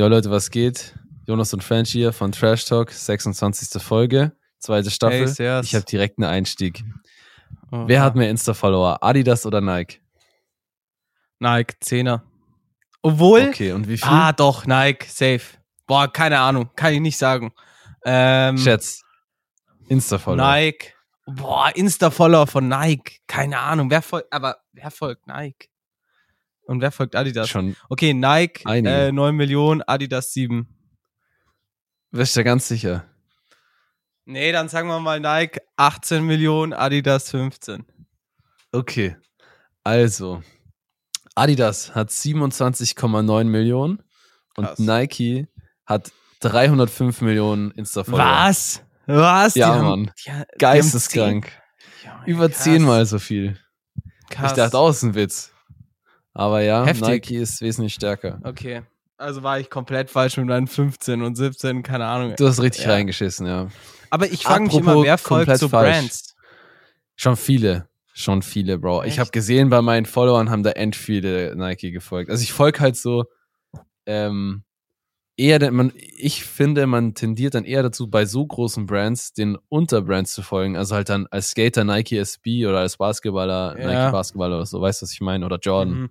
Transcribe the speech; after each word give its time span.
Jo 0.00 0.08
Leute, 0.08 0.30
was 0.30 0.50
geht? 0.50 0.94
Jonas 1.26 1.52
und 1.52 1.62
French 1.62 1.90
hier 1.90 2.14
von 2.14 2.32
Trash 2.32 2.64
Talk, 2.64 2.90
26. 2.90 3.82
Folge, 3.82 4.32
zweite 4.58 4.90
Staffel. 4.90 5.30
Hey, 5.36 5.60
ich 5.62 5.74
habe 5.74 5.84
direkt 5.84 6.16
einen 6.18 6.26
Einstieg. 6.26 6.82
Oh, 7.70 7.82
Wer 7.86 8.00
hat 8.02 8.14
mehr 8.14 8.30
Insta-Follower? 8.30 9.02
Adidas 9.02 9.44
oder 9.44 9.60
Nike? 9.60 10.00
Nike, 11.38 11.74
10er. 11.84 12.22
Obwohl. 13.02 13.48
Okay, 13.50 13.72
und 13.72 13.88
wie 13.88 13.98
viel? 13.98 14.08
Ah, 14.08 14.32
doch, 14.32 14.64
Nike, 14.64 15.04
safe. 15.06 15.58
Boah, 15.86 16.10
keine 16.10 16.38
Ahnung, 16.38 16.70
kann 16.74 16.94
ich 16.94 17.00
nicht 17.00 17.18
sagen. 17.18 17.52
Ähm, 18.02 18.56
Schätz. 18.56 19.02
Insta-Follower. 19.88 20.46
Nike. 20.46 20.94
Boah, 21.26 21.76
Insta-Follower 21.76 22.46
von 22.46 22.68
Nike. 22.68 23.18
Keine 23.26 23.58
Ahnung, 23.58 23.90
wer 23.90 24.00
folgt, 24.00 24.32
aber 24.32 24.62
wer 24.72 24.90
folgt 24.90 25.26
Nike? 25.26 25.69
Und 26.70 26.80
wer 26.82 26.92
folgt 26.92 27.16
Adidas? 27.16 27.48
Schon. 27.48 27.74
Okay, 27.88 28.14
Nike, 28.14 28.64
Einige. 28.64 28.88
äh, 29.08 29.10
9 29.12 29.34
Millionen, 29.34 29.82
Adidas 29.82 30.32
7. 30.32 30.68
Bist 32.12 32.36
du 32.36 32.44
ganz 32.44 32.68
sicher? 32.68 33.06
Nee, 34.24 34.52
dann 34.52 34.68
sagen 34.68 34.86
wir 34.86 35.00
mal 35.00 35.18
Nike 35.18 35.58
18 35.76 36.24
Millionen, 36.24 36.72
Adidas 36.72 37.28
15. 37.30 37.84
Okay. 38.70 39.16
Also, 39.82 40.44
Adidas 41.34 41.92
hat 41.96 42.10
27,9 42.10 43.44
Millionen 43.44 44.00
Krass. 44.54 44.78
und 44.78 44.86
Nike 44.86 45.48
hat 45.86 46.12
305 46.38 47.20
Millionen 47.22 47.72
Insta-Follower. 47.72 48.24
Was? 48.24 48.84
Was? 49.06 49.56
Ja, 49.56 49.76
Die 49.76 49.82
Mann. 49.82 50.10
Geisteskrank. 50.58 51.46
haben 51.46 51.52
10 52.02 52.04
Ja, 52.10 52.22
Über 52.26 52.48
krass. 52.48 52.62
zehnmal 52.62 53.06
so 53.06 53.18
viel. 53.18 53.58
Krass. 54.28 54.52
Ich 54.52 54.56
dachte 54.56 54.78
auch, 54.78 54.90
es 54.90 54.98
ist 54.98 55.02
ein 55.02 55.14
Witz. 55.16 55.49
Aber 56.34 56.60
ja, 56.62 56.84
Heftig. 56.84 57.08
Nike 57.08 57.36
ist 57.36 57.60
wesentlich 57.60 57.94
stärker. 57.94 58.40
Okay. 58.44 58.82
Also 59.16 59.42
war 59.42 59.58
ich 59.60 59.68
komplett 59.68 60.10
falsch 60.10 60.36
mit 60.38 60.46
meinen 60.46 60.66
15 60.66 61.22
und 61.22 61.34
17, 61.36 61.82
keine 61.82 62.06
Ahnung. 62.06 62.34
Du 62.38 62.46
hast 62.46 62.62
richtig 62.62 62.84
Ja. 62.84 62.92
reingeschissen, 62.92 63.46
ja. 63.46 63.68
Aber 64.08 64.26
ich 64.26 64.44
frage 64.44 64.64
mich 64.64 64.74
immer, 64.74 65.02
wer 65.02 65.18
folgt 65.18 65.56
so 65.58 65.68
falsch. 65.68 65.96
Brands? 65.98 66.36
Schon 67.16 67.36
viele. 67.36 67.88
Schon 68.14 68.42
viele, 68.42 68.78
Bro. 68.78 69.02
Ich 69.02 69.10
Echt? 69.10 69.18
habe 69.18 69.30
gesehen, 69.30 69.68
bei 69.68 69.82
meinen 69.82 70.06
Followern 70.06 70.50
haben 70.50 70.62
da 70.62 70.70
end 70.70 70.96
viele 70.96 71.54
Nike 71.54 71.90
gefolgt. 71.92 72.30
Also 72.30 72.42
ich 72.42 72.52
folge 72.52 72.80
halt 72.80 72.96
so 72.96 73.24
ähm, 74.06 74.64
eher, 75.36 75.70
man, 75.70 75.92
ich 75.94 76.44
finde, 76.44 76.86
man 76.86 77.14
tendiert 77.14 77.54
dann 77.54 77.64
eher 77.64 77.82
dazu, 77.82 78.08
bei 78.10 78.24
so 78.24 78.44
großen 78.46 78.86
Brands 78.86 79.32
den 79.32 79.56
Unterbrands 79.68 80.32
zu 80.32 80.42
folgen. 80.42 80.76
Also 80.76 80.94
halt 80.94 81.08
dann 81.08 81.26
als 81.30 81.50
Skater 81.50 81.84
Nike 81.84 82.16
SB 82.18 82.66
oder 82.66 82.78
als 82.80 82.96
Basketballer 82.96 83.78
Ja. 83.78 83.86
Nike 83.86 84.12
Basketballer 84.12 84.56
oder 84.56 84.66
so. 84.66 84.80
Weißt 84.80 85.02
du, 85.02 85.04
was 85.04 85.12
ich 85.12 85.20
meine? 85.20 85.44
Oder 85.46 85.58
Jordan. 85.58 85.94
Mhm. 86.02 86.10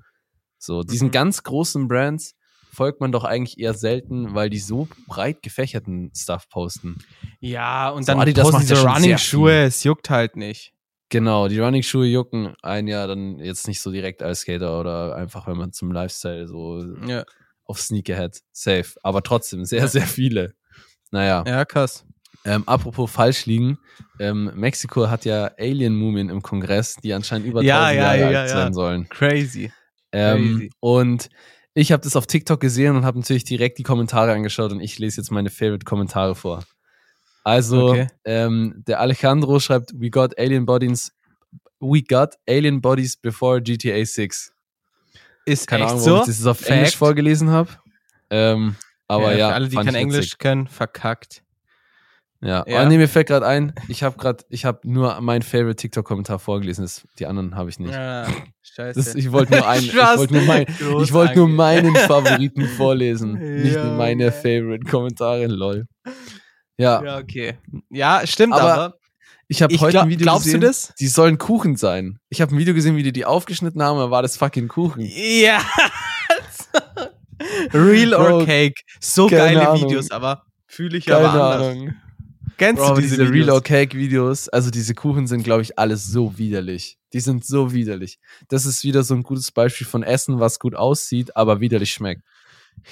So, 0.59 0.83
diesen 0.83 1.07
Mhm. 1.07 1.11
ganz 1.11 1.43
großen 1.43 1.87
Brands 1.87 2.35
folgt 2.71 3.01
man 3.01 3.11
doch 3.11 3.23
eigentlich 3.23 3.57
eher 3.59 3.73
selten, 3.73 4.35
weil 4.35 4.49
die 4.51 4.59
so 4.59 4.87
breit 5.07 5.41
gefächerten 5.41 6.11
Stuff 6.15 6.47
posten. 6.49 6.97
Ja, 7.39 7.89
und 7.89 8.03
So, 8.03 8.11
dann 8.11 8.19
Adidas 8.21 8.43
posten 8.43 8.61
diese 8.67 8.81
Running-Schuhe, 8.85 9.63
es 9.63 9.83
juckt 9.83 10.09
halt 10.09 10.35
nicht. 10.35 10.73
Genau, 11.09 11.47
die 11.47 11.57
Running-Schuhe 11.59 12.05
jucken 12.05 12.53
ein 12.61 12.87
Jahr 12.87 13.07
dann 13.07 13.39
jetzt 13.39 13.67
nicht 13.67 13.81
so 13.81 13.91
direkt 13.91 14.21
als 14.21 14.41
Skater 14.41 14.79
oder 14.79 15.15
einfach, 15.15 15.47
wenn 15.47 15.57
man 15.57 15.71
zum 15.71 15.91
Lifestyle 15.91 16.47
so 16.47 16.83
Ja, 17.07 17.23
auf 17.65 17.79
Sneakerhead. 17.81 18.39
Safe. 18.51 18.85
Aber 19.01 19.23
trotzdem, 19.23 19.65
sehr, 19.65 19.87
sehr 19.87 20.05
viele. 20.05 20.53
Naja, 21.11 21.43
ja 21.47 21.65
krass. 21.65 22.05
ähm, 22.45 22.63
apropos 22.67 23.09
falsch 23.09 23.47
liegen. 23.47 23.79
Ähm, 24.19 24.51
Mexiko 24.53 25.09
hat 25.09 25.25
ja 25.25 25.49
Alien-Mumien 25.57 26.29
im 26.29 26.43
Kongress, 26.43 26.97
die 26.97 27.13
anscheinend 27.13 27.47
über 27.47 27.63
Ja, 27.63 27.85
1000 27.87 27.95
ja, 27.95 28.03
Jahre 28.03 28.19
ja, 28.19 28.25
alt 28.41 28.49
ja. 28.49 28.55
sein 28.61 28.73
sollen. 28.73 29.09
Crazy. 29.09 29.71
Ähm, 30.11 30.69
und 30.79 31.29
ich 31.73 31.91
habe 31.91 32.03
das 32.03 32.15
auf 32.15 32.25
TikTok 32.27 32.59
gesehen 32.59 32.95
und 32.95 33.05
habe 33.05 33.19
natürlich 33.19 33.43
direkt 33.43 33.77
die 33.77 33.83
Kommentare 33.83 34.33
angeschaut 34.33 34.71
und 34.71 34.81
ich 34.81 34.97
lese 34.99 35.21
jetzt 35.21 35.31
meine 35.31 35.49
Favorite-Kommentare 35.49 36.35
vor. 36.35 36.63
Also, 37.43 37.89
Okay. 37.91 38.07
ähm, 38.25 38.83
der 38.87 38.99
Alejandro 38.99 39.59
schreibt, 39.59 39.91
we 39.99 40.09
got 40.09 40.37
alien 40.37 40.65
bodies, 40.65 41.11
we 41.79 42.01
got 42.01 42.35
alien 42.47 42.81
bodies 42.81 43.15
before 43.17 43.61
GTA 43.61 44.03
6. 44.03 44.51
Ist 45.45 45.67
Keine 45.67 45.83
echt 45.83 45.91
Ahnung, 45.93 46.03
so? 46.03 46.19
ich 46.21 46.25
das 46.25 46.45
auf 46.45 46.59
Fact? 46.59 46.71
Englisch 46.71 46.97
vorgelesen 46.97 47.49
habe. 47.49 47.69
Ähm, 48.29 48.75
aber 49.07 49.35
ja, 49.35 49.49
für 49.49 49.53
alle, 49.55 49.69
die 49.69 49.77
kein 49.77 49.95
Englisch 49.95 50.25
witzig. 50.25 50.37
können, 50.39 50.67
verkackt. 50.67 51.43
Ja, 52.41 52.63
Ja. 52.67 52.83
Oh, 52.83 52.87
nee, 52.87 52.97
mir 52.97 53.09
fällt 53.09 53.27
gerade 53.27 53.45
ein, 53.45 53.73
ich 53.89 54.01
habe 54.03 54.17
gerade, 54.17 54.45
ich 54.49 54.63
habe 54.63 54.79
nur 54.83 55.19
meinen 55.19 55.41
Favorite 55.41 55.75
TikTok-Kommentar 55.75 56.39
vorgelesen, 56.39 56.83
das, 56.85 57.05
die 57.19 57.25
anderen 57.25 57.55
habe 57.55 57.69
ich 57.69 57.79
nicht. 57.79 57.91
Ja, 57.93 58.27
scheiße. 58.61 58.97
Das, 58.97 59.15
ich 59.15 59.31
wollte 59.33 59.55
nur 59.57 59.67
einen, 59.67 59.83
ich 59.85 59.93
wollte 59.95 60.33
nur, 60.33 60.43
mein, 60.43 60.65
ich 61.03 61.11
wollte 61.13 61.35
nur 61.35 61.49
meinen 61.49 61.93
Favoriten 61.95 62.65
vorlesen, 62.65 63.33
nicht 63.33 63.75
Ja, 63.75 63.83
nur 63.83 63.97
meine 63.97 64.25
ja. 64.25 64.31
Favorite-Kommentare, 64.31 65.47
lol. 65.47 65.85
Ja, 66.77 67.03
Ja, 67.03 67.17
okay. 67.17 67.57
Ja, 67.89 68.21
stimmt 68.25 68.53
Aber 68.53 68.73
aber. 68.73 68.95
ich 69.49 69.61
habe 69.61 69.77
heute 69.77 69.91
glaub- 69.91 70.03
ein 70.05 70.09
Video 70.09 70.23
glaubst 70.23 70.45
du 70.45 70.51
gesehen, 70.51 70.61
das? 70.61 70.93
die 70.97 71.07
sollen 71.09 71.37
Kuchen 71.39 71.75
sein. 71.75 72.19
Ich 72.29 72.39
habe 72.39 72.55
ein 72.55 72.57
Video 72.57 72.73
gesehen, 72.73 72.95
wie 72.95 73.03
die 73.03 73.11
die 73.11 73.25
aufgeschnitten 73.25 73.83
haben, 73.83 73.99
da 73.99 74.11
war 74.11 74.21
das 74.21 74.37
fucking 74.37 74.69
Kuchen. 74.69 75.01
Ja. 75.05 75.59
Real 77.73 78.11
Bro, 78.11 78.37
or 78.39 78.45
Cake. 78.45 78.81
So 79.01 79.27
geile 79.27 79.67
Ahnung. 79.69 79.89
Videos, 79.89 80.09
aber 80.11 80.43
fühle 80.67 80.97
ich 80.97 81.05
Keine 81.05 81.27
aber 81.29 81.53
anders. 81.55 81.67
Ahnung. 81.67 81.93
Kennst 82.59 82.83
Bro, 82.83 82.95
du 82.95 83.01
diese, 83.01 83.17
diese, 83.17 83.31
Real 83.33 83.61
Cake 83.61 83.97
Videos, 83.97 84.49
also 84.49 84.69
diese 84.69 84.93
Kuchen 84.93 85.25
sind, 85.27 85.43
glaube 85.43 85.61
ich, 85.63 85.79
alles 85.79 86.05
so 86.05 86.37
widerlich. 86.37 86.97
Die 87.13 87.19
sind 87.21 87.45
so 87.45 87.73
widerlich. 87.73 88.19
Das 88.49 88.65
ist 88.65 88.83
wieder 88.83 89.03
so 89.03 89.15
ein 89.15 89.23
gutes 89.23 89.51
Beispiel 89.51 89.87
von 89.87 90.03
Essen, 90.03 90.39
was 90.39 90.59
gut 90.59 90.75
aussieht, 90.75 91.35
aber 91.35 91.61
widerlich 91.61 91.91
schmeckt. 91.91 92.21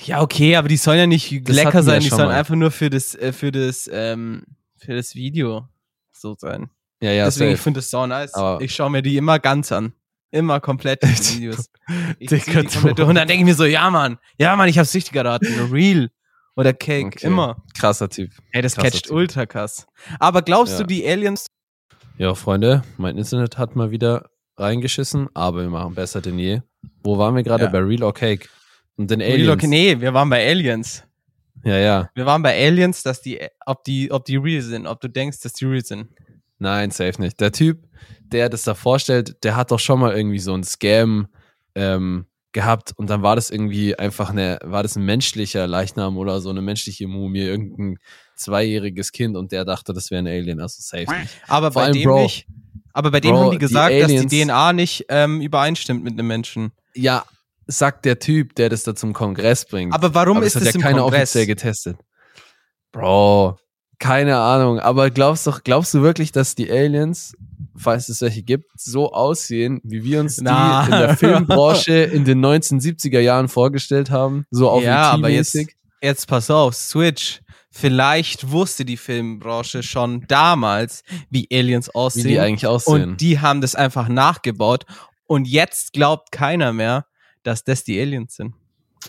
Ja, 0.05 0.21
okay, 0.21 0.55
aber 0.55 0.67
die 0.69 0.77
sollen 0.77 0.99
ja 0.99 1.05
nicht 1.07 1.47
Das 1.47 1.55
lecker 1.55 1.83
sein, 1.83 2.01
die 2.01 2.09
sollen 2.09 2.29
mal. 2.29 2.35
einfach 2.35 2.55
nur 2.55 2.71
für 2.71 2.89
das, 2.89 3.13
äh, 3.15 3.31
für 3.31 3.51
das, 3.51 3.89
ähm, 3.93 4.43
für 4.77 4.95
das 4.95 5.13
Video 5.15 5.67
so 6.11 6.35
sein. 6.37 6.69
Ja, 7.01 7.11
ja, 7.11 7.25
Deswegen, 7.25 7.51
ich 7.51 7.57
safe. 7.57 7.63
finde 7.63 7.77
das 7.79 7.89
so 7.89 8.07
nice. 8.07 8.33
Aber- 8.33 8.61
ich 8.63 8.73
schaue 8.73 8.89
mir 8.89 9.01
die 9.01 9.17
immer 9.17 9.37
ganz 9.37 9.71
an. 9.71 9.93
Immer 10.31 10.59
komplett 10.59 11.03
die 11.03 11.07
Videos. 11.35 11.69
Ich 12.19 12.29
Dicker 12.29 12.63
die 12.63 12.67
komplett 12.67 12.99
durch. 12.99 13.07
Und 13.09 13.15
dann 13.15 13.27
denke 13.27 13.41
ich 13.43 13.45
mir 13.45 13.55
so, 13.55 13.65
ja, 13.65 13.89
Mann, 13.89 14.17
ja, 14.39 14.55
Mann, 14.55 14.67
ich 14.67 14.77
hab's 14.79 14.93
richtig 14.93 15.13
geraten. 15.13 15.47
Real 15.71 16.09
oder 16.57 16.73
Cake, 16.73 17.07
Okay. 17.15 17.27
immer. 17.27 17.63
Krasser 17.79 18.09
Typ. 18.09 18.31
Ey, 18.51 18.61
das 18.61 18.75
Krasser 18.75 18.89
catcht 18.91 19.05
Typ. 19.05 19.13
ultra 19.15 19.45
krass. 19.45 19.87
Aber 20.19 20.41
glaubst 20.41 20.73
Ja. 20.73 20.79
du, 20.79 20.87
die 20.87 21.07
Aliens 21.07 21.47
Ja, 22.17 22.33
Freunde, 22.35 22.83
mein 22.97 23.17
Internet 23.17 23.57
hat 23.57 23.75
mal 23.75 23.91
wieder 23.91 24.29
reingeschissen, 24.57 25.29
aber 25.35 25.61
wir 25.61 25.69
machen 25.69 25.93
besser 25.95 26.19
denn 26.19 26.39
je. 26.39 26.61
Wo 27.03 27.17
waren 27.17 27.35
wir 27.35 27.43
gerade? 27.43 27.65
Ja. 27.65 27.69
Bei 27.69 27.79
Real 27.79 28.03
or 28.03 28.13
Cake? 28.13 28.49
Und 28.95 29.11
den 29.11 29.21
Real 29.21 29.33
Aliens. 29.33 29.51
oder- 29.63 29.67
Nee, 29.67 30.01
wir 30.01 30.13
waren 30.13 30.29
bei 30.29 30.45
Aliens. 30.45 31.03
Ja, 31.63 31.77
ja. 31.77 32.09
Wir 32.15 32.25
waren 32.25 32.41
bei 32.41 32.57
Aliens, 32.65 33.03
dass 33.03 33.21
die, 33.21 33.39
ob 33.65 33.83
die, 33.83 34.11
ob 34.11 34.25
die 34.25 34.37
real 34.37 34.61
sind, 34.61 34.87
ob 34.87 34.99
du 35.01 35.07
denkst, 35.09 35.39
dass 35.41 35.53
die 35.53 35.65
real 35.65 35.83
sind. 35.85 36.07
Nein, 36.59 36.89
safe 36.91 37.21
nicht. 37.21 37.39
Der 37.39 37.51
Typ, 37.51 37.83
der 38.23 38.49
das 38.49 38.63
da 38.63 38.73
vorstellt, 38.73 39.43
der 39.43 39.55
hat 39.55 39.69
doch 39.69 39.79
schon 39.79 39.99
mal 39.99 40.15
irgendwie 40.15 40.39
so 40.39 40.53
einen 40.53 40.63
Scam 40.63 41.27
ähm, 41.75 42.25
gehabt 42.57 42.91
und 42.95 43.07
dann 43.11 43.21
war 43.21 43.35
das 43.35 43.51
irgendwie 43.51 43.97
einfach 43.97 44.31
eine, 44.31 44.57
war 44.63 44.81
das 44.81 44.95
ein 44.95 45.05
menschlicher 45.05 45.67
Leichnam 45.67 46.17
oder 46.17 46.41
so 46.41 46.49
eine 46.49 46.61
menschliche 46.63 47.07
Mumie, 47.07 47.41
irgendein 47.41 47.99
zweijähriges 48.35 49.11
Kind 49.11 49.37
und 49.37 49.51
der 49.51 49.63
dachte, 49.63 49.93
das 49.93 50.09
wäre 50.09 50.23
ein 50.23 50.27
Alien, 50.27 50.59
also 50.59 50.77
safe 50.79 51.05
nicht. 51.19 51.37
Aber 51.47 51.71
Vor 51.71 51.81
bei 51.83 51.85
allem, 51.87 51.93
dem 51.93 52.03
Bro, 52.09 52.23
nicht. 52.23 52.47
Aber 52.93 53.11
bei 53.11 53.19
dem 53.19 53.31
Bro, 53.31 53.39
haben 53.41 53.51
die 53.51 53.57
die 53.57 53.59
gesagt, 53.59 53.93
dass 53.93 54.09
Aliens- 54.11 54.31
die 54.31 54.43
DNA 54.45 54.73
nicht 54.73 55.05
ähm, 55.09 55.39
übereinstimmt 55.41 56.03
mit 56.03 56.13
einem 56.13 56.25
Menschen. 56.25 56.71
Ja, 56.95 57.25
sagt 57.67 58.05
der 58.05 58.17
Typ, 58.17 58.55
der 58.55 58.69
das 58.69 58.81
da 58.83 58.95
zum 58.95 59.13
Kongress 59.13 59.65
bringt. 59.65 59.93
Aber 59.93 60.15
warum 60.15 60.37
Aber 60.37 60.45
ist 60.47 60.55
das 60.55 60.63
das 60.63 60.69
hat 60.69 60.75
ja 60.75 60.79
im 60.79 60.83
keiner 60.95 61.05
offiziell 61.05 61.45
getestet. 61.45 61.97
Bro, 62.91 63.57
keine 63.99 64.37
Ahnung. 64.37 64.79
Aber 64.79 65.11
glaubst 65.11 65.45
doch, 65.45 65.63
glaubst 65.63 65.93
du 65.93 66.01
wirklich, 66.01 66.31
dass 66.31 66.55
die 66.55 66.71
Aliens, 66.71 67.35
falls 67.77 68.09
es 68.09 68.21
welche 68.21 68.43
gibt, 68.43 68.65
so 68.75 69.11
aussehen, 69.11 69.79
wie 69.83 70.03
wir 70.03 70.19
uns 70.19 70.39
Na. 70.41 70.85
die 70.85 70.91
in 70.91 70.99
der 70.99 71.17
Filmbranche 71.17 71.93
in 71.93 72.25
den 72.25 72.43
1970er 72.43 73.19
Jahren 73.19 73.47
vorgestellt 73.47 74.09
haben? 74.09 74.45
So 74.51 74.69
auf 74.69 74.83
ja, 74.83 75.11
aber 75.11 75.29
jetzt, 75.29 75.57
jetzt 76.01 76.27
pass 76.27 76.49
auf, 76.49 76.75
Switch. 76.75 77.41
Vielleicht 77.69 78.49
wusste 78.49 78.85
die 78.85 78.97
Filmbranche 78.97 79.83
schon 79.83 80.25
damals, 80.27 81.03
wie 81.29 81.47
Aliens 81.51 81.89
wie 81.89 81.95
aussehen. 81.95 82.27
die 82.27 82.39
eigentlich 82.39 82.65
aussehen. 82.65 83.11
und 83.11 83.21
die 83.21 83.39
haben 83.39 83.61
das 83.61 83.75
einfach 83.75 84.07
nachgebaut. 84.07 84.85
Und 85.27 85.47
jetzt 85.47 85.93
glaubt 85.93 86.31
keiner 86.31 86.73
mehr, 86.73 87.05
dass 87.43 87.63
das 87.63 87.83
die 87.83 87.99
Aliens 87.99 88.35
sind. 88.35 88.55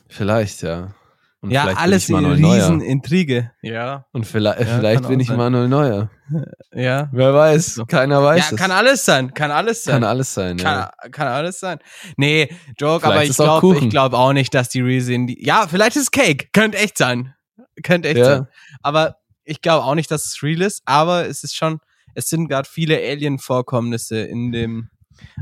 vielleicht, 0.09 0.63
ja. 0.63 0.95
Und 1.41 1.51
ja, 1.53 1.63
vielleicht 1.63 1.79
alles 1.81 2.07
bin 2.09 2.17
Manuel 2.17 2.35
riesen 2.45 2.79
Neuer. 2.79 2.87
Intrige. 2.89 3.51
Ja, 3.63 4.07
Und 4.13 4.27
vielleicht, 4.27 4.59
Ja, 4.61 4.67
vielleicht 4.77 5.07
bin 5.07 5.21
ich 5.21 5.29
sein. 5.29 5.37
Manuel 5.37 5.69
Neuer. 5.69 6.11
ja. 6.73 7.09
Wer 7.13 7.33
weiß, 7.33 7.75
So. 7.77 7.87
keiner 7.87 8.23
weiß 8.23 8.51
Ja, 8.51 8.55
es. 8.57 8.61
kann 8.61 8.71
alles 8.73 9.05
sein, 9.05 9.33
kann 9.35 9.51
alles 9.53 9.85
sein. 9.85 9.95
Kann 9.95 10.05
alles 10.05 10.35
sein, 10.35 10.59
ja. 10.59 10.91
Kann, 11.01 11.11
kann 11.13 11.29
alles 11.29 11.61
sein. 11.61 11.79
Nee, 12.17 12.49
Joke, 12.77 13.07
Vielleicht 13.07 13.07
aber 13.07 13.25
ich 13.25 13.37
glaube 13.37 13.79
ich 13.79 13.91
glaub 13.91 14.13
auch 14.15 14.33
nicht, 14.33 14.53
dass 14.53 14.69
die. 14.69 14.83
Die, 14.83 15.39
ja, 15.45 15.67
vielleicht 15.69 15.97
ist 15.97 16.11
Cake. 16.11 16.49
Könnte 16.53 16.77
echt 16.79 16.99
sein. 16.99 17.35
Könnte 17.85 18.09
echt 18.09 18.19
Ja. 18.19 18.25
sein. 18.25 18.47
Aber 18.83 19.17
ich 19.45 19.63
glaube 19.63 19.85
auch 19.85 19.95
nicht, 19.95 20.11
dass 20.11 20.25
es 20.27 20.43
real 20.43 20.61
ist. 20.63 20.83
Aber 20.87 21.27
es 21.27 21.45
ist 21.45 21.55
schon, 21.55 21.79
es 22.15 22.29
sind 22.29 22.49
gerade 22.49 22.69
viele 22.69 22.97
Alien-Vorkommnisse 22.97 24.19
in 24.21 24.51
dem, 24.51 24.91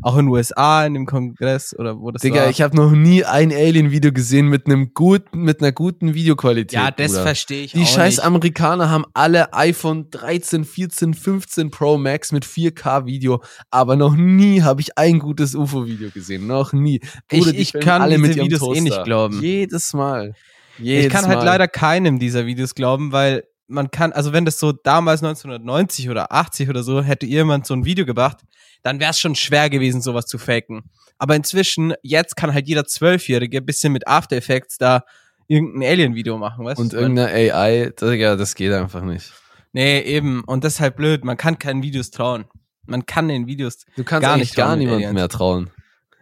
Auch 0.03 0.17
in 0.17 0.27
den 0.27 0.33
USA, 0.33 0.85
in 0.87 0.95
dem 0.95 1.07
Kongress 1.07 1.75
oder 1.79 1.99
wo 1.99 2.11
das 2.11 2.23
Digga, 2.23 2.43
war. 2.43 2.51
ich 2.51 2.63
habe 2.63 2.77
noch 2.77 2.91
nie 2.93 3.25
ein 3.25 3.53
Alien-Video 3.53 4.13
gesehen 4.13 4.49
mit 4.49 4.67
einem 4.67 4.93
guten, 4.95 5.41
mit 5.43 5.61
einer 5.61 5.73
guten 5.73 6.15
Videoqualität. 6.15 6.73
ja, 6.73 6.91
das 6.91 7.13
Bruder. 7.13 7.23
verstehe 7.25 7.65
ich 7.65 7.73
Die 7.73 7.83
auch 7.83 7.87
scheiß 7.87 8.17
nicht. 8.17 8.25
Amerikaner 8.25 8.91
haben 8.91 9.05
alle 9.15 9.53
iPhone 9.53 10.11
13, 10.11 10.65
14, 10.65 11.15
15 11.15 11.71
Pro 11.71 11.97
Max 11.99 12.33
mit 12.33 12.45
4K 12.45 13.07
Video, 13.07 13.43
aber 13.71 13.97
noch 13.97 14.15
nie 14.17 14.63
habe 14.63 14.81
ich 14.81 14.97
ein 14.99 15.19
gutes 15.19 15.55
UFO-Video 15.55 16.11
gesehen. 16.11 16.47
Noch 16.47 16.73
nie. 16.73 17.01
Ich- 17.31 17.45
die 17.51 17.57
ich 17.57 17.71
filmen 17.73 17.87
kann 17.87 18.11
diese 18.11 18.23
ihrem 18.23 18.45
Videos 18.47 18.77
eh 18.77 18.81
nicht 18.81 19.05
glauben. 19.05 19.41
Jedes 19.41 19.93
Mal. 19.95 20.35
Jedes 20.79 21.07
Ich 21.07 21.13
kann 21.13 21.27
halt 21.27 21.39
Mal. 21.39 21.45
leider 21.45 21.69
keinem 21.69 22.19
dieser 22.19 22.45
Videos 22.47 22.75
glauben, 22.75 23.11
weil 23.13 23.45
man 23.69 23.91
kann, 23.91 24.13
also 24.13 24.33
wenn 24.33 24.45
das 24.45 24.59
so 24.59 24.73
damals 24.73 25.23
1990 25.23 26.09
oder 26.11 26.33
80 26.33 26.69
oder 26.69 26.83
so, 26.83 27.03
hätte 27.03 27.27
jemand 27.27 27.67
so 27.67 27.75
ein 27.75 27.85
Video 27.85 28.07
gemacht, 28.07 28.39
dann 28.83 29.01
wäre 29.01 29.11
es 29.11 29.19
schon 29.19 29.35
schwer 29.35 29.69
gewesen, 29.71 30.01
sowas 30.01 30.27
zu 30.27 30.39
faken. 30.39 30.91
Aber 31.19 31.35
inzwischen, 31.35 31.95
jetzt 32.03 32.37
kann 32.37 32.53
halt 32.55 32.69
jeder 32.69 32.85
Zwölfjährige 32.85 33.59
ein 33.59 33.67
bisschen 33.67 33.93
mit 33.93 34.07
After 34.07 34.37
Effects 34.37 34.79
da 34.79 35.03
irgendein 35.49 35.89
Alien-Video 35.91 36.39
machen, 36.39 36.65
weißt 36.65 36.79
Und 36.81 36.93
du? 36.93 36.97
irgendeine 36.99 37.33
AI, 37.55 37.91
Digga, 38.01 38.37
das 38.37 38.55
geht 38.55 38.73
einfach 38.73 39.03
nicht. 39.03 39.33
Nee, 39.73 40.01
eben. 40.01 40.43
Und 40.45 40.65
das 40.65 40.75
ist 40.75 40.81
halt 40.81 40.97
blöd. 40.97 41.25
Man 41.25 41.37
kann 41.37 41.59
keinen 41.59 41.83
Videos 41.83 42.11
trauen. 42.11 42.47
Man 42.87 43.05
kann 43.05 43.29
den 43.29 43.47
Videos. 43.47 43.85
Du 43.97 44.05
kannst 44.05 44.23
Gar 44.23 44.35
eigentlich 44.35 44.49
nicht 44.49 44.57
gar 44.57 44.69
trauen 44.69 44.79
niemandem 44.79 45.15
mehr 45.15 45.29
trauen. 45.29 45.71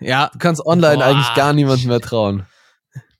Ja. 0.00 0.30
Du 0.32 0.38
kannst 0.38 0.64
online 0.66 0.96
Boah. 0.96 1.04
eigentlich 1.04 1.34
gar 1.34 1.52
niemandem 1.52 1.88
mehr 1.88 2.00
trauen. 2.00 2.46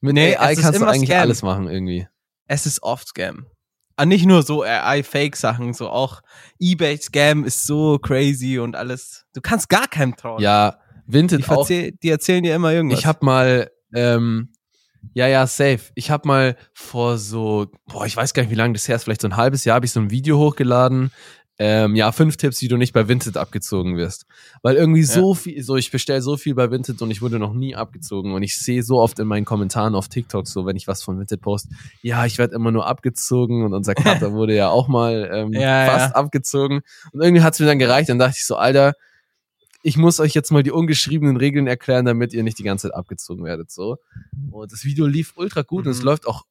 Mit 0.01 0.15
Nee, 0.15 0.37
AI 0.37 0.55
kannst 0.57 0.81
du 0.81 0.85
eigentlich 0.87 1.09
Scam. 1.11 1.21
alles 1.21 1.43
machen 1.43 1.69
irgendwie. 1.69 2.09
Es 2.47 2.67
ist 2.67 2.83
oft 2.83 3.09
Scam. 3.09 3.47
Ah, 3.97 4.07
nicht 4.07 4.27
nur 4.27 4.43
so 4.43 4.63
AI-Fake-Sachen, 4.63 5.73
so 5.73 5.89
auch 5.89 6.21
Ebay-Scam 6.59 7.45
ist 7.45 7.67
so 7.67 7.99
crazy 7.99 8.59
und 8.59 8.75
alles. 8.75 9.25
Du 9.35 9.41
kannst 9.41 9.69
gar 9.69 9.87
keinem 9.87 10.17
trauen. 10.17 10.43
Ja, 10.43 10.79
die, 11.07 11.13
Vinted 11.13 11.43
auch 11.49 11.67
verzähl, 11.67 11.93
die 11.93 12.11
erzählen 12.11 12.43
dir 12.43 12.57
immer 12.57 12.73
irgendwas. 12.73 12.99
Ich 12.99 13.07
habe 13.07 13.25
mal, 13.25 13.71
ähm, 13.95 14.49
ja, 15.13 15.29
ja, 15.29 15.47
safe. 15.47 15.81
Ich 15.95 16.11
habe 16.11 16.27
mal 16.27 16.57
vor 16.73 17.19
so, 17.19 17.67
boah, 17.87 18.05
ich 18.07 18.17
weiß 18.17 18.35
gar 18.35 18.43
nicht, 18.43 18.51
wie 18.51 18.57
lange 18.57 18.73
das 18.73 18.89
her 18.89 18.97
ist, 18.97 19.05
vielleicht 19.05 19.21
so 19.21 19.29
ein 19.29 19.37
halbes 19.37 19.65
Jahr, 19.65 19.77
habe 19.77 19.87
ich 19.87 19.93
so 19.93 20.01
ein 20.01 20.11
Video 20.11 20.39
hochgeladen. 20.39 21.13
Ähm, 21.57 21.95
ja, 21.95 22.11
fünf 22.11 22.37
Tipps, 22.37 22.61
wie 22.63 22.69
du 22.69 22.77
nicht 22.77 22.93
bei 22.93 23.07
Vinted 23.07 23.37
abgezogen 23.37 23.97
wirst. 23.97 24.27
Weil 24.63 24.75
irgendwie 24.75 25.05
so 25.05 25.35
viel, 25.35 25.63
so 25.63 25.77
ich 25.77 25.93
bestell 25.93 26.21
so 26.21 26.37
viel 26.37 26.55
bei 26.57 26.71
Vinted 26.73 27.01
und 27.01 27.13
ich 27.13 27.23
wurde 27.23 27.39
noch 27.39 27.53
nie 27.55 27.77
abgezogen. 27.77 28.33
Und 28.33 28.43
ich 28.43 28.59
sehe 28.59 28.83
so 28.83 28.99
oft 29.01 29.21
in 29.21 29.29
meinen 29.29 29.45
Kommentaren 29.45 29.95
auf 29.95 30.09
TikTok, 30.09 30.49
so 30.49 30.67
wenn 30.67 30.75
ich 30.77 30.89
was 30.89 31.05
von 31.05 31.17
Vinted 31.19 31.41
post, 31.41 31.69
ja, 32.03 32.27
ich 32.27 32.39
werde 32.39 32.57
immer 32.57 32.73
nur 32.73 32.87
abgezogen 32.89 33.63
und 33.65 33.73
unser 33.73 33.95
Cutter 33.95 34.33
wurde 34.33 34.55
ja 34.57 34.69
auch 34.69 34.89
mal 34.89 35.31
ähm, 35.33 35.53
Ja, 35.53 35.87
fast 35.87 36.17
abgezogen. 36.17 36.81
Und 37.13 37.23
irgendwie 37.23 37.43
hat's 37.43 37.61
mir 37.61 37.67
dann 37.67 37.79
gereicht. 37.79 38.09
Dann 38.09 38.19
dachte 38.19 38.35
ich 38.39 38.47
so, 38.47 38.57
Alter, 38.57 38.95
ich 39.85 39.97
muss 39.97 40.19
euch 40.19 40.35
jetzt 40.35 40.51
mal 40.51 40.63
die 40.65 40.73
ungeschriebenen 40.73 41.37
Regeln 41.37 41.69
erklären, 41.69 42.05
damit 42.05 42.33
ihr 42.33 42.43
nicht 42.43 42.59
die 42.59 42.63
ganze 42.65 42.89
Zeit 42.89 42.97
abgezogen 42.97 43.45
werdet. 43.45 43.71
So. 43.71 43.99
Und 44.51 44.73
das 44.73 44.85
Video 44.85 45.07
lief 45.07 45.35
ultra 45.37 45.63
gut 45.63 45.85
und 45.87 45.93
es 45.93 46.01
Mhm. 46.01 46.07
läuft 46.07 46.27
auch 46.27 46.43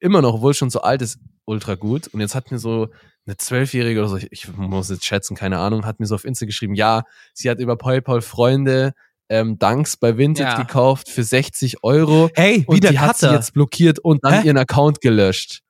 immer 0.00 0.22
noch, 0.22 0.34
obwohl 0.34 0.54
schon 0.54 0.70
so 0.70 0.80
alt 0.80 1.02
ist, 1.02 1.18
ultra 1.44 1.74
gut. 1.76 2.08
Und 2.08 2.20
jetzt 2.20 2.34
hat 2.34 2.50
mir 2.50 2.58
so 2.58 2.88
eine 3.26 3.36
Zwölfjährige 3.36 4.00
oder 4.00 4.08
so, 4.08 4.16
ich, 4.16 4.28
ich 4.30 4.48
muss 4.56 4.88
jetzt 4.90 5.04
schätzen, 5.04 5.36
keine 5.36 5.58
Ahnung, 5.58 5.84
hat 5.86 6.00
mir 6.00 6.06
so 6.06 6.14
auf 6.14 6.24
Insta 6.24 6.46
geschrieben, 6.46 6.74
ja, 6.74 7.02
sie 7.34 7.48
hat 7.50 7.58
über 7.60 7.76
PayPal 7.76 8.20
Freunde 8.22 8.92
ähm, 9.28 9.58
Danks 9.58 9.96
bei 9.96 10.16
Vinted 10.18 10.46
Ja. 10.46 10.56
gekauft 10.56 11.08
für 11.08 11.22
60 11.22 11.84
Euro. 11.84 12.30
hey, 12.34 12.64
Und 12.66 12.82
die 12.82 12.98
hat 12.98 13.16
sie 13.18 13.30
jetzt 13.30 13.52
blockiert 13.54 13.98
und 14.00 14.24
dann 14.24 14.40
Hä? 14.40 14.46
ihren 14.46 14.56
Account 14.58 15.00
gelöscht. 15.00 15.60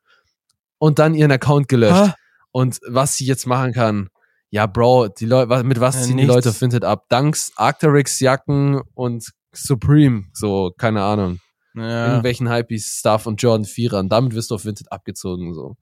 Und 0.79 0.99
dann 0.99 1.14
ihren 1.14 1.31
Account 1.32 1.69
gelöscht. 1.69 2.06
Hä? 2.06 2.12
Und 2.52 2.81
was 2.88 3.17
sie 3.17 3.26
jetzt 3.26 3.47
machen 3.47 3.73
kann, 3.75 4.08
ja, 4.49 4.67
Bro, 4.67 5.08
die 5.08 5.26
Leute, 5.26 5.62
mit 5.64 5.79
was 5.79 5.97
Ja, 5.97 6.00
ziehen 6.02 6.17
die 6.17 6.23
nichts. 6.25 6.35
Leute 6.35 6.49
auf 6.49 6.61
Vinted 6.61 6.85
ab? 6.85 7.05
Danks 7.11 7.52
Arcteryx-Jacken 7.56 8.81
und 8.94 9.31
Supreme, 9.52 10.25
so, 10.32 10.73
keine 10.79 11.02
Ahnung. 11.02 11.38
Ja. 11.75 12.06
Irgendwelchen 12.06 12.49
Hypebeast 12.50 12.99
Stuff 12.99 13.26
und 13.26 13.41
Jordan 13.43 13.64
4ern. 13.67 14.08
Damit 14.08 14.35
wirst 14.35 14.50
du 14.50 14.55
auf 14.56 14.64
Vinted 14.64 14.91
abgezogen, 14.91 15.55
so. 15.55 15.76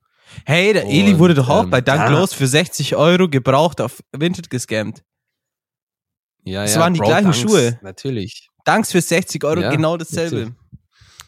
Hey, 0.44 0.72
der 0.72 0.84
Eli 0.86 1.12
Und, 1.12 1.18
wurde 1.18 1.34
doch 1.34 1.48
auch 1.48 1.64
ähm, 1.64 1.70
bei 1.70 1.80
Dank 1.80 2.00
ja. 2.00 2.08
los 2.18 2.32
für 2.32 2.46
60 2.46 2.96
Euro 2.96 3.28
gebraucht 3.28 3.80
auf 3.80 4.02
Vinted 4.12 4.50
gescammt. 4.50 5.02
Ja, 6.44 6.62
Das 6.62 6.74
ja, 6.74 6.80
waren 6.80 6.94
die 6.94 7.00
Bro, 7.00 7.08
gleichen 7.08 7.24
Dunks, 7.32 7.40
Schuhe. 7.40 7.78
Natürlich. 7.82 8.48
Danks 8.64 8.92
für 8.92 9.00
60 9.00 9.44
Euro, 9.44 9.60
Ja, 9.60 9.70
genau 9.70 9.96
dasselbe. 9.96 10.36
natürlich. 10.36 10.54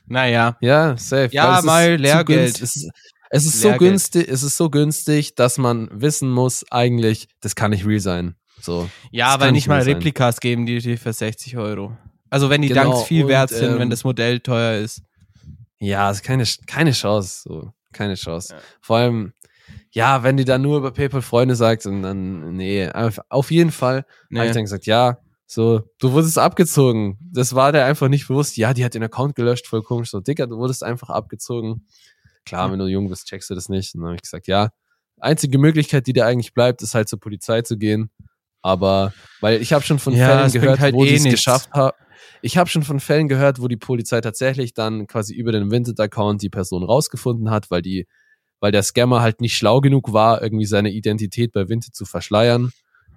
Naja. 0.06 0.56
Ja, 0.60 0.96
safe. 0.96 1.28
Ja, 1.32 1.58
es 1.58 1.64
mal 1.64 1.94
Lehrgeld. 1.96 2.60
Es 2.60 2.76
ist, 2.76 2.90
es 3.30 3.44
ist 3.46 3.60
so 3.60 3.72
günstig, 3.74 4.28
es 4.28 4.42
ist 4.42 4.56
so 4.56 4.68
günstig, 4.68 5.36
dass 5.36 5.56
man 5.56 5.88
wissen 5.92 6.30
muss, 6.30 6.64
eigentlich, 6.70 7.28
das 7.40 7.54
kann 7.54 7.70
nicht 7.70 7.86
real 7.86 8.00
sein. 8.00 8.34
So. 8.60 8.90
Ja, 9.12 9.38
weil 9.40 9.52
nicht 9.52 9.68
mal 9.68 9.76
mehr 9.76 9.84
sein. 9.84 9.94
Replikas 9.94 10.40
geben 10.40 10.66
die 10.66 10.78
dir 10.80 10.98
für 10.98 11.12
60 11.12 11.56
Euro. 11.56 11.96
Also 12.28 12.50
wenn 12.50 12.60
die 12.62 12.68
Genau, 12.68 12.92
Danks 12.92 13.04
viel 13.04 13.24
und, 13.24 13.28
wert 13.30 13.50
sind, 13.50 13.72
ähm, 13.72 13.78
wenn 13.78 13.90
das 13.90 14.04
Modell 14.04 14.40
teuer 14.40 14.78
ist. 14.80 15.02
Ja, 15.78 16.10
ist 16.10 16.22
keine, 16.22 16.44
keine 16.66 16.92
Chance. 16.92 17.42
So. 17.44 17.72
Keine 17.92 18.14
Chance. 18.14 18.54
Ja. 18.54 18.60
Vor 18.80 18.96
allem, 18.98 19.32
ja, 19.90 20.22
wenn 20.22 20.36
die 20.36 20.44
dann 20.44 20.62
nur 20.62 20.78
über 20.78 20.90
PayPal 20.92 21.22
Freunde 21.22 21.54
sagt 21.56 21.86
und 21.86 22.02
dann, 22.02 22.54
nee, 22.56 22.88
auf 23.28 23.50
jeden 23.50 23.70
Fall 23.72 24.04
habe 24.34 24.46
ich 24.46 24.52
dann 24.52 24.64
gesagt, 24.64 24.86
ja, 24.86 25.18
so, 25.46 25.82
du 25.98 26.12
wurdest 26.12 26.38
abgezogen. 26.38 27.18
Das 27.20 27.54
war 27.56 27.72
der 27.72 27.84
einfach 27.86 28.08
nicht 28.08 28.28
bewusst. 28.28 28.56
Ja, 28.56 28.72
die 28.72 28.84
hat 28.84 28.94
den 28.94 29.02
Account 29.02 29.34
gelöscht, 29.34 29.66
voll 29.66 29.82
komisch. 29.82 30.10
So, 30.10 30.20
Dicker, 30.20 30.46
du 30.46 30.56
wurdest 30.58 30.84
einfach 30.84 31.10
abgezogen. 31.10 31.86
Klar, 32.44 32.66
Ja. 32.66 32.72
wenn 32.72 32.78
du 32.78 32.86
jung 32.86 33.08
bist, 33.08 33.26
checkst 33.26 33.50
du 33.50 33.54
das 33.56 33.68
nicht. 33.68 33.94
Und 33.94 34.02
dann 34.02 34.08
habe 34.10 34.16
ich 34.16 34.22
gesagt, 34.22 34.46
ja, 34.46 34.70
einzige 35.18 35.58
Möglichkeit, 35.58 36.06
die 36.06 36.12
dir 36.12 36.24
eigentlich 36.26 36.54
bleibt, 36.54 36.82
ist 36.82 36.94
halt 36.94 37.08
zur 37.08 37.18
Polizei 37.18 37.62
zu 37.62 37.76
gehen. 37.76 38.10
Aber, 38.62 39.12
weil 39.40 39.60
ich 39.60 39.72
habe 39.72 39.82
schon 39.84 39.98
von 39.98 40.14
Ja, 40.14 40.26
Fällen 40.28 40.52
gehört, 40.52 40.78
halt 40.78 40.94
wo 40.94 41.04
eh 41.04 41.08
die 41.08 41.14
es 41.16 41.24
geschafft 41.24 41.70
haben. 41.72 41.96
Ich 42.42 42.56
habe 42.56 42.70
schon 42.70 42.82
von 42.82 43.00
Fällen 43.00 43.28
gehört, 43.28 43.60
wo 43.60 43.68
die 43.68 43.76
Polizei 43.76 44.20
tatsächlich 44.20 44.74
dann 44.74 45.06
quasi 45.06 45.34
über 45.34 45.52
den 45.52 45.70
Vinted-Account 45.70 46.42
die 46.42 46.48
Person 46.50 46.82
rausgefunden 46.82 47.50
hat, 47.50 47.70
weil 47.70 47.82
die, 47.82 48.06
weil 48.60 48.72
der 48.72 48.82
Scammer 48.82 49.20
halt 49.20 49.40
nicht 49.40 49.56
schlau 49.56 49.80
genug 49.80 50.12
war, 50.12 50.42
irgendwie 50.42 50.66
seine 50.66 50.90
Identität 50.90 51.52
bei 51.52 51.68
Vinted 51.68 51.94
zu 51.94 52.04
verschleiern. 52.04 52.72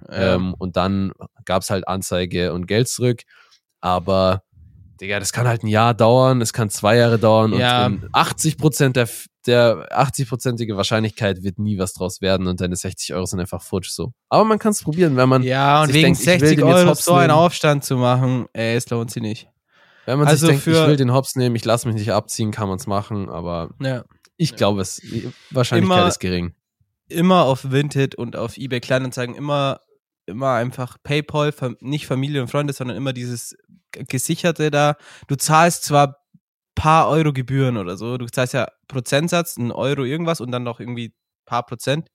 Ja. 0.09 0.35
Ähm, 0.35 0.53
und 0.57 0.75
dann 0.75 1.13
gab's 1.45 1.69
halt 1.69 1.87
Anzeige 1.87 2.53
und 2.53 2.67
Geld 2.67 2.89
zurück. 2.89 3.21
Aber, 3.79 4.43
Digga, 4.99 5.19
das 5.19 5.31
kann 5.33 5.47
halt 5.47 5.63
ein 5.63 5.67
Jahr 5.67 5.93
dauern, 5.93 6.41
es 6.41 6.53
kann 6.53 6.69
zwei 6.69 6.97
Jahre 6.97 7.19
dauern 7.19 7.53
Ja. 7.53 7.85
und, 7.85 8.03
und 8.03 8.15
80 8.15 8.57
Prozent 8.57 8.95
der, 8.95 9.07
der 9.45 9.89
80-prozentige 9.91 10.75
Wahrscheinlichkeit 10.77 11.43
wird 11.43 11.59
nie 11.59 11.77
was 11.77 11.93
draus 11.93 12.21
werden 12.21 12.47
und 12.47 12.61
deine 12.61 12.75
60 12.75 13.13
Euro 13.13 13.25
sind 13.25 13.39
einfach 13.39 13.61
futsch 13.61 13.89
so. 13.89 14.13
Aber 14.29 14.43
man 14.45 14.59
kann 14.59 14.71
es 14.71 14.81
probieren, 14.83 15.15
wenn 15.17 15.27
man, 15.29 15.43
ja, 15.43 15.81
und 15.81 15.87
sich 15.87 15.95
wegen 15.95 16.05
denkt, 16.15 16.21
ich 16.21 16.27
will 16.27 16.39
60 16.39 16.57
den 16.57 16.67
jetzt 16.67 16.75
Euro 16.77 16.93
so 16.95 17.13
einen. 17.13 17.31
Aufstand 17.31 17.83
zu 17.83 17.97
machen, 17.97 18.45
ey, 18.53 18.75
es 18.75 18.89
lohnt 18.89 19.11
sich 19.11 19.21
nicht. 19.21 19.47
wenn 20.05 20.19
man 20.19 20.27
also 20.27 20.47
sich 20.47 20.49
denkt, 20.49 20.63
für- 20.63 20.81
ich 20.83 20.87
will 20.87 20.97
den 20.97 21.13
Hops 21.13 21.35
nehmen, 21.35 21.55
ich 21.55 21.63
lasse 21.65 21.87
mich 21.87 21.95
nicht 21.97 22.11
abziehen, 22.11 22.51
kann 22.51 22.67
man 22.67 22.77
es 22.77 22.87
machen, 22.87 23.29
aber 23.29 23.69
Ja. 23.81 24.03
ich 24.37 24.51
Ja. 24.51 24.55
glaube 24.57 24.81
es, 24.81 25.01
Wahrscheinlichkeit 25.51 25.97
Immer- 25.99 26.07
ist 26.07 26.19
gering. 26.19 26.53
Immer 27.09 27.43
auf 27.43 27.71
Vinted 27.71 28.15
und 28.15 28.35
auf 28.35 28.57
eBay 28.57 28.79
Kleinanzeigen 28.79 29.35
immer, 29.35 29.79
immer 30.25 30.53
einfach 30.53 30.97
PayPal, 31.03 31.53
nicht 31.81 32.05
Familie 32.07 32.41
und 32.41 32.47
Freunde, 32.49 32.73
sondern 32.73 32.95
immer 32.97 33.11
dieses 33.13 33.55
gesicherte 33.91 34.71
da. 34.71 34.95
Du 35.27 35.35
zahlst 35.35 35.83
zwar 35.83 36.17
paar 36.75 37.07
Euro 37.09 37.31
Gebühren 37.33 37.77
oder 37.77 37.97
so, 37.97 38.17
du 38.17 38.25
zahlst 38.25 38.53
ja 38.55 38.67
Prozentsatz, 38.93 39.57
ein 39.57 39.71
Euro 39.71 40.03
irgendwas 40.03 40.39
und 40.41 40.51
dann 40.51 40.63
noch 40.63 40.79
irgendwie 40.79 41.13
paar 41.45 41.65
Prozent. 41.65 42.07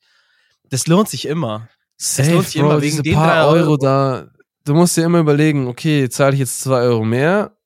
Das 0.70 0.87
lohnt 0.87 1.08
sich 1.08 1.26
immer. 1.26 1.68
Safe, 1.97 2.32
lohnt 2.32 2.47
sich 2.47 2.61
Bro, 2.61 2.70
immer 2.70 2.82
wegen 2.82 3.02
diese 3.02 3.14
paar 3.16 3.49
Euro, 3.49 3.56
Euro. 3.73 3.76
da. 3.76 4.28
Du 4.64 4.75
musst 4.75 4.97
dir 4.97 5.04
immer 5.04 5.18
überlegen, 5.20 5.66
okay, 5.66 6.08
zahle 6.08 6.35
ich 6.35 6.40
jetzt 6.40 6.61
zwei 6.61 6.80
Euro 6.82 7.04
mehr 7.04 7.56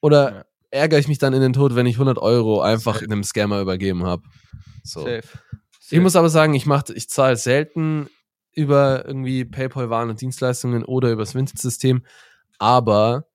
oder 0.00 0.32
Ja. 0.34 0.44
ärgere 0.70 0.98
ich 0.98 1.08
mich 1.08 1.18
dann 1.18 1.32
in 1.32 1.40
den 1.40 1.52
Tod, 1.52 1.74
wenn 1.74 1.86
ich 1.86 1.96
100 1.96 2.18
Euro 2.18 2.60
einfach 2.60 3.02
einem 3.02 3.24
Scammer 3.24 3.60
übergeben 3.60 4.04
habe. 4.04 4.22
So. 4.84 5.00
Safe. 5.00 5.22
Ich 5.90 6.00
muss 6.00 6.16
aber 6.16 6.28
sagen, 6.28 6.54
ich 6.54 6.66
mache, 6.66 6.92
ich 6.94 7.08
zahle 7.08 7.36
selten 7.36 8.08
über 8.52 9.04
irgendwie 9.06 9.44
PayPal 9.44 9.88
Waren 9.90 10.10
und 10.10 10.20
Dienstleistungen 10.20 10.84
oder 10.84 11.10
übers 11.10 11.34
Vinted-System, 11.34 12.04
aber 12.58 13.26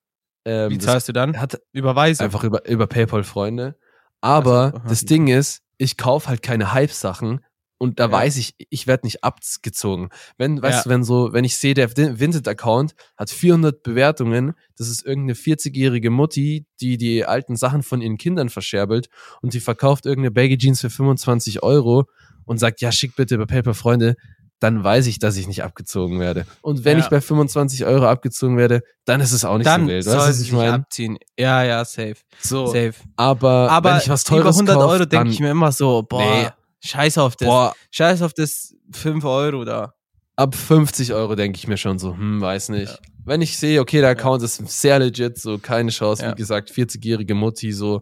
ähm, 0.46 0.72
Wie 0.72 0.78
das 0.78 0.86
zahlst 0.86 1.08
du 1.10 1.14
dann? 1.14 1.40
hat 1.40 1.62
Überweisung. 1.72 2.26
einfach 2.26 2.44
über, 2.44 2.68
über 2.68 2.88
PayPal 2.88 3.24
Freunde. 3.24 3.76
Aber 4.22 4.68
Ach 4.68 4.72
so, 4.72 4.78
aha. 4.78 4.88
das 4.90 5.06
Ding 5.06 5.28
ist, 5.28 5.62
ich 5.78 5.98
kaufe 5.98 6.30
halt 6.30 6.42
keine 6.42 6.74
Hype-Sachen 6.74 7.42
und 7.80 8.00
da 8.00 8.06
Ja. 8.06 8.12
weiß 8.12 8.38
ich, 8.38 8.54
ich 8.70 8.86
werde 8.86 9.08
nicht 9.08 9.24
abgezogen. 9.24 10.10
Wenn, 10.38 10.62
weißt 10.62 10.78
Ja. 10.80 10.84
du, 10.84 10.90
wenn 10.90 11.04
so, 11.04 11.34
wenn 11.34 11.44
ich 11.44 11.58
sehe, 11.58 11.74
der 11.74 11.98
Vinted-Account 11.98 12.94
hat 13.18 13.32
400 13.32 13.82
Bewertungen, 13.82 14.54
das 14.78 14.88
ist 14.90 15.04
irgendeine 15.04 15.34
40-jährige 15.34 16.12
Mutti, 16.12 16.68
die 16.80 16.98
die 16.98 17.26
alten 17.26 17.56
Sachen 17.56 17.82
von 17.82 18.02
ihren 18.02 18.18
Kindern 18.18 18.50
verscherbelt 18.50 19.10
und 19.42 19.54
die 19.56 19.60
verkauft 19.60 20.06
irgendeine 20.06 20.32
Baggy 20.32 20.58
Jeans 20.60 20.82
für 20.82 20.92
25 20.92 21.64
Euro 21.64 22.06
und 22.46 22.60
sagt, 22.60 22.82
ja, 22.82 22.92
schick 22.92 23.16
bitte 23.16 23.36
über 23.36 23.48
PayPal 23.48 23.74
Freunde, 23.74 24.16
dann 24.62 24.84
weiß 24.84 25.08
ich, 25.08 25.20
dass 25.20 25.36
ich 25.36 25.48
nicht 25.48 25.64
abgezogen 25.64 26.20
werde. 26.22 26.46
Und 26.62 26.86
wenn 26.86 26.98
Ja. 27.00 27.04
ich 27.04 27.10
bei 27.10 27.20
25 27.20 27.84
Euro 27.86 28.06
abgezogen 28.08 28.56
werde, 28.58 28.84
dann 29.06 29.20
ist 29.20 29.34
es 29.34 29.44
auch 29.44 29.58
nicht 29.58 29.68
dann 29.68 29.82
so 29.82 29.88
wild. 29.88 30.06
Weißt 30.06 30.16
du, 30.16 30.20
was 30.20 30.40
ich 30.40 30.52
meine? 30.54 30.74
abziehen. 30.76 31.18
Ja, 31.38 31.64
ja, 31.64 31.84
safe. 31.84 32.16
So. 32.42 32.68
Safe. 32.68 32.94
Aber, 33.18 33.70
Aber 33.70 33.90
wenn 33.92 33.98
ich 33.98 34.08
was 34.08 34.22
über 34.28 34.38
Teures 34.38 34.56
100 34.56 34.76
kauf, 34.76 34.90
Euro 34.92 35.06
denke 35.06 35.30
ich 35.32 35.40
mir 35.42 35.52
immer 35.52 35.72
so, 35.74 36.04
boah, 36.04 36.22
Nee. 36.24 36.50
scheiß 36.88 37.18
auf 37.18 37.36
das. 37.36 37.48
boah, 37.48 37.76
Scheiß 37.92 38.22
auf 38.22 38.34
das 38.34 38.74
5 38.94 39.26
Euro 39.26 39.66
da. 39.66 39.94
ab 40.38 40.56
50 40.56 41.14
Euro 41.14 41.36
denke 41.36 41.58
ich 41.58 41.68
mir 41.68 41.78
schon 41.78 42.00
so, 42.00 42.14
hm, 42.16 42.40
weiß 42.40 42.70
nicht. 42.70 43.00
Wenn 43.26 43.42
ich 43.42 43.58
sehe, 43.58 43.80
okay, 43.82 44.00
der 44.02 44.12
Account 44.12 44.42
ist 44.44 44.56
sehr 44.68 44.98
legit, 45.00 45.38
so 45.40 45.58
keine 45.60 45.92
Chance, 45.92 46.24
Ja. 46.24 46.32
wie 46.32 46.36
gesagt, 46.36 46.72
40-jährige 46.72 47.34
Mutti, 47.36 47.72
so, 47.74 48.02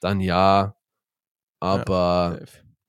dann 0.00 0.20
ja. 0.20 0.74
Aber 1.60 2.40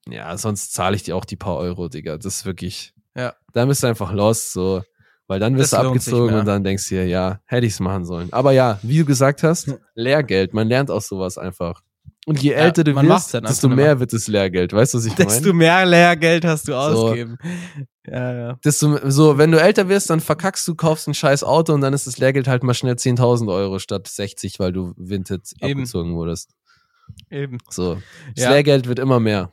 ja, 0.07 0.38
sonst 0.38 0.74
zahle 0.74 0.95
ich 0.95 1.03
dir 1.03 1.15
auch 1.15 1.25
die 1.25 1.36
paar 1.38 1.57
Euro, 1.57 1.88
Digga. 1.88 2.17
Das 2.17 2.25
ist 2.38 2.45
wirklich, 2.45 2.92
Ja. 3.15 3.34
dann 3.53 3.67
bist 3.67 3.84
du 3.84 3.88
einfach 3.88 4.12
lost, 4.12 4.53
so. 4.53 4.82
Weil 5.27 5.39
dann 5.39 5.58
wirst 5.58 5.74
du 5.74 5.77
abgezogen 5.77 6.36
und 6.36 6.46
dann 6.46 6.63
denkst 6.63 6.89
du 6.89 6.96
dir, 6.96 7.08
ja, 7.08 7.39
hätte 7.46 7.65
ich 7.65 7.74
es 7.74 7.79
machen 7.79 8.05
sollen. 8.05 8.32
Aber 8.34 8.51
ja, 8.51 8.77
wie 8.84 9.00
du 9.00 9.05
gesagt 9.05 9.41
hast, 9.43 9.74
Lehrgeld, 9.96 10.53
man 10.53 10.67
lernt 10.67 10.91
aus 10.91 11.08
sowas 11.08 11.38
einfach. 11.38 11.82
Und 12.25 12.41
je 12.41 12.51
älter 12.51 12.84
du 12.84 12.93
man 12.93 13.08
macht's 13.08 13.25
wirst, 13.25 13.34
dann 13.34 13.43
desto 13.43 13.70
mehr 13.70 14.00
wird 14.00 14.13
das 14.13 14.27
Lehrgeld. 14.27 14.74
Weißt 14.74 14.93
du, 14.93 14.98
was 14.98 15.05
ich 15.05 15.17
meine? 15.17 15.29
Desto 15.29 15.53
mehr 15.53 15.86
Lehrgeld 15.86 16.46
hast 16.46 16.67
du 16.67 16.75
ausgegeben. 16.75 17.38
Ja, 18.05 18.34
ja. 18.34 18.60
desto, 18.63 19.10
so, 19.10 19.38
wenn 19.38 19.51
du 19.51 19.62
älter 19.62 19.88
wirst, 19.89 20.10
dann 20.10 20.20
verkackst 20.20 20.67
du, 20.67 20.75
kaufst 20.75 21.08
ein 21.08 21.13
scheiß 21.13 21.43
Auto 21.43 21.74
und 21.74 21.82
dann 21.82 21.93
ist 21.93 22.05
das 22.08 22.17
Lehrgeld 22.17 22.48
halt 22.48 22.63
mal 22.63 22.74
schnell 22.74 22.96
10.000 22.96 23.51
Euro 23.53 23.79
statt 23.79 24.08
60, 24.08 24.60
weil 24.60 24.74
du 24.74 24.93
Vinted 24.98 25.41
Eben. 25.62 25.79
abgezogen 25.79 26.15
wurdest. 26.15 26.51
Eben. 27.29 27.58
So. 27.70 27.96
Das 28.36 28.46
Ja. 28.46 28.51
Lehrgeld 28.51 28.88
wird 28.88 29.00
immer 29.00 29.20
mehr. 29.20 29.51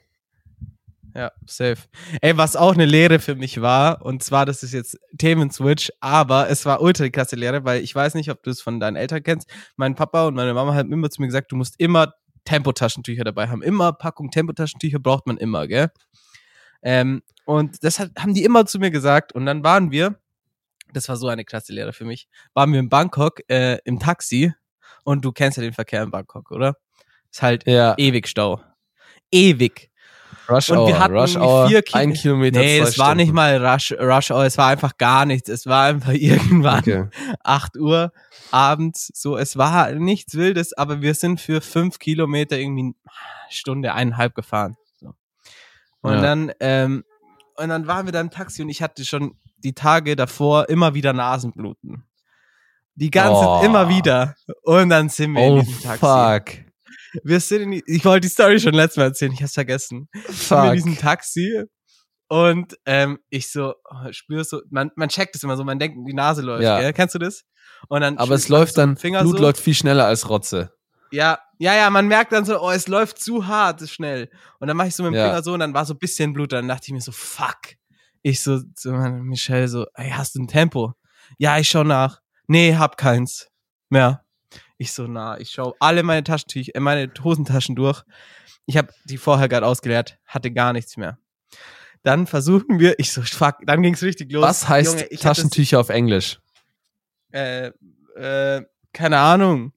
Ja, 1.14 1.33
safe. 1.47 1.79
Ey, 2.21 2.37
was 2.37 2.57
auch 2.57 2.75
eine 2.75 2.87
Lehre 2.87 3.19
für 3.19 3.35
mich 3.35 3.61
war, 3.61 4.05
und 4.05 4.23
zwar, 4.23 4.47
das 4.47 4.62
ist 4.62 4.73
jetzt 4.73 4.99
Themenswitch, 5.19 5.90
aber 6.00 6.49
es 6.49 6.64
war 6.67 6.81
ultra 6.83 7.09
krasse 7.09 7.37
Lehre, 7.37 7.64
weil 7.64 7.83
ich 7.83 7.95
weiß 7.95 8.14
nicht, 8.14 8.31
ob 8.31 8.43
du 8.43 8.50
es 8.50 8.61
von 8.61 8.79
deinen 8.81 8.97
Eltern 8.97 9.23
kennst. 9.23 9.50
Mein 9.76 9.95
Papa 9.95 10.26
und 10.26 10.35
meine 10.35 10.55
Mama 10.55 10.75
haben 10.75 10.93
immer 10.93 11.11
zu 11.11 11.21
mir 11.21 11.26
gesagt, 11.29 11.50
du 11.52 11.57
musst 11.57 11.75
immer 11.79 12.14
Tempotaschentücher 12.45 13.25
dabei 13.25 13.49
haben. 13.49 13.62
Immer 13.62 13.93
Packung 13.93 14.31
Tempotaschentücher 14.31 14.99
braucht 14.99 15.26
man 15.26 15.37
immer, 15.37 15.67
gell? 15.67 15.88
Ähm, 16.83 17.23
und 17.45 17.83
das 17.85 17.99
hat, 17.99 18.11
haben 18.19 18.35
die 18.35 18.45
immer 18.45 18.67
zu 18.67 18.79
mir 18.79 18.90
gesagt. 18.90 19.33
Und 19.33 19.47
dann 19.47 19.64
waren 19.64 19.90
wir, 19.90 20.19
das 20.93 21.09
war 21.09 21.17
so 21.17 21.29
eine 21.29 21.45
krasse 21.45 21.73
Lehre 21.73 21.93
für 21.93 22.05
mich, 22.05 22.29
waren 22.55 22.73
wir 22.73 22.81
in 22.81 22.88
Bangkok 22.88 23.40
äh, 23.49 23.79
im 23.85 23.99
Taxi. 23.99 24.52
Und 25.05 25.25
du 25.25 25.33
kennst 25.33 25.57
ja 25.57 25.62
den 25.62 25.73
Verkehr 25.73 26.02
in 26.02 26.11
Bangkok, 26.11 26.50
oder? 26.50 26.76
Ist 27.31 27.43
halt 27.43 27.67
Ja. 27.67 27.95
ewig 27.97 28.29
Stau. 28.29 28.61
Ewig. 29.31 29.89
Rush 30.49 30.68
Und 30.70 30.78
Hour. 30.78 30.88
wir 30.88 30.99
hatten 30.99 31.16
Rush 31.18 31.37
Hour, 31.37 31.68
vier 31.68 31.82
Ki- 31.82 31.94
ein 31.99 32.12
Kilometer. 32.12 32.58
Nee, 32.60 32.78
es 32.80 32.99
war 32.99 33.14
nicht 33.14 33.32
mal 33.32 33.64
Rush, 33.64 33.92
Rush 33.92 34.30
Hour, 34.30 34.44
es 34.44 34.58
war 34.58 34.68
einfach 34.68 34.96
gar 34.99 35.25
nichts. 35.26 35.49
Es 35.49 35.66
war 35.66 35.84
einfach 35.87 36.12
irgendwann 36.14 36.80
Okay. 36.80 37.04
8 37.44 37.76
Uhr 37.76 38.12
abends. 38.50 39.10
So, 39.14 39.37
es 39.37 39.56
war 39.56 39.92
nichts 39.92 40.34
Wildes, 40.34 40.72
aber 40.72 41.02
wir 41.02 41.14
sind 41.14 41.40
für 41.40 41.60
fünf 41.60 41.99
Kilometer 41.99 42.58
irgendwie 42.58 42.82
eine 42.82 42.94
Stunde, 43.50 43.92
eineinhalb 43.94 44.34
gefahren. 44.34 44.76
So. 44.99 45.12
Und 46.02 46.14
Ja. 46.14 46.20
dann, 46.20 46.52
ähm, 46.60 47.04
und 47.56 47.68
dann 47.68 47.87
waren 47.87 48.06
wir 48.06 48.12
da 48.12 48.20
im 48.20 48.30
Taxi 48.30 48.62
und 48.62 48.68
ich 48.70 48.82
hatte 48.82 49.04
schon 49.04 49.37
die 49.58 49.75
Tage 49.75 50.16
davor 50.16 50.68
immer 50.68 50.94
wieder 50.94 51.12
Nasenbluten. 51.12 52.04
Die 52.94 53.10
ganze 53.10 53.46
Oh. 53.46 53.62
immer 53.64 53.88
wieder. 53.88 54.34
Und 54.62 54.88
dann 54.88 55.08
sind 55.08 55.32
wir 55.34 55.42
Oh, 55.42 55.58
in 55.58 55.64
diesem 55.66 55.82
Taxi. 55.82 55.99
fuck. 56.00 56.69
Wir 57.25 57.40
sind 57.40 57.62
in 57.62 57.71
die, 57.73 57.83
ich 57.87 58.05
wollte 58.05 58.23
die 58.29 58.33
Story 58.33 58.61
schon 58.61 58.75
letztes 58.75 58.97
Mal 58.99 59.05
erzählen, 59.05 59.33
ich 59.33 59.43
hab's 59.43 59.55
vergessen 59.55 60.09
wir 60.12 60.64
in 60.67 60.73
diesem 60.75 60.93
Fuck. 60.95 61.00
Taxi 61.02 61.62
und 62.29 62.76
ähm, 62.87 63.19
ich 63.31 63.50
so 63.50 63.75
oh, 63.90 64.12
spür 64.12 64.45
so, 64.45 64.61
man, 64.71 64.90
man 64.95 65.09
checkt 65.09 65.35
es 65.35 65.43
immer 65.43 65.57
so, 65.57 65.64
man 65.64 65.79
denkt, 65.79 65.99
die 66.09 66.14
Nase 66.14 66.43
läuft, 66.43 66.62
Ja. 66.62 66.79
gell? 66.81 66.93
Kennst 66.93 67.14
du 67.14 67.19
das? 67.19 67.43
Und 67.88 68.02
dann 68.02 68.19
Aber 68.19 68.35
es 68.35 68.49
läuft 68.49 68.75
so 68.75 68.83
dann, 68.83 68.97
Finger 68.97 69.23
Blut 69.23 69.38
so. 69.38 69.43
läuft 69.43 69.61
viel 69.61 69.75
schneller 69.75 70.07
als 70.07 70.29
Rotze. 70.29 70.73
Ja, 71.11 71.40
ja, 71.59 71.75
ja, 71.75 71.90
man 71.90 72.07
merkt 72.07 72.31
dann 72.33 72.45
so, 72.45 72.61
oh, 72.62 72.71
es 72.71 72.87
läuft 72.87 73.19
zu 73.21 73.49
hart, 73.49 73.87
schnell. 73.88 74.31
Und 74.61 74.69
dann 74.69 74.76
mache 74.76 74.88
ich 74.88 74.95
so 74.95 75.02
mit 75.02 75.12
dem 75.12 75.17
Ja. 75.17 75.26
Finger 75.26 75.43
so 75.43 75.55
und 75.55 75.61
dann 75.61 75.75
war 75.75 75.85
so 75.85 75.95
ein 75.95 75.99
bisschen 75.99 76.33
Blut, 76.33 76.52
dann 76.52 76.69
dachte 76.69 76.85
ich 76.87 76.93
mir 76.93 77.00
so, 77.00 77.11
fuck. 77.11 77.59
Ich 78.23 78.43
so 78.43 78.61
zu 78.76 78.93
meiner 78.93 79.11
Michelle 79.23 79.67
so, 79.67 79.87
ey, 79.95 80.11
hast 80.11 80.37
du 80.37 80.40
ein 80.43 80.47
Tempo? 80.47 80.93
Ja, 81.38 81.59
ich 81.59 81.69
schau 81.69 81.83
nach. 81.83 82.21
Nee, 82.47 82.76
hab 82.76 82.97
keins 82.97 83.49
mehr. 83.88 84.25
Ich 84.80 84.94
so, 84.94 85.06
na, 85.06 85.38
ich 85.38 85.50
schau 85.50 85.76
alle 85.78 86.02
meine 86.02 86.25
Taschentücher, 86.25 86.75
äh, 86.75 86.80
meine 86.80 87.12
Hosentaschen 87.22 87.76
durch. 87.76 88.02
Ich 88.64 88.78
habe 88.78 88.88
die 89.04 89.18
vorher 89.18 89.46
gerade 89.46 89.66
ausgeleert, 89.66 90.16
hatte 90.25 90.50
gar 90.50 90.72
nichts 90.72 90.96
mehr. 90.96 91.18
Dann 92.02 92.26
versuchen 92.26 92.78
wir, 92.78 92.99
ich 92.99 93.12
so, 93.12 93.20
fuck, 93.20 93.56
dann 93.66 93.82
ging's 93.82 94.02
richtig 94.02 94.32
los. 94.32 94.42
Was 94.42 94.70
heißt 94.70 95.02
Junge, 95.02 95.20
Taschentücher 95.20 95.80
auf 95.80 95.90
Englisch? 95.90 96.40
Das, 97.30 97.42
äh, 97.42 98.56
äh, 98.56 98.64
keine 98.94 99.18
Ahnung. 99.18 99.75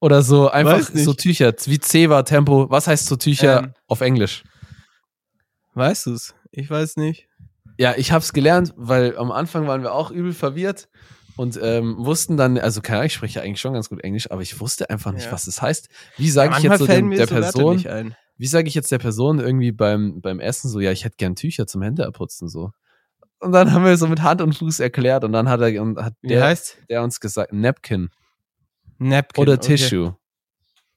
Oder 0.00 0.22
so 0.22 0.48
einfach 0.48 0.80
so 0.80 1.12
Tücher, 1.12 1.52
wie 1.66 1.78
Zewa, 1.78 2.22
Tempo. 2.22 2.70
Was 2.70 2.86
heißt 2.86 3.04
so 3.08 3.16
Tücher 3.16 3.58
Ähm. 3.58 3.74
auf 3.88 4.00
Englisch? 4.00 4.42
Weißt 5.74 6.06
du's? 6.06 6.34
Ich 6.50 6.70
weiß 6.70 6.96
nicht. 6.96 7.28
Ja, 7.76 7.92
ich 7.94 8.10
hab's 8.10 8.32
gelernt, 8.32 8.72
weil 8.74 9.18
am 9.18 9.32
Anfang 9.32 9.66
waren 9.66 9.82
wir 9.82 9.92
auch 9.92 10.10
übel 10.10 10.32
verwirrt 10.32 10.88
und 11.36 11.58
ähm, 11.62 11.96
wussten 11.98 12.36
dann, 12.36 12.58
also 12.58 12.80
keine 12.80 12.98
Ahnung, 12.98 13.06
ich 13.06 13.14
spreche 13.14 13.38
ja 13.40 13.44
eigentlich 13.44 13.60
schon 13.60 13.74
ganz 13.74 13.88
gut 13.88 14.02
Englisch, 14.02 14.30
aber 14.30 14.42
ich 14.42 14.58
wusste 14.60 14.88
einfach 14.90 15.12
nicht, 15.12 15.26
Ja. 15.26 15.32
was 15.32 15.44
das 15.44 15.60
heißt. 15.62 15.88
Wie 16.16 16.30
sage 16.30 16.48
ich 16.48 16.52
Manchmal 16.64 16.78
jetzt 16.78 16.80
so 16.80 16.86
dem, 16.86 17.10
der 17.10 17.26
so 17.28 17.34
Person, 17.34 18.14
wie 18.38 18.46
sage 18.46 18.68
ich 18.68 18.74
jetzt 18.74 18.90
der 18.92 18.98
Person 18.98 19.38
irgendwie 19.40 19.72
beim, 19.72 20.20
beim 20.20 20.40
Essen 20.40 20.68
so, 20.70 20.80
ja, 20.80 20.92
ich 20.92 21.04
hätte 21.04 21.16
gern 21.16 21.36
Tücher 21.36 21.66
zum 21.66 21.82
Händeabputzen 21.82 22.48
so. 22.48 22.72
Und 23.38 23.52
dann 23.52 23.72
haben 23.72 23.84
wir 23.84 23.96
so 23.98 24.06
mit 24.06 24.22
Hand 24.22 24.40
und 24.40 24.54
Fuß 24.56 24.80
erklärt 24.80 25.22
und 25.24 25.32
dann 25.32 25.48
hat 25.48 25.60
er 25.60 25.82
und 25.82 25.98
hat 26.02 26.14
Wie 26.22 26.28
der, 26.28 26.44
heißt? 26.44 26.78
der 26.88 27.02
uns 27.02 27.20
gesagt, 27.20 27.52
Napkin 27.52 28.08
Napkin. 28.98 29.42
oder 29.42 29.54
okay. 29.54 29.76
Tissue. 29.76 30.16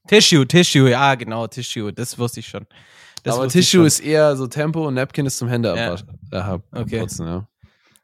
Tissue, 0.07 0.47
Tissue, 0.47 0.89
ja, 0.89 1.15
genau, 1.15 1.47
Tissue, 1.47 1.91
das 1.93 2.17
wusste 2.17 2.39
ich 2.39 2.47
schon. 2.47 2.65
Das 3.23 3.35
aber 3.35 3.45
ich 3.47 3.51
Tissue 3.51 3.79
schon. 3.81 3.85
ist 3.87 3.99
eher 3.99 4.35
so 4.37 4.47
Tempo 4.47 4.87
und 4.87 4.93
Napkin 4.93 5.25
ist 5.25 5.37
zum. 5.37 5.49
Ja. 5.49 5.95
Okay. 6.71 6.99
Abputzen, 6.99 7.27
ja. 7.27 7.47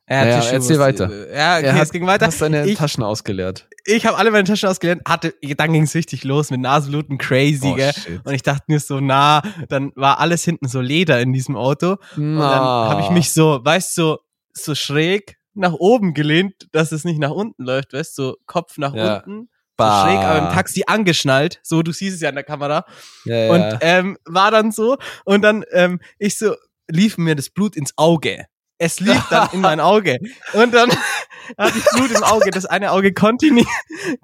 Ja, 0.07 0.23
Naja, 0.23 0.39
Tissue 0.39 0.53
erzähl 0.53 0.79
weiter. 0.79 1.09
Ja, 1.33 1.57
okay, 1.57 1.65
Er 1.65 1.73
hat, 1.75 1.81
es 1.83 1.91
ging 1.91 2.05
weiter. 2.05 2.27
hast 2.27 2.39
deine 2.41 2.65
Ich- 2.67 2.77
Taschen 2.77 3.03
ausgeleert. 3.03 3.67
Ich 3.87 4.05
habe 4.05 4.17
alle 4.17 4.31
meine 4.31 4.43
Taschen 4.45 4.69
ausgelernt, 4.69 5.01
hatte, 5.07 5.33
dann 5.57 5.73
ging 5.73 5.83
es 5.83 5.93
richtig 5.95 6.23
los 6.23 6.49
mit 6.51 6.59
Nasenbluten, 6.59 7.17
crazy, 7.17 7.67
Oh, 7.71 7.75
gell? 7.75 7.93
shit. 7.93 8.21
Und 8.25 8.33
ich 8.33 8.41
dachte 8.43 8.63
mir 8.67 8.79
so, 8.79 8.99
na, 8.99 9.41
dann 9.69 9.91
war 9.95 10.19
alles 10.19 10.43
hinten 10.43 10.67
so 10.67 10.81
Leder 10.81 11.19
in 11.21 11.33
diesem 11.33 11.55
Auto. 11.55 11.97
Und 12.17 12.37
dann 12.39 12.43
habe 12.61 13.01
ich 13.01 13.09
mich 13.09 13.31
so, 13.31 13.59
weißt 13.63 13.97
du, 13.97 14.01
so, 14.01 14.19
so 14.53 14.75
schräg 14.75 15.37
nach 15.53 15.73
oben 15.73 16.13
gelehnt, 16.13 16.67
dass 16.71 16.91
es 16.91 17.03
nicht 17.03 17.19
nach 17.19 17.31
unten 17.31 17.63
läuft, 17.63 17.93
weißt 17.93 18.17
du, 18.17 18.23
so 18.23 18.35
Kopf 18.45 18.77
nach 18.77 18.93
Ja. 18.93 19.17
unten, 19.17 19.41
so 19.41 19.47
Bah. 19.77 20.03
schräg, 20.05 20.17
aber 20.19 20.39
im 20.47 20.53
Taxi 20.53 20.83
angeschnallt, 20.87 21.59
so, 21.63 21.81
du 21.83 21.91
siehst 21.91 22.15
es 22.15 22.21
ja 22.21 22.29
an 22.29 22.35
der 22.35 22.43
Kamera. 22.43 22.85
Ja, 23.25 23.35
ja. 23.35 23.51
Und 23.51 23.77
ähm, 23.81 24.17
war 24.25 24.51
dann 24.51 24.71
so, 24.71 24.97
und 25.25 25.41
dann, 25.43 25.63
ähm, 25.71 25.99
ich 26.19 26.37
so, 26.37 26.55
lief 26.87 27.17
mir 27.17 27.35
das 27.35 27.49
Blut 27.49 27.75
ins 27.75 27.93
Auge. 27.97 28.45
Es 28.77 28.99
lief 28.99 29.23
dann 29.29 29.49
in 29.53 29.61
mein 29.61 29.79
Auge. 29.79 30.17
Und 30.53 30.73
dann 30.73 30.89
hatte 31.57 31.77
ich 31.77 31.85
Blut 31.93 32.11
im 32.11 32.23
Auge. 32.23 32.51
Das 32.51 32.65
eine 32.65 32.91
Auge 32.91 33.13
konnte 33.13 33.45
ich 33.45 33.51
nicht, 33.53 33.69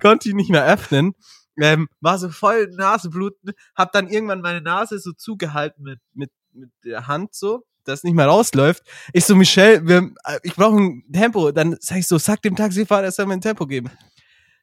konnte 0.01 0.29
ich 0.29 0.36
nicht 0.36 0.50
mehr 0.50 0.65
öffnen. 0.65 1.13
Ähm, 1.60 1.88
war 2.00 2.17
so 2.17 2.29
voll 2.29 2.67
Nasenbluten. 2.72 3.53
Hab 3.75 3.91
dann 3.91 4.10
irgendwann 4.10 4.41
meine 4.41 4.62
Nase 4.62 5.00
so 5.00 5.13
zugehalten 5.13 5.84
mit, 5.84 6.00
mit, 6.13 6.31
mit 6.53 6.70
der 6.84 7.08
Hand 7.08 7.34
so, 7.34 7.65
dass 7.86 8.00
es 8.00 8.03
nicht 8.03 8.15
mehr 8.15 8.27
rausläuft. 8.27 8.84
Ich 9.13 9.25
so, 9.25 9.36
Michelle, 9.36 9.88
wir, 9.88 10.12
äh, 10.25 10.39
ich 10.43 10.55
brauche 10.55 10.77
ein 10.77 11.03
Tempo. 11.13 11.51
Dann 11.51 11.77
sag 11.79 11.98
ich 11.98 12.08
so, 12.08 12.17
sag 12.17 12.41
dem 12.41 12.55
Taxifahrer, 12.55 13.03
er 13.03 13.12
soll 13.12 13.27
mir 13.27 13.34
ein 13.34 13.41
Tempo 13.41 13.67
geben. 13.67 13.89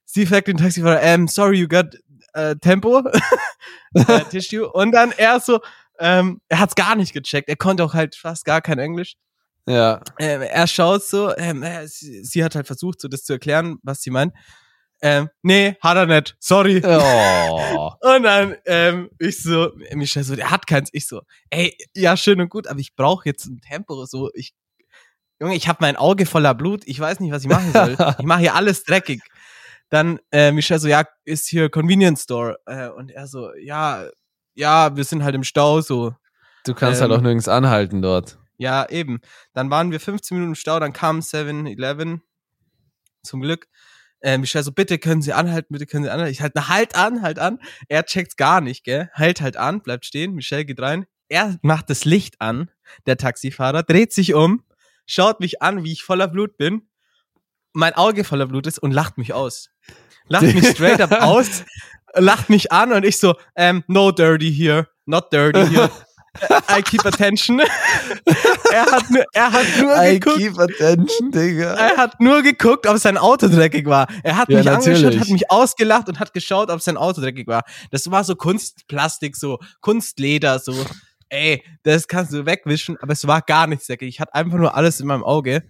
Sie 0.05 0.27
fragt 0.27 0.49
den 0.49 0.57
Taxifahrer, 0.57 1.03
ähm, 1.03 1.29
sorry, 1.29 1.59
you 1.59 1.69
got 1.69 1.97
äh, 2.33 2.57
Tempo? 2.57 3.03
äh, 3.95 4.25
Tissue. 4.31 4.71
Und 4.71 4.93
dann 4.93 5.13
er 5.13 5.41
so, 5.41 5.61
ähm, 5.99 6.41
er 6.49 6.61
hat's 6.61 6.75
gar 6.75 6.95
nicht 6.97 7.13
gecheckt. 7.13 7.49
Er 7.49 7.57
konnte 7.57 7.85
auch 7.85 7.95
halt 7.95 8.17
fast 8.17 8.45
gar 8.45 8.61
kein 8.61 8.79
Englisch. 8.79 9.17
Ja. 9.69 10.01
Ähm, 10.19 10.43
er 10.43 10.67
schaut 10.67 11.05
so, 11.05 11.35
ähm, 11.37 11.63
äh, 11.63 11.87
sie, 11.87 12.25
sie 12.25 12.45
hat 12.45 12.55
halt 12.55 12.67
versucht, 12.67 13.01
so 13.01 13.09
das 13.09 13.25
zu 13.25 13.35
erklären, 13.35 13.79
was 13.83 14.03
sie 14.03 14.11
meint. 14.11 14.33
Ähm, 15.01 15.29
nee, 15.43 15.77
hat 15.81 15.97
er 15.97 16.07
nicht. 16.07 16.37
Sorry. 16.41 16.83
Oh. 16.85 17.93
Und 18.01 18.25
dann, 18.25 18.57
ähm, 18.67 19.11
ich 19.19 19.43
so, 19.43 19.71
Michelle 19.95 20.25
so, 20.25 20.35
der 20.35 20.51
hat 20.51 20.67
keins. 20.67 20.91
Ich 20.93 21.07
so, 21.07 21.23
ey, 21.51 21.77
ja, 21.95 22.17
schön 22.17 22.41
und 22.41 22.49
gut, 22.49 22.67
aber 22.67 22.81
ich 22.81 22.97
brauche 22.97 23.29
jetzt 23.29 23.47
ein 23.47 23.61
Tempo. 23.61 24.05
So, 24.07 24.31
ich, 24.35 24.55
Junge, 25.41 25.55
ich 25.55 25.69
habe 25.69 25.79
mein 25.83 25.97
Auge 25.97 26.27
voller 26.27 26.55
Blut. 26.55 26.83
Ich 26.87 26.99
weiß 26.99 27.21
nicht, 27.21 27.31
was 27.31 27.45
ich 27.45 27.49
machen 27.49 27.73
soll. 27.73 27.97
ich 28.19 28.27
mache 28.27 28.41
hier 28.41 28.55
alles 28.57 28.83
dreckig. 28.83 29.23
Dann, 29.89 30.19
äh, 30.33 30.51
Michelle 30.51 30.81
so, 30.81 30.89
ja, 30.89 31.05
ist 31.25 31.47
hier 31.47 31.71
Convenience 31.71 32.25
Store. 32.25 32.57
Äh, 32.67 32.89
und 32.89 33.11
er 33.11 33.29
so, 33.29 33.55
ja, 33.55 34.05
ja, 34.55 34.97
wir 34.97 35.05
sind 35.05 35.23
halt 35.23 35.37
im 35.37 35.45
Stau, 35.45 35.81
so. 35.81 36.13
Du 36.65 36.75
kannst 36.75 37.01
Ähm, 37.01 37.09
halt 37.09 37.19
auch 37.19 37.23
nirgends 37.23 37.47
anhalten 37.47 38.03
dort. 38.03 38.39
Ja, 38.59 38.89
eben. 38.89 39.21
Dann 39.55 39.71
waren 39.71 39.91
wir 39.91 40.01
15 40.01 40.37
Minuten 40.37 40.53
im 40.53 40.55
Stau, 40.57 40.79
dann 40.81 40.93
kam 40.93 41.21
7-Eleven. 41.21 42.23
Zum 43.23 43.41
Glück. 43.41 43.69
Äh, 44.21 44.37
Michelle 44.39 44.65
so, 44.65 44.73
bitte 44.73 44.99
können 44.99 45.23
Sie 45.23 45.33
anhalten, 45.33 45.73
bitte 45.73 45.87
können 45.87 46.05
Sie 46.05 46.11
anhalten. 46.11 46.33
Ich 46.33 46.43
halt, 46.43 46.53
na, 46.57 46.69
halt 46.69 46.97
an, 46.97 47.23
halt 47.23 47.39
an. 47.39 47.61
Er 47.89 48.05
checkt's 48.05 48.37
gar 48.37 48.61
nicht, 48.61 48.85
gell? 48.85 49.11
Halt 49.15 49.41
halt 49.41 49.57
an, 49.57 49.81
bleibt 49.81 50.05
stehen. 50.05 50.35
Michelle 50.35 50.65
geht 50.65 50.81
rein. 50.81 51.07
Er 51.29 51.59
macht 51.63 51.91
das 51.91 52.05
Licht 52.05 52.41
an, 52.41 52.71
der 53.07 53.17
Taxifahrer, 53.17 53.83
dreht 53.83 54.13
sich 54.13 54.35
um, 54.35 54.65
schaut 55.07 55.41
mich 55.41 55.63
an, 55.63 55.85
wie 55.85 55.93
ich 55.93 56.03
voller 56.03 56.27
Blut 56.27 56.57
bin, 56.57 56.89
mein 57.75 57.95
Auge 57.95 58.25
voller 58.25 58.47
Blut 58.47 58.67
ist 58.67 58.79
und 58.79 58.93
lacht 58.93 59.19
mich 59.19 59.35
aus. 59.35 59.71
Lacht 60.27 60.55
mich 60.55 60.67
straight 60.67 61.01
up 61.01 61.13
aus, 61.23 61.65
lacht 62.15 62.49
mich 62.49 62.73
an 62.73 62.93
und 62.93 63.05
ich 63.05 63.19
so, 63.19 63.37
ähm, 63.57 63.85
no 63.87 64.11
dirty 64.11 64.53
here, 64.53 64.89
not 65.07 65.33
dirty 65.33 65.67
here. 65.67 65.91
I 66.71 66.83
keep 66.83 67.05
attention. 67.07 67.61
er, 68.73 68.87
hat 68.87 69.11
nur, 69.11 69.25
er 69.33 69.53
hat 69.53 69.67
nur 69.81 69.97
I 69.97 70.21
geguckt. 70.21 70.37
keep 70.39 70.59
attention, 70.59 71.31
Digga. 71.33 71.75
Er 71.75 71.97
hat 71.97 72.21
nur 72.21 72.43
geguckt, 72.43 72.87
ob 72.87 72.99
sein 72.99 73.17
Auto 73.19 73.49
dreckig 73.49 73.87
war. 73.87 74.07
Er 74.23 74.37
hat 74.37 74.49
Ja, 74.49 74.59
mich 74.59 74.69
angeschaut, 74.71 74.95
natürlich. 75.03 75.21
hat 75.21 75.29
mich 75.29 75.51
ausgelacht 75.51 76.09
und 76.09 76.21
hat 76.21 76.33
geschaut, 76.33 76.71
ob 76.71 76.81
sein 76.81 76.97
Auto 76.97 77.21
dreckig 77.21 77.47
war. 77.47 77.63
Das 77.91 78.11
war 78.11 78.25
so 78.25 78.37
Kunstplastik, 78.37 79.37
so 79.37 79.59
Kunstleder, 79.81 80.59
so. 80.59 80.75
Ey, 81.31 81.63
das 81.83 82.09
kannst 82.09 82.33
du 82.33 82.47
wegwischen, 82.47 82.97
aber 83.01 83.13
es 83.13 83.27
war 83.27 83.43
gar 83.43 83.67
nichts 83.67 83.87
dreckig. 83.87 84.09
Ich 84.09 84.21
hatte 84.21 84.35
einfach 84.35 84.59
nur 84.59 84.75
alles 84.75 85.01
in 85.01 85.07
meinem 85.07 85.25
Auge. 85.25 85.63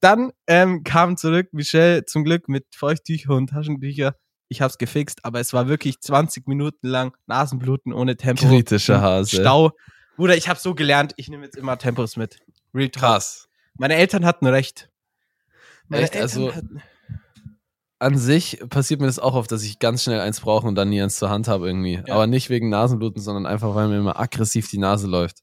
Dann 0.00 0.32
ähm, 0.46 0.82
kam 0.82 1.16
zurück 1.16 1.48
Michelle 1.52 2.04
zum 2.04 2.24
Glück 2.24 2.48
mit 2.48 2.66
Feuchttücher 2.74 3.30
und 3.34 3.48
Taschentücher. 3.50 4.14
Ich 4.48 4.60
hab's 4.60 4.78
gefixt, 4.78 5.24
aber 5.24 5.40
es 5.40 5.52
war 5.52 5.68
wirklich 5.68 6.00
20 6.00 6.46
Minuten 6.46 6.86
lang 6.88 7.16
Nasenbluten 7.26 7.92
ohne 7.92 8.16
Tempo. 8.16 8.46
Kritischer 8.46 9.00
Hase. 9.00 9.40
Stau. 9.40 9.72
Bruder, 10.16 10.36
ich 10.36 10.48
habe 10.48 10.60
so 10.60 10.74
gelernt, 10.74 11.12
ich 11.16 11.28
nehme 11.28 11.44
jetzt 11.44 11.56
immer 11.56 11.76
Tempos 11.78 12.16
mit. 12.16 12.38
Real. 12.74 12.90
Krass. 12.90 13.48
Meine 13.76 13.94
Eltern 13.96 14.24
hatten 14.24 14.46
recht. 14.46 14.90
Echt? 15.90 16.16
Also- 16.16 16.54
hatten, 16.54 16.80
An 17.98 18.18
sich 18.18 18.60
passiert 18.68 19.00
mir 19.00 19.06
das 19.06 19.18
auch 19.18 19.34
oft, 19.34 19.50
dass 19.50 19.62
ich 19.62 19.78
ganz 19.78 20.02
schnell 20.04 20.20
eins 20.20 20.40
brauche 20.40 20.66
und 20.66 20.74
dann 20.74 20.90
nie 20.90 21.00
eins 21.00 21.16
zur 21.16 21.30
Hand 21.30 21.48
habe 21.48 21.66
irgendwie. 21.66 22.02
Ja. 22.06 22.14
Aber 22.14 22.26
nicht 22.26 22.50
wegen 22.50 22.68
Nasenbluten, 22.68 23.22
sondern 23.22 23.46
einfach, 23.46 23.74
weil 23.74 23.88
mir 23.88 23.98
immer 23.98 24.18
aggressiv 24.20 24.68
die 24.68 24.78
Nase 24.78 25.06
läuft. 25.06 25.38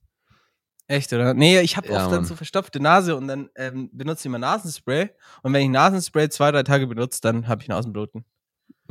echt, 0.88 1.12
oder? 1.14 1.34
Nee, 1.34 1.60
ich 1.62 1.76
habe 1.78 1.88
Ja, 1.88 1.96
oft 1.98 2.06
dann 2.08 2.16
Mann. 2.20 2.26
so 2.26 2.36
verstopfte 2.36 2.80
Nase 2.80 3.16
und 3.16 3.28
dann 3.28 3.50
ähm, 3.56 3.90
benutze 3.94 4.22
ich 4.22 4.26
immer 4.28 4.40
Nasenspray. 4.40 5.10
Und 5.42 5.54
wenn 5.54 5.64
ich 5.64 5.70
Nasenspray 5.70 6.30
zwei, 6.30 6.52
drei 6.52 6.64
Tage 6.64 6.86
benutze, 6.88 7.20
dann 7.22 7.48
habe 7.48 7.62
ich 7.64 7.68
Nasenbluten. 7.68 8.26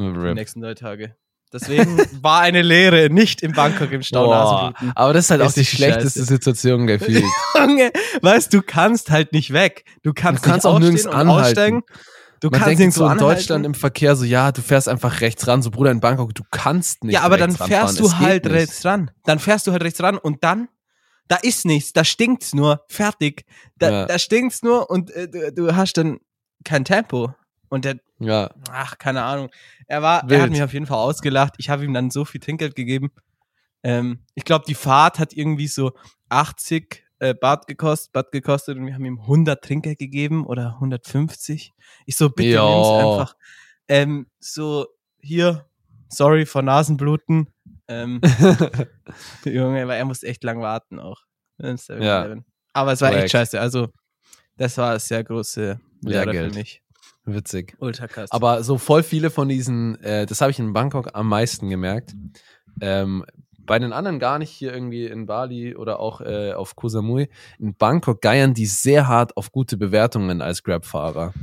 Die 0.01 0.35
nächsten 0.35 0.61
drei 0.61 0.75
Tage. 0.75 1.15
Deswegen 1.53 1.99
war 2.23 2.41
eine 2.43 2.63
Lehre, 2.63 3.11
nicht 3.11 3.43
im 3.43 3.53
Bangkok 3.53 3.91
im 3.91 4.03
Stau 4.03 4.27
Boah. 4.27 4.73
Aber 4.95 5.13
das 5.13 5.25
ist 5.27 5.31
halt 5.33 5.41
Ist 5.43 5.49
auch 5.49 5.53
die 5.55 5.65
schlechteste 5.65 6.21
scheiße. 6.21 6.33
Situation 6.35 6.87
gefühlt. 6.87 7.25
Junge, 7.59 7.91
weißt 8.23 8.53
du, 8.55 8.63
kannst 8.63 9.11
halt 9.11 9.33
nicht 9.33 9.53
weg. 9.53 9.85
Du 10.03 10.13
kannst, 10.13 10.45
Du 10.45 10.49
kannst 10.51 10.65
auch 10.67 10.79
nirgends 10.79 11.07
anhalten. 11.07 11.31
aussteigen. 11.31 11.83
Du 12.41 12.49
Man 12.51 12.61
kannst 12.61 12.79
denkt 12.81 12.95
so 12.95 13.05
in 13.05 13.11
anhalten. 13.11 13.35
Deutschland 13.37 13.67
im 13.67 13.75
Verkehr 13.75 14.15
so, 14.17 14.25
ja, 14.25 14.53
du 14.53 14.63
fährst 14.63 14.89
einfach 14.89 15.21
rechts 15.21 15.47
ran. 15.47 15.61
So, 15.61 15.71
Bruder, 15.71 15.91
in 15.91 16.01
Bangkok, 16.01 16.35
du 16.35 16.43
kannst 16.51 17.03
nicht 17.05 17.15
Ja, 17.15 17.23
aber 17.23 17.37
dann 17.37 17.55
fährst 17.55 17.99
du 18.01 18.17
halt 18.17 18.45
nicht. 18.45 18.55
rechts 18.55 18.85
ran. 18.85 19.11
Dann 19.25 19.39
fährst 19.41 19.67
du 19.67 19.73
halt 19.73 19.83
rechts 19.83 20.01
ran 20.03 20.17
und 20.19 20.43
dann, 20.45 20.69
da 21.29 21.37
ist 21.37 21.67
nichts, 21.67 21.93
da 21.93 22.03
stinkt's 22.05 22.55
nur, 22.55 22.85
fertig. 22.89 23.45
Da, 23.77 23.91
Ja. 23.91 24.07
da 24.07 24.19
stinkt's 24.19 24.63
nur 24.63 24.89
und 24.89 25.11
äh, 25.11 25.29
du, 25.29 25.53
du 25.53 25.77
hast 25.77 25.95
dann 25.99 26.21
kein 26.65 26.85
Tempo. 26.85 27.35
Und 27.69 27.85
der, 27.85 27.97
Ja, 28.21 28.51
ach, 28.71 28.99
keine 28.99 29.23
Ahnung. 29.23 29.51
Er 29.87 30.03
war, 30.03 30.23
er 30.23 30.31
Wild. 30.31 30.43
hat 30.43 30.51
mich 30.51 30.63
auf 30.63 30.73
jeden 30.73 30.87
Fall 30.87 30.99
ausgelacht. 30.99 31.55
Ich 31.59 31.71
habe 31.71 31.85
ihm 31.85 31.95
dann 31.95 32.11
so 32.11 32.25
viel 32.25 32.41
Trinkgeld 32.41 32.75
gegeben. 32.77 33.11
Ähm, 33.83 34.21
ich 34.35 34.45
glaube, 34.45 34.65
die 34.69 34.75
Fahrt 34.75 35.19
hat 35.19 35.33
irgendwie 35.33 35.69
so 35.69 35.93
80 36.29 37.03
äh, 37.19 37.35
Baht 37.35 37.67
gekostet, 37.67 38.13
Baht 38.13 38.31
gekostet 38.31 38.77
und 38.77 38.87
wir 38.87 38.95
haben 38.95 39.05
ihm 39.07 39.21
100 39.21 39.63
Trinkgeld 39.65 39.99
gegeben 39.99 40.47
oder 40.47 40.75
150. 40.75 41.73
Ich 42.07 42.17
so, 42.17 42.29
bitte 42.29 42.57
Jo. 42.57 42.75
nimm's 42.75 42.89
einfach. 43.05 43.37
Ähm, 43.89 44.27
so, 44.39 44.87
hier, 45.21 45.67
sorry 46.09 46.45
vor 46.47 46.63
Nasenbluten. 46.63 47.49
Ähm, 47.89 48.21
Junge, 49.45 49.89
weil 49.89 49.99
er 49.99 50.05
musste 50.05 50.27
echt 50.27 50.45
lang 50.45 50.61
warten 50.61 50.99
auch. 51.01 51.23
7-Eleven. 51.59 52.45
Aber 52.73 52.93
es 52.93 53.01
war 53.01 53.13
Wack. 53.13 53.25
echt 53.25 53.33
scheiße. 53.33 53.59
Also, 53.61 53.89
das 54.57 54.77
war 54.79 54.91
eine 54.91 55.01
sehr 55.01 55.25
große 55.25 55.81
Lehre 56.03 56.25
für 56.25 56.33
Lehrgeld. 56.33 56.55
mich. 56.55 56.83
Witzig. 57.25 57.77
Ultra 57.79 58.07
krass. 58.07 58.31
Aber 58.31 58.63
so 58.63 58.79
voll 58.79 59.03
viele 59.03 59.31
von 59.31 59.49
diesen, 59.49 60.01
äh, 60.03 60.27
das 60.27 60.41
habe 60.41 60.51
ich 60.51 60.59
in 60.59 60.73
Bangkok 60.73 61.11
am 61.15 61.29
meisten 61.29 61.69
gemerkt. 61.69 62.15
Ähm, 62.81 63.25
bei 63.71 63.79
den 63.79 63.93
anderen 63.93 64.19
gar 64.19 64.39
nicht, 64.39 64.51
hier 64.51 64.73
irgendwie 64.73 65.07
in 65.07 65.27
Bali 65.27 65.77
oder 65.77 66.01
auch 66.01 66.21
äh, 66.21 66.53
auf 66.53 66.75
Koh 66.75 66.89
Samui. 66.89 67.29
In 67.59 67.75
Bangkok 67.77 68.21
geiern 68.21 68.53
die 68.53 68.67
sehr 68.67 69.07
hart 69.07 69.37
auf 69.37 69.53
gute 69.53 69.77
Bewertungen 69.77 70.43
als 70.43 70.63
Grab-Fahrer. 70.65 71.35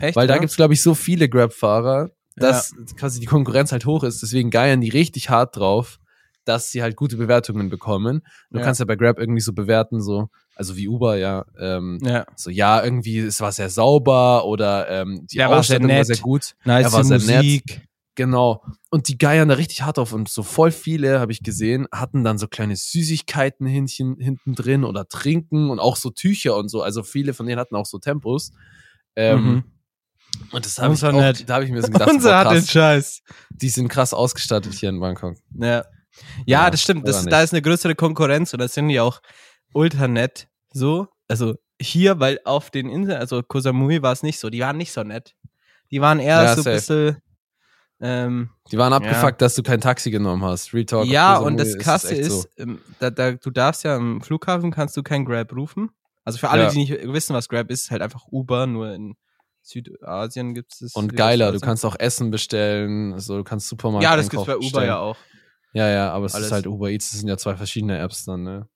echt, 0.00 0.16
Weil 0.16 0.26
da 0.26 0.34
ja? 0.34 0.40
gibt's 0.40 0.56
glaube 0.56 0.74
ich, 0.74 0.82
so 0.82 0.94
viele 0.94 1.28
Grab-Fahrer, 1.28 2.10
dass 2.36 2.74
quasi 2.96 3.20
die 3.20 3.26
Konkurrenz 3.26 3.70
halt 3.70 3.86
hoch 3.86 4.02
ist. 4.02 4.22
Deswegen 4.22 4.50
geiern 4.50 4.80
die 4.80 4.88
richtig 4.88 5.30
hart 5.30 5.56
drauf, 5.56 5.98
dass 6.44 6.70
sie 6.70 6.82
halt 6.82 6.96
gute 6.96 7.16
Bewertungen 7.16 7.68
bekommen. 7.70 8.22
Du 8.50 8.58
Ja. 8.58 8.64
kannst 8.64 8.80
ja 8.80 8.86
bei 8.86 8.96
Grab 8.96 9.18
irgendwie 9.18 9.40
so 9.40 9.52
bewerten, 9.52 10.02
so, 10.02 10.28
also 10.56 10.76
wie 10.76 10.88
Uber, 10.88 11.16
ja, 11.16 11.44
ähm, 11.58 11.98
Ja. 12.02 12.26
so, 12.36 12.50
ja, 12.50 12.82
irgendwie, 12.84 13.18
es 13.18 13.40
war 13.40 13.52
sehr 13.52 13.70
sauber 13.70 14.44
oder 14.46 14.88
ähm, 14.90 15.26
die 15.30 15.36
Der 15.38 15.46
war 15.50 15.54
sehr 15.62 15.76
Ausstattung 15.78 15.88
war 15.88 15.96
nett. 15.96 16.06
sehr 16.06 16.16
gut. 16.18 16.54
Nice 16.64 16.84
Er 16.86 16.92
war 16.92 17.04
sehr 17.04 17.18
nett. 17.18 17.36
Musik. 17.44 17.88
Genau. 18.16 18.62
Und 18.90 19.08
die 19.08 19.18
geiern 19.18 19.48
da 19.48 19.56
richtig 19.56 19.82
hart 19.82 19.98
auf. 19.98 20.12
Und 20.12 20.28
so 20.28 20.44
voll 20.44 20.70
viele, 20.70 21.18
habe 21.18 21.32
ich 21.32 21.42
gesehen, 21.42 21.88
hatten 21.90 22.22
dann 22.22 22.38
so 22.38 22.46
kleine 22.46 22.76
Süßigkeiten 22.76 23.66
hinten, 23.66 24.16
hinten 24.20 24.54
drin 24.54 24.84
oder 24.84 25.08
trinken 25.08 25.68
und 25.68 25.80
auch 25.80 25.96
so 25.96 26.10
Tücher 26.10 26.56
und 26.56 26.68
so. 26.68 26.80
Also 26.82 27.02
viele 27.02 27.34
von 27.34 27.46
denen 27.46 27.58
hatten 27.58 27.74
auch 27.74 27.86
so 27.86 27.98
Tempos. 27.98 28.52
Ähm, 29.16 29.44
Mhm. 29.44 29.64
Und 30.52 30.64
das 30.66 30.78
habe 30.78 30.94
ich 30.94 31.04
auch, 31.04 31.10
da 31.46 31.54
habe 31.54 31.64
ich 31.64 31.70
mir 31.70 31.80
so 31.82 31.88
gedacht, 31.90 32.08
Unser 32.12 32.30
boah, 32.30 32.50
hat 32.50 32.56
den 32.56 32.64
Scheiß. 32.66 33.22
die 33.50 33.68
sind 33.68 33.88
krass 33.88 34.12
ausgestattet 34.14 34.74
hier 34.74 34.88
in 34.90 34.98
Bangkok. 35.00 35.36
Ja. 35.58 35.84
Ja, 36.46 36.64
Ja, 36.64 36.70
das 36.70 36.82
stimmt. 36.82 37.06
Das, 37.08 37.24
da 37.24 37.42
ist 37.42 37.52
eine 37.52 37.62
größere 37.62 37.94
Konkurrenz 37.94 38.52
und 38.52 38.60
das 38.60 38.74
sind 38.74 38.88
die 38.88 39.00
auch 39.00 39.20
ultra 39.72 40.08
nett. 40.08 40.48
So, 40.72 41.08
also 41.28 41.54
hier, 41.80 42.20
weil 42.20 42.40
auf 42.44 42.70
den 42.70 42.88
Inseln, 42.88 43.18
also 43.18 43.42
Koh 43.42 43.60
Samui 43.60 44.02
war 44.02 44.12
es 44.12 44.22
nicht 44.22 44.38
so. 44.38 44.50
Die 44.50 44.60
waren 44.60 44.76
nicht 44.76 44.92
so 44.92 45.02
nett. 45.02 45.34
Die 45.90 46.00
waren 46.00 46.18
eher 46.20 46.42
Ja, 46.42 46.54
so 46.56 46.62
safe. 46.62 46.70
ein 46.70 46.76
bisschen. 46.76 47.16
Ähm, 48.00 48.50
Die 48.70 48.78
waren 48.78 48.90
Ja. 48.92 48.96
abgefuckt, 48.98 49.40
dass 49.40 49.54
du 49.54 49.62
kein 49.62 49.80
Taxi 49.80 50.10
genommen 50.10 50.44
hast. 50.44 50.74
Real 50.74 50.84
Talk. 50.84 51.06
ja, 51.06 51.38
und 51.38 51.56
das 51.58 51.78
Krasse 51.78 52.10
echt 52.10 52.20
ist, 52.22 52.42
so. 52.42 52.48
ähm, 52.58 52.80
da, 52.98 53.10
da, 53.10 53.32
du 53.32 53.50
darfst 53.50 53.84
ja 53.84 53.96
am 53.96 54.20
Flughafen 54.20 54.70
kannst 54.72 54.96
du 54.96 55.02
kein 55.02 55.24
Grab 55.24 55.52
rufen. 55.54 55.90
Also 56.24 56.38
für 56.38 56.50
alle, 56.50 56.64
Ja. 56.64 56.70
die 56.70 56.78
nicht 56.78 56.90
wissen, 57.12 57.34
was 57.34 57.48
Grab 57.48 57.70
ist, 57.70 57.84
ist 57.84 57.90
halt 57.90 58.02
einfach 58.02 58.24
Uber, 58.30 58.66
nur 58.66 58.92
in 58.94 59.14
Südasien 59.62 60.54
gibt 60.54 60.72
es 60.80 60.94
Und 60.94 61.16
geiler, 61.16 61.52
du 61.52 61.60
kannst 61.60 61.84
auch 61.86 61.96
Essen 61.98 62.30
bestellen, 62.30 63.18
so 63.20 63.38
du 63.38 63.44
kannst 63.44 63.68
Supermarkt 63.68 64.04
Ja, 64.04 64.16
das 64.16 64.28
gibt's 64.28 64.42
Einkauf 64.42 64.46
bei 64.46 64.56
Uber 64.56 64.60
bestellen. 64.66 64.86
ja 64.88 64.98
auch. 64.98 65.16
Ja, 65.74 65.88
ja, 65.90 66.12
aber 66.12 66.26
es 66.26 66.34
Alles. 66.34 66.46
ist 66.46 66.52
halt 66.52 66.66
Uber 66.66 66.88
Eats, 66.90 67.10
das 67.10 67.20
sind 67.20 67.28
ja 67.28 67.36
zwei 67.36 67.56
verschiedene 67.56 67.98
Apps 67.98 68.24
dann, 68.24 68.42
ne? 68.44 68.68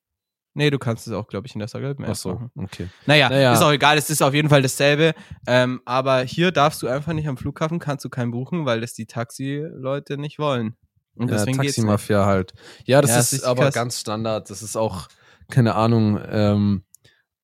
Nee, 0.53 0.69
du 0.71 0.79
kannst 0.79 1.07
es 1.07 1.13
auch, 1.13 1.27
glaube 1.27 1.47
ich, 1.47 1.53
in 1.55 1.59
der 1.59 1.67
selben 1.67 2.03
App 2.03 2.09
Ach 2.11 2.15
so, 2.15 2.33
machen. 2.33 2.51
okay. 2.57 2.89
Naja, 3.05 3.29
Naja. 3.29 3.53
ist 3.53 3.61
auch 3.61 3.71
egal, 3.71 3.97
es 3.97 4.09
ist 4.09 4.21
auf 4.21 4.33
jeden 4.33 4.49
Fall 4.49 4.61
dasselbe. 4.61 5.13
Ähm, 5.47 5.79
aber 5.85 6.21
hier 6.21 6.51
darfst 6.51 6.81
du 6.81 6.87
einfach 6.87 7.13
nicht 7.13 7.27
am 7.27 7.37
Flughafen, 7.37 7.79
kannst 7.79 8.03
du 8.03 8.09
keinen 8.09 8.31
buchen, 8.31 8.65
weil 8.65 8.81
das 8.81 8.93
die 8.93 9.05
Taxi-Leute 9.05 10.17
nicht 10.17 10.37
wollen. 10.39 10.75
Und 11.15 11.29
Ja, 11.29 11.37
deswegen 11.37 11.59
geht's 11.59 11.77
nicht. 11.77 11.85
Taximafia 11.85 12.25
halt. 12.25 12.53
Ja, 12.85 13.01
das 13.01 13.11
Ja, 13.11 13.19
ist 13.19 13.33
ist 13.33 13.43
aber 13.43 13.63
krass. 13.65 13.73
ganz 13.75 13.99
Standard. 13.99 14.49
Das 14.49 14.61
ist 14.61 14.75
auch, 14.75 15.07
keine 15.49 15.75
Ahnung, 15.75 16.19
ähm, 16.29 16.83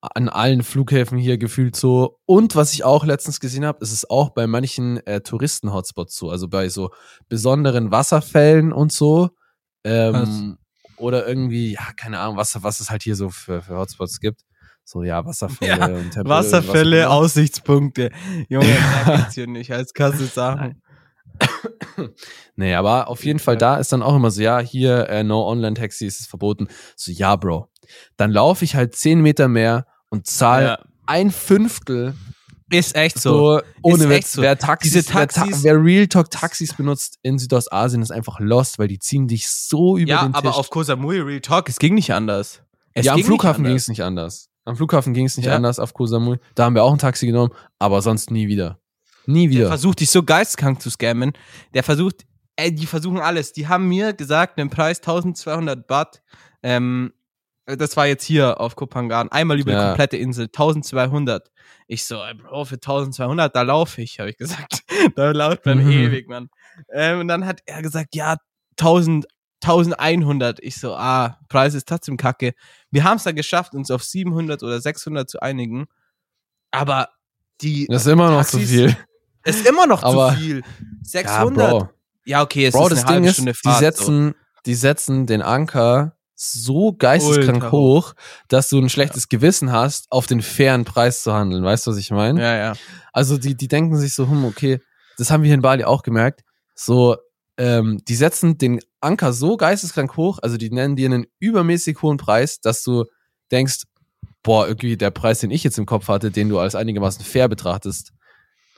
an 0.02 0.28
allen 0.30 0.64
Flughäfen 0.64 1.18
hier 1.18 1.38
gefühlt 1.38 1.76
so. 1.76 2.20
Und 2.26 2.56
was 2.56 2.74
ich 2.74 2.84
auch 2.84 3.06
letztens 3.06 3.40
gesehen 3.40 3.66
habe, 3.66 3.80
ist 3.82 3.92
es 3.92 4.10
auch 4.10 4.32
bei 4.32 4.46
manchen 4.48 4.98
äh, 5.08 5.22
Touristen-Hotspots 5.22 6.16
so. 6.18 6.30
Also 6.30 6.48
bei 6.48 6.70
so 6.70 6.90
besonderen 7.30 7.92
Wasserfällen 7.92 8.74
und 8.74 8.92
so. 8.92 9.30
Ähm, 9.86 10.58
oder 10.98 11.28
irgendwie, 11.28 11.74
ja, 11.74 11.92
keine 11.96 12.20
Ahnung, 12.20 12.38
was, 12.38 12.62
was 12.64 12.80
es 12.80 12.90
halt 12.90 13.04
hier 13.04 13.16
so 13.16 13.30
für, 13.30 13.62
für 13.62 13.78
Hotspots 13.78 14.20
gibt. 14.20 14.42
So, 14.84 15.04
ja, 15.04 15.26
Wasserfälle 15.26 15.78
Ja, 15.80 15.86
und 15.88 16.12
Tempel, 16.12 16.30
Wasserfälle, 16.30 17.02
immer. 17.04 17.12
Aussichtspunkte. 17.12 18.12
Junge, 18.50 18.76
da 19.06 19.18
geht's 19.18 19.34
hier 19.36 19.48
nicht 19.48 19.72
als 19.74 19.94
krasse 19.94 20.26
Sachen. 20.26 20.82
Nee, 22.58 22.74
aber 22.76 23.08
auf 23.10 23.24
jeden 23.26 23.40
Fall 23.40 23.58
da 23.58 23.78
ist 23.78 23.92
dann 23.92 24.02
auch 24.04 24.16
immer 24.16 24.32
so, 24.32 24.42
ja, 24.42 24.60
hier 24.60 25.10
äh, 25.10 25.24
no 25.24 25.48
Online-Taxi 25.50 26.06
ist 26.06 26.22
es 26.22 26.28
verboten. 26.28 26.68
So, 26.96 27.12
ja, 27.12 27.36
Bro. 27.36 27.70
Dann 28.18 28.32
laufe 28.32 28.64
ich 28.66 28.76
halt 28.76 28.96
zehn 28.96 29.22
Meter 29.22 29.48
mehr 29.48 29.86
und 30.10 30.28
zahle 30.28 30.66
Ja. 30.66 30.80
ein 31.06 31.32
Fünftel 31.32 32.14
Ist 32.78 32.96
echt 32.96 33.20
so. 33.20 33.58
so, 33.58 33.62
ohne 33.82 34.10
Witz. 34.10 34.34
so. 34.34 34.42
Wer, 34.42 34.58
Taxis, 34.58 34.94
Diese 34.94 35.14
wer, 35.14 35.28
Ta 35.28 35.42
Taxis- 35.46 35.64
wer 35.64 35.76
Real 35.84 36.08
Talk 36.08 36.30
Taxis 36.32 36.74
benutzt 36.74 37.18
in 37.24 37.38
Südostasien 37.40 38.02
ist 38.02 38.12
einfach 38.12 38.40
lost, 38.40 38.80
weil 38.80 38.88
die 38.88 39.00
ziehen 39.00 39.28
dich 39.28 39.48
so 39.48 39.98
über 39.98 40.10
Ja, 40.10 40.24
den 40.24 40.34
Tisch. 40.34 40.38
aber 40.38 40.58
auf 40.58 40.70
Koh 40.70 40.84
Samui 40.84 41.20
Real 41.20 41.42
Talk, 41.42 41.70
es 41.70 41.80
ging 41.80 41.94
nicht 41.96 42.14
anders. 42.14 42.62
Es 42.94 43.06
ja, 43.06 43.14
am 43.14 43.24
Flughafen 43.24 43.64
ging 43.64 43.76
es 43.76 43.88
nicht 43.88 44.02
anders. 44.04 44.50
Am 44.66 44.76
Flughafen 44.76 45.14
ging 45.14 45.26
es 45.26 45.38
nicht 45.38 45.46
Ja. 45.48 45.56
anders 45.56 45.80
auf 45.80 45.94
Koh 45.94 46.06
Samui. 46.06 46.38
Da 46.56 46.66
haben 46.66 46.76
wir 46.76 46.84
auch 46.84 46.92
ein 46.92 46.98
Taxi 47.00 47.26
genommen, 47.28 47.52
aber 47.80 48.02
sonst 48.02 48.32
nie 48.32 48.48
wieder. 48.48 48.80
Nie 49.28 49.48
Der 49.48 49.58
wieder. 49.58 49.68
versucht 49.70 50.00
dich 50.00 50.10
so 50.10 50.24
geistkrank 50.24 50.82
zu 50.82 50.90
scammen. 50.90 51.34
Der 51.74 51.84
versucht, 51.84 52.26
ey, 52.56 52.74
die 52.74 52.86
versuchen 52.86 53.20
alles. 53.20 53.54
Die 53.54 53.68
haben 53.68 53.88
mir 53.88 54.14
gesagt, 54.14 54.58
den 54.60 54.70
Preis 54.70 55.02
1200 55.02 55.88
Baht. 55.88 56.22
Ähm, 56.64 57.12
das 57.66 57.98
war 57.98 58.06
jetzt 58.08 58.24
hier 58.24 58.60
auf 58.62 58.76
Kopangan. 58.76 59.30
Einmal 59.30 59.60
über 59.60 59.72
die 59.72 59.78
Ja. 59.78 59.88
komplette 59.88 60.18
Insel. 60.18 60.48
1200. 60.52 61.52
Ich 61.88 62.06
so, 62.06 62.22
Bro, 62.44 62.66
für 62.66 62.80
1200, 62.80 63.56
da 63.56 63.62
laufe 63.64 64.02
ich, 64.02 64.20
habe 64.20 64.30
ich 64.30 64.38
gesagt. 64.38 64.84
da 65.16 65.32
läuft 65.32 65.66
man 65.66 65.84
Mhm. 65.84 65.92
ewig, 65.92 66.28
Mann. 66.28 66.50
Ähm, 66.92 67.20
und 67.22 67.28
dann 67.28 67.46
hat 67.46 67.62
er 67.66 67.82
gesagt, 67.82 68.16
ja, 68.16 68.38
1000, 68.78 69.26
1100. 69.62 70.60
Ich 70.62 70.78
so, 70.80 70.96
ah, 70.96 71.40
Preis 71.50 71.74
ist 71.74 71.88
trotzdem 71.88 72.18
kacke. 72.18 72.54
Wir 72.92 73.04
haben 73.04 73.18
es 73.18 73.24
dann 73.24 73.36
geschafft, 73.36 73.74
uns 73.74 73.90
auf 73.92 74.04
700 74.04 74.62
oder 74.64 74.80
600 74.82 75.30
zu 75.30 75.40
einigen. 75.42 75.86
Aber 76.72 77.10
die 77.62 77.88
Das 77.90 78.06
ist 78.06 78.12
immer 78.12 78.30
noch 78.32 78.46
zu 78.46 78.58
Taxis- 78.58 78.70
viel. 78.70 78.98
ist 79.44 79.66
immer 79.68 79.88
noch 79.88 80.04
Aber- 80.04 80.34
zu 80.34 80.40
viel. 80.42 80.64
600. 81.04 81.72
Ja, 81.72 81.90
Ja, 82.28 82.42
okay, 82.42 82.66
es 82.66 82.74
Bro, 82.74 82.88
ist 82.88 82.92
das 82.94 83.00
eine 83.02 83.08
halbe 83.08 83.22
Ding 83.22 83.30
ist, 83.30 83.34
Stunde 83.36 83.52
die 83.54 83.58
Fahrt. 83.70 83.80
setzen, 83.80 84.36
die 84.66 84.74
setzen 84.76 85.26
den 85.28 85.42
Anker 85.44 86.18
so 86.52 86.94
geisteskrank 86.94 87.56
Ultra 87.64 87.72
hoch, 87.72 88.14
dass 88.48 88.70
du 88.70 88.80
ein 88.80 88.90
schlechtes 88.90 89.30
Gewissen 89.30 89.72
hast, 89.72 90.12
auf 90.12 90.28
den 90.28 90.42
fairen 90.42 90.86
Preis 90.86 91.24
zu 91.24 91.34
handeln. 91.34 91.64
Weißt 91.64 91.86
du, 91.88 91.92
was 91.92 91.98
ich 91.98 92.12
meine? 92.12 92.42
Ja, 92.42 92.56
ja. 92.58 92.74
Also 93.14 93.38
die, 93.38 93.56
die 93.56 93.68
denken 93.68 93.98
sich 93.98 94.14
so, 94.14 94.28
hm, 94.28 94.46
okay, 94.46 94.80
das 95.18 95.32
haben 95.32 95.44
wir 95.44 95.48
hier 95.48 95.56
in 95.56 95.62
Bali 95.62 95.84
auch 95.84 96.04
gemerkt. 96.04 96.44
So, 96.76 97.18
ähm, 97.58 98.02
die 98.08 98.16
setzen 98.16 98.58
den 98.58 98.82
Anker 99.00 99.32
so 99.32 99.56
geisteskrank 99.58 100.18
hoch, 100.18 100.40
also 100.42 100.58
die 100.58 100.70
nennen 100.70 100.96
dir 100.96 101.06
einen 101.06 101.26
übermäßig 101.40 102.02
hohen 102.02 102.18
Preis, 102.18 102.60
dass 102.60 102.84
du 102.84 103.06
denkst, 103.52 103.84
boah, 104.44 104.68
irgendwie 104.68 104.98
der 104.98 105.12
Preis, 105.12 105.40
den 105.40 105.52
ich 105.52 105.64
jetzt 105.64 105.78
im 105.78 105.86
Kopf 105.86 106.08
hatte, 106.08 106.32
den 106.32 106.50
du 106.50 106.60
als 106.60 106.76
einigermaßen 106.76 107.24
fair 107.24 107.48
betrachtest, 107.48 108.12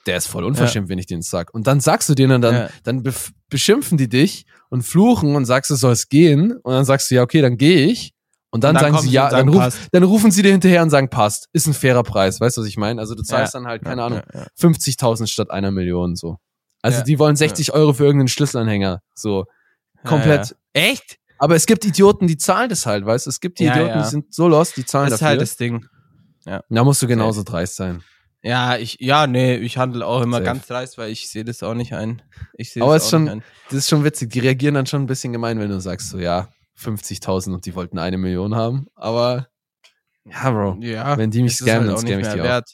der 0.05 0.17
ist 0.17 0.27
voll 0.27 0.45
unverschämt, 0.45 0.87
wenn 0.89 0.99
ich 0.99 1.05
den 1.07 1.21
sag. 1.21 1.53
Und 1.53 1.67
dann 1.67 1.81
sagst 1.81 2.07
du 2.07 2.15
denen 2.15 2.41
dann, 2.41 2.53
Ja. 2.55 2.69
dann 2.83 3.03
beschimpfen 3.49 3.97
die 3.97 4.07
dich 4.07 4.45
und 4.69 4.83
fluchen 4.83 5.35
und 5.35 5.45
sagst, 5.45 5.71
es 5.71 5.79
soll 5.79 5.93
es 5.93 6.09
gehen. 6.09 6.53
Und 6.63 6.73
dann 6.73 6.85
sagst 6.85 7.09
du, 7.11 7.15
ja, 7.15 7.23
okay, 7.23 7.41
dann 7.41 7.57
gehe 7.57 7.87
ich. 7.87 8.13
Und 8.49 8.63
dann, 8.63 8.75
Und 8.75 8.81
dann 8.81 8.93
sagen 8.93 9.05
sie, 9.07 9.11
ja, 9.13 9.29
sagen, 9.29 9.51
dann, 9.51 9.61
ruf, 9.61 9.89
dann 9.91 10.03
rufen 10.03 10.31
sie 10.31 10.41
dir 10.41 10.51
hinterher 10.51 10.81
und 10.81 10.89
sagen, 10.89 11.09
passt. 11.09 11.49
Ist 11.53 11.67
ein 11.67 11.73
fairer 11.73 12.03
Preis. 12.03 12.39
Weißt 12.39 12.57
du, 12.57 12.61
was 12.61 12.67
ich 12.67 12.77
meine? 12.77 12.99
Also 13.01 13.13
du 13.13 13.21
zahlst 13.23 13.53
Ja. 13.53 13.59
dann 13.59 13.67
halt, 13.67 13.83
keine 13.83 14.01
Ja, 14.01 14.05
Ahnung, 14.07 14.21
ja, 14.33 14.39
ja. 14.41 14.47
50.000 14.59 15.27
statt 15.27 15.51
einer 15.51 15.71
Million, 15.71 16.15
so. 16.15 16.37
Also 16.81 16.99
Ja. 16.99 17.03
die 17.03 17.19
wollen 17.19 17.35
60 17.35 17.73
Euro 17.73 17.93
für 17.93 18.05
irgendeinen 18.05 18.29
Schlüsselanhänger, 18.29 19.01
so. 19.15 19.45
Komplett. 20.05 20.55
Ja, 20.75 20.81
ja. 20.83 20.89
Echt? 20.91 21.17
Aber 21.39 21.55
es 21.55 21.65
gibt 21.65 21.85
Idioten, 21.85 22.27
die 22.27 22.37
zahlen 22.37 22.69
das 22.69 22.85
halt, 22.85 23.05
weißt 23.05 23.25
du? 23.25 23.29
Es 23.29 23.39
gibt 23.41 23.59
die 23.59 23.65
Ja, 23.65 23.73
Idioten, 23.73 23.97
ja. 23.97 24.03
die 24.03 24.09
sind 24.09 24.33
so 24.33 24.47
lost, 24.47 24.77
die 24.77 24.85
zahlen 24.85 25.05
Das 25.09 25.15
ist 25.15 25.21
dafür. 25.21 25.29
halt 25.29 25.41
das 25.41 25.57
Ding. 25.57 25.85
da 26.69 26.83
musst 26.83 27.01
du 27.01 27.07
genauso 27.07 27.43
dreist 27.43 27.75
sein. 27.75 28.01
Ja, 28.47 28.77
ich, 28.77 28.97
ja, 28.99 29.27
nee, 29.27 29.55
ich 29.57 29.77
handle 29.77 30.05
auch 30.05 30.21
immer 30.21 30.37
Safe. 30.37 30.45
ganz 30.45 30.67
dreist, 30.67 30.97
weil 30.97 31.11
ich 31.11 31.29
sehe 31.29 31.43
das 31.43 31.63
auch 31.63 31.73
nicht 31.73 31.93
ein. 31.93 32.21
Ich 32.53 32.71
sehe 32.71 32.81
Aber 32.83 32.93
das 32.93 33.03
es 33.03 33.07
ist 33.07 33.13
auch 33.13 33.17
schon- 33.17 33.23
nicht 33.25 33.31
ein. 33.33 33.43
Das 33.65 33.73
ist 33.73 33.89
schon 33.89 34.03
witzig. 34.03 34.29
Die 34.31 34.39
reagieren 34.39 34.75
dann 34.75 34.85
schon 34.85 35.01
ein 35.03 35.07
bisschen 35.07 35.33
gemein, 35.33 35.59
wenn 35.59 35.69
du 35.69 35.79
sagst, 35.81 36.09
so, 36.09 36.17
ja, 36.19 36.47
50.000 36.79 37.53
und 37.53 37.65
die 37.65 37.75
wollten 37.75 37.99
eine 37.99 38.17
Million 38.17 38.55
haben. 38.55 38.87
Aber, 38.95 39.47
ja, 40.25 40.49
Bro. 40.51 40.77
Ja, 40.81 41.17
Wenn 41.17 41.31
die 41.31 41.41
mich 41.43 41.53
es 41.53 41.61
ist 41.61 41.65
scammen, 41.67 41.89
halt 41.89 41.89
dann 41.89 41.95
auch 41.95 41.99
scam 42.07 42.17
nicht 42.19 42.27
ich 42.27 42.33
die 42.33 42.39
auch. 42.41 42.43
wert. 42.45 42.69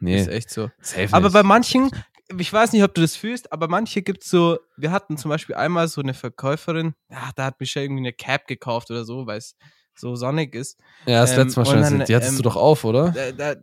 Nee, 0.00 0.20
Ist 0.20 0.28
echt 0.28 0.50
so. 0.50 0.70
safe 0.80 1.08
Aber 1.12 1.26
nicht. 1.26 1.34
bei 1.34 1.42
manchen, 1.42 1.90
ich 2.38 2.52
weiß 2.52 2.72
nicht, 2.72 2.82
ob 2.82 2.94
du 2.94 3.02
das 3.02 3.16
fühlst, 3.16 3.52
aber 3.52 3.68
manche 3.68 4.00
gibt's 4.02 4.30
so, 4.30 4.58
wir 4.78 4.90
hatten 4.90 5.18
zum 5.18 5.28
Beispiel 5.28 5.54
einmal 5.56 5.88
so 5.88 6.00
eine 6.00 6.14
Verkäuferin, 6.14 6.94
ja, 7.10 7.30
da 7.36 7.44
hat 7.44 7.60
Michelle 7.60 7.84
irgendwie 7.84 8.00
eine 8.02 8.12
Cap 8.14 8.46
gekauft 8.46 8.90
oder 8.90 9.04
so, 9.04 9.26
weil 9.26 9.38
es 9.38 9.54
so 9.94 10.16
sonnig 10.16 10.54
ist. 10.54 10.78
ja, 11.06 11.20
das 11.20 11.32
ähm, 11.32 11.38
letzte 11.44 11.60
Mal 11.60 11.66
schon 11.66 12.04
Die 12.06 12.14
hattest 12.16 12.30
ähm, 12.32 12.36
du 12.38 12.42
doch 12.42 12.56
auf, 12.56 12.84
oder? 12.84 13.10
Da, 13.10 13.32
da, 13.32 13.60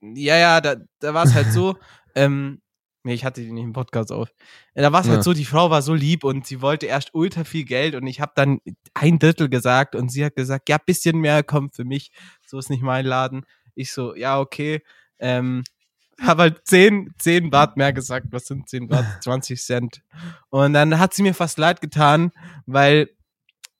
ja, 0.00 0.36
ja, 0.36 0.60
da, 0.60 0.76
da 1.00 1.14
war 1.14 1.24
es 1.24 1.34
halt 1.34 1.52
so, 1.52 1.76
ähm, 2.14 2.60
nee, 3.02 3.14
ich 3.14 3.24
hatte 3.24 3.40
die 3.42 3.52
nicht 3.52 3.64
im 3.64 3.72
Podcast 3.72 4.12
auf. 4.12 4.28
Da 4.74 4.92
war 4.92 5.00
es 5.00 5.06
Ja. 5.06 5.14
halt 5.14 5.24
so, 5.24 5.32
die 5.32 5.44
Frau 5.44 5.70
war 5.70 5.82
so 5.82 5.94
lieb 5.94 6.24
und 6.24 6.46
sie 6.46 6.60
wollte 6.62 6.86
erst 6.86 7.10
ultra 7.14 7.44
viel 7.44 7.64
Geld 7.64 7.94
und 7.94 8.06
ich 8.06 8.20
habe 8.20 8.32
dann 8.34 8.60
ein 8.94 9.18
Drittel 9.18 9.48
gesagt 9.48 9.94
und 9.94 10.10
sie 10.10 10.24
hat 10.24 10.36
gesagt, 10.36 10.68
ja, 10.68 10.78
bisschen 10.78 11.18
mehr 11.18 11.42
kommt 11.42 11.74
für 11.74 11.84
mich, 11.84 12.10
so 12.46 12.58
ist 12.58 12.70
nicht 12.70 12.82
mein 12.82 13.04
Laden. 13.06 13.44
Ich 13.74 13.92
so, 13.92 14.14
ja, 14.14 14.38
okay. 14.40 14.82
Ähm, 15.18 15.64
habe 16.20 16.42
halt 16.42 16.66
10, 16.66 17.14
10 17.18 17.48
Baht 17.50 17.76
mehr 17.78 17.92
gesagt. 17.94 18.26
Was 18.30 18.44
sind 18.46 18.68
10 18.68 18.88
Baht? 18.88 19.06
20 19.22 19.62
Cent. 19.62 20.02
Und 20.50 20.74
dann 20.74 20.98
hat 20.98 21.14
sie 21.14 21.22
mir 21.22 21.32
fast 21.34 21.56
leid 21.58 21.80
getan, 21.80 22.30
weil, 22.66 23.08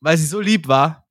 weil 0.00 0.16
sie 0.16 0.24
so 0.26 0.40
lieb 0.40 0.66
war. 0.68 1.06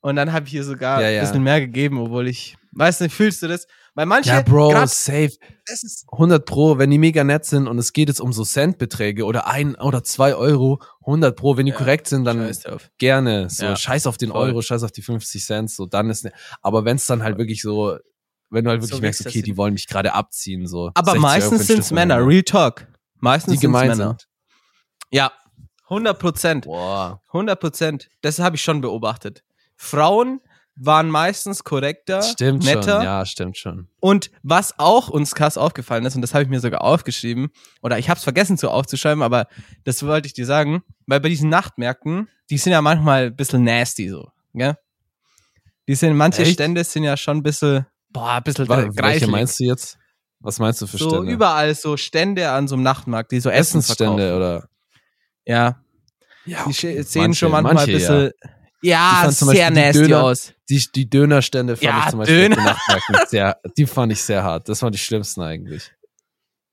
Und 0.00 0.16
dann 0.16 0.32
habe 0.32 0.48
ich 0.48 0.54
ihr 0.54 0.64
sogar 0.64 1.00
Ja, 1.00 1.06
ein 1.06 1.14
ja. 1.14 1.20
bisschen 1.20 1.44
mehr 1.44 1.60
gegeben, 1.60 1.98
obwohl 2.00 2.26
ich, 2.26 2.56
weiß 2.72 2.98
nicht, 3.00 3.14
fühlst 3.14 3.40
du 3.44 3.46
das? 3.48 3.68
Weil 3.94 4.06
manche, 4.06 4.30
Ja, 4.30 4.40
Bro, 4.42 4.70
grad, 4.70 4.88
safe. 4.88 5.32
das 5.66 5.82
ist, 5.82 6.06
100 6.10 6.46
Pro, 6.46 6.78
wenn 6.78 6.90
die 6.90 6.96
mega 6.98 7.24
nett 7.24 7.44
sind 7.44 7.68
und 7.68 7.78
es 7.78 7.92
geht 7.92 8.08
jetzt 8.08 8.20
um 8.20 8.32
so 8.32 8.42
Centbeträge 8.44 9.26
oder 9.26 9.46
ein 9.46 9.74
oder 9.74 10.02
zwei 10.02 10.34
Euro, 10.34 10.80
100 11.00 11.36
Pro, 11.36 11.58
wenn 11.58 11.66
die 11.66 11.72
Ja, 11.72 11.78
korrekt 11.78 12.06
sind, 12.08 12.24
dann 12.24 12.50
gerne. 12.96 13.50
So, 13.50 13.64
Ja, 13.66 13.76
scheiß 13.76 14.06
auf 14.06 14.16
den 14.16 14.30
voll. 14.30 14.48
Euro, 14.48 14.62
scheiß 14.62 14.82
auf 14.82 14.92
die 14.92 15.02
50 15.02 15.44
Cent, 15.44 15.70
so, 15.70 15.84
dann 15.86 16.08
ist, 16.08 16.24
ne, 16.24 16.32
aber 16.62 16.86
wenn 16.86 16.96
es 16.96 17.04
dann 17.06 17.22
halt 17.22 17.36
wirklich 17.36 17.60
so, 17.60 17.98
wenn 18.48 18.64
du 18.64 18.70
halt 18.70 18.80
wirklich 18.80 18.96
So 18.96 19.02
merkst, 19.02 19.26
okay, 19.26 19.42
die 19.42 19.56
wollen 19.58 19.74
mich 19.74 19.86
gerade 19.86 20.14
abziehen, 20.14 20.66
so. 20.66 20.90
Aber 20.94 21.12
60 21.12 21.14
Euro 21.14 21.14
für 21.14 21.20
meistens 21.20 21.66
sind 21.66 21.78
es 21.80 21.90
Männer. 21.90 22.26
Real 22.26 22.42
Talk. 22.42 22.86
Meistens 23.20 23.52
sind 23.54 23.60
gemein 23.60 23.88
Männer. 23.88 24.08
sind. 24.08 24.28
Ja, 25.10 25.32
100 25.84 26.18
Prozent. 26.18 26.64
Boah. 26.64 27.20
100 27.28 27.60
Prozent. 27.60 28.08
Das 28.22 28.38
habe 28.38 28.56
ich 28.56 28.62
schon 28.62 28.80
beobachtet. 28.80 29.42
Frauen 29.76 30.40
waren 30.76 31.10
meistens 31.10 31.64
korrekter, 31.64 32.22
Stimmt 32.22 32.64
netter. 32.64 32.94
schon, 32.96 33.02
ja, 33.04 33.26
stimmt 33.26 33.58
schon. 33.58 33.88
Und 34.00 34.30
was 34.42 34.78
auch 34.78 35.08
uns 35.08 35.34
krass 35.34 35.58
aufgefallen 35.58 36.04
ist, 36.06 36.14
und 36.16 36.22
das 36.22 36.32
habe 36.34 36.44
ich 36.44 36.50
mir 36.50 36.60
sogar 36.60 36.82
aufgeschrieben, 36.82 37.50
oder 37.82 37.98
ich 37.98 38.08
habe 38.08 38.18
es 38.18 38.24
vergessen 38.24 38.56
zu 38.56 38.70
aufzuschreiben, 38.70 39.22
aber 39.22 39.46
das 39.84 40.02
wollte 40.04 40.26
ich 40.26 40.32
dir 40.32 40.46
sagen, 40.46 40.82
weil 41.06 41.20
bei 41.20 41.28
diesen 41.28 41.50
Nachtmärkten, 41.50 42.28
die 42.50 42.58
sind 42.58 42.72
ja 42.72 42.80
manchmal 42.82 43.26
ein 43.26 43.36
bisschen 43.36 43.64
nasty 43.64 44.08
so, 44.08 44.30
gell? 44.54 44.76
Die 45.88 45.94
sind, 45.94 46.16
manche 46.16 46.42
Echt? 46.42 46.54
Stände 46.54 46.84
sind 46.84 47.04
ja 47.04 47.16
schon 47.16 47.38
ein 47.38 47.42
bisschen, 47.42 47.86
boah, 48.10 48.34
ein 48.34 48.42
bisschen 48.42 48.68
Wa- 48.68 48.88
Welche 48.94 49.26
meinst 49.26 49.58
du 49.60 49.64
jetzt? 49.64 49.98
Was 50.40 50.58
meinst 50.58 50.80
du 50.80 50.86
für 50.86 50.96
so 50.96 51.10
Stände? 51.10 51.32
überall 51.32 51.74
so 51.74 51.96
Stände 51.96 52.50
an 52.50 52.66
so 52.66 52.76
einem 52.76 52.82
Nachtmarkt, 52.84 53.30
die 53.32 53.40
so 53.40 53.50
Essen 53.50 53.78
Essensstände 53.80 54.28
verkaufen. 54.28 54.36
oder? 54.36 54.68
Ja, 55.44 55.82
Ja, 56.44 56.64
die 56.66 56.72
sehen 56.72 57.04
manche- 57.22 57.38
schon 57.38 57.50
manchmal 57.50 57.74
manche, 57.74 57.90
ein 57.90 57.94
bisschen, 57.98 58.30
Ich 58.30 58.61
ja, 58.82 59.30
sehr 59.30 59.70
nasty 59.70 60.02
Döner- 60.04 60.22
aus. 60.22 60.52
Die, 60.68 60.84
die 60.94 61.08
Dönerstände 61.08 61.76
fand 61.76 61.84
Ja, 61.84 62.00
ich 62.04 62.10
zum 62.10 62.18
Beispiel 62.20 62.48
Döner. 62.48 62.76
sehr, 63.28 63.60
die 63.76 63.86
fand 63.86 64.12
ich 64.12 64.22
sehr 64.22 64.42
hart. 64.42 64.68
Das 64.68 64.82
waren 64.82 64.92
die 64.92 64.98
schlimmsten 64.98 65.40
eigentlich. 65.42 65.92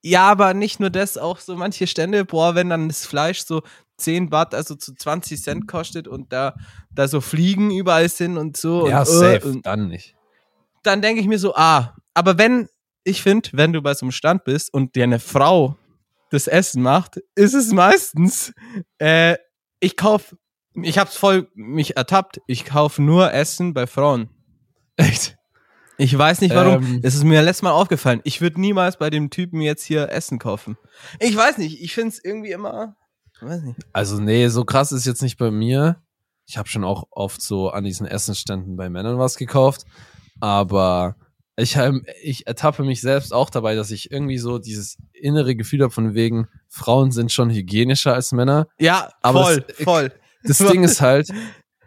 Ja, 0.02 0.30
aber 0.32 0.54
nicht 0.54 0.80
nur 0.80 0.90
das, 0.90 1.18
auch 1.18 1.40
so 1.40 1.56
manche 1.58 1.86
Stände, 1.86 2.24
boah, 2.26 2.56
wenn 2.56 2.70
dann 2.70 2.88
das 2.88 3.06
Fleisch 3.06 3.42
so 3.46 3.62
10 3.98 4.30
Baht, 4.30 4.56
also 4.56 4.76
zu 4.76 4.96
20 4.96 5.42
Cent 5.44 5.68
kostet 5.68 6.08
und 6.08 6.32
da, 6.32 6.56
da 6.90 7.08
so 7.10 7.20
Fliegen 7.20 7.70
überall 7.72 8.08
sind 8.08 8.38
und 8.38 8.56
so. 8.56 8.88
ja, 8.88 9.00
und, 9.00 9.06
safe, 9.08 9.36
Äh, 9.46 9.50
und 9.50 9.66
dann 9.66 9.90
nicht. 9.90 10.16
dann 10.84 11.02
denke 11.02 11.20
ich 11.22 11.28
mir 11.28 11.38
so, 11.40 11.54
ah, 11.56 11.96
aber 12.14 12.38
wenn, 12.38 12.70
ich 13.04 13.22
finde, 13.22 13.50
wenn 13.54 13.74
du 13.74 13.82
bei 13.82 13.94
so 13.94 14.06
einem 14.06 14.14
Stand 14.14 14.46
bist 14.46 14.74
und 14.74 14.96
dir 14.96 15.04
eine 15.04 15.20
Frau 15.20 15.76
das 16.32 16.48
Essen 16.48 16.82
macht, 16.82 17.20
ist 17.36 17.54
es 17.54 17.74
meistens, 17.74 18.54
äh, 19.00 19.36
ich 19.82 19.98
kauf, 19.98 20.34
ich 20.84 20.98
hab's 20.98 21.16
voll 21.16 21.50
mich 21.56 21.98
ertappt, 21.98 22.42
ich 22.48 22.66
kauf 22.66 23.00
nur 23.00 23.34
Essen 23.34 23.74
bei 23.74 23.88
Frauen. 23.88 24.30
Echt? 24.98 25.38
Ich 25.98 26.18
weiß 26.18 26.42
nicht 26.42 26.56
warum. 26.56 26.84
Ähm. 26.84 27.00
Es 27.04 27.14
ist 27.16 27.24
mir 27.26 27.42
letztes 27.42 27.62
Mal 27.64 27.72
aufgefallen. 27.72 28.22
Ich 28.24 28.40
würde 28.40 28.62
niemals 28.62 28.98
bei 28.98 29.10
dem 29.10 29.30
Typen 29.30 29.60
jetzt 29.60 29.84
hier 29.84 30.10
Essen 30.10 30.40
kaufen. 30.40 30.78
Ich 31.20 31.36
weiß 31.36 31.58
nicht. 31.58 31.82
Ich 31.82 31.94
finde 31.94 32.10
es 32.10 32.24
irgendwie 32.24 32.52
immer. 32.52 32.96
Weiß 33.42 33.62
nicht. 33.64 33.80
Also, 33.94 34.20
nee, 34.20 34.48
so 34.48 34.64
krass 34.64 34.92
ist 34.94 35.06
jetzt 35.06 35.22
nicht 35.22 35.38
bei 35.38 35.52
mir. 35.52 36.02
Ich 36.46 36.58
habe 36.58 36.70
schon 36.70 36.84
auch 36.86 37.04
oft 37.12 37.42
so 37.42 37.70
an 37.70 37.84
diesen 37.84 38.08
Essensständen 38.08 38.76
bei 38.78 38.90
Männern 38.90 39.20
was 39.20 39.36
gekauft. 39.38 39.84
Aber 40.40 41.16
ich, 41.58 41.78
ich 42.24 42.48
ertappe 42.48 42.84
mich 42.84 43.02
selbst 43.02 43.34
auch 43.34 43.50
dabei, 43.50 43.76
dass 43.76 43.92
ich 43.92 44.10
irgendwie 44.12 44.38
so 44.38 44.58
dieses 44.58 44.98
innere 45.14 45.56
Gefühl 45.56 45.84
habe 45.84 45.92
von 45.92 46.14
wegen, 46.14 46.48
Frauen 46.70 47.12
sind 47.12 47.32
schon 47.34 47.50
hygienischer 47.50 48.14
als 48.14 48.32
Männer. 48.32 48.68
Ja, 48.80 49.12
Aber 49.22 49.44
voll, 49.44 49.66
es- 49.68 49.84
voll. 49.84 50.12
Das 50.44 50.58
Ding 50.60 50.84
ist 50.84 51.02
halt, 51.02 51.30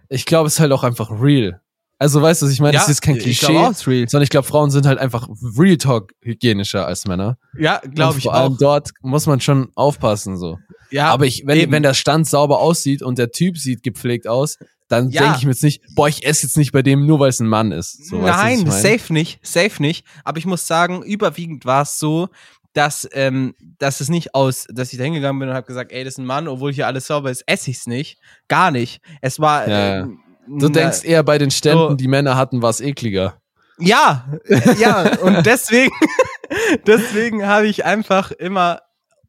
ich 0.09 0.25
glaube, 0.27 0.47
es 0.49 0.55
ist 0.55 0.61
halt 0.61 0.73
auch 0.73 0.83
einfach 0.85 1.11
real. 1.11 1.61
Also, 1.99 2.21
weißt 2.21 2.43
du, 2.43 2.47
was 2.47 2.53
ich 2.53 2.61
meine? 2.61 2.75
ja, 2.75 2.81
das 2.81 2.89
ist 2.89 3.01
kein 3.01 3.17
Klischee, 3.17 3.57
auch, 3.57 3.73
sondern 3.75 4.23
ich 4.23 4.31
glaube, 4.31 4.47
Frauen 4.47 4.73
sind 4.73 4.87
halt 4.87 4.99
einfach 4.99 5.29
Real 5.57 5.77
Talk 5.77 6.13
hygienischer 6.21 6.85
als 6.85 7.07
Männer. 7.07 7.39
Ja, 7.57 7.81
glaube 7.95 8.19
ich 8.19 8.25
Vor 8.25 8.35
allem 8.35 8.55
auch. 8.55 8.59
dort 8.59 8.91
muss 9.03 9.27
man 9.27 9.41
schon 9.41 9.71
aufpassen, 9.77 10.37
so. 10.37 10.59
Ja, 10.91 11.11
Aber 11.11 11.27
ich, 11.27 11.45
wenn, 11.47 11.59
eben. 11.59 11.73
wenn 11.73 11.85
der 11.85 11.95
Stand 11.95 12.27
sauber 12.27 12.59
aussieht 12.59 13.03
und 13.03 13.19
der 13.19 13.31
Typ 13.31 13.57
sieht 13.57 13.83
gepflegt 13.85 14.27
aus, 14.27 14.59
dann 14.89 15.11
Ja. 15.11 15.23
denke 15.23 15.39
ich 15.39 15.45
mir 15.45 15.53
jetzt 15.53 15.63
nicht, 15.63 15.81
boah, 15.95 16.09
ich 16.09 16.27
esse 16.27 16.45
jetzt 16.47 16.57
nicht 16.57 16.73
bei 16.73 16.83
dem, 16.83 17.07
nur 17.07 17.21
weil 17.21 17.31
es 17.31 17.39
ein 17.41 17.47
Mann 17.49 17.71
ist. 17.73 18.05
So, 18.09 18.21
weißt 18.21 18.35
du, 18.35 18.43
Nein, 18.43 18.59
ich 18.59 18.67
mein? 18.67 18.83
safe 18.99 19.13
nicht, 19.13 19.39
safe 19.47 19.81
nicht. 19.81 20.05
Aber 20.25 20.39
ich 20.39 20.45
muss 20.45 20.67
sagen, 20.67 21.03
überwiegend 21.05 21.65
war 21.67 21.83
es 21.83 21.99
so, 22.01 22.29
dass, 22.75 23.09
ähm, 23.13 23.55
dass 23.79 24.01
es 24.01 24.09
nicht 24.09 24.35
aus, 24.35 24.67
dass 24.71 24.93
ich 24.93 24.99
da 24.99 25.05
hingegangen 25.05 25.39
bin 25.39 25.49
und 25.49 25.55
habe 25.55 25.67
gesagt, 25.67 25.93
ey, 25.93 26.05
das 26.05 26.15
ist 26.15 26.19
ein 26.19 26.25
Mann, 26.27 26.49
obwohl 26.49 26.73
hier 26.73 26.87
alles 26.87 27.07
sauber 27.07 27.31
ist, 27.31 27.43
esse 27.47 27.71
ich's 27.71 27.87
nicht. 27.87 28.19
Gar 28.49 28.71
nicht. 28.71 29.01
Es 29.21 29.41
war. 29.41 29.69
Ja, 29.69 29.79
ja. 29.79 30.01
ähm, 30.01 30.19
Du 30.49 30.67
na- 30.67 30.73
denkst 30.73 31.05
eher 31.05 31.23
bei 31.23 31.39
den 31.39 31.51
Ständen, 31.53 31.91
so- 31.91 31.95
die 31.95 32.09
Männer 32.09 32.37
hatten, 32.37 32.63
war 32.63 32.71
es 32.71 32.81
ekliger. 32.81 33.39
Ja, 33.79 34.29
ja, 34.79 35.19
und 35.23 35.47
deswegen, 35.47 35.93
deswegen 36.87 37.47
habe 37.47 37.67
ich 37.67 37.85
einfach 37.85 38.31
immer 38.33 38.81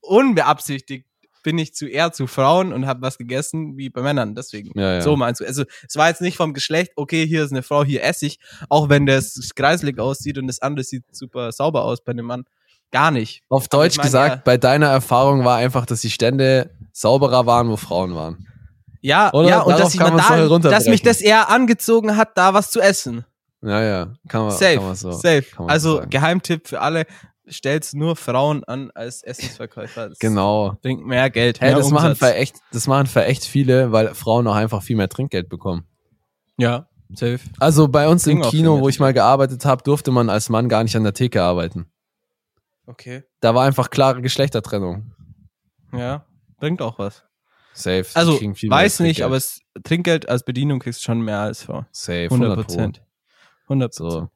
unbeabsichtigt 0.01 1.05
bin 1.43 1.57
ich 1.57 1.73
zu 1.73 1.87
eher 1.87 2.13
zu 2.13 2.25
Frauen 2.25 2.71
und 2.71 2.85
habe 2.87 3.01
was 3.01 3.17
gegessen 3.17 3.75
wie 3.75 3.89
bei 3.89 4.01
Männern. 4.01 4.33
Deswegen. 4.33 4.71
Ja, 4.79 4.93
ja. 4.93 5.01
So 5.01 5.17
meinst 5.17 5.41
du. 5.41 5.45
Also 5.45 5.65
es 5.85 5.95
war 5.97 6.07
jetzt 6.07 6.21
nicht 6.21 6.37
vom 6.37 6.53
Geschlecht, 6.53 6.93
okay, 6.95 7.27
hier 7.27 7.43
ist 7.43 7.51
eine 7.51 7.63
Frau, 7.63 7.83
hier 7.83 8.01
esse 8.03 8.27
ich, 8.27 8.39
auch 8.69 8.87
wenn 8.87 9.05
das 9.05 9.49
kreislig 9.53 9.99
aussieht 9.99 10.37
und 10.37 10.47
das 10.47 10.61
andere 10.61 10.85
sieht 10.85 11.03
super 11.13 11.51
sauber 11.51 11.83
aus 11.83 12.01
bei 12.01 12.13
einem 12.13 12.27
Mann. 12.27 12.45
Gar 12.93 13.09
nicht. 13.09 13.41
Auf 13.49 13.63
Aber 13.71 13.79
Deutsch 13.79 13.93
ich 13.93 13.97
mein, 13.97 14.05
gesagt, 14.05 14.35
ja. 14.35 14.41
bei 14.45 14.57
deiner 14.57 14.85
Erfahrung 14.87 15.43
war 15.43 15.57
einfach, 15.57 15.87
dass 15.87 16.01
die 16.01 16.11
Stände 16.11 16.69
sauberer 16.91 17.47
waren, 17.47 17.67
wo 17.67 17.75
Frauen 17.75 18.13
waren. 18.13 18.47
Ja, 19.01 19.33
Oder? 19.33 19.49
ja, 19.49 19.61
und 19.61 19.77
dass, 19.79 19.95
ich 19.95 19.99
doch 19.99 20.15
da, 20.15 20.69
dass 20.69 20.85
mich 20.85 21.01
das 21.01 21.19
eher 21.19 21.49
angezogen 21.49 22.15
hat, 22.15 22.37
da 22.37 22.53
was 22.53 22.69
zu 22.69 22.79
essen. 22.79 23.25
Ja, 23.63 23.81
ja, 23.81 24.13
kann 24.27 24.43
man, 24.43 24.51
Safe, 24.51 24.75
kann 24.75 24.85
man 24.85 24.95
so. 24.95 25.11
safe. 25.11 25.43
man 25.57 25.67
so 25.67 25.73
Also 25.73 25.95
sagen. 25.97 26.09
Geheimtipp 26.11 26.67
für 26.67 26.81
alle, 26.81 27.05
stellt 27.47 27.89
nur 27.93 28.15
Frauen 28.15 28.63
an 28.63 28.91
als 28.93 29.23
Essensverkäufer. 29.23 30.09
Das 30.09 30.19
Genau. 30.19 30.77
bringt 30.83 31.03
mehr 31.05 31.31
Geld. 31.31 31.61
Hey, 31.61 31.69
mehr 31.69 31.77
das 31.79 31.89
machen, 31.89 32.15
für 32.15 32.35
echt, 32.35 32.57
das 32.71 32.85
machen 32.85 33.07
für 33.07 33.25
echt 33.25 33.43
viele, 33.43 33.91
weil 33.91 34.13
Frauen 34.13 34.47
auch 34.47 34.55
einfach 34.55 34.83
viel 34.83 34.97
mehr 34.97 35.09
Trinkgeld 35.09 35.49
bekommen. 35.49 35.87
Ja, 36.57 36.85
safe. 37.15 37.39
Also 37.59 37.87
bei 37.87 38.07
uns 38.07 38.27
im 38.27 38.33
Klingt 38.33 38.45
auch 38.45 38.51
Kino, 38.51 38.79
wo 38.81 38.87
ich 38.87 38.99
mal 38.99 39.13
gearbeitet 39.13 39.65
habe, 39.65 39.81
durfte 39.83 40.11
man 40.11 40.29
als 40.29 40.49
Mann 40.49 40.69
gar 40.69 40.83
nicht 40.83 40.95
an 40.95 41.03
der 41.03 41.13
Theke 41.13 41.41
arbeiten. 41.41 41.87
Okay. 42.85 43.23
Da 43.39 43.55
war 43.55 43.65
einfach 43.65 43.89
klare 43.89 44.21
Geschlechtertrennung. 44.21 45.13
Ja, 45.93 46.25
bringt 46.59 46.81
auch 46.81 46.99
was. 46.99 47.23
Safe. 47.73 48.05
Also, 48.13 48.33
weiß 48.33 48.99
nicht, 48.99 49.17
Trinkgeld. 49.17 49.25
aber 49.25 49.35
es, 49.37 49.61
Trinkgeld 49.83 50.29
als 50.29 50.43
Bedienung 50.43 50.79
kriegst 50.79 50.99
du 51.01 51.05
schon 51.05 51.21
mehr 51.21 51.39
als 51.39 51.63
vor. 51.63 51.87
Safe, 51.91 52.25
100 52.25 52.49
100 52.51 52.67
Prozent. 52.67 53.01
100 53.63 53.93
So. 53.93 54.29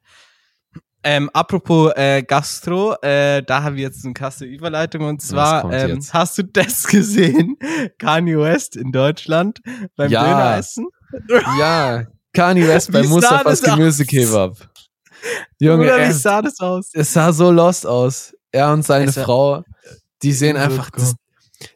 Ähm, 1.04 1.30
apropos 1.32 1.92
äh, 1.94 2.22
Gastro, 2.24 2.96
äh, 3.02 3.42
da 3.44 3.62
haben 3.62 3.76
wir 3.76 3.84
jetzt 3.84 4.04
eine 4.04 4.14
krasse 4.14 4.44
Überleitung 4.44 5.02
und 5.04 5.22
zwar 5.22 5.72
ähm, 5.72 6.00
hast 6.12 6.38
du 6.38 6.42
das 6.42 6.86
gesehen? 6.88 7.56
Kanye 7.98 8.36
West 8.38 8.74
in 8.74 8.90
Deutschland 8.90 9.60
beim 9.94 10.10
Ja. 10.10 10.24
Döneressen? 10.24 10.88
Ja, 11.58 12.04
Kanye 12.32 12.66
West 12.68 12.90
bei 12.90 13.04
Mustafas? 13.04 13.62
Gemüsekebab. 13.62 14.56
Junge, 15.60 15.84
Oder 15.84 16.08
wie 16.08 16.12
sah 16.12 16.42
das 16.42 16.58
aus? 16.58 16.90
es 16.92 17.12
sah 17.12 17.32
so 17.32 17.52
lost 17.52 17.86
aus. 17.86 18.34
Er 18.52 18.72
und 18.72 18.84
seine 18.84 19.10
sah- 19.12 19.24
Frau, 19.24 19.64
die 20.22 20.32
sehen 20.32 20.56
Oh 20.56 20.60
einfach, 20.60 20.90
das, 20.90 21.14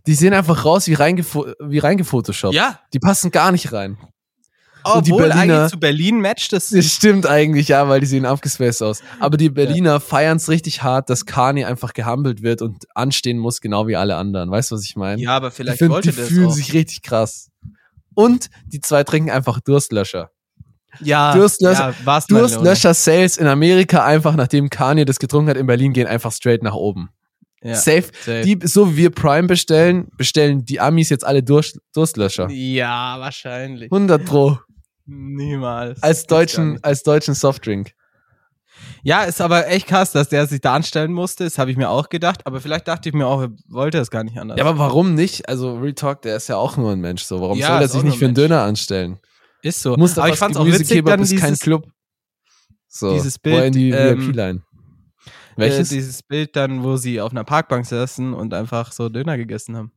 die 0.06 0.14
sehen 0.14 0.32
einfach 0.32 0.64
raus 0.64 0.87
wie, 0.87 0.94
reingefo 0.94 1.46
wie 1.61 1.78
reingefotoshoppt. 1.78 2.54
Ja, 2.54 2.80
Die 2.92 2.98
passen 2.98 3.30
gar 3.30 3.52
nicht 3.52 3.72
rein. 3.72 3.98
Und 4.85 5.06
die 5.06 5.12
obwohl 5.12 5.28
Berliner- 5.28 5.58
eigentlich 5.61 5.70
zu 5.70 5.78
Berlin 5.78 6.20
matcht 6.20 6.52
das. 6.52 6.70
Das 6.70 6.85
stimmt 6.87 7.24
eigentlich, 7.24 7.68
ja, 7.68 7.88
weil 7.88 8.00
die 8.00 8.06
sehen 8.06 8.26
abgespaced 8.26 8.82
aus. 8.82 9.00
Aber 9.20 9.37
die 9.37 9.48
Berliner 9.48 10.00
feiern 10.00 10.38
es 10.38 10.48
richtig 10.48 10.82
hart, 10.82 11.08
dass 11.08 11.24
Kanye 11.24 11.66
einfach 11.66 11.92
gehumbelt 11.92 12.42
wird 12.42 12.62
und 12.62 12.85
anstehen 12.96 13.38
muss, 13.38 13.61
genau 13.61 13.87
wie 13.87 13.94
alle 13.94 14.16
anderen. 14.16 14.50
Weißt 14.50 14.72
du, 14.72 14.74
was 14.74 14.85
ich 14.85 14.96
meine? 14.96 15.22
Ja, 15.22 15.37
aber 15.37 15.50
die, 15.50 15.56
vielleicht 15.56 15.78
find- 15.78 15.90
wollte 15.92 16.11
die 16.11 16.16
das 16.16 16.26
fühlen 16.26 16.48
auch. 16.48 16.52
sich 16.52 16.72
richtig 16.72 17.02
krass. 17.02 17.48
Und 18.14 18.50
die 18.66 18.80
zwei 18.80 19.04
trinken 19.04 19.30
einfach 19.30 19.61
Durstlöscher. 19.61 20.30
Ja, 21.00 21.35
Durstlöscher- 21.35 21.94
ja, 22.05 22.18
Leone. 22.28 22.40
Durstlöscher-Sales 22.48 23.37
in 23.38 23.46
Amerika 23.46 24.05
einfach, 24.05 24.35
nachdem 24.37 24.68
Kanye 24.70 25.05
das 25.05 25.18
getrunken 25.18 25.50
hat, 25.50 25.57
in 25.57 25.66
Berlin 25.66 25.92
gehen 25.92 26.07
einfach 26.07 26.33
straight 26.33 26.62
nach 26.62 26.74
oben. 26.74 27.11
Ja, 27.64 27.76
Safe. 27.76 28.05
safe. 28.24 28.42
Die, 28.42 28.59
so 28.66 28.92
wie 28.92 28.96
wir 28.96 29.11
Prime 29.11 29.46
bestellen, 29.46 30.09
bestellen 30.16 30.64
die 30.64 30.81
Amis 30.81 31.11
jetzt 31.11 31.24
alle 31.24 31.42
Durst, 31.42 31.78
Durstlöscher. 31.94 32.48
ja, 32.50 33.16
wahrscheinlich. 33.20 33.90
100 33.92 34.24
Pro. 34.24 34.59
Niemals. 35.07 36.02
Als 36.02 36.26
deutschen, 36.26 36.78
als 36.83 37.02
deutschen 37.02 37.35
Softdrink. 37.35 37.92
Ja, 39.05 39.22
ist 39.24 39.40
aber 39.40 39.68
echt 39.68 39.87
krass, 39.88 40.12
dass 40.12 40.28
der 40.28 40.46
sich 40.46 40.61
da 40.61 40.74
anstellen 40.74 41.12
musste. 41.12 41.44
Das 41.44 41.59
habe 41.59 41.70
ich 41.70 41.76
mir 41.76 41.88
auch 41.88 42.09
gedacht. 42.09 42.46
Aber 42.46 42.61
vielleicht 42.61 42.87
dachte 42.88 43.09
ich 43.09 43.14
mir 43.14 43.26
auch, 43.26 43.42
er 43.42 43.50
wollte 43.68 43.98
es 43.98 44.11
gar 44.11 44.24
nicht 44.24 44.38
anders. 44.38 44.59
Ja, 44.59 44.64
aber 44.64 44.78
warum 44.78 45.14
nicht? 45.14 45.48
Also 45.48 45.76
Real 45.78 45.92
Talk, 45.92 46.22
der 46.22 46.37
ist 46.37 46.48
ja 46.48 46.57
auch 46.57 46.76
nur 46.76 46.90
ein 46.92 47.00
Mensch. 47.00 47.22
So, 47.24 47.40
warum 47.40 47.59
Ja, 47.59 47.68
soll 47.68 47.83
er 47.83 47.88
sich 47.88 48.02
nicht 48.02 48.18
für 48.18 48.24
einen 48.26 48.35
ein 48.37 48.40
Mensch. 48.40 48.48
Döner 48.48 48.62
anstellen? 48.62 49.18
Ist 49.62 49.81
so. 49.81 49.96
Mustafas 49.96 50.25
aber 50.25 50.33
ich 50.33 50.38
fand's 50.38 50.57
auch 50.59 50.66
witzig, 50.66 51.05
dann 51.05 51.20
ist 51.20 51.37
kein 51.37 51.51
dieses, 51.51 51.59
Club. 51.61 51.88
So, 52.88 53.14
dieses 53.14 53.37
wo 53.42 53.51
in 53.59 53.72
die 53.72 53.90
Bild, 53.90 54.12
ähm, 54.12 54.27
VIP-Line. 54.27 54.59
äh, 54.59 55.31
Welches? 55.57 55.88
dieses 55.88 56.22
Bild 56.22 56.57
dann, 56.57 56.83
wo 56.83 56.96
sie 56.96 57.20
auf 57.20 57.31
einer 57.31 57.44
Parkbank 57.44 57.87
saßen 57.87 58.35
und 58.35 58.53
einfach 58.55 58.92
so 58.92 59.09
Döner 59.09 59.37
gegessen 59.37 59.77
haben. 59.77 59.92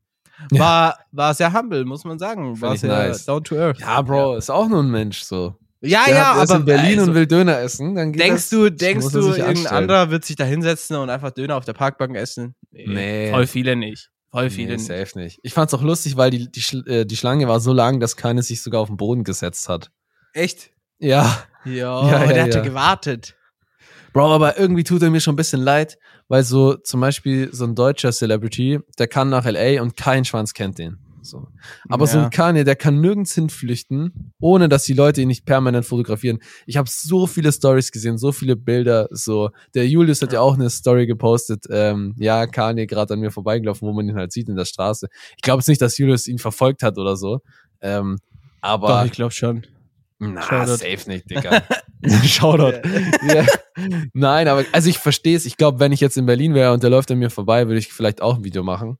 Ja. 0.51 0.59
War, 0.59 0.99
war 1.11 1.33
sehr 1.33 1.53
humble, 1.53 1.85
muss 1.85 2.03
man 2.03 2.19
sagen. 2.19 2.59
War 2.61 2.75
sehr 2.77 2.89
nice. 2.89 3.25
down 3.25 3.43
to 3.43 3.55
earth. 3.55 3.79
ja, 3.79 4.01
Bro, 4.01 4.35
ist 4.35 4.49
auch 4.49 4.67
nur 4.67 4.83
ein 4.83 4.91
Mensch. 4.91 5.21
So. 5.23 5.55
Ja, 5.81 6.03
Der 6.05 6.15
ja, 6.15 6.35
hat, 6.35 6.49
aber 6.49 6.59
in 6.59 6.65
Berlin 6.65 6.99
also, 6.99 7.11
und 7.11 7.15
will 7.15 7.27
Döner 7.27 7.59
essen. 7.59 7.95
Dann 7.95 8.11
geht 8.11 8.21
denkst 8.21 8.43
das, 8.43 8.49
du, 8.49 8.69
denkst 8.71 9.03
muss 9.03 9.13
du, 9.13 9.19
irgendein 9.19 9.49
anstellen. 9.49 9.75
anderer 9.75 10.09
wird 10.09 10.25
sich 10.25 10.35
da 10.35 10.43
hinsetzen 10.43 10.95
und 10.97 11.09
einfach 11.09 11.31
Döner 11.31 11.55
auf 11.55 11.65
der 11.65 11.73
Parkbank 11.73 12.15
essen? 12.15 12.55
Nee. 12.71 13.31
Voll 13.31 13.47
viele 13.47 13.75
nicht. 13.75 14.09
Voll 14.35 14.49
viele 14.49 14.67
Nee, 14.69 14.73
nicht. 14.77 14.85
safe 14.87 15.17
nicht. 15.17 15.39
Ich 15.43 15.53
fand's 15.53 15.73
auch 15.73 15.81
lustig, 15.81 16.17
weil 16.17 16.29
die, 16.31 16.51
die, 16.51 16.61
Schl- 16.61 16.87
äh, 16.87 17.05
die 17.05 17.15
Schlange 17.17 17.47
war 17.47 17.59
so 17.59 17.73
lang, 17.73 17.99
dass 17.99 18.15
keiner 18.17 18.41
sich 18.43 18.61
sogar 18.61 18.81
auf 18.81 18.87
den 18.89 18.97
Boden 18.97 19.23
gesetzt 19.23 19.69
hat. 19.69 19.91
Echt? 20.33 20.71
Ja. 20.99 21.43
Ja, 21.63 21.73
Ja, 22.09 22.23
ja, 22.25 22.33
der 22.33 22.43
hatte 22.43 22.57
ja. 22.57 22.63
gewartet. 22.63 23.35
Bro, 24.13 24.31
aber 24.33 24.57
irgendwie 24.57 24.83
tut 24.83 25.01
er 25.01 25.09
mir 25.09 25.19
schon 25.21 25.33
ein 25.33 25.37
bisschen 25.37 25.61
leid, 25.61 25.97
weil 26.27 26.43
so 26.43 26.75
zum 26.75 27.01
Beispiel 27.01 27.49
so 27.53 27.65
ein 27.65 27.75
deutscher 27.75 28.11
Celebrity, 28.11 28.79
der 28.97 29.07
kann 29.07 29.29
nach 29.29 29.45
L.A. 29.45 29.81
und 29.81 29.97
kein 29.97 30.23
Schwanz 30.25 30.53
kennt 30.53 30.77
den. 30.79 30.99
So. 31.25 31.47
Aber 31.89 32.07
so 32.07 32.17
Ja. 32.17 32.25
ein 32.25 32.29
Kanye, 32.29 32.63
der 32.63 32.75
kann 32.75 33.01
nirgends 33.01 33.33
hinflüchten, 33.35 34.31
ohne 34.39 34.69
dass 34.69 34.83
die 34.83 34.93
Leute 34.93 35.21
ihn 35.21 35.27
nicht 35.27 35.45
permanent 35.45 35.85
fotografieren. 35.85 36.39
Ich 36.65 36.77
habe 36.77 36.87
so 36.89 37.27
viele 37.27 37.51
Stories 37.51 37.91
gesehen, 37.91 38.17
so 38.17 38.31
viele 38.31 38.55
Bilder. 38.55 39.07
So, 39.11 39.49
der 39.73 39.87
Julius 39.87 40.21
hat 40.21 40.31
ja, 40.33 40.39
auch 40.41 40.53
eine 40.53 40.69
Story 40.69 41.07
gepostet. 41.07 41.65
Ähm, 41.69 42.13
ja, 42.17 42.47
Kanye 42.47 42.85
gerade 42.87 43.13
an 43.15 43.19
mir 43.19 43.31
vorbeigelaufen, 43.31 43.87
wo 43.87 43.93
man 43.93 44.07
ihn 44.07 44.15
halt 44.15 44.31
sieht 44.31 44.47
in 44.49 44.55
der 44.55 44.65
Straße. 44.65 45.07
Ich 45.35 45.41
glaube 45.41 45.59
jetzt 45.61 45.67
nicht, 45.67 45.81
dass 45.81 45.97
Julius 45.97 46.27
ihn 46.27 46.37
verfolgt 46.37 46.83
hat 46.83 46.97
oder 46.97 47.17
so. 47.17 47.41
Ähm, 47.81 48.17
aber 48.61 48.87
Doch, 48.87 49.05
ich 49.05 49.11
glaube 49.11 49.31
schon. 49.31 49.63
na, 50.19 50.41
Shoutout. 50.41 50.77
safe 50.77 51.09
nicht, 51.09 51.29
Digga. 51.29 51.61
Shoutout. 52.23 52.87
ja. 53.27 53.45
Nein, 54.13 54.47
aber 54.47 54.63
also 54.71 54.89
ich 54.89 54.97
verstehe 54.99 55.35
es. 55.35 55.45
Ich 55.45 55.57
glaube, 55.57 55.79
wenn 55.79 55.91
ich 55.91 55.99
jetzt 55.99 56.17
in 56.17 56.25
Berlin 56.25 56.53
wäre 56.53 56.71
und 56.73 56.83
der 56.83 56.89
läuft 56.89 57.11
an 57.11 57.19
mir 57.19 57.29
vorbei, 57.29 57.67
würde 57.67 57.79
ich 57.79 57.91
vielleicht 57.91 58.21
auch 58.21 58.37
ein 58.37 58.43
Video 58.43 58.63
machen. 58.63 58.97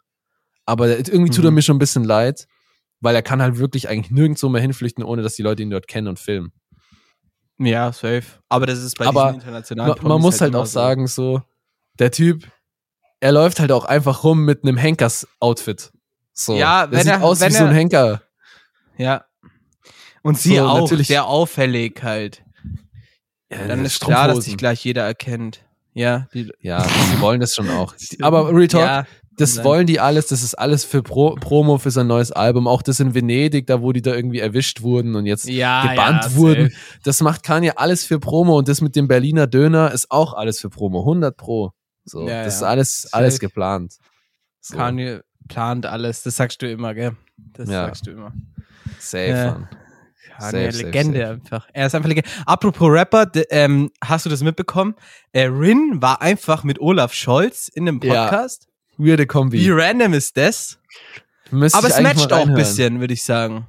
Aber 0.65 0.87
irgendwie 0.89 1.29
tut 1.29 1.43
er 1.45 1.51
Mhm. 1.51 1.55
mir 1.55 1.61
schon 1.61 1.75
ein 1.75 1.79
bisschen 1.79 2.03
leid, 2.03 2.47
weil 3.01 3.15
er 3.15 3.21
kann 3.21 3.41
halt 3.41 3.57
wirklich 3.57 3.87
eigentlich 3.89 4.11
nirgendwo 4.11 4.49
mehr 4.49 4.61
hinflüchten, 4.61 5.03
ohne 5.03 5.21
dass 5.21 5.35
die 5.35 5.43
Leute 5.43 5.61
ihn 5.63 5.69
dort 5.69 5.87
kennen 5.87 6.07
und 6.07 6.19
filmen. 6.19 6.51
Ja, 7.57 7.91
safe. 7.93 8.23
Aber 8.49 8.65
das 8.65 8.79
ist 8.79 8.97
bei 8.97 9.05
Aber 9.05 9.27
diesen 9.27 9.41
internationalen 9.41 9.89
Man, 9.89 9.97
man 9.97 10.07
Promis 10.07 10.23
muss 10.23 10.41
halt 10.41 10.53
immer 10.53 10.63
auch 10.63 10.65
so. 10.65 10.71
sagen, 10.73 11.07
so, 11.07 11.41
der 11.99 12.11
Typ, 12.11 12.47
er 13.21 13.31
läuft 13.31 13.59
halt 13.59 13.71
auch 13.71 13.85
einfach 13.85 14.23
rum 14.23 14.43
mit 14.43 14.63
einem 14.63 14.75
Henkers-Outfit. 14.77 15.91
So, 16.33 16.55
Ja, 16.57 16.85
der 16.87 16.91
wenn 16.99 17.03
sieht 17.05 17.11
er- 17.13 17.23
aus 17.23 17.39
wie 17.41 17.51
so 17.51 17.63
ein 17.63 17.67
er- 17.69 17.73
Henker. 17.73 18.21
Ja. 18.97 19.25
Und 20.21 20.37
sie 20.37 20.57
So, 20.57 20.65
auch, 20.65 20.81
natürlich- 20.81 21.07
sehr 21.07 21.25
auffällig 21.27 22.01
halt. 22.03 22.43
Ja, 23.49 23.67
Dann 23.67 23.85
ist 23.85 24.01
klar, 24.01 24.27
dass 24.27 24.43
sich 24.45 24.57
gleich 24.57 24.83
jeder 24.83 25.03
erkennt. 25.05 25.63
Ja, 25.93 26.27
die, 26.33 26.51
Ja, 26.59 26.81
sie 26.83 27.21
wollen 27.21 27.39
das 27.39 27.53
schon 27.55 27.69
auch. 27.69 27.93
Aber 28.21 28.49
Real 28.53 28.67
Talk, 28.67 28.81
Ja, 28.81 29.05
Das 29.37 29.63
wollen 29.63 29.85
die 29.87 29.99
alles, 29.99 30.27
das 30.27 30.43
ist 30.43 30.55
alles 30.55 30.85
für 30.85 31.03
Pro 31.03 31.35
Promo 31.35 31.77
für 31.77 31.91
sein 31.91 32.07
neues 32.07 32.31
Album. 32.31 32.67
Auch 32.67 32.81
das 32.81 32.99
in 32.99 33.13
Venedig, 33.13 33.67
da 33.67 33.81
wo 33.81 33.91
die 33.91 34.01
da 34.01 34.13
irgendwie 34.15 34.39
erwischt 34.39 34.81
wurden 34.81 35.15
und 35.15 35.25
jetzt 35.25 35.47
ja, 35.47 35.87
gebannt 35.87 36.23
ja, 36.23 36.35
wurden. 36.35 36.69
safe. 36.69 36.81
Das 37.03 37.21
macht 37.21 37.43
Kanye 37.43 37.71
alles 37.75 38.05
für 38.05 38.19
Promo 38.19 38.57
und 38.57 38.67
das 38.67 38.81
mit 38.81 38.95
dem 38.95 39.07
Berliner 39.07 39.47
Döner 39.47 39.91
ist 39.91 40.09
auch 40.11 40.33
alles 40.33 40.59
für 40.59 40.69
Promo. 40.69 40.99
100 41.01 41.35
Pro. 41.35 41.71
So, 42.05 42.27
Ja, 42.27 42.43
das 42.45 42.55
ist 42.55 42.61
ja. 42.61 42.67
alles, 42.67 43.01
Safe. 43.01 43.13
alles 43.15 43.39
geplant. 43.39 43.93
So, 44.61 44.77
Kanye 44.77 45.21
plant 45.47 45.85
alles, 45.85 46.23
das 46.23 46.35
sagst 46.37 46.61
du 46.61 46.69
immer, 46.71 46.93
gell? 46.93 47.15
Das 47.37 47.69
Ja. 47.69 47.85
sagst 47.85 48.07
du 48.07 48.11
immer. 48.11 48.31
safe, 48.99 49.27
Ja. 49.27 49.51
Mann. 49.51 49.69
Kanye, 50.37 50.51
Safe, 50.51 50.71
safe, 50.71 50.83
Legende 50.85 51.19
safe. 51.19 51.31
einfach. 51.33 51.67
Er 51.73 51.87
ist 51.87 51.95
einfach 51.95 52.09
Legende. 52.09 52.29
Apropos 52.45 52.89
Rapper, 52.91 53.31
ähm, 53.51 53.89
hast 54.03 54.25
du 54.25 54.29
das 54.29 54.41
mitbekommen? 54.43 54.95
Äh, 55.31 55.43
Rin 55.45 56.01
war 56.01 56.21
einfach 56.21 56.63
mit 56.63 56.79
Olaf 56.79 57.13
Scholz 57.13 57.67
in 57.69 57.87
einem 57.87 57.99
Ja, 58.03 58.25
Podcast. 58.27 58.67
Weirde 58.97 59.25
Kombi. 59.27 59.59
Wie 59.59 59.69
random 59.71 60.13
ist 60.13 60.35
das? 60.37 60.79
Müsste 61.51 61.77
Aber 61.77 61.87
es 61.87 61.99
matcht 62.01 62.31
auch 62.33 62.47
ein 62.47 62.53
bisschen, 62.53 62.99
würde 62.99 63.13
ich 63.13 63.23
sagen. 63.23 63.67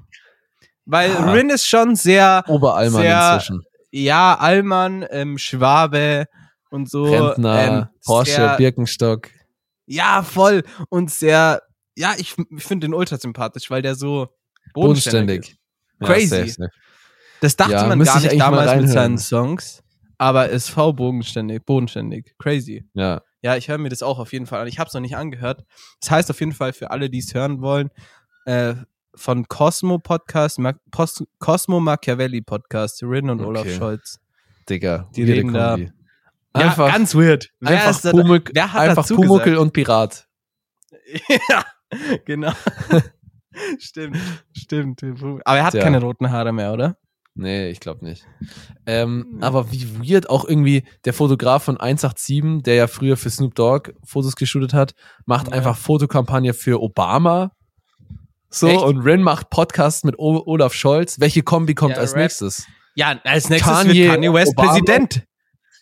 Weil 0.85 1.11
Ah. 1.17 1.33
Rin 1.33 1.51
ist 1.51 1.67
schon 1.67 1.97
sehr, 1.97 2.45
Oberalmann 2.47 3.03
Sehr 3.03 3.35
inzwischen. 3.35 3.63
ja, 3.91 4.35
Allmann, 4.39 5.05
ähm, 5.11 5.37
Schwabe 5.37 6.27
und 6.71 6.89
so. 6.89 7.05
Rentner, 7.05 7.59
ähm, 7.67 7.87
Porsche, 8.05 8.33
sehr, 8.33 8.57
Birkenstock. 8.57 9.29
Ja, 9.87 10.23
voll. 10.23 10.63
Und 10.89 11.11
sehr, 11.11 11.61
ja, 11.97 12.15
ich, 12.17 12.35
ich 12.57 12.65
finde 12.65 12.87
den 12.87 12.95
ultra 12.95 13.19
sympathisch, 13.19 13.69
weil 13.71 13.83
der 13.83 13.95
so 13.97 14.29
bodenständig. 14.75 15.57
Bodenständig. 15.99 15.99
ist. 16.01 16.07
Crazy. 16.07 16.29
safe, 16.29 16.49
safe. 16.51 16.71
Das 17.41 17.57
dachte 17.57 17.73
Ja, 17.73 17.87
man 17.87 18.03
gar 18.03 18.17
ich 18.19 18.31
nicht 18.31 18.41
damals 18.41 18.81
mit 18.81 18.91
seinen 18.91 19.19
Songs. 19.19 19.83
Aber 20.19 20.51
SV 20.51 20.93
bodenständig, 20.95 21.65
bodenständig. 21.67 22.35
Crazy. 22.39 22.89
Ja. 22.95 23.21
Ja, 23.47 23.55
ich 23.57 23.69
höre 23.69 23.79
mir 23.79 23.91
das 23.91 24.03
auch 24.03 24.19
auf 24.19 24.33
jeden 24.33 24.47
Fall 24.47 24.61
an. 24.63 24.67
Ich 24.67 24.81
habe 24.81 24.89
es 24.89 24.95
noch 24.95 25.01
nicht 25.01 25.17
angehört. 25.17 25.65
Das 26.01 26.11
heißt 26.11 26.31
auf 26.33 26.41
jeden 26.41 26.51
Fall 26.51 26.73
für 26.73 26.91
alle, 26.91 27.09
die 27.09 27.19
es 27.21 27.33
hören 27.33 27.61
wollen, 27.61 27.91
äh, 28.45 28.75
von 29.15 29.47
Cosmo 29.47 30.01
Podcast, 30.01 30.59
Ma 30.59 30.73
Post 30.91 31.23
Cosmo 31.39 31.79
Machiavelli 31.79 32.41
Podcast, 32.41 33.05
Rin 33.05 33.31
und 33.31 33.41
Olaf 33.41 33.63
Okay. 33.63 33.77
Scholz. 33.77 34.19
Digga. 34.69 35.09
Die 35.15 35.23
reden 35.23 35.53
da- 35.53 35.71
Kombi. 35.77 35.93
Ja, 36.57 36.63
Einfach, 36.63 36.91
ganz 36.93 37.15
weird. 37.15 37.51
Wer 37.61 37.87
einfach, 37.87 38.01
da- 38.01 38.11
Pumuck, 38.11 38.49
hat 38.59 38.75
einfach 38.89 39.07
Pumuckel 39.07 39.59
und 39.59 39.73
Pirat. 39.73 40.27
ja, 41.49 41.65
genau. 42.25 42.51
stimmt, 43.79 44.19
stimmt. 44.57 45.03
Aber 45.45 45.57
er 45.57 45.65
hat 45.65 45.71
Tja. 45.71 45.85
keine 45.85 46.01
roten 46.01 46.33
Haare 46.33 46.53
mehr, 46.53 46.73
oder? 46.73 46.97
Nee, 47.39 47.69
ich 47.69 47.81
glaube 47.81 48.03
nicht. 48.05 48.27
Ähm, 48.87 49.39
aber 49.43 49.71
wie 49.71 49.87
weird 50.11 50.31
auch 50.31 50.47
irgendwie 50.49 50.85
der 51.05 51.13
Fotograf 51.13 51.65
von 51.65 51.77
187, 51.79 52.63
der 52.63 52.75
ja 52.77 52.87
früher 52.87 53.17
für 53.19 53.29
Snoop 53.29 53.55
Dogg 53.55 53.93
Fotos 54.05 54.37
geshootet 54.37 54.73
hat, 54.73 54.95
macht 55.27 55.49
Ja. 55.49 55.53
einfach 55.53 55.77
Fotokampagne 55.77 56.55
für 56.55 56.81
Obama. 56.83 57.53
So, 58.49 58.69
Echt? 58.69 58.81
und 58.81 59.01
Ren 59.01 59.21
macht 59.23 59.51
Podcast 59.51 60.05
mit 60.07 60.19
o 60.19 60.43
Olaf 60.47 60.73
Scholz. 60.73 61.21
Welche 61.21 61.43
Kombi 61.43 61.75
kommt 61.75 61.93
Ja, 61.97 61.99
als 62.01 62.13
Rap. 62.15 62.23
nächstes? 62.23 62.67
Ja, 62.95 63.21
als 63.25 63.51
nächstes 63.51 63.71
Kanye, 63.71 63.95
wird 64.05 64.13
Kanye 64.15 64.33
West 64.33 64.53
Obama. 64.57 64.71
Präsident. 64.73 65.25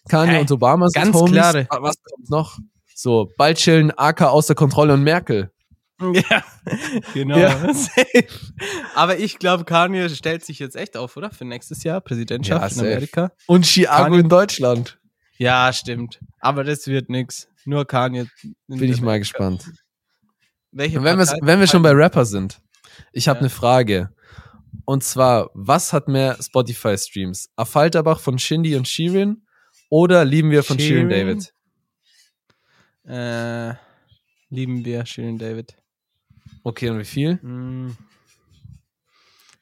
Kanye 0.08 0.32
Hä? 0.32 0.40
und 0.40 0.50
Obama 0.50 0.88
sind 0.88 1.02
Ganz 1.04 1.16
Homies. 1.16 1.32
klare. 1.32 1.66
Aber 1.70 1.88
Was 1.88 1.96
kommt 2.02 2.30
noch? 2.30 2.58
So, 2.96 3.30
bald 3.38 3.58
chillen 3.58 3.92
AK 3.96 4.22
außer 4.22 4.54
Kontrolle 4.56 4.92
und 4.94 5.04
Merkel. 5.04 5.50
Ja, 6.00 6.44
genau. 7.14 7.38
Ja. 7.38 7.70
Aber 8.94 9.18
ich 9.18 9.38
glaube, 9.38 9.64
Kanye 9.64 10.08
stellt 10.10 10.44
sich 10.44 10.58
jetzt 10.58 10.74
echt 10.76 10.96
auf, 10.96 11.16
oder? 11.16 11.30
Für 11.30 11.44
nächstes 11.44 11.84
Jahr 11.84 12.00
Präsidentschaft 12.00 12.76
Ja, 12.76 12.82
in. 12.82 12.88
Amerika. 12.88 13.32
Und 13.46 13.64
Chiago 13.66 14.04
Kanye- 14.14 14.20
in 14.20 14.28
Deutschland. 14.28 14.98
Ja, 15.38 15.72
stimmt. 15.72 16.20
Aber 16.40 16.64
das 16.64 16.86
wird 16.88 17.08
nix. 17.10 17.48
Nur 17.64 17.86
Kanye. 17.86 18.26
in 18.42 18.54
Bin 18.78 18.90
ich 18.90 19.00
mal 19.00 19.10
Amerika. 19.12 19.18
gespannt. 19.18 19.64
Welche 20.72 21.02
wenn, 21.04 21.18
wenn 21.18 21.60
wir 21.60 21.66
schon 21.68 21.82
bei 21.82 21.92
Rapper 21.92 22.24
sind, 22.24 22.60
ich 23.12 23.28
habe 23.28 23.38
Ja. 23.38 23.40
eine 23.42 23.50
Frage. 23.50 24.10
Und 24.86 25.04
zwar, 25.04 25.50
was 25.54 25.92
hat 25.92 26.08
mehr 26.08 26.36
Spotify-Streams? 26.42 27.48
Affalterbach 27.56 28.18
von 28.18 28.38
Shindy 28.40 28.74
und 28.74 28.88
Shirin 28.88 29.46
oder 29.88 30.24
Lieben 30.24 30.50
wir 30.50 30.64
von 30.64 30.78
Shirin 30.78 31.08
Shirin? 31.10 31.38
David? 31.38 31.54
Äh, 33.06 33.74
lieben 34.50 34.84
wir 34.84 35.06
Shirin 35.06 35.38
David. 35.38 35.76
Okay, 36.64 36.90
und 36.90 36.98
wie 36.98 37.04
viel? 37.04 37.38
Hm. 37.42 37.96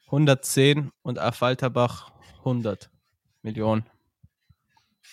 110 0.05 0.91
und 1.01 1.19
Affalterbach 1.19 2.11
100 2.39 2.89
Millionen. 3.41 3.85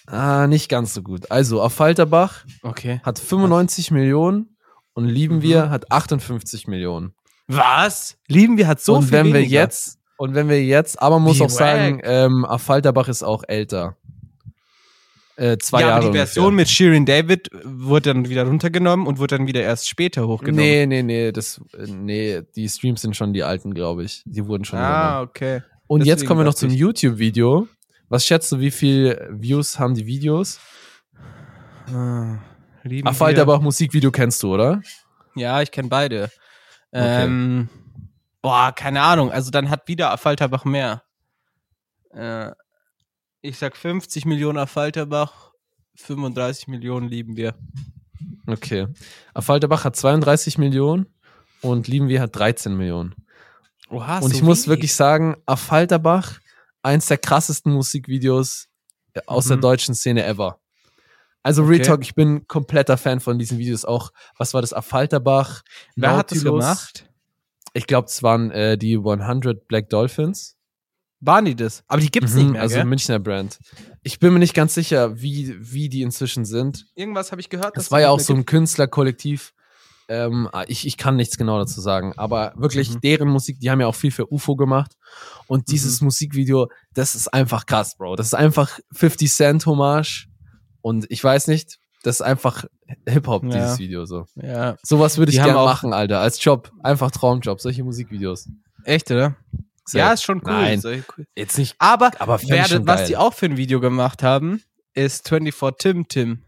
Ah, 0.07 0.46
nicht 0.46 0.68
ganz 0.68 0.94
so 0.94 1.03
gut. 1.03 1.31
Also, 1.31 1.62
Affalterbach 1.62 2.44
Okay. 2.62 3.00
hat 3.03 3.18
95 3.18 3.90
Millionen 3.90 4.57
und 4.94 5.07
Lieben 5.07 5.37
Mhm. 5.37 5.42
wir 5.42 5.70
hat 5.70 5.90
58 5.92 6.66
Millionen. 6.68 7.14
Was? 7.46 8.18
Lieben 8.29 8.57
wir 8.57 8.66
hat 8.68 8.81
so 8.81 8.96
und 8.96 9.05
viel 9.05 9.12
wenn 9.12 9.26
wir 9.26 9.35
weniger. 9.35 9.50
jetzt, 9.61 9.98
und 10.16 10.35
wenn 10.35 10.48
wir 10.48 10.62
jetzt, 10.64 11.00
aber 11.00 11.16
man 11.18 11.24
muss 11.29 11.38
Wie 11.40 11.44
auch 11.44 11.50
sagen, 11.50 11.98
wack. 11.98 12.07
ähm, 12.07 12.44
Affalterbach 12.44 13.09
ist 13.09 13.22
auch 13.22 13.42
älter. 13.48 13.96
Äh, 15.40 15.57
zwei 15.57 15.81
ja, 15.81 15.88
Jahre 15.88 16.03
aber 16.03 16.11
die 16.11 16.18
Version 16.18 16.44
ungefähr. 16.44 16.57
mit 16.57 16.68
Shirin 16.68 17.07
David 17.07 17.48
wurde 17.64 18.12
dann 18.12 18.29
wieder 18.29 18.44
runtergenommen 18.44 19.07
und 19.07 19.18
wurde 19.18 19.38
dann 19.38 19.46
wieder 19.46 19.62
erst 19.62 19.88
später 19.88 20.29
hochgenommen. 20.29 20.62
Nee, 20.62 20.85
nee, 20.85 21.03
nee, 21.03 21.33
das, 21.33 21.62
äh, 21.72 21.87
nee, 21.87 22.42
die 22.55 22.68
Streams 22.68 23.00
sind 23.00 23.16
schon 23.16 23.33
die 23.33 23.42
alten, 23.42 23.72
glaube 23.72 24.05
ich. 24.05 24.22
Die 24.26 24.46
wurden 24.46 24.66
schon. 24.66 24.79
Ah, 24.79 25.22
okay. 25.22 25.62
Und 25.87 26.00
jetzt 26.00 26.16
deswegen 26.16 26.29
kommen 26.29 26.40
wir 26.40 26.44
noch 26.44 26.55
zum 26.55 26.68
YouTube-Video. 26.68 27.68
Was 28.11 28.26
schätzt 28.26 28.53
du, 28.53 28.61
wie 28.61 28.70
viel 28.70 29.29
Views 29.31 29.79
haben 29.79 29.94
die 29.94 30.05
Videos? 30.05 30.61
Ah, 31.90 32.37
lieben 32.83 33.09
Affalterbach 33.09 33.62
Musikvideo 33.62 34.11
kennst 34.11 34.42
du, 34.42 34.53
oder? 34.53 34.83
Ja, 35.37 35.62
ich 35.62 35.70
kenne 35.70 35.88
beide. 35.88 36.31
Ähm, 36.92 37.70
boah, 38.42 38.72
keine 38.72 39.00
Ahnung. 39.00 39.33
Also 39.33 39.50
dann 39.50 39.70
hat 39.70 39.88
wieder 39.88 40.12
Affalterbach 40.12 40.66
mehr. 40.66 41.03
Äh, 42.11 42.50
ich 43.42 43.59
sag 43.59 43.76
50 43.76 44.24
Millionen 44.26 44.59
Affalterbach, 44.59 45.53
35 45.96 46.68
Millionen 46.68 47.09
lieben 47.09 47.37
wir. 47.37 47.55
Okay. 48.46 48.88
Affalterbach 49.35 49.85
hat 49.85 49.96
32 49.96 50.59
Millionen 50.59 51.07
und 51.62 51.88
Lieben 51.88 52.09
wir 52.09 52.20
hat 52.20 52.35
13 52.37 52.76
Millionen. 52.76 53.14
Oha, 53.90 54.18
und 54.18 54.33
ich 54.35 54.42
muss 54.42 54.66
wirklich 54.68 54.94
sagen, 54.94 55.37
Affalterbach, 55.46 56.38
eins 56.83 57.07
der 57.07 57.18
krassesten 57.18 57.72
Musikvideos 57.72 58.68
aus 59.26 59.46
der 59.46 59.57
Mhm. 59.57 59.62
deutschen 59.62 59.94
Szene 59.94 60.24
ever. 60.24 60.59
Also 61.42 61.62
Real 61.62 61.81
Okay. 61.81 61.83
Talk, 61.88 62.03
ich 62.03 62.14
bin 62.14 62.46
kompletter 62.46 62.96
Fan 62.98 63.20
von 63.20 63.38
diesen 63.38 63.59
Videos 63.59 63.85
auch. 63.85 64.11
Was 64.37 64.53
war 64.55 64.61
das? 64.61 64.72
Affalterbach? 64.72 65.62
Wer 65.96 66.16
hat 66.16 66.31
das 66.31 66.38
Nautilus? 66.42 66.61
gemacht? 66.64 67.11
Ich 67.72 67.87
glaube, 67.87 68.09
es 68.09 68.22
waren 68.22 68.50
äh, 68.50 68.76
die 68.76 68.96
100 68.96 69.66
Black 69.66 69.88
Dolphins. 69.90 70.57
Waren 71.20 71.44
die 71.44 71.54
das? 71.54 71.85
Aber 71.87 72.00
die 72.00 72.11
gibt's 72.11 72.33
Mhm, 72.35 72.38
nicht 72.40 72.50
mehr, 72.52 72.62
also 72.62 72.76
gell? 72.76 72.85
Münchner 72.85 73.18
Brand. 73.18 73.59
Ich 74.02 74.18
bin 74.18 74.33
mir 74.33 74.38
nicht 74.38 74.54
ganz 74.54 74.74
sicher, 74.74 75.20
wie, 75.20 75.54
wie 75.61 75.88
die 75.90 76.02
inzwischen 76.02 76.44
sind. 76.46 76.87
Irgendwas 76.94 77.30
habe 77.30 77.40
ich 77.40 77.50
gehört. 77.50 77.76
Das 77.76 77.90
war 77.90 78.00
ja 78.00 78.09
auch 78.11 78.20
so 78.20 78.33
ein. 78.35 78.46
Künstlerkollektiv. 78.46 79.52
Ähm, 80.09 80.48
ich, 80.66 80.87
ich 80.87 80.96
kann 80.96 81.14
nichts 81.16 81.37
genau 81.37 81.59
dazu 81.59 81.80
sagen, 81.80 82.14
aber 82.16 82.52
wirklich 82.56 82.90
Mhm. 82.94 83.00
deren 83.02 83.28
Musik, 83.28 83.61
die 83.61 83.70
haben 83.70 83.80
ja 83.80 83.87
auch 83.87 83.94
viel 83.94 84.11
für 84.11 84.33
UFO 84.33 84.56
gemacht. 84.56 84.96
Und 85.46 85.61
Mhm. 85.68 85.70
dieses 85.72 86.00
Musikvideo, 86.00 86.68
das 86.94 87.14
ist 87.14 87.28
einfach 87.33 87.66
krass, 87.66 87.96
Bro. 87.96 88.16
Das 88.16 88.26
ist 88.28 88.35
einfach 88.35 88.78
50 88.92 89.30
Cent 89.33 89.66
Hommage. 89.66 90.26
Und 90.80 91.06
ich 91.11 91.22
weiß 91.22 91.46
nicht, 91.48 91.78
das 92.02 92.16
ist 92.16 92.22
einfach 92.22 92.64
Hip-Hop, 93.06 93.44
Ja. 93.44 93.50
dieses 93.50 93.78
Video 93.78 94.04
so. 94.06 94.24
Ja. 94.37 94.76
Sowas 94.83 95.18
würde 95.18 95.30
ich 95.30 95.37
gerne 95.38 95.52
machen, 95.52 95.92
Alter. 95.92 96.20
Als 96.20 96.42
Job. 96.42 96.72
Einfach 96.83 97.11
Traumjob, 97.11 97.61
solche 97.61 97.85
Musikvideos. 97.85 98.48
Echt, 98.85 99.11
oder? 99.11 99.37
Ja, 99.98 100.12
ist 100.12 100.22
schon 100.24 100.38
cool. 100.44 100.53
Nein. 100.53 100.81
Cool. 100.85 101.26
Jetzt 101.37 101.59
nicht. 101.59 101.74
Aber, 101.79 102.11
Aber 102.18 102.38
fänd 102.38 102.50
wer, 102.53 102.62
ich 102.62 102.68
schon 102.72 102.87
was 102.87 103.05
die 103.07 103.16
auch 103.16 103.35
für 103.35 103.46
ein 103.46 103.57
Video 103.57 103.81
gemacht 103.81 104.22
haben, 104.22 104.62
ist 104.94 105.29
24 105.29 105.76
Tim 105.79 106.09
Tim. 106.09 106.44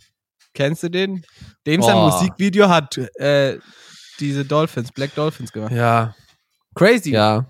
Kennst 0.55 0.83
du 0.83 0.91
den? 0.91 1.25
Dem 1.67 1.83
sein 1.83 1.97
Oh. 1.97 2.11
Musikvideo 2.11 2.69
hat 2.69 2.99
äh, 3.17 3.59
diese 4.21 4.45
Dolphins, 4.45 4.93
Black 4.93 5.15
Dolphins 5.15 5.53
gemacht. 5.53 5.73
Ja, 5.73 6.15
Crazy. 6.75 7.11
ja. 7.11 7.47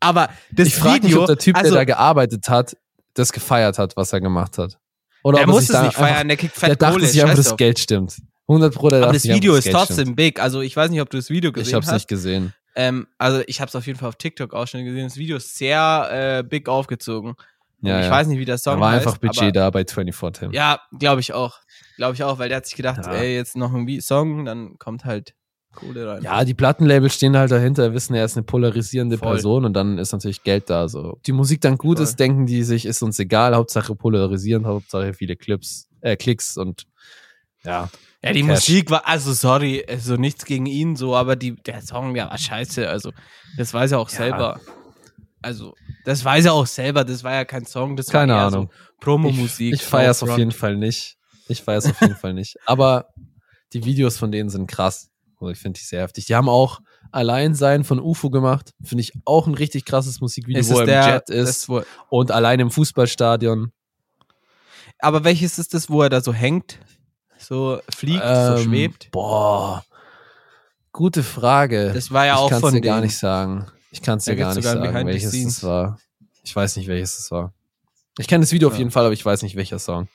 Aber 0.00 0.28
das 0.52 0.68
ich 0.68 0.76
frage 0.76 1.00
mich, 1.02 1.10
Video, 1.10 1.20
ob 1.22 1.26
der 1.26 1.36
Typ, 1.38 1.56
also, 1.56 1.70
der 1.70 1.80
da 1.80 1.84
gearbeitet 1.84 2.48
hat, 2.48 2.76
das 3.14 3.32
gefeiert 3.32 3.78
hat, 3.78 3.96
was 3.96 4.12
er 4.12 4.20
gemacht 4.20 4.56
hat. 4.58 4.78
Oder 5.24 5.38
der 5.38 5.44
er 5.46 5.48
muss 5.50 5.64
es 5.64 5.68
nicht 5.70 5.78
einfach- 5.78 5.98
feiern, 6.08 6.28
der 6.28 6.36
kriegt 6.36 6.54
Der 6.62 6.68
fett 6.70 6.80
dachte 6.82 6.94
Kohle. 6.94 7.06
sich 7.08 7.20
einfach, 7.22 7.36
das. 7.36 7.56
Geld 7.56 7.78
stimmt. 7.80 8.16
100 8.46 8.74
Pro, 8.74 8.88
der 8.88 8.98
Aber 8.98 9.06
dachte 9.06 9.16
das 9.16 9.24
einfach, 9.24 9.36
Video 9.36 9.54
ist 9.56 9.70
trotzdem 9.70 9.96
stimmt. 9.96 10.16
big. 10.16 10.40
Also 10.40 10.60
ich 10.62 10.74
weiß 10.76 10.90
nicht, 10.90 11.00
ob 11.02 11.10
du 11.10 11.16
das 11.18 11.28
Video 11.28 11.50
Ich 11.50 11.54
gesehen 11.54 11.74
hab's 11.74 11.88
hast. 11.88 11.94
nicht 11.94 12.08
gesehen. 12.08 12.54
Ähm, 12.78 13.08
also 13.18 13.42
ich 13.48 13.60
habe 13.60 13.68
es 13.68 13.74
auf 13.74 13.86
jeden 13.88 13.98
Fall 13.98 14.08
auf 14.08 14.14
TikTok 14.14 14.54
Ausschnitte 14.54 14.84
gesehen. 14.86 15.04
Das 15.04 15.16
Video 15.16 15.36
ist 15.36 15.56
sehr 15.58 16.08
äh, 16.38 16.42
big 16.44 16.68
aufgezogen. 16.68 17.34
Ja, 17.80 17.98
ich 17.98 18.06
ja. 18.06 18.10
weiß 18.12 18.28
nicht, 18.28 18.38
wie 18.38 18.44
der 18.44 18.54
Da 18.54 18.58
Song 18.58 18.80
war 18.80 18.92
heißt. 18.92 19.04
einfach 19.04 19.18
Budget 19.18 19.54
da 19.56 19.68
bei 19.70 19.84
24 19.84 20.40
Tim. 20.40 20.52
Ja, 20.52 20.80
glaube 20.96 21.20
ich 21.20 21.32
auch. 21.34 21.58
Glaube 21.96 22.14
ich 22.14 22.22
auch, 22.22 22.38
weil 22.38 22.48
der 22.48 22.58
hat 22.58 22.66
sich 22.66 22.76
gedacht, 22.76 23.04
Ja. 23.04 23.14
ey, 23.14 23.34
jetzt 23.34 23.56
noch 23.56 23.74
ein 23.74 24.00
Song, 24.00 24.44
dann 24.44 24.78
kommt 24.78 25.04
halt 25.04 25.34
Kohle 25.74 26.08
rein. 26.08 26.22
Ja, 26.22 26.44
die 26.44 26.54
Plattenlabels 26.54 27.14
stehen 27.14 27.36
halt 27.36 27.50
dahinter, 27.50 27.92
wissen, 27.94 28.14
er 28.14 28.24
ist 28.24 28.36
eine 28.36 28.44
polarisierende 28.44 29.18
Voll. 29.18 29.32
Person 29.32 29.64
und 29.64 29.72
dann 29.74 29.98
ist 29.98 30.12
natürlich 30.12 30.44
Geld 30.44 30.70
da. 30.70 30.88
So. 30.88 31.14
Ob 31.14 31.22
die 31.24 31.32
Musik 31.32 31.60
dann 31.60 31.78
gut 31.78 31.98
Voll. 31.98 32.04
ist, 32.04 32.20
denken 32.20 32.46
die 32.46 32.62
sich, 32.62 32.86
ist 32.86 33.02
uns 33.02 33.18
egal. 33.18 33.54
Hauptsache 33.56 33.94
polarisieren, 33.96 34.66
Hauptsache 34.66 35.14
viele 35.14 35.34
Clips, 35.36 35.88
äh, 36.00 36.16
Klicks 36.16 36.56
und 36.56 36.84
ja. 37.64 37.90
Ja, 38.22 38.32
die 38.32 38.40
Cash. 38.40 38.48
Musik 38.68 38.90
war, 38.90 39.06
also 39.06 39.32
sorry, 39.32 39.84
also 39.88 40.16
nichts 40.16 40.44
gegen 40.44 40.66
ihn 40.66 40.96
so, 40.96 41.14
aber 41.14 41.36
die, 41.36 41.54
der 41.54 41.82
Song, 41.82 42.14
der 42.14 42.28
war 42.30 42.36
scheiße. 42.38 42.88
Also, 42.88 43.12
das 43.56 43.72
weiß 43.72 43.92
er 43.92 44.00
auch 44.00 44.10
Ja. 44.10 44.16
selber. 44.16 44.60
Also, 45.40 45.74
das 46.04 46.24
weiß 46.24 46.46
er 46.46 46.52
auch 46.54 46.66
selber, 46.66 47.04
das 47.04 47.22
war 47.22 47.32
ja 47.34 47.44
kein 47.44 47.64
Song, 47.64 47.94
das 47.96 48.06
Keine 48.08 48.32
war 48.34 48.48
Ahnung. 48.48 48.70
so 48.72 48.96
Promo-Musik. 49.00 49.72
Ich, 49.72 49.80
ich 49.82 49.86
feiere 49.86 50.10
es 50.10 50.22
auf 50.24 50.36
jeden 50.36 50.50
Fall 50.50 50.76
nicht. 50.76 51.16
Ich 51.46 51.62
feiere 51.62 51.78
es 51.78 51.86
auf 51.86 52.00
jeden 52.00 52.16
Fall 52.16 52.34
nicht. 52.34 52.56
Aber 52.66 53.06
die 53.72 53.84
Videos 53.84 54.18
von 54.18 54.32
denen 54.32 54.50
sind 54.50 54.66
krass. 54.66 55.10
Also 55.40 55.50
ich 55.52 55.58
finde 55.60 55.78
die 55.78 55.84
sehr 55.86 56.02
heftig. 56.02 56.26
Die 56.26 56.34
haben 56.34 56.48
auch 56.48 56.80
Alleinsein 57.12 57.84
von 57.84 58.00
UFO 58.00 58.30
gemacht. 58.30 58.72
Finde 58.82 59.02
ich 59.02 59.12
auch 59.24 59.46
ein 59.46 59.54
richtig 59.54 59.84
krasses 59.84 60.20
Musikvideo, 60.20 60.60
Ist 60.60 60.70
wo 60.70 60.78
er 60.78 60.80
im 60.80 60.86
der, 60.88 61.06
Jet 61.08 61.30
ist 61.30 61.68
das, 61.68 61.84
und 62.08 62.32
allein 62.32 62.58
im 62.58 62.72
Fußballstadion. 62.72 63.70
aber 64.98 65.22
welches 65.22 65.58
ist 65.60 65.72
das, 65.74 65.88
wo 65.88 66.02
er 66.02 66.08
da 66.08 66.20
so 66.20 66.32
hängt? 66.34 66.80
So 67.38 67.80
fliegt, 67.94 68.22
so 68.24 68.54
Ähm, 68.56 68.64
schwebt? 68.64 69.10
Boah. 69.12 69.84
Gute 70.92 71.22
Frage. 71.22 71.92
Das 71.94 72.10
war 72.10 72.26
ja 72.26 72.34
ich 72.34 72.38
auch 72.40 72.60
von 72.60 72.74
dir 72.74 72.80
gar 72.80 73.00
nicht 73.00 73.16
sagen. 73.16 73.66
Ich 73.90 74.02
kann 74.02 74.18
es 74.18 74.24
dir 74.24 74.36
gar 74.36 74.54
nicht 74.54 74.64
sagen, 74.64 75.06
welches 75.06 75.34
es 75.34 75.62
war. 75.62 75.98
Ich 76.42 76.54
weiß 76.54 76.76
nicht, 76.76 76.88
welches 76.88 77.18
es 77.18 77.30
war. 77.30 77.52
Ich 78.18 78.26
kenne 78.26 78.42
das 78.42 78.52
Video 78.52 78.68
auf 78.68 78.74
Ja. 78.74 78.78
jeden 78.80 78.90
Fall, 78.90 79.04
aber 79.04 79.12
ich 79.14 79.24
weiß 79.24 79.42
nicht, 79.42 79.54
welcher 79.56 79.78
Song. 79.78 80.08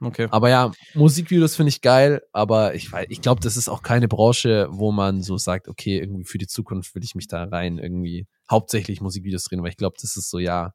Okay. 0.00 0.28
Aber 0.30 0.50
ja, 0.50 0.72
Musikvideos 0.94 1.56
finde 1.56 1.68
ich 1.70 1.80
geil, 1.80 2.22
aber 2.32 2.74
ich 2.74 2.90
ich 3.08 3.22
glaube, 3.22 3.40
das 3.40 3.56
ist 3.56 3.68
auch 3.68 3.82
keine 3.82 4.08
Branche, 4.08 4.68
wo 4.70 4.92
man 4.92 5.22
so 5.22 5.38
sagt, 5.38 5.68
okay, 5.68 5.98
irgendwie 5.98 6.24
für 6.24 6.38
die 6.38 6.46
Zukunft 6.46 6.94
will 6.94 7.02
ich 7.02 7.14
mich 7.14 7.28
da 7.28 7.44
rein 7.44 7.78
irgendwie 7.78 8.26
hauptsächlich 8.50 9.00
Musikvideos 9.00 9.44
drehen, 9.44 9.62
weil 9.62 9.70
ich 9.70 9.76
glaube, 9.76 9.96
das 10.00 10.16
ist 10.16 10.28
so, 10.30 10.38
ja. 10.38 10.72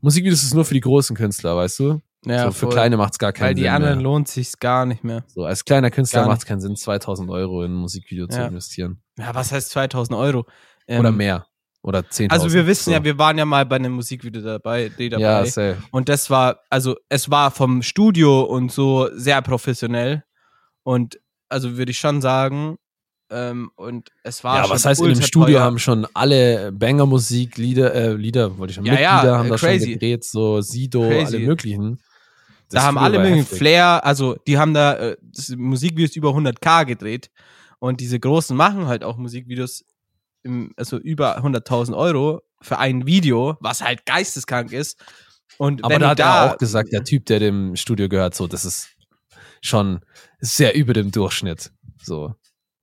Musikvideos 0.00 0.42
ist 0.42 0.54
nur 0.54 0.64
für 0.64 0.74
die 0.74 0.80
großen 0.80 1.16
Künstler, 1.16 1.56
weißt 1.56 1.78
du? 1.80 2.00
Ja, 2.26 2.44
so 2.44 2.50
für 2.52 2.66
voll. 2.66 2.70
kleine 2.74 2.96
macht's 2.98 3.18
gar 3.18 3.32
keinen 3.32 3.48
Weil 3.48 3.54
die 3.54 3.62
Sinn. 3.62 3.70
anderen 3.70 3.94
mehr. 3.96 4.02
lohnt 4.04 4.28
sich's 4.28 4.58
gar 4.58 4.84
nicht 4.84 5.04
mehr. 5.04 5.24
So, 5.28 5.44
als 5.44 5.64
kleiner 5.64 5.90
Künstler 5.90 6.20
nicht. 6.22 6.28
macht's 6.28 6.44
keinen 6.46 6.60
Sinn, 6.60 6.76
2000 6.76 7.30
Euro 7.30 7.62
in 7.64 7.72
ein 7.72 7.76
Musikvideo 7.76 8.26
zu 8.26 8.38
Ja. 8.38 8.46
investieren. 8.48 9.02
Ja, 9.18 9.34
was 9.34 9.52
heißt 9.52 9.70
2000 9.70 10.18
Euro? 10.18 10.46
Ähm, 10.86 11.00
Oder 11.00 11.12
mehr. 11.12 11.46
Oder 11.82 12.00
10.000. 12.00 12.30
Also 12.30 12.52
wir 12.52 12.66
wissen 12.66 12.84
so. 12.84 12.90
ja, 12.92 13.02
wir 13.02 13.16
waren 13.16 13.38
ja 13.38 13.46
mal 13.46 13.64
bei 13.64 13.76
einem 13.76 13.92
Musikvideo 13.92 14.42
dabei, 14.42 14.90
die 14.90 15.08
dabei. 15.08 15.22
Ja, 15.22 15.46
safe. 15.46 15.78
Und 15.92 16.10
das 16.10 16.28
war, 16.28 16.60
also 16.68 16.94
es 17.08 17.30
war 17.30 17.50
vom 17.50 17.80
Studio 17.82 18.42
und 18.42 18.70
so 18.70 19.08
sehr 19.14 19.40
professionell. 19.40 20.22
Und 20.82 21.18
also 21.48 21.78
würde 21.78 21.90
ich 21.92 21.98
schon 21.98 22.20
sagen, 22.20 22.76
ähm, 23.30 23.70
und 23.76 24.10
es 24.24 24.44
war 24.44 24.56
Ja, 24.58 24.64
schon 24.64 24.74
was 24.74 24.84
heißt, 24.84 25.00
in 25.00 25.14
dem 25.14 25.22
Studio 25.22 25.54
teuer. 25.56 25.64
haben 25.64 25.78
schon 25.78 26.06
alle 26.12 26.70
Banger-Musik, 26.72 27.56
Lieder, 27.56 27.94
äh, 27.94 28.12
Lieder, 28.12 28.58
wollte 28.58 28.72
ich 28.72 28.74
schon, 28.76 28.84
Ja, 28.84 28.92
Mitglieder 28.92 29.24
ja, 29.32 29.38
haben 29.38 29.46
äh, 29.46 29.50
da 29.50 29.58
schon 29.58 29.68
crazy. 29.70 29.92
gedreht, 29.94 30.24
so 30.24 30.60
Sido, 30.60 31.00
Crazy. 31.08 31.36
alle 31.36 31.46
möglichen. 31.46 31.98
Da 32.70 32.82
haben 32.82 32.98
alle 32.98 33.18
möglichen. 33.18 33.44
Flair, 33.56 34.04
also 34.04 34.36
die 34.46 34.58
haben 34.58 34.74
da 34.74 34.94
äh, 34.96 35.16
Musikvideos 35.56 36.16
über 36.16 36.30
100k 36.30 36.84
gedreht. 36.86 37.30
Und 37.78 38.00
diese 38.00 38.20
Großen 38.20 38.56
machen 38.56 38.86
halt 38.86 39.02
auch 39.04 39.16
Musikvideos 39.16 39.84
im, 40.42 40.72
also 40.76 40.98
über 40.98 41.38
100.000 41.38 41.96
Euro 41.96 42.42
für 42.60 42.78
ein 42.78 43.06
Video, 43.06 43.56
was 43.60 43.82
halt 43.82 44.04
geisteskrank 44.06 44.72
ist. 44.72 44.98
Und 45.58 45.82
Aber 45.84 45.94
wenn 45.94 46.00
da 46.00 46.08
hat 46.10 46.18
da 46.18 46.44
er 46.46 46.52
auch 46.52 46.58
gesagt, 46.58 46.92
der 46.92 47.04
Typ, 47.04 47.26
der 47.26 47.38
dem 47.40 47.76
Studio 47.76 48.08
gehört, 48.08 48.34
so, 48.34 48.46
das 48.46 48.64
ist 48.64 48.88
schon 49.62 50.00
sehr 50.40 50.74
über 50.74 50.92
dem 50.92 51.10
Durchschnitt. 51.10 51.72
So. 52.02 52.34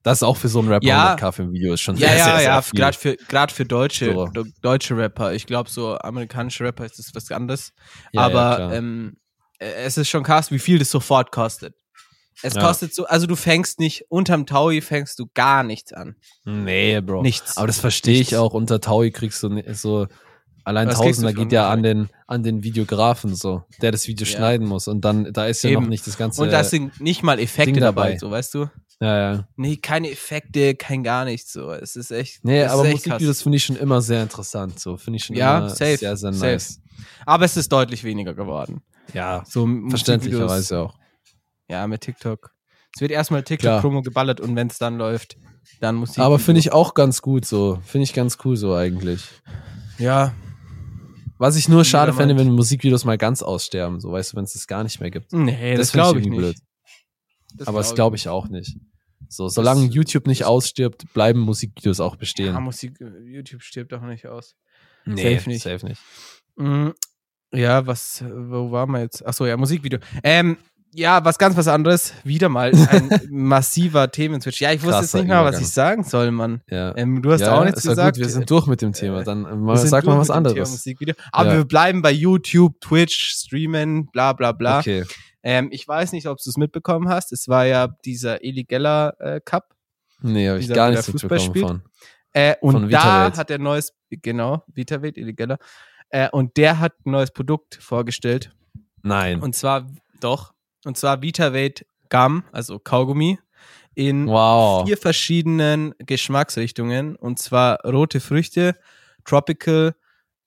Das 0.04 0.20
ist 0.20 0.24
auch 0.24 0.38
für 0.38 0.48
so 0.48 0.60
einen 0.60 0.70
Rapper 0.70 0.86
Ja. 0.88 1.16
100k 1.16 1.32
für 1.32 1.44
ein 1.44 1.52
Video 1.54 1.74
ist 1.74 1.82
schon 1.82 1.96
Ja, 1.98 2.08
sehr, 2.10 2.18
ja, 2.18 2.24
sehr, 2.26 2.38
sehr 2.38 2.44
ja, 2.50 2.62
viel. 2.62 2.80
gerade 2.80 2.98
für, 2.98 3.16
grad 3.28 3.52
für 3.52 3.66
deutsche, 3.66 4.14
So. 4.14 4.30
deutsche 4.62 4.96
Rapper. 4.98 5.34
Ich 5.34 5.46
glaube, 5.48 5.70
so 5.70 5.98
amerikanische 6.00 6.64
Rapper 6.64 6.86
ist 6.86 6.98
das 7.00 7.12
was 7.14 7.32
anderes. 7.32 7.74
Ja, 8.14 8.22
ja, 8.22 8.26
Aber 8.28 8.56
klar. 8.56 8.74
ähm, 8.74 9.18
äh, 9.18 9.27
es 9.60 9.98
ist 9.98 10.10
schon 10.10 10.24
krass, 10.24 10.52
wie 10.52 10.60
viel 10.60 10.80
das 10.80 10.90
sofort 10.92 11.32
kostet. 11.32 11.76
Es 12.44 12.54
Ja. 12.54 12.62
kostet 12.62 12.94
so, 12.94 13.06
also 13.08 13.26
du 13.26 13.36
fängst 13.36 13.80
nicht, 13.80 14.06
unterm 14.10 14.46
Taui 14.46 14.82
fängst 14.82 15.18
du 15.18 15.26
gar 15.34 15.64
nichts 15.64 15.92
an. 15.94 16.16
Nee, 16.46 17.02
Bro. 17.02 17.24
Nichts. 17.24 17.58
Aber 17.58 17.66
das 17.68 17.80
verstehe 17.80 18.22
ich 18.22 18.36
auch. 18.38 18.54
Unter 18.54 18.80
Taui 18.80 19.10
kriegst 19.12 19.42
du 19.42 19.64
so 19.74 20.08
allein 20.64 20.88
Was 20.88 20.98
Tausender 20.98 21.34
geht 21.34 21.52
ja 21.52 21.70
an 21.70 21.82
den, 21.82 22.10
an 22.28 22.44
den 22.44 22.62
Videografen 22.62 23.34
so, 23.34 23.64
der 23.82 23.92
das 23.92 24.08
Video 24.08 24.28
Ja. 24.28 24.38
schneiden 24.38 24.68
muss. 24.68 24.88
Und 24.88 25.02
dann, 25.04 25.34
da 25.34 25.48
ist 25.48 25.64
ja 25.64 25.72
noch 25.72 25.82
Eben. 25.82 25.90
nicht 25.90 26.06
das 26.06 26.18
ganze. 26.18 26.44
Und 26.44 26.52
da 26.52 26.64
sind 26.64 27.00
nicht 27.02 27.24
mal 27.24 27.40
Effekte 27.40 27.72
Ding 27.74 27.82
dabei. 27.82 28.10
dabei. 28.10 28.18
so 28.20 28.30
weißt 28.30 28.54
du? 28.54 28.70
ja, 29.00 29.34
ja. 29.34 29.48
Nee, 29.56 29.78
keine 29.78 30.12
Effekte, 30.12 30.76
kein 30.76 31.04
gar 31.04 31.26
nichts 31.26 31.54
so. 31.54 31.72
Es 31.72 31.96
ist 31.96 32.12
echt. 32.12 32.44
Nee, 32.44 32.64
aber 32.66 32.84
echt. 32.86 33.08
Musikvideos 33.08 33.42
finde 33.42 33.56
ich 33.58 33.66
schon 33.66 33.78
immer 33.78 34.02
sehr 34.02 34.22
interessant. 34.22 34.80
So, 34.80 34.98
finde 34.98 35.18
ich 35.18 35.26
schon 35.26 35.36
Ja, 35.36 35.58
immer 35.60 35.70
safe, 35.70 35.98
sehr, 35.98 36.18
sehr 36.18 36.34
safe. 36.34 36.52
nice. 36.54 36.82
Aber 37.26 37.46
es 37.46 37.58
ist 37.58 37.72
deutlich 37.72 38.04
weniger 38.04 38.34
geworden. 38.36 38.82
Ja, 39.14 39.44
So 39.48 39.68
verständlicherweise 39.90 40.80
auch. 40.80 40.98
Ja, 41.70 41.88
mit 41.88 42.02
TikTok. 42.02 42.52
Es 42.96 43.02
wird 43.02 43.12
erstmal. 43.12 43.44
TikTok-Promo 43.44 44.02
geballert 44.02 44.40
und 44.42 44.56
wenn 44.56 44.68
es 44.68 44.78
dann 44.78 44.98
läuft, 44.98 45.38
dann 45.82 45.96
Musik. 45.96 46.20
Aber 46.20 46.40
finde 46.40 46.60
ich 46.60 46.72
auch 46.72 46.94
ganz 46.94 47.22
gut 47.22 47.46
so. 47.46 47.80
Finde 47.86 48.04
ich 48.06 48.14
ganz 48.14 48.38
cool 48.46 48.56
so 48.58 48.74
eigentlich. 48.74 49.22
Ja, 50.00 50.34
Was 51.38 51.56
ich 51.56 51.70
nur 51.70 51.86
schade 51.86 52.14
fände, 52.14 52.38
wenn 52.38 52.52
Musikvideos 52.52 53.06
mal 53.06 53.18
ganz 53.18 53.44
aussterben, 53.44 54.00
so 54.00 54.12
weißt 54.12 54.34
du, 54.34 54.38
wenn 54.38 54.46
es 54.46 54.54
das 54.54 54.66
gar 54.68 54.84
nicht 54.84 55.00
mehr 55.00 55.12
gibt. 55.12 55.32
nee, 55.34 55.76
das, 55.76 55.92
find 55.92 56.02
glaube 56.04 56.20
ich 56.22 56.28
nicht. 56.28 56.60
Das 57.56 57.68
Aber 57.68 57.78
das 57.80 57.88
glaub 57.90 57.96
glaube 57.96 58.16
ich 58.16 58.28
auch 58.30 58.48
nicht. 58.48 58.78
So, 59.30 59.48
solange 59.50 59.86
Das- 59.88 59.94
YouTube 59.96 60.26
nicht 60.26 60.42
das- 60.42 60.48
ausstirbt, 60.48 61.14
bleiben 61.14 61.40
Musikvideos 61.42 62.00
auch 62.00 62.16
bestehen. 62.16 62.54
Ja, 62.54 62.60
Musik, 62.60 62.98
YouTube 63.26 63.62
stirbt 63.62 63.92
doch 63.92 64.02
nicht 64.02 64.26
aus. 64.28 64.56
nee, 65.06 65.36
safe 65.36 65.50
nicht. 65.50 65.62
Safe 65.64 65.86
nicht. 65.86 66.02
Ja, 67.54 67.86
was, 67.88 68.24
wo 68.28 68.72
waren 68.72 68.92
wir 68.92 69.02
jetzt? 69.02 69.26
Achso, 69.26 69.46
ja, 69.46 69.56
Musikvideo. 69.58 70.00
Ähm, 70.24 70.58
ja, 70.94 71.24
was 71.24 71.38
ganz 71.38 71.56
was 71.56 71.68
anderes. 71.68 72.14
Wieder 72.24 72.50
mal 72.50 72.72
ein 72.74 73.10
massiver 73.30 74.10
Themenswitch. 74.10 74.62
Ja, 74.62 74.72
ich 74.72 74.82
wusste 74.82 75.02
jetzt 75.02 75.12
Krasser 75.12 75.18
nicht 75.20 75.28
mal, 75.30 75.46
was 75.46 75.60
ich 75.62 75.70
sagen 75.70 76.04
soll, 76.04 76.32
Mann. 76.32 76.62
Ja. 76.70 76.96
Ähm, 76.98 77.22
du 77.22 77.32
hast 77.32 77.42
ja, 77.42 77.58
auch 77.58 77.64
nichts 77.64 77.84
gesagt. 77.84 78.18
Gut, 78.18 78.26
wir 78.26 78.30
sind 78.30 78.50
durch 78.50 78.68
mit 78.68 78.82
dem 78.82 78.94
Thema. 78.94 79.22
Äh, 79.22 79.24
Dann 79.24 79.46
äh, 79.70 79.78
sag 79.78 80.06
mal 80.06 80.18
was 80.18 80.28
Thema 80.28 80.38
anderes. 80.38 80.72
Musikvideo. 80.72 81.16
Aber 81.32 81.50
Ja. 81.52 81.58
wir 81.58 81.66
bleiben 81.66 82.02
bei 82.02 82.12
YouTube, 82.12 82.80
Twitch, 82.82 83.34
Streamen, 83.36 84.08
bla 84.12 84.34
bla 84.34 84.54
bla. 84.54 84.80
Okay. 84.80 85.04
Ähm, 85.44 85.70
ich 85.72 85.88
weiß 85.88 86.14
nicht, 86.14 86.28
ob 86.28 86.38
du 86.44 86.50
es 86.50 86.58
mitbekommen 86.58 87.10
hast. 87.10 87.32
Es 87.32 87.48
war 87.48 87.66
ja 87.66 87.90
dieser 88.04 88.44
Eli 88.44 88.64
Geller 88.64 89.14
äh, 89.20 89.40
Cup. 89.44 89.76
Nee, 90.22 90.50
habe 90.50 90.60
ich 90.60 90.68
gar 90.68 90.90
der 90.90 90.98
nichts 90.98 91.14
mitbekommen 91.14 91.56
von. 91.56 91.82
Äh, 92.34 92.56
und 92.62 92.92
da 92.92 93.32
hat 93.36 93.50
er 93.50 93.58
neues, 93.58 93.94
genau, 94.10 94.64
Vitavate, 94.74 95.20
Eli 95.20 95.34
Geller. 95.34 95.58
Äh, 96.10 96.30
und 96.30 96.58
der 96.58 96.80
hat 96.80 96.94
ein 97.06 97.12
neues 97.12 97.32
Produkt 97.32 97.76
vorgestellt. 97.76 98.52
Nein. 99.04 99.42
Und 99.42 99.56
zwar, 99.56 99.88
doch, 100.20 100.54
und 100.86 100.98
zwar 100.98 101.22
Vitavate 101.22 101.86
Gum, 102.10 102.44
also 102.52 102.80
Kaugummi, 102.80 103.40
in 103.96 104.28
wow. 104.28 104.86
vier 104.86 104.98
verschiedenen 104.98 105.94
Geschmacksrichtungen. 106.00 107.16
Und 107.16 107.40
zwar 107.40 107.80
rote 107.84 108.20
Früchte, 108.20 108.78
Tropical, 109.26 109.96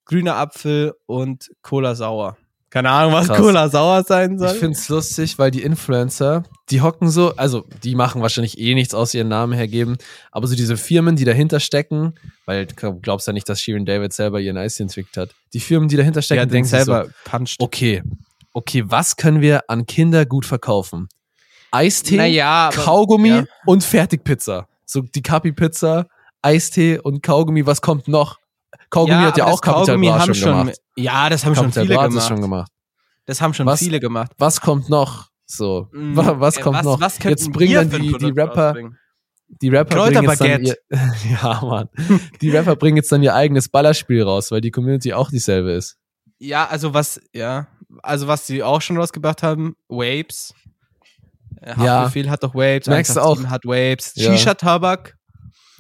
grüner 0.05 0.37
Apfel 0.37 0.95
und 1.07 1.51
Cola 1.63 1.95
Sauer. 1.95 2.37
Keine 2.71 2.89
Ahnung, 2.91 3.13
was 3.15 3.27
Krass. 3.27 3.37
Cola 3.39 3.69
Sauer 3.69 4.05
sein 4.05 4.39
soll. 4.39 4.53
Ich 4.53 4.59
finde 4.59 4.79
es 4.79 4.89
lustig, 4.89 5.39
weil 5.41 5.51
die 5.51 5.63
Influencer, 5.63 6.45
die 6.71 6.81
hocken 6.81 7.11
so, 7.11 7.35
also 7.35 7.65
die 7.83 7.97
machen 7.97 8.23
wahrscheinlich 8.23 8.59
eh 8.59 8.75
nichts 8.75 8.95
aus 8.95 9.13
ihren 9.13 9.27
Namen 9.27 9.53
hergeben, 9.55 9.99
aber 10.31 10.47
so 10.47 10.55
diese 10.55 10.77
Firmen, 10.77 11.17
die 11.17 11.25
dahinter 11.25 11.59
stecken, 11.59 12.15
weil 12.47 12.67
du 12.67 13.01
glaubst 13.01 13.27
ja 13.27 13.33
nicht, 13.33 13.49
dass 13.49 13.61
Shirin 13.61 13.87
David 13.87 14.13
selber 14.13 14.41
ihren 14.41 14.57
Eis 14.57 14.79
entwickelt 14.79 15.17
hat. 15.17 15.31
Die 15.53 15.59
Firmen, 15.61 15.89
die 15.89 15.97
dahinter 15.97 16.23
stecken, 16.23 16.43
den 16.43 16.49
denken 16.49 16.69
selber 16.69 17.07
so, 17.07 17.11
puncht. 17.25 17.57
okay, 17.61 18.03
okay, 18.53 18.85
was 18.87 19.17
können 19.17 19.41
wir 19.41 19.69
an 19.69 19.87
Kinder 19.87 20.25
gut 20.25 20.47
verkaufen? 20.47 21.09
Eistee, 21.73 22.17
Naja, 22.17 22.69
aber- 22.69 22.77
Kaugummi 22.77 23.29
ja. 23.29 23.45
und 23.67 23.83
Fertigpizza. 23.85 24.67
So 24.87 25.03
die 25.03 25.23
Kapi-Pizza, 25.23 26.07
Eistee 26.43 26.99
und 26.99 27.23
Kaugummi, 27.23 27.65
was 27.67 27.81
kommt 27.81 28.09
noch? 28.09 28.40
Kaugummi 28.91 29.23
hat 29.23 29.37
ja 29.39 29.45
auch 29.47 29.51
das 29.53 29.61
Capital 29.63 29.87
Kaugummi 29.87 30.07
Bra 30.09 30.19
haben 30.21 30.35
schon 30.35 30.59
gemacht. 30.59 30.79
Ja, 30.97 31.29
das 31.29 31.45
haben 31.47 31.55
schon 31.55 31.65
Capital 31.71 31.85
viele 31.87 31.95
gemacht. 31.97 32.17
das 32.17 32.29
schon 32.29 32.41
gemacht. 32.41 32.73
Das 33.27 33.41
haben 33.41 33.55
schon 33.55 33.67
Was- 33.67 33.79
viele 33.79 34.01
gemacht. 34.01 34.33
Was 34.39 34.61
kommt 34.61 34.89
noch? 34.91 35.29
So, 35.47 35.89
Mm, 35.93 36.17
wa- 36.17 36.39
was 36.39 36.57
äh, 36.57 36.61
kommt 36.63 36.83
noch? 36.85 37.01
Was 37.01 37.19
Jetzt 37.23 37.51
bringen 37.53 37.91
dann 37.91 38.01
die, 38.03 38.13
die 38.19 38.31
Rapper, 38.31 38.67
rausbringen? 38.69 38.97
die 39.49 39.69
Rapper 39.69 40.05
bringen 40.09 40.23
jetzt 40.23 40.41
dann 40.41 40.63
ihr, 40.65 40.77
ja, 41.31 41.61
Mann. 41.63 41.89
Die 42.41 42.51
Rapper 42.51 42.77
bringen 42.77 42.97
jetzt 42.99 43.11
dann 43.11 43.23
ihr 43.23 43.35
eigenes 43.35 43.69
Ballerspiel 43.69 44.23
raus, 44.23 44.51
weil 44.53 44.61
die 44.61 44.71
Community 44.71 45.13
auch 45.13 45.29
dieselbe 45.31 45.73
ist. 45.73 45.97
Ja, 46.39 46.67
also 46.69 46.95
was, 46.95 47.21
ja, 47.35 47.67
also 48.03 48.29
was 48.29 48.47
sie 48.47 48.63
auch 48.63 48.81
schon 48.81 48.97
rausgebracht 48.97 49.43
haben, 49.43 49.75
Vapes. 49.89 50.55
Äh, 51.61 51.71
Ja. 51.71 51.77
Haftbefehl 52.05 52.31
hat 52.31 52.43
doch 52.45 52.55
Vapes, 52.55 52.87
Merkst 52.87 53.19
187 53.19 53.51
hat 53.51 53.65
Vapes. 53.65 54.13
Ja. 54.15 54.33
Shisha-Tabak. 54.33 55.17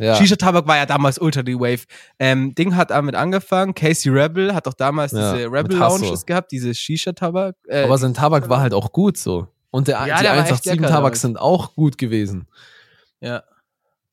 Ja. 0.01 0.15
Shisha-Tabak 0.17 0.67
war 0.67 0.77
ja 0.77 0.87
damals 0.87 1.19
ultra 1.19 1.43
die 1.43 1.55
Wave. 1.59 1.83
Ähm, 2.19 2.55
Ding 2.55 2.75
hat 2.77 2.91
damit 2.91 3.15
angefangen. 3.15 3.75
Casey 3.75 4.11
Rebel 4.11 4.55
hat 4.55 4.67
doch 4.67 4.75
damals 4.75 5.13
Ja, 5.13 5.35
diese 5.35 5.49
mit 5.51 5.59
Rebel 5.59 5.79
Hasso. 5.79 6.03
Lounges 6.05 6.25
gehabt, 6.27 6.51
diese 6.53 6.75
Shisha-Tabak. 6.75 7.57
Äh, 7.69 7.85
Aber 7.85 7.99
sein 7.99 8.15
Tabak 8.15 8.49
war 8.49 8.61
halt 8.61 8.73
auch 8.75 8.93
gut 8.93 9.17
so. 9.19 9.49
Und 9.71 9.89
der, 9.89 9.97
Ja, 10.07 10.17
die 10.17 10.23
der 10.23 10.33
war 10.33 10.39
echt 10.39 10.47
187 10.49 10.73
lecker 10.73 10.89
Tabak 10.89 11.03
damals. 11.03 11.21
sind 11.21 11.39
auch 11.39 11.75
gut 11.75 11.99
gewesen. 11.99 12.47
ja. 13.21 13.43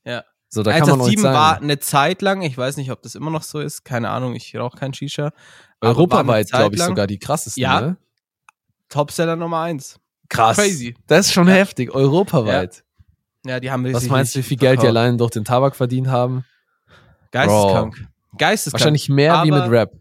Ja. 0.05 0.23
So, 0.49 0.63
da 0.63 0.71
kann 0.71 0.81
man 0.81 1.01
auch 1.01 1.07
187 1.07 1.15
nicht 1.17 1.23
war 1.33 1.57
eine 1.61 1.79
Zeit 1.79 2.21
lang, 2.21 2.41
ich 2.41 2.57
weiß 2.57 2.77
nicht, 2.77 2.91
ob 2.91 3.01
das 3.01 3.15
immer 3.15 3.29
noch 3.31 3.43
so 3.43 3.59
ist, 3.59 3.83
keine 3.83 4.09
Ahnung, 4.09 4.33
ich 4.35 4.55
rauche 4.55 4.77
kein 4.77 4.93
Shisha. 4.93 5.31
Europaweit, 5.81 6.49
glaube 6.51 6.75
ich, 6.75 6.81
sogar 6.81 7.05
die 7.07 7.19
krassesten, 7.19 7.61
Ja. 7.61 7.81
ne? 7.81 7.97
Topseller 8.89 9.35
Nummer 9.35 9.59
eins. 9.61 9.99
Krass. 10.29 10.55
Crazy. 10.57 10.95
Das 11.07 11.27
ist 11.27 11.33
schon 11.33 11.47
Ja. 11.47 11.55
heftig, 11.55 11.93
europaweit. 11.93 12.83
Ja, 13.47 13.59
die 13.59 13.71
haben 13.71 13.91
Was 13.93 14.07
meinst 14.07 14.35
du, 14.35 14.39
wie 14.39 14.43
viel 14.43 14.57
Geld 14.57 14.81
die 14.81 14.87
allein 14.87 15.17
durch 15.17 15.31
den 15.31 15.45
Tabak 15.45 15.75
verdient 15.75 16.07
haben? 16.07 16.43
Geisteskrank. 17.31 18.07
Geisteskrank. 18.37 18.73
Wahrscheinlich 18.81 19.09
mehr 19.09 19.43
wie 19.43 19.51
mit 19.51 19.69
Rap. 19.69 19.91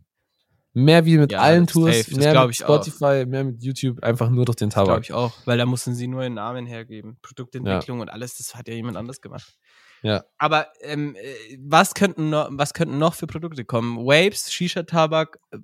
Mehr 0.75 1.07
wie 1.07 1.17
mit 1.17 1.33
Ja, 1.33 1.41
allen 1.41 1.67
Tours, 1.67 1.97
safe, 1.97 2.17
mehr 2.19 2.45
mit 2.45 2.55
ich 2.55 2.65
auch. 2.65 2.83
Spotify, 2.85 3.25
mehr 3.27 3.45
mit 3.45 3.63
YouTube, 3.63 4.03
einfach 4.03 4.29
nur 4.29 4.45
durch 4.45 4.57
den 4.57 4.69
glaube 4.69 4.89
Tabak. 4.89 5.05
ich 5.05 5.13
auch, 5.15 5.33
weil 5.47 5.57
da 5.57 5.65
mussten 5.65 5.95
sie 5.95 6.07
nur 6.07 6.21
einen 6.21 6.35
Namen 6.35 6.67
hergeben. 6.67 7.17
Produktentwicklung 7.23 8.01
und 8.01 8.11
alles, 8.11 8.37
das 8.37 8.55
hat 8.55 8.69
ja 8.69 8.75
jemand 8.75 8.99
anders 8.99 9.23
gemacht. 9.23 9.57
Ja. 10.03 10.25
Aber 10.37 10.67
ähm, 10.83 11.17
äh, 11.17 11.57
was, 11.67 11.95
könnten 11.95 12.29
noch, 12.29 12.49
was 12.53 12.75
könnten 12.75 12.99
noch 12.99 13.15
für 13.15 13.27
Produkte 13.27 13.65
kommen? 13.65 13.97
Waves, 13.97 14.53
Shisha-Tabak, 14.53 15.39
äh, 15.51 15.59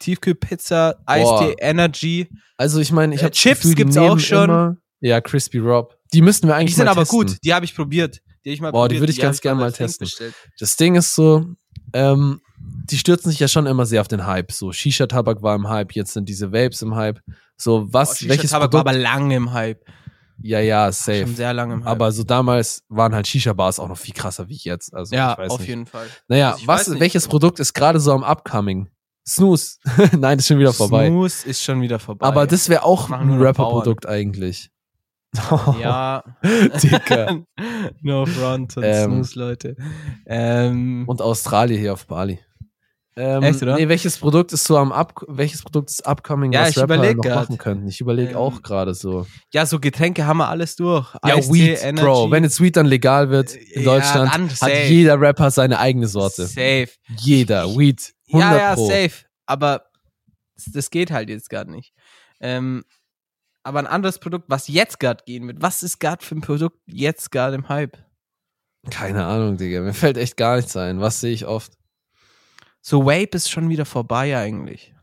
Tiefkühlpizza, 0.00 0.96
Eistee, 1.06 1.54
Energy. 1.60 2.28
Also 2.56 2.80
ich 2.80 2.90
meine, 2.90 3.14
ich 3.14 3.20
Äh, 3.20 3.26
habe 3.26 3.34
Chips 3.34 3.74
gibt's 3.76 3.96
auch 3.96 4.18
schon. 4.18 4.78
Ja, 5.00 5.20
Crispy 5.20 5.58
Rob. 5.58 5.96
Die 6.12 6.22
müssten 6.22 6.46
wir 6.48 6.54
Die 6.54 6.60
eigentlich 6.60 6.74
sind 6.76 6.86
mal 6.86 6.92
aber 6.92 7.02
testen. 7.02 7.18
gut, 7.18 7.36
die 7.44 7.54
habe 7.54 7.64
ich 7.64 7.74
probiert. 7.74 8.20
Die 8.44 8.50
hab 8.50 8.54
ich 8.54 8.60
mal 8.60 8.70
Boah, 8.72 8.88
die 8.88 8.94
probiert, 8.94 9.02
würde 9.02 9.12
ich 9.12 9.20
ganz 9.20 9.36
hab 9.38 9.42
gern 9.42 9.58
mal 9.58 9.72
testen. 9.72 10.04
bestellt. 10.06 10.34
Das 10.58 10.76
Ding 10.76 10.94
ist 10.94 11.14
so, 11.14 11.44
ähm, 11.92 12.40
die 12.58 12.98
stürzen 12.98 13.30
sich 13.30 13.40
ja 13.40 13.48
schon 13.48 13.66
immer 13.66 13.86
sehr 13.86 14.00
auf 14.00 14.08
den 14.08 14.26
Hype. 14.26 14.52
So 14.52 14.72
Shisha-Tabak 14.72 15.42
war 15.42 15.54
im 15.54 15.68
Hype, 15.68 15.92
jetzt 15.92 16.12
sind 16.14 16.28
diese 16.28 16.52
Vapes 16.52 16.82
im 16.82 16.94
Hype. 16.94 17.20
So 17.56 17.92
was, 17.92 18.20
Boah, 18.20 18.28
welches 18.30 18.50
Shisha-Tabak 18.50 18.72
war 18.72 18.84
Produkt? 18.84 18.88
aber 18.88 18.98
lang 18.98 19.30
im 19.30 19.52
Hype. 19.52 19.84
ja, 20.42 20.60
ja, 20.60 20.86
Schon 20.92 20.92
safe. 20.92 21.26
sehr 21.34 21.52
lang 21.52 21.70
im 21.72 21.80
Hype. 21.84 21.90
Aber 21.90 22.12
so 22.12 22.22
damals 22.24 22.82
waren 22.88 23.14
halt 23.14 23.26
Shisha-Bars 23.26 23.78
auch 23.80 23.88
noch 23.88 23.98
viel 23.98 24.14
krasser 24.14 24.48
wie 24.48 24.56
jetzt. 24.62 24.94
Also 24.94 25.14
ja, 25.14 25.32
ich 25.32 25.38
weiß 25.38 25.50
auf 25.50 25.58
nicht. 25.60 25.68
jeden 25.68 25.86
Fall. 25.86 26.06
Naja, 26.28 26.52
Also 26.52 26.66
was, 26.66 26.88
nicht. 26.88 27.00
welches 27.00 27.28
Produkt 27.28 27.60
ist 27.60 27.74
gerade 27.74 28.00
so 28.00 28.12
am 28.12 28.24
Upcoming? 28.24 28.88
Snooze. 29.26 29.76
Nein, 30.18 30.38
ist 30.38 30.46
schon 30.46 30.58
wieder 30.58 30.72
vorbei. 30.72 31.08
Snooze 31.08 31.46
ist 31.46 31.62
schon 31.62 31.82
wieder 31.82 31.98
vorbei. 31.98 32.26
Aber 32.26 32.46
das 32.46 32.68
wäre 32.70 32.82
auch 32.84 33.10
ein 33.10 33.30
Rapper-Produkt 33.38 34.06
eigentlich. 34.06 34.70
Ja. 35.80 36.24
Dicker. 36.82 37.42
no 38.02 38.26
front 38.26 38.76
und 38.76 38.82
Ähm. 38.84 39.10
Snooze, 39.24 39.38
Leute. 39.38 39.76
Ähm, 40.26 41.04
Und 41.06 41.20
Australien 41.22 41.78
hier 41.80 41.92
auf 41.92 42.06
Bali. 42.06 42.38
Ähm, 43.16 43.42
Echt, 43.42 43.60
oder? 43.62 43.74
Nee, 43.74 43.88
welches 43.88 44.16
Produkt 44.16 44.52
ist 44.52 44.62
so 44.64 44.76
am 44.78 44.92
Up 44.92 45.12
welches 45.26 45.62
Produkt 45.62 45.90
ist 45.90 46.06
upcoming, 46.06 46.52
Ja, 46.52 46.62
was 46.62 46.70
ich 46.70 46.78
Rapper 46.78 46.96
noch 46.98 47.22
grad. 47.24 47.34
machen 47.34 47.58
könnten? 47.58 47.88
Ich 47.88 48.00
überlege 48.00 48.30
Ähm, 48.30 48.36
auch 48.36 48.62
gerade 48.62 48.94
so. 48.94 49.26
ja, 49.52 49.66
so 49.66 49.80
Getränke 49.80 50.24
haben 50.24 50.36
wir 50.36 50.48
alles 50.48 50.76
durch. 50.76 51.12
Ja, 51.26 51.34
Eistee, 51.34 51.52
Weed, 51.52 51.82
Energy. 51.82 52.04
Bro. 52.06 52.30
Wenn 52.30 52.44
jetzt 52.44 52.60
Weed 52.60 52.76
dann 52.76 52.86
legal 52.86 53.28
wird 53.30 53.54
in 53.56 53.82
Ja, 53.82 53.94
Deutschland, 53.96 54.30
hat 54.62 54.88
jeder 54.88 55.20
Rapper 55.20 55.50
seine 55.50 55.80
eigene 55.80 56.06
Sorte. 56.06 56.46
Safe. 56.46 56.88
Jeder. 57.18 57.66
Weed. 57.76 58.12
100 58.28 58.50
Ja, 58.52 58.56
ja, 58.58 58.74
Pro. 58.76 58.86
safe. 58.86 59.24
Aber 59.46 59.82
das- 60.54 60.72
das 60.72 60.90
geht 60.90 61.10
halt 61.10 61.28
jetzt 61.28 61.50
gerade 61.50 61.72
nicht. 61.72 61.92
Ähm, 62.40 62.84
aber 63.68 63.78
ein 63.78 63.86
anderes 63.86 64.18
Produkt, 64.18 64.46
was 64.48 64.66
jetzt 64.68 64.98
gerade 64.98 65.22
gehen 65.24 65.46
wird. 65.46 65.62
Was 65.62 65.82
ist 65.82 66.00
gerade 66.00 66.24
für 66.24 66.34
ein 66.34 66.40
Produkt 66.40 66.78
jetzt 66.86 67.30
gerade 67.30 67.54
im 67.54 67.68
Hype? 67.68 67.96
Keine 68.90 69.24
Ahnung, 69.26 69.56
Digga. 69.56 69.80
Mir 69.82 69.94
fällt 69.94 70.16
echt 70.16 70.36
gar 70.36 70.56
nichts 70.56 70.76
ein. 70.76 71.00
Was 71.00 71.20
sehe 71.20 71.32
ich 71.32 71.46
oft? 71.46 71.72
So 72.80 73.04
Vape 73.04 73.30
ist 73.36 73.50
schon 73.50 73.68
wieder 73.68 73.84
vorbei 73.84 74.36
eigentlich. 74.36 74.94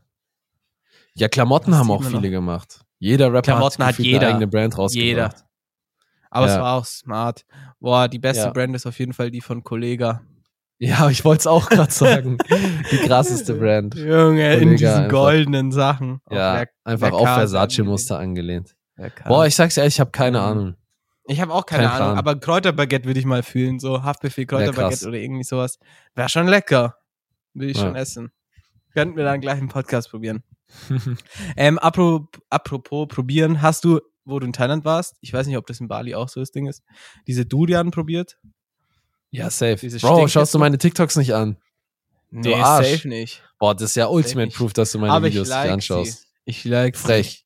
Ja, 1.14 1.28
Klamotten 1.28 1.72
Was 1.72 1.78
haben 1.78 1.90
auch 1.90 2.04
viele 2.04 2.30
gemacht. 2.30 2.80
Jeder 2.98 3.28
Rapper 3.28 3.42
Klamotten 3.42 3.84
hat, 3.84 3.94
hat 3.94 3.98
jeder. 4.04 4.20
eine 4.20 4.28
eigene 4.30 4.46
Brand 4.48 4.76
rausgebracht. 4.76 5.06
Jeder. 5.06 5.34
Aber 6.30 6.46
es 6.46 6.52
Ja. 6.54 6.60
war 6.62 6.74
auch 6.78 6.84
smart. 6.84 7.44
Boah, 7.78 8.08
die 8.08 8.18
beste 8.18 8.44
Ja. 8.44 8.50
Brand 8.50 8.74
ist 8.74 8.86
auf 8.86 8.98
jeden 8.98 9.12
Fall 9.12 9.30
die 9.30 9.40
von 9.40 9.62
Kollega. 9.62 10.22
Ja, 10.78 11.08
ich 11.08 11.24
wollte 11.24 11.40
es 11.40 11.46
auch 11.46 11.68
gerade 11.70 11.90
sagen. 11.92 12.36
Die 12.90 12.98
krasseste 12.98 13.54
Brand. 13.58 13.94
Junge, 13.94 14.54
in 14.54 14.58
Kollega 14.60 14.70
diesen 14.76 14.88
einfach. 14.88 15.10
goldenen 15.10 15.72
Sachen. 15.72 16.20
Ja, 16.30 16.56
Ver- 16.58 16.66
einfach 16.84 17.12
auf 17.12 17.26
Versace-Muster 17.28 18.18
angelehnt. 18.18 18.76
Boah, 19.26 19.46
ich 19.46 19.54
sag's 19.56 19.76
ehrlich, 19.76 19.94
ich 19.94 20.00
habe 20.00 20.10
keine. 20.10 20.40
Ahnung. 20.40 20.74
Ich 21.28 21.40
habe 21.40 21.52
auch 21.52 21.66
keine 21.66 21.84
Kein 21.84 21.92
Ahnung, 21.92 22.06
Plan. 22.14 22.18
aber 22.18 22.38
Kräuterbaguette 22.38 23.06
würde 23.06 23.18
ich 23.18 23.26
mal 23.26 23.42
fühlen. 23.42 23.78
So 23.80 24.02
Haftbefehl. 24.04 24.46
Kräuterbaguette 24.46 25.08
oder 25.08 25.16
irgendwie 25.18 25.42
sowas. 25.44 25.78
Wäre 26.14 26.28
schon 26.28 26.46
lecker. 26.46 26.96
Will 27.54 27.70
ich 27.70 27.76
Ja. 27.78 27.84
schon 27.84 27.96
essen. 27.96 28.30
Könnten 28.92 29.16
wir 29.16 29.24
dann 29.24 29.40
gleich 29.40 29.58
im 29.58 29.68
Podcast 29.68 30.10
probieren. 30.10 30.42
Ähm, 31.56 31.78
apro 31.78 32.28
apropos 32.50 33.08
probieren, 33.08 33.62
hast 33.62 33.84
du, 33.84 34.00
wo 34.24 34.38
du 34.40 34.46
in 34.46 34.52
Thailand 34.52 34.84
warst, 34.84 35.14
ich 35.20 35.32
weiß 35.32 35.46
nicht, 35.46 35.56
ob 35.56 35.66
das 35.66 35.80
in 35.80 35.88
Bali 35.88 36.14
auch 36.14 36.28
so 36.28 36.40
das 36.40 36.50
Ding 36.50 36.66
ist, 36.66 36.82
diese 37.26 37.46
Durian 37.46 37.90
probiert? 37.92 38.36
Ja, 39.36 39.50
safe. 39.50 39.76
Diese 39.76 39.98
Bro, 39.98 40.28
schaust 40.28 40.54
du 40.54 40.58
meine 40.58 40.78
TikToks 40.78 41.16
nicht 41.16 41.34
an? 41.34 41.56
Nee, 42.30 42.54
Arsch. 42.54 42.90
safe 42.90 43.08
nicht. 43.08 43.42
Boah, 43.58 43.74
das 43.74 43.90
ist 43.90 43.94
ja 43.96 44.06
Ultimate. 44.08 44.50
Proof, 44.50 44.72
dass 44.72 44.92
du 44.92 44.98
meine 44.98 45.12
Aber 45.12 45.26
Videos 45.26 45.48
like 45.48 45.64
nicht 45.64 45.72
anschaust. 45.72 46.20
sie. 46.20 46.26
Ich 46.44 46.64
like 46.64 46.96
sie. 46.96 47.02
Frech. 47.04 47.44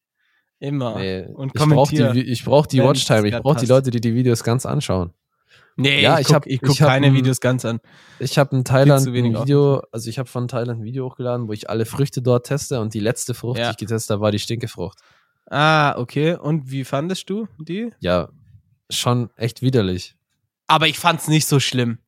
Immer. 0.59 0.99
Nee, 0.99 1.27
Und 1.35 1.53
ich 1.55 1.63
brauche 1.67 1.95
die, 2.13 2.21
ich 2.21 2.45
brauch 2.45 2.67
die 2.67 2.81
Watchtime. 2.83 3.27
Ich 3.29 3.33
grad 3.33 3.43
brauche 3.43 3.61
die. 3.61 3.67
Leute, 3.67 3.91
die 3.91 4.01
die 4.01 4.15
Videos 4.15 4.43
ganz 4.45 4.67
anschauen. 4.67 5.13
Nee, 5.77 6.03
Ja, 6.03 6.15
ich, 6.15 6.23
ich 6.23 6.27
guck, 6.27 6.35
hab- 6.37 6.47
ich 6.47 6.61
guck 6.61 6.71
ich 6.73 6.83
hab 6.83 6.89
keine 6.89 7.07
ein- 7.07 7.15
Videos 7.15 7.41
ganz 7.41 7.65
an. 7.65 7.81
Ich 8.19 8.37
habe 8.39 8.55
in 8.57 8.65
Thailand 8.65 9.07
ein 9.07 9.15
Video, 9.15 9.83
also 9.93 10.11
ich 10.11 10.19
habe 10.19 10.29
von 10.29 10.49
Thailand 10.49 10.81
ein 10.81 10.85
Video 10.85 11.07
hochgeladen, 11.07 11.49
wo 11.49 11.53
ich 11.53 11.71
alle 11.71 11.87
Früchte 11.87 12.21
dort 12.21 12.47
teste 12.47 12.81
und 12.81 12.93
die 12.93 13.01
letzte 13.01 13.33
Frucht, 13.33 13.59
Ja. 13.59 13.67
die 13.67 13.71
ich 13.71 13.77
getestet 13.79 14.11
habe, 14.15 14.21
war 14.23 14.33
die 14.33 14.39
Stinkefrucht. 14.39 14.99
Ah, 15.47 15.97
okay. 15.99 16.35
Und 16.35 16.71
wie 16.71 16.85
fandest 16.85 17.31
du 17.31 17.49
die? 17.59 17.91
Ja, 18.01 18.29
schon 18.91 19.31
echt 19.37 19.63
widerlich. 19.63 20.17
Aber 20.71 20.87
ich 20.87 20.99
fand's 20.99 21.29
nicht 21.29 21.47
so 21.49 21.59
schlimm. 21.61 21.99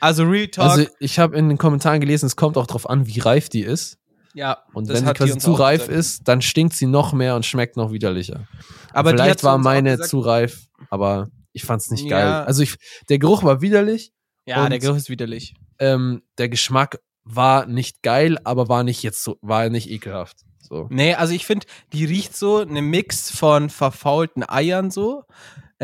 Also 0.00 0.24
Real 0.24 0.48
Talk. 0.48 0.70
Also 0.70 0.86
ich 0.98 1.18
habe 1.18 1.36
in 1.36 1.48
den 1.48 1.58
Kommentaren 1.58 2.00
gelesen, 2.00 2.26
es 2.26 2.36
kommt 2.36 2.56
auch 2.56 2.66
drauf 2.66 2.88
an, 2.88 3.06
wie 3.06 3.20
reif 3.20 3.48
die 3.48 3.62
ist. 3.62 3.98
ja. 4.34 4.58
Und 4.72 4.88
wenn 4.88 5.04
sie 5.06 5.12
quasi 5.12 5.38
zu 5.38 5.52
reif 5.52 5.82
gesagt. 5.86 5.98
ist, 5.98 6.26
dann 6.28 6.40
stinkt 6.42 6.74
sie 6.74 6.86
noch 6.86 7.12
mehr 7.12 7.36
und 7.36 7.44
schmeckt 7.46 7.76
noch 7.76 7.92
widerlicher. 7.92 8.48
aber 8.92 9.10
hat 9.10 9.16
Vielleicht 9.20 9.44
war 9.44 9.58
meine 9.58 10.00
zu 10.00 10.20
reif, 10.20 10.66
aber 10.90 11.28
ich 11.52 11.64
fand's 11.64 11.90
nicht 11.90 12.04
Ja. 12.06 12.18
geil. 12.18 12.46
Also 12.46 12.62
ich, 12.62 12.76
der 13.10 13.18
Geruch 13.18 13.42
war 13.44 13.60
widerlich, 13.60 14.12
Ja, 14.46 14.64
und- 14.64 14.70
der 14.70 14.78
Geruch 14.78 14.96
ist 14.96 15.10
widerlich. 15.10 15.54
ähm, 15.78 16.22
der 16.38 16.48
Geschmack 16.48 16.98
war 17.24 17.66
nicht 17.66 18.02
geil, 18.02 18.38
aber 18.42 18.68
war 18.68 18.82
nicht 18.84 19.02
jetzt 19.04 19.22
so, 19.22 19.36
war 19.42 19.68
nicht 19.68 19.88
ekelhaft. 19.90 20.38
So. 20.60 20.86
Nee, 20.90 21.14
also 21.14 21.34
ich 21.34 21.44
finde, 21.46 21.66
die 21.92 22.06
riecht 22.06 22.34
so 22.34 22.56
eine 22.58 22.80
Mix 22.82 23.30
von 23.30 23.68
verfaulten 23.70 24.42
Eiern 24.48 24.90
so, 24.90 25.24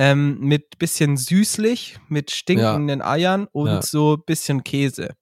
ähm, 0.01 0.39
mit 0.39 0.79
bisschen 0.79 1.17
süßlich, 1.17 1.99
mit 2.09 2.31
stinkenden 2.31 3.03
Eiern 3.03 3.49
und 3.51 3.67
Ja. 3.67 3.83
so 3.83 4.17
bisschen 4.17 4.63
Käse. 4.63 5.15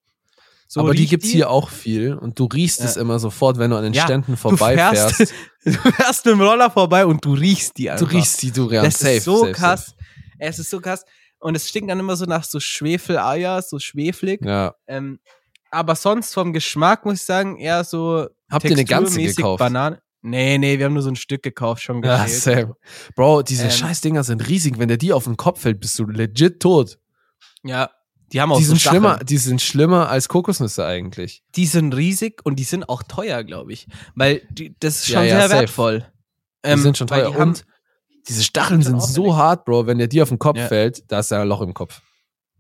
So 0.69 0.81
aber 0.81 0.93
die 0.93 0.99
riecht 0.99 1.11
gibt's 1.11 1.29
hier 1.29 1.49
auch 1.49 1.71
viel 1.71 2.13
und 2.15 2.39
du 2.39 2.45
riechst 2.45 2.81
es 2.83 2.97
Ja. 2.97 3.01
immer 3.01 3.19
sofort, 3.19 3.57
wenn 3.59 3.71
du 3.71 3.77
an 3.79 3.85
den 3.85 3.95
Ja, 3.95 4.03
Ständen 4.05 4.33
Du 4.33 4.37
vorbeifährst. 4.37 5.15
fährst, 5.17 5.33
du 5.65 5.73
fährst 5.73 6.27
mit 6.27 6.35
dem 6.35 6.41
Roller 6.43 6.71
vorbei 6.71 7.07
und 7.07 7.25
du 7.25 7.33
riechst 7.33 7.79
die 7.79 7.85
Du 7.85 7.93
einfach. 7.93 8.13
riechst 8.13 8.43
die 8.43 8.51
Durian. 8.51 8.85
das 8.85 8.99
safe, 8.99 9.13
ist 9.15 9.25
so 9.25 9.39
safe, 9.39 9.53
krass. 9.53 9.87
Safe. 9.87 9.97
Es 10.41 10.59
ist 10.59 10.69
so 10.71 10.81
krass. 10.81 11.05
Und 11.39 11.55
es 11.55 11.69
stinkt 11.69 11.89
dann 11.91 12.01
immer 12.01 12.17
so 12.17 12.25
nach 12.27 12.45
so 12.45 12.61
Schwefeleier, 12.61 13.63
so 13.63 13.79
schweflig. 13.79 14.45
Ja. 14.45 14.75
Ähm, 14.87 15.21
aber 15.71 15.95
sonst 15.95 16.35
vom 16.35 16.53
Geschmack 16.53 17.05
muss 17.07 17.21
ich 17.21 17.25
sagen, 17.25 17.57
eher 17.59 17.83
so 17.85 18.27
Habt 18.51 18.65
ihr 18.65 18.73
eine 18.73 18.85
ganze 18.85 19.23
gekauft? 19.23 19.59
Banane. 19.61 20.01
Nee, 20.27 20.59
nee, 20.59 20.79
wir 20.79 20.87
haben 20.87 20.95
nur 20.95 21.03
so 21.03 21.09
ein 21.11 21.17
Stück 21.17 21.43
gekauft, 21.43 21.83
schon 21.83 22.03
Ja, 22.03 22.25
geschält. 22.25 22.43
same. 22.43 22.77
Bro, 23.15 23.43
diese 23.43 23.65
Ähm, 23.65 23.71
Scheißdinger 23.71 24.25
sind 24.25 24.47
riesig. 24.49 24.79
Wenn 24.79 24.89
der 24.89 24.97
die 24.97 25.13
auf 25.13 25.25
den 25.25 25.37
Kopf 25.37 25.61
fällt, 25.61 25.81
bist 25.81 25.99
du 25.99 26.07
legit 26.07 26.61
tot. 26.61 26.99
Ja, 27.63 27.91
die 28.33 28.41
haben 28.41 28.51
auch 28.53 28.59
Die 28.59 28.65
so 28.65 28.71
sind 28.71 28.81
schlimmer, 28.81 29.19
die 29.19 29.39
sind 29.39 29.63
schlimmer 29.63 30.09
als 30.09 30.29
Kokosnüsse 30.29 30.85
eigentlich. 30.85 31.43
Die 31.55 31.67
sind 31.67 31.95
riesig 31.95 32.41
und 32.45 32.57
die 32.59 32.65
sind 32.65 32.89
auch 32.89 33.03
teuer, 33.05 33.45
glaube 33.45 33.73
ich. 33.73 33.87
Weil 34.17 34.43
die, 34.51 34.75
das 34.81 34.97
ist 34.99 35.09
Ja, 35.09 35.21
schon 35.21 35.29
ja, 35.29 35.39
sehr 35.39 35.49
safe. 35.49 35.61
wertvoll. 35.61 36.07
Die 36.65 36.71
Ähm, 36.71 36.79
sind 36.81 36.99
schon 36.99 37.07
teuer. 37.07 37.31
die 37.31 37.37
Und 37.37 37.65
diese 38.29 38.43
Stacheln 38.43 38.83
sind 38.83 39.01
so 39.01 39.37
hart, 39.37 39.65
Bro. 39.65 39.87
Wenn 39.87 39.99
der 39.99 40.09
dir 40.09 40.25
auf 40.25 40.31
den 40.31 40.41
Kopf 40.41 40.59
Ja. 40.59 40.67
fällt, 40.67 41.05
da 41.13 41.21
ist 41.21 41.31
ja 41.31 41.41
ein 41.43 41.49
Loch 41.49 41.61
im 41.61 41.73
Kopf. 41.75 42.03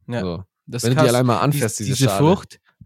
Ja, 0.06 0.20
So. 0.20 0.44
das 0.66 0.84
Wenn 0.84 0.94
du 0.94 1.02
die 1.02 1.08
allein 1.08 1.26
mal 1.26 1.40
anfährst, 1.40 1.80
diese, 1.80 1.90
diese 1.94 2.04
Schale. 2.04 2.18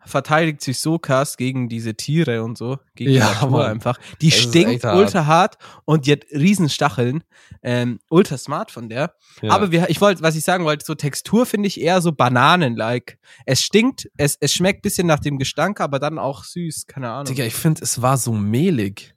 Verteidigt 0.07 0.63
sich 0.63 0.79
so 0.79 0.99
krass 0.99 1.37
gegen 1.37 1.69
diese 1.69 1.95
Tiere 1.95 2.43
und 2.43 2.57
so, 2.57 2.79
gegen 2.95 3.11
Ja, 3.13 3.29
die 3.29 3.35
Natur 3.45 3.67
einfach. 3.67 3.99
Die 4.21 4.31
Das 4.31 4.39
stinkt 4.39 4.85
hart. 4.85 4.97
ultra 4.97 5.27
hart 5.27 5.59
und 5.85 6.07
die 6.07 6.13
hat 6.13 6.25
riesen 6.33 6.69
Stacheln. 6.69 7.23
Ähm, 7.63 8.01
ultra 8.09 8.39
smart 8.39 8.71
von 8.71 8.89
der. 8.89 9.15
Ja. 9.43 9.53
Aber 9.53 9.71
wir, 9.73 9.91
ich 9.91 10.01
wollte, 10.01 10.23
was 10.23 10.37
ich 10.37 10.45
sagen 10.45 10.65
wollte, 10.65 10.85
so 10.87 10.95
Textur 10.95 11.45
finde 11.47 11.67
ich 11.69 11.81
eher 11.81 12.01
so 12.01 12.13
Bananen-like. 12.13 13.19
Es 13.47 13.61
stinkt, 13.63 14.09
es, 14.17 14.37
es 14.41 14.53
schmeckt 14.55 14.83
bisschen 14.83 15.07
nach 15.07 15.21
dem 15.21 15.39
Gestank, 15.39 15.81
aber 15.81 15.99
dann 15.99 16.19
auch 16.19 16.45
süß, 16.45 16.87
keine 16.87 17.11
Ahnung. 17.11 17.27
Digga, 17.27 17.45
ich 17.45 17.55
finde, 17.55 17.83
es 17.83 18.01
war 18.01 18.17
so 18.17 18.33
mehlig. 18.33 19.15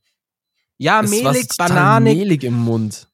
ja, 0.77 1.01
es 1.01 1.11
war 1.23 1.31
mehlig, 1.33 1.47
bananig. 1.57 2.17
mehlig 2.17 2.43
im 2.43 2.55
Mund. 2.55 3.07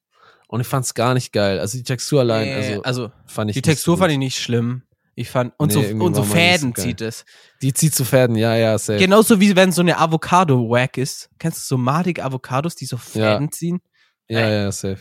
Und 0.47 0.61
ich 0.61 0.67
fand's 0.67 0.95
gar 0.95 1.13
nicht 1.13 1.31
geil. 1.31 1.59
Also 1.59 1.77
die 1.77 1.83
Textur 1.83 2.21
allein, 2.21 2.47
Nee, 2.47 2.55
also, 2.55 2.81
also 2.81 3.11
fand 3.27 3.51
ich 3.51 3.53
die 3.53 3.61
Textur 3.61 3.95
so 3.97 3.99
fand 4.01 4.11
ich 4.11 4.17
nicht 4.17 4.39
schlimm. 4.39 4.81
Ich 5.19 5.29
fand, 5.29 5.53
und 5.57 5.75
Nee, 5.75 5.89
so, 5.91 6.05
und 6.05 6.15
so 6.15 6.23
so 6.23 6.29
Fäden 6.33 6.71
geil. 6.71 6.85
zieht 6.85 7.01
es. 7.01 7.25
Die 7.61 7.73
zieht 7.73 7.93
zu 7.93 8.05
Fäden, 8.05 8.37
ja, 8.37 8.55
ja, 8.55 8.77
safe. 8.77 8.99
Genauso 8.99 9.41
wie 9.41 9.53
wenn 9.53 9.73
so 9.73 9.81
eine 9.81 9.97
Avocado 9.97 10.69
wack 10.69 10.97
ist. 10.97 11.29
Kennst 11.39 11.59
du 11.59 11.75
so 11.75 11.77
madige 11.77 12.23
Avocados, 12.23 12.75
die 12.75 12.85
so 12.85 12.95
Fäden 12.95 13.51
ziehen? 13.51 13.81
Ja, 14.29 14.47
ja, 14.49 14.71
safe. 14.71 14.99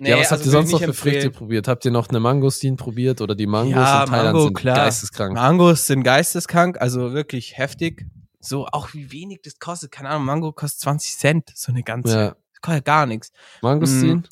Nee, 0.00 0.10
ja, 0.10 0.18
was 0.18 0.32
habt 0.32 0.40
also 0.40 0.42
ihr 0.42 0.46
will 0.46 0.66
sonst 0.66 0.72
noch 0.72 0.80
für 0.88 0.92
Früchte 0.92 1.30
probiert? 1.30 1.68
Habt 1.68 1.84
ihr 1.84 1.92
noch 1.92 2.08
eine 2.08 2.18
Mangostin 2.18 2.76
probiert 2.76 3.20
oder 3.20 3.36
die 3.36 3.46
Mangos 3.46 3.74
Ja, 3.76 4.02
in 4.02 4.10
Thailand 4.10 4.32
Mango, 4.32 4.44
sind 4.46 4.54
klar. 4.54 4.76
geisteskrank? 4.76 5.34
Mangos 5.34 5.86
sind 5.86 6.02
geisteskrank, 6.02 6.80
also 6.80 7.12
wirklich 7.12 7.56
heftig. 7.56 8.06
So, 8.40 8.66
auch 8.66 8.92
wie 8.92 9.12
wenig 9.12 9.40
das 9.44 9.60
kostet. 9.60 9.92
Keine 9.92 10.08
Ahnung, 10.08 10.24
Mango 10.24 10.52
kostet 10.52 10.80
20 10.80 11.16
Cent. 11.16 11.52
So 11.54 11.70
eine 11.70 11.84
ganze. 11.84 12.12
Ja. 12.12 12.28
Das 12.30 12.60
kostet 12.60 12.84
gar 12.86 13.06
nichts. 13.06 13.30
Mangostin? 13.62 14.26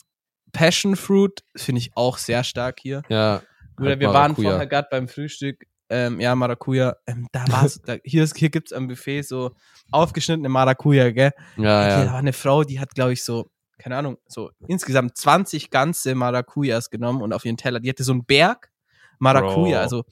Passion 0.51 0.97
Fruit 0.97 1.45
finde 1.55 1.79
ich 1.81 1.93
auch 1.95 2.19
sehr 2.19 2.43
stark 2.43 2.81
hier. 2.81 3.03
Ja. 3.09 3.43
Oder 3.81 3.91
halt 3.91 4.01
wir 4.01 4.13
waren 4.13 4.35
vorher 4.35 4.67
gerade 4.67 4.89
beim 4.91 5.09
Frühstück. 5.09 5.65
Ähm, 5.91 6.21
ja, 6.21 6.35
Maracuja. 6.35 6.97
Ähm, 7.07 7.27
da 7.33 7.45
war's. 7.49 7.81
da, 7.87 7.97
hier 8.05 8.23
ist, 8.25 8.37
hier 8.37 8.51
gibt's 8.51 8.73
am 8.73 8.89
Buffet 8.89 9.23
so 9.23 9.53
aufgeschnittene 9.91 10.49
Maracuja, 10.51 11.11
gell? 11.11 11.33
Ja, 11.57 11.81
Okay, 11.81 11.89
da 11.91 12.05
ja. 12.05 12.13
war 12.13 12.19
eine 12.19 12.33
Frau, 12.35 12.63
die 12.65 12.79
hat, 12.79 12.95
glaube 12.95 13.15
ich, 13.15 13.25
so, 13.25 13.51
keine 13.79 13.97
Ahnung, 13.97 14.19
so 14.29 14.51
insgesamt 14.67 15.17
20 15.17 15.71
ganze 15.71 16.15
Maracujas 16.15 16.91
genommen 16.91 17.23
und 17.23 17.33
auf 17.33 17.45
ihren 17.45 17.57
Teller. 17.57 17.81
Die 17.81 17.89
hatte 17.89 18.05
so 18.05 18.13
einen 18.13 18.25
Berg 18.27 18.71
Maracuja, 19.19 19.77
Bro. 19.79 19.83
also 19.83 20.05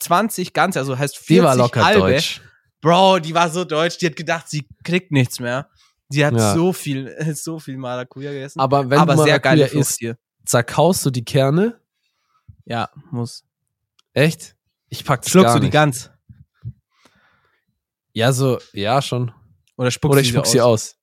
20 0.00 0.52
ganze, 0.52 0.78
also 0.80 0.98
heißt 0.98 1.16
40 1.16 1.36
Die 1.36 1.42
war 1.42 1.56
locker 1.56 1.84
halbe. 1.84 2.00
deutsch. 2.00 2.40
Bro, 2.80 3.18
die 3.20 3.34
war 3.34 3.48
so 3.50 3.64
deutsch, 3.64 3.98
die 3.98 4.06
hat 4.06 4.16
gedacht, 4.16 4.48
sie 4.48 4.66
kriegt 4.84 5.10
nichts 5.12 5.40
mehr. 5.40 5.68
Die 6.10 6.24
hat 6.24 6.34
Ja. 6.34 6.54
so 6.54 6.72
viel, 6.72 7.14
so 7.34 7.58
viel 7.58 7.76
Maracuja 7.76 8.32
gegessen. 8.32 8.60
Aber 8.60 8.88
wenn 8.90 8.98
Aber 8.98 9.14
du 9.14 9.22
Maracuja 9.24 9.66
isst, 9.66 10.00
zerkaust 10.44 11.04
du 11.06 11.10
die 11.10 11.24
Kerne? 11.24 11.80
Ja, 12.68 12.90
muss. 13.10 13.44
Echt? 14.12 14.54
Ich 14.88 15.04
pack 15.04 15.22
das 15.22 15.30
Schluckst 15.30 15.46
gar 15.46 15.54
du 15.54 15.60
die 15.60 15.66
nicht. 15.66 15.72
ganz? 15.72 16.10
Ja, 18.12 18.32
so, 18.32 18.58
ja, 18.72 19.00
schon. 19.02 19.32
Oder 19.76 19.90
spuckst 19.90 20.12
Oder 20.12 20.20
du 20.22 20.26
ich 20.26 20.32
spuck 20.32 20.46
sie 20.46 20.60
aus. 20.60 20.96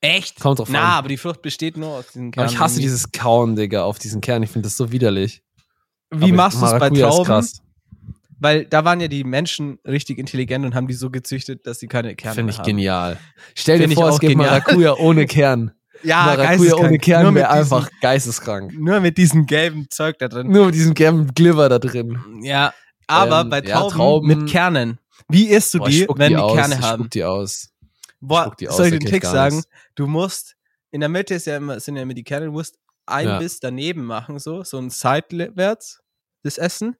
Echt? 0.00 0.40
Kommt 0.40 0.58
drauf 0.60 0.68
Na, 0.70 0.78
an. 0.80 0.98
aber 0.98 1.08
die 1.08 1.16
Frucht 1.16 1.42
besteht 1.42 1.76
nur 1.76 1.88
aus 1.90 2.06
diesen 2.08 2.28
Aber 2.28 2.32
Kernen. 2.32 2.50
ich 2.52 2.58
hasse 2.58 2.74
irgendwie. 2.76 2.82
dieses 2.84 3.12
Kauen, 3.12 3.56
Digga, 3.56 3.84
auf 3.84 3.98
diesen 3.98 4.20
Kern. 4.20 4.42
Ich 4.42 4.50
finde 4.50 4.66
das 4.66 4.76
so 4.76 4.92
widerlich. 4.92 5.42
Wie 6.10 6.24
Aber 6.26 6.34
machst 6.34 6.60
du 6.60 6.66
es 6.66 6.72
bei 6.78 6.90
Trauben? 6.90 7.24
krass. 7.26 7.60
Weil 8.38 8.64
da 8.64 8.84
waren 8.86 9.00
ja 9.00 9.08
die 9.08 9.24
Menschen 9.24 9.78
richtig 9.86 10.16
intelligent 10.18 10.64
und 10.64 10.74
haben 10.74 10.86
die 10.88 10.94
so 10.94 11.10
gezüchtet, 11.10 11.66
dass 11.66 11.78
sie 11.80 11.88
keine 11.88 12.16
Kerne 12.16 12.34
Finde 12.36 12.44
mehr 12.46 12.52
ich 12.54 12.58
haben. 12.60 12.66
genial. 12.66 13.18
Stell 13.54 13.76
Find 13.78 13.88
dir 13.90 13.92
ich 13.92 13.98
vor, 13.98 14.08
es 14.08 14.18
gibt. 14.20 14.36
Maracuja 14.36 14.94
ohne 14.94 15.26
Kern. 15.26 15.72
Ja, 16.02 16.24
Maracuja 16.26 16.74
ohne 16.76 16.88
Nur 16.90 16.98
Kern 16.98 17.26
mit 17.26 17.34
wäre 17.36 17.50
einfach 17.50 17.88
geisteskrank. 18.00 18.72
Nur 18.78 19.00
mit 19.00 19.18
diesem 19.18 19.46
gelben 19.46 19.86
Zeug 19.90 20.18
da 20.18 20.28
drin. 20.28 20.48
Nur 20.48 20.66
mit 20.66 20.74
diesem 20.74 20.94
gelben 20.94 21.32
Glibber 21.34 21.68
da 21.68 21.78
drin. 21.78 22.18
Ja, 22.42 22.72
aber 23.06 23.40
Ähm, 23.42 23.50
bei 23.50 23.62
ja, 23.62 23.76
Trauben, 23.80 23.96
Trauben- 23.96 24.28
mit 24.28 24.48
Kernen. 24.48 24.98
Wie 25.28 25.48
isst 25.48 25.74
du 25.74 25.78
Boah, 25.78 25.88
die, 25.88 26.06
wenn 26.16 26.30
die, 26.30 26.36
aus, 26.36 26.54
Kerne 26.56 26.74
ich 26.76 26.80
haben? 26.80 27.02
Spuck 27.04 27.10
die 27.10 27.24
aus. 27.24 27.68
Boah, 28.20 28.42
spuck 28.44 28.56
die 28.58 28.68
aus, 28.68 28.76
soll 28.76 28.86
ich 28.86 28.98
den 28.98 29.08
Trick 29.08 29.22
gar 29.22 29.32
sagen? 29.32 29.56
nichts. 29.56 29.70
Du 29.94 30.06
musst, 30.06 30.56
in 30.90 31.00
der 31.00 31.08
Mitte 31.08 31.34
ja 31.36 31.56
immer, 31.56 31.78
sind 31.80 31.96
ja 31.96 32.02
immer 32.02 32.14
die 32.14 32.24
Kerne, 32.24 32.46
du 32.46 32.52
musst 32.52 32.78
ein 33.06 33.26
Ja. 33.26 33.38
Biss 33.38 33.60
daneben 33.60 34.04
machen, 34.04 34.38
so, 34.38 34.62
so 34.64 34.78
ein 34.78 34.88
seitwärts, 34.90 36.00
das 36.42 36.58
Essen. 36.58 36.96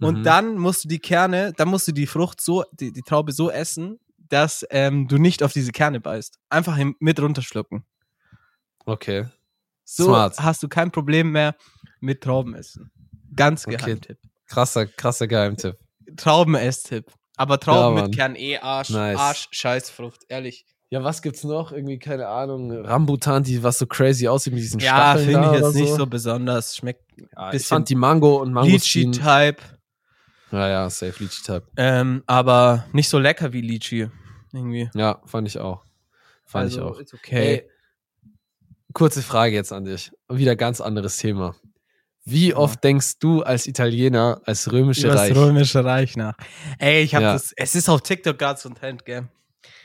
Und 0.00 0.18
Mhm. 0.20 0.22
dann 0.24 0.56
musst 0.58 0.84
du 0.84 0.88
die 0.88 0.98
Kerne, 0.98 1.52
dann 1.56 1.68
musst 1.68 1.86
du 1.86 1.92
die 1.92 2.06
Frucht 2.06 2.40
so, 2.40 2.64
die, 2.72 2.92
die 2.92 3.02
Traube 3.02 3.32
so 3.32 3.50
essen, 3.50 4.00
dass 4.16 4.66
ähm, 4.70 5.06
du 5.08 5.18
nicht 5.18 5.42
auf 5.42 5.52
diese 5.52 5.70
Kerne 5.72 6.00
beißt. 6.00 6.38
Einfach 6.48 6.78
mit 6.98 7.20
runterschlucken. 7.20 7.84
Okay. 8.86 9.26
So 9.84 10.04
Smart. 10.04 10.38
hast 10.38 10.62
du 10.62 10.68
kein 10.68 10.90
Problem 10.90 11.32
mehr 11.32 11.54
mit 12.00 12.22
Traubenessen. 12.22 12.90
Ganz 13.34 13.66
Okay. 13.66 13.76
Geheimtipp. 13.76 14.18
Krasser, 14.46 14.86
krasser 14.86 15.26
Geheimtipp. 15.26 15.76
Traubenesstipp. 16.16 17.06
Aber 17.36 17.58
Trauben 17.58 17.96
Ja, 17.96 18.02
mit 18.04 18.14
Kern 18.14 18.36
eh 18.36 18.58
Arsch, 18.58 18.90
Nice. 18.90 19.18
Arsch, 19.18 19.48
Scheißfrucht, 19.50 20.22
ehrlich. 20.28 20.66
Ja, 20.90 21.02
was 21.02 21.22
gibt's 21.22 21.42
noch? 21.42 21.72
Irgendwie, 21.72 21.98
keine 21.98 22.28
Ahnung, 22.28 22.70
Rambutan, 22.70 23.42
die 23.42 23.62
was 23.62 23.78
so 23.78 23.86
crazy 23.86 24.28
aussieht 24.28 24.52
mit 24.52 24.62
diesen 24.62 24.78
Ja, 24.80 24.88
Stacheln 25.16 25.24
finde 25.24 25.40
da 25.40 25.46
ich 25.46 25.52
jetzt 25.60 25.68
oder 25.70 25.78
nicht 25.78 25.88
so. 25.88 25.96
so 25.96 26.06
besonders. 26.06 26.76
Schmeckt 26.76 27.02
Ja, 27.16 27.46
ich 27.46 27.52
bisschen 27.52 27.66
fand 27.68 27.88
die 27.88 27.94
Mango 27.94 28.36
und 28.42 28.52
Mangostin. 28.52 29.12
Lychee-Type, 29.12 29.62
Ja, 30.50 30.68
ja, 30.68 30.90
safe 30.90 31.22
Lychee-Type. 31.24 31.66
ähm, 31.78 32.22
aber 32.26 32.84
nicht 32.92 33.08
so 33.08 33.18
lecker 33.18 33.54
wie 33.54 33.62
Lychee. 33.62 34.10
Irgendwie. 34.52 34.90
Ja, 34.94 35.22
fand 35.24 35.48
ich 35.48 35.58
auch. 35.58 35.82
Fand 36.44 36.70
ich 36.70 36.78
auch. 36.78 36.98
Ist 36.98 37.14
okay. 37.14 37.54
Ey, 37.54 37.70
kurze 38.92 39.22
Frage 39.22 39.54
jetzt 39.54 39.72
an 39.72 39.84
dich. 39.84 40.10
Wieder 40.28 40.56
ganz 40.56 40.80
anderes 40.80 41.16
Thema. 41.16 41.54
Wie 42.24 42.54
oft 42.54 42.82
denkst 42.84 43.18
du 43.18 43.42
als 43.42 43.66
Italiener, 43.66 44.40
als 44.44 44.70
römische 44.70 45.06
Über 45.06 45.14
das 45.14 45.22
Reich? 45.30 45.36
Römische 45.36 45.84
Reich 45.84 46.16
nach. 46.16 46.34
Ey, 46.78 47.02
ich 47.02 47.14
habe 47.14 47.24
Ja. 47.24 47.32
das. 47.32 47.52
Es 47.56 47.74
ist 47.74 47.88
auf 47.88 48.02
TikTok 48.02 48.38
gerade 48.38 48.60
so 48.60 48.68
ein 48.68 48.74
Trend, 48.76 49.04
gell? 49.04 49.28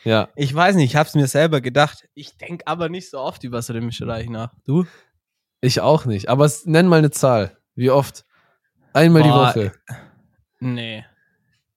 Ja, 0.03 0.29
Ich 0.35 0.53
weiß 0.53 0.75
nicht, 0.75 0.91
ich 0.91 0.95
habe 0.95 1.09
es 1.09 1.15
mir 1.15 1.27
selber 1.27 1.61
gedacht. 1.61 2.07
Ich 2.13 2.37
denk 2.37 2.61
aber 2.65 2.89
nicht 2.89 3.09
so 3.09 3.19
oft 3.19 3.43
über 3.43 3.57
das 3.57 3.69
Römische 3.69 4.07
Reich 4.07 4.29
nach. 4.29 4.53
Du? 4.65 4.85
ich 5.59 5.81
auch 5.81 6.05
nicht. 6.05 6.29
Aber 6.29 6.45
es, 6.45 6.65
nenn 6.67 6.87
mal 6.87 6.99
eine 6.99 7.09
Zahl. 7.11 7.57
Wie 7.75 7.89
oft? 7.89 8.23
Einmal 8.93 9.23
Boah, 9.23 9.53
die 9.53 9.59
Woche. 9.59 9.71
Nee. 10.59 11.03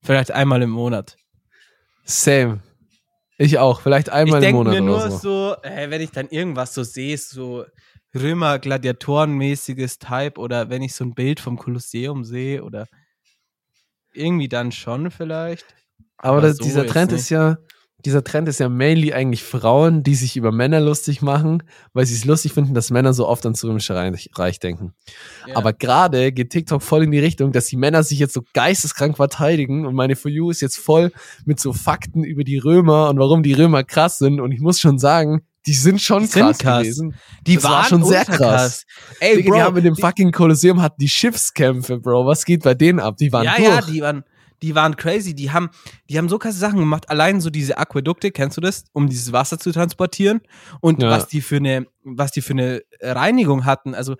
Vielleicht 0.02 0.30
einmal 0.32 0.60
im 0.62 0.70
Monat. 0.70 1.16
Same. 2.04 2.60
Ich 3.40 3.58
auch. 3.58 3.80
Vielleicht 3.80 4.10
einmal 4.10 4.42
ich 4.42 4.48
im 4.48 4.54
denke 4.54 4.56
Monat 4.58 4.74
mir 4.74 4.82
oder 4.82 5.06
nur 5.06 5.10
so. 5.10 5.16
so, 5.16 5.56
äh, 5.62 5.88
wenn 5.88 6.02
ich 6.02 6.10
dann 6.10 6.28
irgendwas 6.28 6.74
so 6.74 6.82
sehe, 6.84 7.16
so 7.16 7.64
Römer-Gladiatoren-mäßiges 8.14 9.98
Type 9.98 10.38
oder 10.38 10.68
wenn 10.68 10.82
ich 10.82 10.94
so 10.94 11.04
ein 11.04 11.14
Bild 11.14 11.40
vom 11.40 11.56
Kolosseum 11.56 12.24
sehe 12.24 12.62
oder 12.62 12.86
irgendwie 14.12 14.48
dann 14.48 14.72
schon 14.72 15.10
vielleicht. 15.10 15.64
Aber 16.18 16.38
aber 16.38 16.48
das, 16.48 16.58
so 16.58 16.64
dieser 16.64 16.86
Trend 16.86 17.12
nicht. 17.12 17.20
ist 17.22 17.30
ja, 17.30 17.56
dieser 18.04 18.24
Trend 18.24 18.48
ist 18.48 18.60
ja 18.60 18.68
mainly 18.68 19.12
eigentlich 19.12 19.42
Frauen, 19.42 20.02
die 20.02 20.14
sich 20.14 20.36
über 20.36 20.52
Männer 20.52 20.80
lustig 20.80 21.22
machen, 21.22 21.62
weil 21.92 22.06
sie 22.06 22.14
es 22.14 22.24
lustig 22.24 22.52
finden, 22.52 22.74
dass 22.74 22.90
Männer 22.90 23.12
so 23.12 23.26
oft 23.26 23.44
ans 23.44 23.62
Römische 23.64 23.94
Reich, 23.94 24.30
Reich 24.34 24.58
denken. 24.58 24.94
Ja. 25.46 25.56
Aber 25.56 25.72
gerade 25.72 26.32
geht 26.32 26.50
TikTok 26.50 26.82
voll 26.82 27.04
in 27.04 27.10
die 27.10 27.18
Richtung, 27.18 27.52
dass 27.52 27.66
die 27.66 27.76
Männer 27.76 28.02
sich 28.02 28.18
jetzt 28.18 28.34
so 28.34 28.42
geisteskrank 28.54 29.16
verteidigen 29.16 29.86
und 29.86 29.94
meine 29.94 30.16
For 30.16 30.30
You 30.30 30.50
ist 30.50 30.60
jetzt 30.60 30.78
voll 30.78 31.12
mit 31.44 31.60
so 31.60 31.72
Fakten 31.72 32.24
über 32.24 32.44
die 32.44 32.58
Römer 32.58 33.08
und 33.10 33.18
warum 33.18 33.42
die 33.42 33.52
Römer 33.52 33.84
krass 33.84 34.18
sind 34.18 34.40
und 34.40 34.52
ich 34.52 34.60
muss 34.60 34.80
schon 34.80 34.98
sagen, 34.98 35.42
die 35.66 35.74
sind 35.74 36.00
schon 36.00 36.22
Die 36.22 36.28
sind 36.28 36.42
krass, 36.42 36.58
krass. 36.58 36.82
gewesen. 36.82 37.14
die 37.46 37.56
das 37.56 37.64
war 37.64 37.84
schon 37.84 38.02
sehr 38.04 38.24
krass. 38.24 38.86
Ey, 39.20 39.36
Digga, 39.36 39.50
Bro, 39.50 39.56
die 39.56 39.62
haben 39.62 39.76
in 39.76 39.84
dem 39.84 39.96
fucking 39.96 40.32
Kolosseum 40.32 40.80
hatten 40.80 40.96
die 40.98 41.08
Schiffskämpfe, 41.08 41.98
Bro. 41.98 42.24
Was 42.26 42.46
geht 42.46 42.62
bei 42.62 42.72
denen 42.74 42.98
ab? 42.98 43.18
Die 43.18 43.30
waren 43.30 43.44
ja, 43.44 43.56
durch. 43.56 43.68
ja, 43.68 43.82
die 43.82 44.00
waren, 44.00 44.24
die 44.62 44.74
waren 44.74 44.96
crazy. 44.96 45.34
Die 45.34 45.50
haben, 45.50 45.70
die 46.08 46.18
haben 46.18 46.28
so 46.28 46.38
krasse 46.38 46.58
Sachen 46.58 46.78
gemacht. 46.78 47.08
Allein 47.10 47.40
so 47.40 47.50
diese 47.50 47.78
Aquädukte, 47.78 48.30
kennst 48.30 48.56
du 48.56 48.60
das, 48.60 48.84
um 48.92 49.08
dieses 49.08 49.32
Wasser 49.32 49.58
zu 49.58 49.72
transportieren 49.72 50.40
und 50.80 51.02
Ja. 51.02 51.10
was 51.10 51.28
die 51.28 51.40
für 51.40 51.56
eine, 51.56 51.86
was 52.02 52.32
die 52.32 52.42
für 52.42 52.52
eine 52.52 52.82
Reinigung 53.00 53.64
hatten. 53.64 53.94
Also 53.94 54.16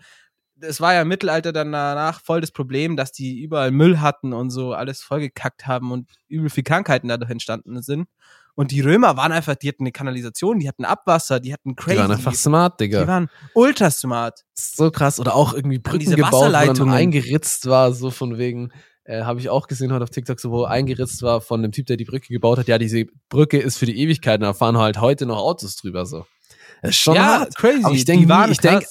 es 0.62 0.80
war 0.80 0.93
ja 0.95 1.03
im 1.03 1.09
Mittelalter 1.09 1.53
dann 1.53 1.72
danach 1.72 2.20
voll 2.22 2.41
das 2.41 2.53
Problem, 2.53 2.97
dass 2.97 3.12
die 3.12 3.41
überall 3.41 3.70
Müll 3.70 4.01
hatten 4.01 4.32
und 4.32 4.51
so 4.51 4.72
alles 4.72 5.01
vollgekackt 5.03 5.66
haben 5.66 5.91
und 5.91 6.11
übel 6.28 6.51
viel 6.51 6.64
Krankheiten 6.64 7.09
dadurch 7.09 7.30
entstanden 7.30 7.80
sind. 7.82 8.09
Und 8.57 8.72
die 8.72 8.80
Römer 8.80 9.16
waren 9.16 9.32
einfach, 9.32 9.55
die 9.55 9.68
hatten 9.68 9.84
eine 9.84 9.93
Kanalisation, 9.93 10.59
die 10.59 10.68
hatten 10.68 10.84
Abwasser, 10.84 11.41
die 11.41 11.53
hatten 11.53 11.76
crazy. 11.76 11.97
die 11.97 12.03
waren 12.03 12.11
einfach 12.12 12.34
smart, 12.34 12.78
Digga. 12.80 13.03
die 13.03 13.09
waren 13.09 13.30
ultra 13.55 13.91
smart. 13.91 14.45
so 14.55 14.91
krass. 14.91 15.18
Oder 15.18 15.34
auch 15.34 15.55
irgendwie 15.55 15.78
Brücken 15.78 16.01
diese 16.01 16.16
gebaut, 16.16 16.53
wo 16.53 16.72
dann 16.72 16.91
eingeritzt 16.91 17.66
war, 17.66 17.93
so 17.95 18.11
von 18.11 18.36
wegen, 18.36 18.70
äh, 19.05 19.22
habe 19.22 19.40
ich 19.40 19.48
auch 19.48 19.66
gesehen 19.66 19.92
heute 19.92 20.05
auf 20.05 20.11
TikTok, 20.11 20.38
so 20.40 20.51
wo 20.51 20.64
eingeritzt 20.64 21.22
war 21.22 21.40
von 21.40 21.62
dem 21.62 21.72
Typ, 21.72 21.86
der 21.86 21.96
die 21.96 22.05
Brücke 22.05 22.28
gebaut 22.28 22.59
hat. 22.59 22.68
Ja, 22.68 22.78
diese 22.78 23.07
Brücke 23.28 23.59
ist 23.59 23.78
für 23.78 23.86
die 23.86 23.98
Ewigkeit 23.98 24.40
und 24.40 24.44
da 24.44 24.53
fahren 24.55 24.78
halt 24.78 25.01
heute 25.01 25.26
noch 25.26 25.38
Autos 25.38 25.76
drüber, 25.76 26.07
so. 26.07 26.26
Das 26.82 26.90
ist 26.90 26.96
schon 26.98 27.14
ja, 27.16 27.40
hart. 27.40 27.55
crazy. 27.57 27.84
Aber 27.84 27.94
ich 27.94 28.05
denk 28.05 28.20
die 28.20 28.26
nie- 28.26 28.30
waren 28.30 28.51
ich 28.53 28.59
denk-. 28.59 28.86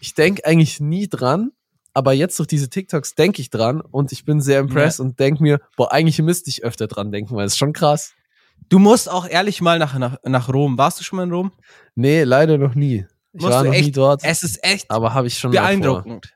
Ich 0.00 0.14
denk 0.14 0.40
eigentlich 0.46 0.78
nie 0.80 1.08
dran, 1.08 1.50
aber 1.92 2.12
jetzt 2.12 2.38
durch 2.38 2.46
diese 2.46 2.68
TikToks 2.70 3.14
denke 3.14 3.40
ich 3.42 3.50
dran 3.50 3.80
und 3.80 4.12
ich 4.12 4.24
bin 4.24 4.40
sehr 4.40 4.60
impressed 4.60 5.00
und 5.00 5.18
denk 5.18 5.40
mir, 5.40 5.58
boah, 5.76 5.90
eigentlich 5.92 6.20
müsste 6.22 6.50
ich 6.50 6.62
öfter 6.64 6.86
dran 6.86 7.10
denken, 7.10 7.34
weil 7.34 7.46
es 7.46 7.54
ist 7.54 7.58
schon 7.58 7.72
krass. 7.72 8.12
Du 8.68 8.78
musst 8.78 9.10
auch 9.10 9.26
ehrlich 9.28 9.60
mal 9.60 9.78
nach, 9.78 9.98
nach, 9.98 10.16
nach 10.24 10.48
Rom. 10.52 10.78
Warst 10.78 11.00
du 11.00 11.04
schon 11.04 11.16
mal 11.18 11.22
in 11.24 11.32
Rom? 11.32 11.52
Nee, 11.94 12.22
leider 12.24 12.58
noch 12.58 12.74
nie. 12.74 13.06
Ich 13.32 13.42
Musst 13.42 13.52
war 13.54 13.64
noch 13.64 13.70
nie 13.72 13.76
echt- 13.78 13.96
dort, 13.96 14.22
Es 14.24 14.42
ist 14.42 14.62
echt 14.64 14.90
aber 14.90 15.12
habe 15.14 15.26
ich 15.26 15.38
schon 15.38 15.50
beeindruckend. 15.50 16.35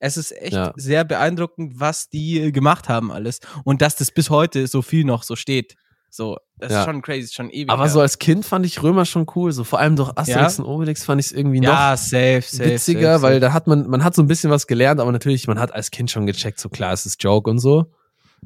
Es 0.00 0.16
ist 0.16 0.32
echt 0.32 0.54
Ja. 0.54 0.72
sehr 0.76 1.04
beeindruckend, 1.04 1.78
was 1.78 2.08
die 2.08 2.50
gemacht 2.52 2.88
haben 2.88 3.12
alles. 3.12 3.38
Und 3.64 3.82
dass 3.82 3.94
das 3.96 4.10
bis 4.10 4.30
heute 4.30 4.66
so 4.66 4.82
viel 4.82 5.04
noch 5.04 5.22
so 5.22 5.36
steht. 5.36 5.76
So, 6.12 6.38
das 6.58 6.72
Ja. 6.72 6.80
ist 6.80 6.86
schon 6.86 7.02
crazy, 7.02 7.20
ist 7.20 7.34
schon 7.34 7.50
ewig. 7.50 7.70
Aber 7.70 7.88
so 7.88 8.00
als 8.00 8.18
Kind 8.18 8.44
fand 8.44 8.66
ich 8.66 8.82
Römer 8.82 9.04
schon 9.04 9.26
cool. 9.36 9.52
So 9.52 9.62
vor 9.62 9.78
allem 9.78 9.94
durch 9.94 10.10
Asterix 10.16 10.56
Ja? 10.58 10.64
und 10.64 10.68
Obelix 10.70 11.04
fand 11.04 11.20
ich 11.20 11.26
es 11.26 11.32
irgendwie 11.32 11.60
noch 11.60 11.72
safe, 11.96 12.42
safe. 12.42 12.64
witziger, 12.70 13.12
safe, 13.12 13.22
weil 13.22 13.32
safe. 13.34 13.40
da 13.40 13.52
hat 13.52 13.66
man, 13.68 13.86
man 13.88 14.02
hat 14.02 14.16
so 14.16 14.22
ein 14.22 14.26
bisschen 14.26 14.50
was 14.50 14.66
gelernt, 14.66 14.98
aber 15.00 15.12
natürlich, 15.12 15.46
man 15.46 15.60
hat 15.60 15.72
als 15.72 15.90
Kind 15.92 16.10
schon 16.10 16.26
gecheckt, 16.26 16.58
so 16.58 16.68
klar, 16.68 16.92
es 16.92 17.06
ist 17.06 17.22
Joke 17.22 17.48
und 17.48 17.58
so. 17.60 17.92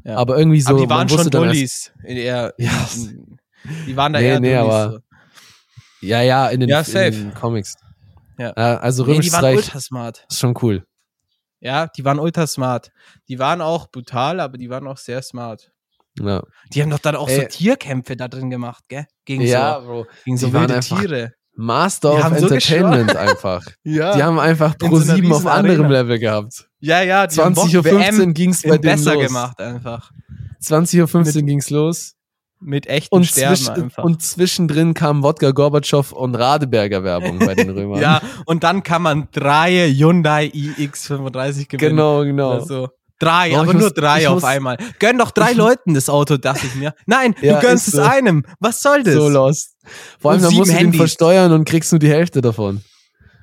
Aber 0.05 0.37
irgendwie 0.37 0.61
so, 0.61 0.71
aber 0.71 0.81
die 0.81 0.91
waren 0.91 1.09
schon 1.09 1.31
Bullies. 1.31 1.93
In 2.03 2.17
eher, 2.19 2.53
Ja. 2.59 2.71
die 3.87 3.97
waren 3.97 4.13
da 4.13 4.19
Nee, 4.21 4.27
eher 4.29 4.41
nee, 4.41 4.55
Dullis, 4.57 4.75
aber- 4.75 4.93
so. 4.93 4.99
Ja, 6.07 6.21
ja, 6.21 6.49
in 6.49 6.61
den, 6.61 6.69
Ja, 6.69 6.81
in 6.81 7.13
den 7.13 7.35
Comics. 7.35 7.77
Ja. 8.39 8.51
Also 8.51 9.07
Nee, 9.07 9.21
die 9.21 9.33
waren 9.33 9.55
ultra 9.57 9.81
smart. 9.81 10.27
ist 10.29 10.39
schon 10.41 10.55
cool. 10.61 10.85
Ja, 11.61 11.87
die 11.87 12.05
waren 12.05 12.19
ultra 12.19 12.47
smart. 12.47 12.91
Die 13.29 13.39
waren 13.39 13.61
auch 13.61 13.91
brutal, 13.91 14.41
aber 14.41 14.59
die 14.59 14.69
waren 14.71 14.87
auch 14.87 14.99
sehr 14.99 15.23
smart. 15.23 15.71
Ja, 16.21 16.43
Die 16.73 16.81
haben 16.83 16.91
doch 16.91 16.99
dann 17.01 17.17
auch 17.17 17.29
so 17.29 17.41
Ey. 17.41 17.49
Tierkämpfe 17.49 18.17
da 18.17 18.29
drin 18.29 18.49
gemacht, 18.51 18.85
gell? 18.89 19.07
Gegen 19.25 19.43
ja 19.43 19.81
so, 19.81 19.87
Bro. 19.87 20.07
gegen 20.25 20.37
so 20.37 20.47
die 20.47 20.53
wilde 20.53 20.81
Tiere. 20.81 21.33
Master 21.57 22.13
of 22.15 22.23
haben 22.23 22.37
so 22.39 22.47
Entertainment 22.49 23.17
einfach. 23.17 23.65
Ja. 23.85 24.15
Die 24.17 24.23
haben 24.23 24.39
einfach 24.39 24.75
In 24.81 24.89
Pro 24.91 24.97
so 24.99 25.05
einer 25.05 25.15
7 25.17 25.33
auf 25.33 25.47
anderem 25.47 25.85
Arena. 25.87 26.01
Level 26.01 26.19
gehabt. 26.19 26.69
ja, 26.81 27.03
ja, 27.03 27.27
die 27.27 27.41
haben 27.41 27.55
20.15 27.55 27.77
Uhr 27.77 27.85
WM 27.85 28.35
ging's 28.35 28.63
bei 28.63 28.71
denen 28.79 28.81
besser 28.83 29.15
los. 29.15 29.27
gemacht 29.27 29.61
einfach. 29.61 30.11
20.15 30.63 31.37
Uhr 31.37 31.43
ging's 31.43 31.71
los. 31.71 32.15
Mit 32.67 32.87
echten 32.87 33.15
Und, 33.15 33.27
Sterben 33.27 33.57
zwisch 33.57 33.69
einfach. 33.69 34.05
und 34.05 34.23
zwischendrin 34.23 34.95
kam 34.95 35.23
Wodka 35.23 35.51
Gorbatschow 35.51 36.13
und 36.13 36.35
Radeberger 36.35 37.05
Werbung 37.05 37.39
bei 37.39 37.55
den 37.55 37.69
Römern. 37.77 38.01
ja, 38.01 38.23
und 38.47 38.65
dann 38.65 38.83
kann 38.83 39.03
man 39.03 39.29
drei 39.33 39.93
Hyundai 39.93 40.47
iX35 40.47 41.69
gewinnen. 41.69 41.91
genau, 41.97 42.25
genau. 42.25 42.57
Oder 42.57 42.65
so. 42.67 42.89
Drei, 43.21 43.53
Oh, 43.53 43.59
aber 43.61 43.73
muss- 43.75 43.83
nur 43.83 43.91
drei 43.93 44.29
auf 44.29 44.37
muss- 44.37 44.45
einmal. 44.45 44.77
Gönn 44.99 45.19
doch 45.19 45.31
drei 45.31 45.53
Leuten 45.53 45.95
das 45.95 46.09
Auto, 46.09 46.37
dachte 46.37 46.67
ich 46.67 46.75
mir. 46.75 46.95
Nein, 47.07 47.35
Ja, 47.43 47.61
du 47.61 47.67
gönnst 47.67 47.87
es 47.89 47.95
so. 47.95 48.03
einem. 48.03 48.45
Was 48.61 48.83
soll 48.83 49.03
das? 49.05 49.15
So 49.15 49.29
lost. 49.29 49.77
Vor 50.19 50.33
allem, 50.33 50.39
Und 50.41 50.47
dann 50.49 50.55
musst 50.55 50.71
du 50.71 50.73
den 50.75 50.79
Handys. 50.79 50.99
versteuern 50.99 51.53
und 51.53 51.65
kriegst 51.67 51.93
nur 51.93 51.99
die 52.01 52.09
Hälfte 52.11 52.41
davon. 52.41 52.81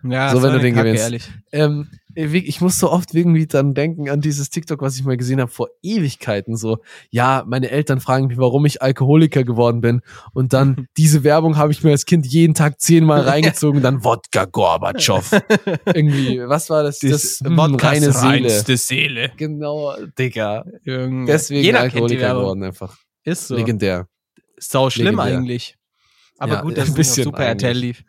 Ja, 0.03 0.31
So, 0.31 0.41
wenn 0.41 0.53
du 0.53 0.59
den 0.59 0.73
Kacke, 0.73 0.87
gewinnst. 0.87 1.03
Ehrlich. 1.03 1.29
Ähm, 1.51 1.87
ich 2.15 2.61
muss 2.61 2.79
so 2.79 2.91
oft 2.91 3.13
irgendwie 3.13 3.47
dann 3.47 3.73
denken 3.73 4.09
an 4.09 4.21
dieses 4.21 4.49
TikTok, 4.49 4.81
was 4.81 4.95
ich 4.97 5.03
mal 5.03 5.17
gesehen 5.17 5.39
habe 5.39 5.51
vor 5.51 5.69
Ewigkeiten. 5.81 6.55
So, 6.57 6.79
ja, 7.09 7.43
meine 7.47 7.69
Eltern 7.69 7.99
fragen 7.99 8.27
mich, 8.27 8.37
warum 8.37 8.65
ich 8.65 8.81
Alkoholiker 8.81 9.43
geworden 9.43 9.81
bin. 9.81 10.01
Und 10.33 10.53
dann 10.53 10.87
diese 10.97 11.23
Werbung 11.23 11.57
habe 11.57 11.71
ich 11.71 11.83
mir 11.83 11.91
als 11.91 12.05
Kind 12.05 12.25
jeden 12.25 12.53
Tag 12.53 12.79
zehnmal 12.81 13.21
reingezogen. 13.27 13.81
Dann 13.81 14.03
Wodka 14.03 14.45
Gorbatschow. 14.45 15.31
irgendwie, 15.93 16.41
was 16.47 16.69
war 16.69 16.83
das? 16.83 16.99
Das, 16.99 17.39
hm, 17.43 17.57
Wodkas 17.57 17.91
reine 17.91 18.11
Seele. 18.11 18.77
Seele. 18.77 19.31
Genau, 19.37 19.95
Digga. 20.17 20.65
Junge. 20.83 21.25
Deswegen 21.25 21.63
Jeder 21.63 21.81
Alkoholiker 21.81 22.33
geworden 22.35 22.63
einfach. 22.63 22.97
Ist 23.23 23.47
so. 23.47 23.55
Legendär. 23.55 24.07
Sau 24.57 24.89
schlimm 24.89 25.17
Legendär. 25.17 25.37
eigentlich. 25.37 25.75
Aber 26.37 26.53
Ja, 26.55 26.61
gut, 26.61 26.71
ein 26.73 26.75
dass 26.75 26.85
es 26.85 26.89
auf 26.91 26.97
bisschen 26.97 27.23
Super 27.25 27.45
RTL 27.45 27.69
eigentlich. 27.71 27.81
lief. 27.81 28.03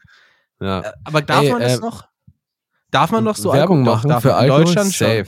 Ja. 0.60 0.80
Äh, 0.80 0.92
Aber 1.04 1.22
darf 1.22 1.44
Ey, 1.44 1.50
man 1.52 1.60
das 1.60 1.78
äh, 1.78 1.80
noch? 1.80 2.04
Darf 2.92 3.10
man 3.10 3.24
noch 3.24 3.34
so 3.36 3.52
Werbung 3.52 3.78
Alkohol- 3.80 3.94
machen 3.96 4.10
Doch, 4.10 4.22
für. 4.22 4.34
Alkohol? 4.36 4.64
Deutschland 4.64 4.94
schon. 4.94 5.06
Safe. 5.24 5.26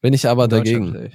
Bin 0.00 0.14
ich 0.14 0.26
aber 0.26 0.48
dagegen. 0.48 1.12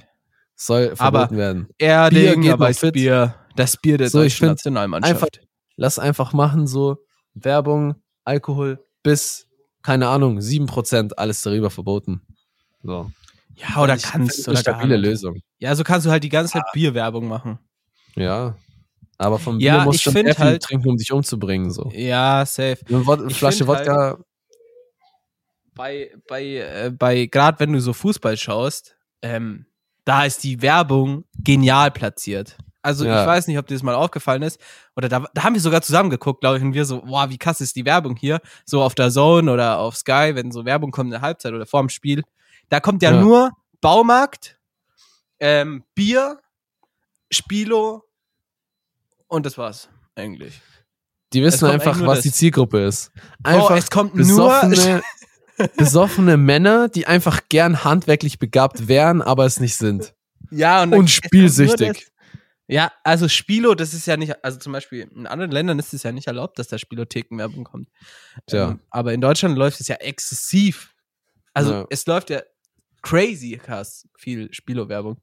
Soll 0.54 0.94
Aber- 0.98 1.18
verboten 1.20 1.36
werden. 1.38 1.68
Erding, 1.78 2.42
geht 2.42 2.52
aber 2.52 2.70
ist 2.70 2.78
fit. 2.80 2.92
Bier. 2.94 3.34
Das 3.56 3.76
Bier 3.76 3.98
der 3.98 4.08
So, 4.10 4.22
ich 4.22 4.34
deutschen 4.34 4.46
Nationalmannschaft. 4.48 5.40
Lass 5.76 5.98
einfach 5.98 6.32
machen 6.32 6.66
so 6.68 6.98
Werbung, 7.34 7.96
Alkohol 8.24 8.84
bis, 9.02 9.46
keine 9.82 10.08
Ahnung, 10.08 10.40
7%, 10.40 11.18
alles 11.18 11.42
darüber 11.42 11.70
verboten. 11.70 12.20
So. 12.82 13.10
ja, 13.56 13.80
oder 13.82 13.96
Ich 13.96 14.02
kannst 14.02 14.44
gar 14.46 14.56
stabile. 14.56 14.96
Lösung. 14.96 15.40
Ja, 15.58 15.74
so 15.74 15.82
kannst 15.84 16.06
du 16.06 16.10
halt 16.10 16.22
die 16.24 16.28
ganze 16.28 16.58
Ah. 16.58 16.62
Zeit 16.62 16.72
Bierwerbung 16.72 17.26
machen. 17.28 17.58
Ja. 18.14 18.56
Aber 19.18 19.38
vom 19.38 19.58
Ja, 19.60 19.76
Bier 19.78 19.84
musst 19.86 19.98
ich 19.98 20.04
du 20.04 20.10
schon 20.10 20.22
find 20.24 20.38
halt- 20.38 20.62
trinken, 20.62 20.88
um 20.90 20.96
dich 20.96 21.12
umzubringen. 21.12 21.70
So. 21.70 21.90
Ja, 21.94 22.44
safe. 22.44 22.78
Eine 22.88 23.30
Flasche 23.30 23.66
halt- 23.66 23.86
Wodka, 23.86 24.18
bei, 25.74 26.12
bei, 26.28 26.44
äh, 26.44 26.90
bei 26.96 27.26
gerade 27.26 27.58
wenn 27.60 27.72
du 27.72 27.80
so 27.80 27.92
Fußball 27.92 28.36
schaust, 28.36 28.96
ähm, 29.22 29.66
da 30.04 30.24
ist 30.24 30.42
die 30.44 30.60
Werbung 30.62 31.24
genial 31.38 31.90
platziert. 31.90 32.56
Also 32.82 33.04
Ja. 33.04 33.20
ich 33.22 33.26
weiß 33.26 33.46
nicht, 33.46 33.58
ob 33.58 33.66
dir 33.68 33.74
das 33.74 33.82
mal 33.84 33.94
aufgefallen 33.94 34.42
ist. 34.42 34.58
Oder 34.96 35.08
da, 35.08 35.24
da 35.32 35.44
haben 35.44 35.54
wir 35.54 35.60
sogar 35.60 35.82
zusammen 35.82 36.10
geguckt, 36.10 36.40
glaube 36.40 36.56
ich, 36.58 36.62
und 36.64 36.74
wir 36.74 36.84
so, 36.84 37.02
wow, 37.06 37.28
wie 37.30 37.38
krass 37.38 37.60
ist 37.60 37.76
die 37.76 37.84
Werbung 37.84 38.16
hier? 38.16 38.40
So 38.64 38.82
auf 38.82 38.94
der 38.96 39.10
Zone 39.10 39.52
oder 39.52 39.78
auf 39.78 39.96
Sky, 39.96 40.32
wenn 40.34 40.50
so 40.50 40.64
Werbung 40.64 40.90
kommt 40.90 41.06
in 41.06 41.12
der 41.12 41.20
Halbzeit 41.20 41.52
oder 41.52 41.64
vorm 41.66 41.88
Spiel. 41.88 42.24
Da 42.68 42.80
kommt 42.80 43.02
ja, 43.02 43.12
Ja. 43.12 43.20
nur 43.20 43.50
Baumarkt, 43.80 44.58
ähm, 45.38 45.84
Bier, 45.94 46.40
Spilo 47.32 48.04
und 49.28 49.46
das 49.46 49.56
war's 49.58 49.88
eigentlich. 50.16 50.60
Die 51.32 51.42
wissen 51.42 51.66
einfach, 51.68 51.98
was 52.00 52.18
das. 52.18 52.22
die 52.24 52.32
Zielgruppe 52.32 52.84
ist. 52.84 53.10
Oh, 53.44 53.48
Einfach 53.48 53.76
es 53.76 53.90
kommt 53.90 54.14
nur 54.14 54.50
besoffene, 55.76 56.36
Männer, 56.36 56.88
die 56.88 57.06
einfach 57.06 57.42
gern 57.48 57.84
handwerklich 57.84 58.38
begabt 58.38 58.88
wären, 58.88 59.22
aber 59.22 59.44
es 59.46 59.60
nicht 59.60 59.76
sind. 59.76 60.14
ja, 60.50 60.82
und, 60.82 60.92
Und 60.94 61.10
spielsüchtig. 61.10 62.08
Ja, 62.68 62.90
also 63.04 63.28
Spilo, 63.28 63.74
das 63.74 63.92
ist 63.92 64.06
ja 64.06 64.16
nicht, 64.16 64.42
also 64.44 64.58
zum 64.58 64.72
Beispiel 64.72 65.00
in 65.14 65.26
anderen 65.26 65.50
Ländern 65.50 65.78
ist 65.78 65.92
es 65.92 66.04
ja 66.04 66.12
nicht 66.12 66.26
erlaubt, 66.28 66.58
dass 66.58 66.68
da 66.68 66.78
Spielothekenwerbung 66.78 67.64
kommt. 67.64 67.88
Tja. 68.46 68.70
Ähm, 68.70 68.80
aber 68.88 69.12
in 69.12 69.20
Deutschland 69.20 69.58
läuft 69.58 69.80
es 69.80 69.88
ja 69.88 69.96
exzessiv. 69.96 70.94
Also 71.52 71.72
Ja. 71.72 71.86
es 71.90 72.06
läuft 72.06 72.30
ja 72.30 72.40
crazy 73.02 73.58
krass 73.62 74.08
viel 74.16 74.48
Spilo-Werbung. 74.54 75.20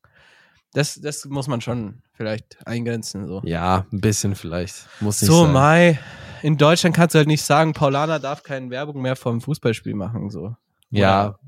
Das, 0.74 0.96
das 1.02 1.26
muss 1.26 1.48
man 1.48 1.62
schon 1.62 2.04
vielleicht 2.14 2.58
eingrenzen. 2.68 3.26
So, 3.26 3.42
Ja, 3.46 3.88
ein 3.92 4.02
bisschen 4.02 4.36
vielleicht. 4.36 4.76
Muss 5.00 5.22
nicht 5.22 5.32
so 5.32 5.46
sein. 5.46 5.54
Mai. 5.54 6.00
In 6.42 6.58
Deutschland 6.58 6.96
kannst 6.96 7.16
du 7.16 7.20
halt 7.20 7.28
nicht 7.28 7.44
sagen, 7.44 7.74
Paulana 7.74 8.20
darf 8.20 8.44
keine 8.44 8.70
Werbung 8.70 9.02
mehr 9.02 9.16
vom 9.16 9.42
Fußballspiel 9.42 9.94
machen. 9.96 10.30
So. 10.30 10.56
Ja, 10.90 11.28
Oder 11.30 11.40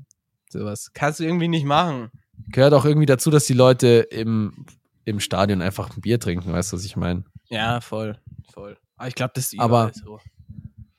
sowas. 0.48 0.90
Kannst 0.94 1.20
du 1.20 1.24
irgendwie 1.24 1.48
nicht 1.48 1.64
machen. 1.64 2.10
gehört 2.48 2.74
auch 2.74 2.84
irgendwie 2.84 3.06
dazu, 3.06 3.30
dass 3.30 3.46
die 3.46 3.54
Leute 3.54 4.06
im, 4.10 4.66
im 5.04 5.20
Stadion 5.20 5.62
einfach 5.62 5.96
ein 5.96 6.00
Bier 6.00 6.20
trinken, 6.20 6.52
weißt 6.52 6.72
du, 6.72 6.76
was 6.76 6.84
ich 6.84 6.96
meine? 6.96 7.24
Ja, 7.48 7.80
voll. 7.80 8.18
Voll. 8.52 8.76
Aber 8.96 9.08
ich 9.08 9.14
glaube, 9.14 9.32
das 9.34 9.52
ist 9.52 9.58
Aber- 9.60 9.90
so. 9.94 10.20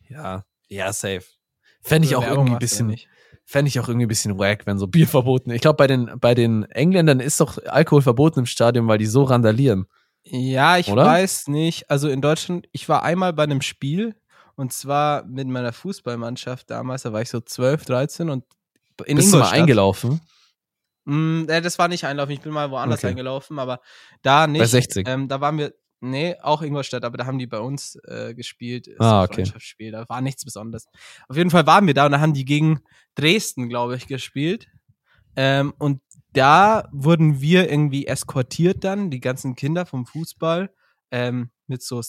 Ja, 0.10 0.44
ja, 0.68 0.92
safe. 0.94 1.24
Fände 1.82 2.08
ich 2.08 2.16
Also 2.16 2.20
auch 2.26 2.30
Werbung 2.30 2.46
irgendwie 2.48 2.52
ein 2.52 2.54
ja 2.56 2.60
bisschen, 2.60 2.88
nicht. 2.88 3.08
fände 3.46 3.68
ich 3.70 3.80
auch 3.80 3.88
irgendwie 3.88 4.06
ein 4.06 4.10
bisschen 4.10 4.38
wack, 4.38 4.66
wenn 4.66 4.78
so 4.78 4.88
Bier 4.88 5.08
verboten 5.08 5.52
Ich 5.52 5.62
glaube, 5.62 5.78
bei 5.78 5.88
den, 5.88 6.12
bei 6.20 6.34
den 6.34 6.64
Engländern 6.72 7.20
ist 7.20 7.40
doch 7.40 7.58
Alkohol 7.66 8.02
verboten 8.02 8.40
im 8.40 8.46
Stadion, 8.46 8.88
weil 8.88 8.98
die 8.98 9.06
so 9.06 9.24
randalieren. 9.24 9.86
Ja, 10.26 10.78
ich 10.78 10.88
Oder? 10.90 11.06
weiß 11.06 11.48
nicht. 11.50 11.90
Also 11.90 12.10
in 12.10 12.22
Deutschland, 12.22 12.68
ich 12.72 12.88
war 12.90 13.04
einmal 13.04 13.34
bei 13.34 13.44
einem 13.44 13.62
Spiel 13.62 14.16
und 14.56 14.72
zwar 14.72 15.26
mit 15.26 15.48
meiner 15.48 15.74
Fußballmannschaft 15.74 16.70
damals, 16.70 17.04
da 17.04 17.12
war 17.14 17.22
ich 17.22 17.30
so 17.30 17.42
12, 17.42 17.86
13 17.86 18.30
und 18.30 18.46
in 19.06 19.18
Bist 19.18 19.28
du 19.34 19.38
mal 19.38 19.38
Ingolstadt. 19.40 19.60
eingelaufen? 19.60 20.22
Mm, 21.06 21.50
äh, 21.50 21.62
das 21.62 21.78
war 21.80 21.88
nicht 21.90 22.06
einlaufen, 22.06 22.32
ich 22.32 22.42
bin 22.42 22.54
mal 22.54 22.72
woanders 22.72 23.00
Okay. 23.00 23.10
eingelaufen, 23.10 23.60
aber 23.60 23.82
da 24.22 24.48
nicht. 24.48 24.60
Bei 24.62 24.66
60. 24.68 25.06
Ähm, 25.08 25.28
da 25.28 25.42
waren 25.42 25.58
wir, 25.58 25.74
nee, 26.00 26.36
auch 26.42 26.62
Ingolstadt, 26.62 27.04
aber 27.04 27.18
da 27.18 27.26
haben 27.26 27.40
die 27.40 27.48
bei 27.48 27.60
uns 27.60 27.96
äh, 28.08 28.34
gespielt. 28.34 28.88
Es 28.88 28.96
Ah, 29.00 29.24
okay. 29.24 29.36
Freundschaftsspiel, 29.36 29.92
da 29.92 30.08
war 30.08 30.22
nichts 30.22 30.46
Besonderes. 30.46 30.86
Auf 31.28 31.36
jeden 31.36 31.50
Fall 31.50 31.66
waren 31.68 31.86
wir 31.88 31.94
da 31.94 32.06
und 32.06 32.14
da 32.14 32.22
haben 32.22 32.34
die 32.34 32.46
gegen 32.46 32.80
Dresden, 33.16 33.68
glaube 33.68 33.98
ich, 33.98 34.08
gespielt. 34.08 34.68
Ähm, 35.36 35.74
und 35.80 36.00
da 36.34 36.90
wurden 36.92 37.42
wir 37.42 37.70
irgendwie 37.70 38.08
eskortiert 38.08 38.84
dann, 38.84 39.10
die 39.10 39.20
ganzen 39.20 39.56
Kinder 39.56 39.86
vom 39.86 40.06
Fußball, 40.06 40.74
ähm, 41.12 41.52
mit 41.68 41.84
so 41.84 42.02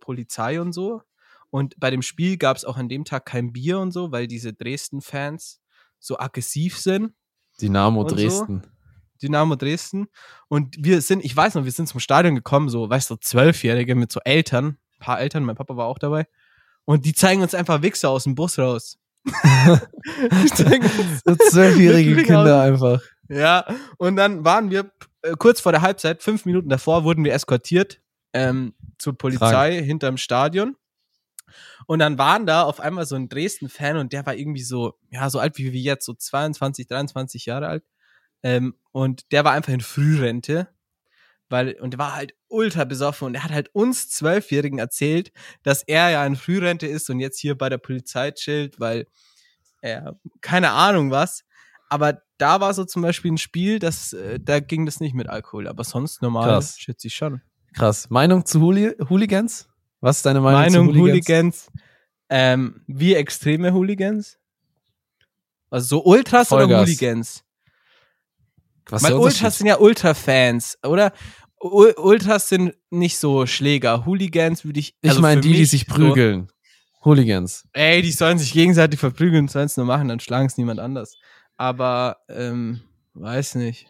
Polizei 0.00 0.60
und 0.60 0.72
so. 0.72 1.02
Und 1.50 1.74
bei 1.78 1.90
dem 1.90 2.02
Spiel 2.02 2.36
gab 2.36 2.56
es 2.56 2.64
auch 2.64 2.76
an 2.76 2.88
dem 2.88 3.04
Tag 3.04 3.26
kein 3.26 3.52
Bier 3.52 3.78
und 3.78 3.92
so, 3.92 4.12
weil 4.12 4.26
diese 4.26 4.52
Dresden-Fans 4.52 5.60
so 5.98 6.18
aggressiv 6.18 6.78
sind. 6.78 7.12
Dynamo 7.60 8.02
Und 8.02 8.10
so? 8.10 8.16
Dresden. 8.16 8.62
Dynamo 9.22 9.56
Dresden. 9.56 10.08
Und 10.48 10.76
wir 10.78 11.00
sind, 11.00 11.24
ich 11.24 11.36
weiß 11.36 11.54
noch, 11.54 11.64
wir 11.64 11.72
sind 11.72 11.88
zum 11.88 12.00
Stadion 12.00 12.34
gekommen, 12.34 12.68
so, 12.68 12.88
weißt 12.88 13.10
du, 13.10 13.16
Zwölfjährige 13.16 13.94
mit 13.94 14.10
so 14.10 14.20
Eltern, 14.24 14.66
ein 14.66 14.98
paar 14.98 15.20
Eltern, 15.20 15.44
mein 15.44 15.56
Papa 15.56 15.76
war 15.76 15.86
auch 15.86 15.98
dabei. 15.98 16.26
Und 16.84 17.04
die 17.04 17.14
zeigen 17.14 17.42
uns 17.42 17.54
einfach 17.54 17.82
Wichser 17.82 18.10
aus 18.10 18.24
dem 18.24 18.34
Bus 18.34 18.58
raus. 18.58 18.98
So 21.24 21.36
zwölfjährige 21.36 22.16
Kinder 22.24 22.62
einfach. 22.62 23.00
Ja, 23.32 23.66
und 23.98 24.16
dann 24.16 24.44
waren 24.44 24.70
wir 24.70 24.92
äh, 25.22 25.32
kurz 25.38 25.60
vor 25.60 25.72
der 25.72 25.82
Halbzeit, 25.82 26.22
fünf 26.22 26.44
Minuten 26.44 26.68
davor, 26.68 27.04
wurden 27.04 27.24
wir 27.24 27.32
eskortiert 27.32 28.00
ähm, 28.32 28.74
zur 28.98 29.16
Polizei 29.16 29.82
hinterm 29.82 30.16
Stadion. 30.16 30.76
Und 31.86 31.98
dann 31.98 32.18
waren 32.18 32.46
da 32.46 32.62
auf 32.62 32.80
einmal 32.80 33.06
so 33.06 33.16
ein 33.16 33.28
Dresden-Fan 33.28 33.96
und 33.96 34.12
der 34.12 34.24
war 34.26 34.34
irgendwie 34.34 34.62
so, 34.62 34.98
ja, 35.10 35.28
so 35.30 35.38
alt 35.38 35.58
wie 35.58 35.72
wir 35.72 35.80
jetzt, 35.80 36.06
so 36.06 36.14
22, 36.14 36.86
23 36.86 37.46
Jahre 37.46 37.68
alt. 37.68 37.84
Ähm, 38.42 38.74
und 38.92 39.30
der 39.32 39.44
war 39.44 39.52
einfach 39.52 39.72
in 39.72 39.80
Frührente. 39.80 40.68
Weil, 41.48 41.74
und 41.80 41.92
der 41.92 41.98
war 41.98 42.14
halt 42.14 42.34
ultra 42.48 42.84
besoffen 42.84 43.26
und 43.26 43.34
er 43.34 43.44
hat 43.44 43.50
halt 43.50 43.74
uns 43.74 44.08
Zwölfjährigen 44.08 44.78
erzählt, 44.78 45.32
dass 45.62 45.82
er 45.82 46.08
ja 46.08 46.24
in 46.24 46.36
Frührente 46.36 46.86
ist 46.86 47.10
und 47.10 47.20
jetzt 47.20 47.38
hier 47.38 47.58
bei 47.58 47.68
der 47.68 47.76
Polizei 47.76 48.30
chillt, 48.30 48.80
weil 48.80 49.06
er, 49.82 50.18
keine 50.40 50.70
Ahnung 50.70 51.10
was. 51.10 51.44
Aber 51.92 52.22
da 52.38 52.58
war 52.62 52.72
so 52.72 52.86
zum 52.86 53.02
Beispiel 53.02 53.32
ein 53.32 53.36
Spiel, 53.36 53.78
das, 53.78 54.14
äh, 54.14 54.40
da 54.40 54.60
ging 54.60 54.86
das 54.86 54.98
nicht 54.98 55.14
mit 55.14 55.28
Alkohol, 55.28 55.68
aber 55.68 55.84
sonst 55.84 56.22
normal 56.22 56.48
Krass. 56.48 56.78
schätze 56.78 57.08
ich 57.08 57.14
schon. 57.14 57.42
Krass. 57.74 58.08
Meinung 58.08 58.46
zu 58.46 58.62
Hooli 58.62 58.94
Hooligans? 59.10 59.68
Was 60.00 60.16
ist 60.16 60.24
deine 60.26 60.40
Meinung, 60.40 60.86
Meinung 60.86 60.94
zu 60.94 61.00
Hooligans. 61.00 61.70
Ähm, 62.30 62.80
wie 62.86 63.12
extreme 63.14 63.74
Hooligans? 63.74 64.38
Also 65.68 65.96
so 65.98 66.04
Ultras 66.04 66.50
oder 66.50 66.62
Vollgas. 66.62 66.88
Hooligans? 66.88 67.44
Was 68.88 69.02
Weil 69.02 69.12
Ultras 69.12 69.58
sind 69.58 69.66
ja 69.66 69.78
Ultra-Fans, 69.78 70.78
oder? 70.84 71.12
U 71.62 71.84
Ultras 71.98 72.48
sind 72.48 72.74
nicht 72.88 73.18
so 73.18 73.44
Schläger. 73.44 74.06
Hooligans 74.06 74.64
würde 74.64 74.80
ich. 74.80 74.96
Ich 75.02 75.10
also 75.10 75.20
meine 75.20 75.42
für 75.42 75.48
die, 75.48 75.54
die 75.56 75.66
sich 75.66 75.84
so- 75.86 75.94
prügeln. 75.94 76.48
Hooligans. 77.04 77.68
Ey, 77.74 78.00
die 78.00 78.12
sollen 78.12 78.38
sich 78.38 78.52
gegenseitig 78.52 78.98
verprügeln, 78.98 79.48
sollen 79.48 79.66
es 79.66 79.76
nur 79.76 79.84
machen, 79.84 80.08
dann 80.08 80.20
schlagen 80.20 80.46
es 80.46 80.56
niemand 80.56 80.80
anders. 80.80 81.16
Aber, 81.62 82.16
ähm, 82.28 82.80
weiß 83.14 83.54
nicht. 83.54 83.86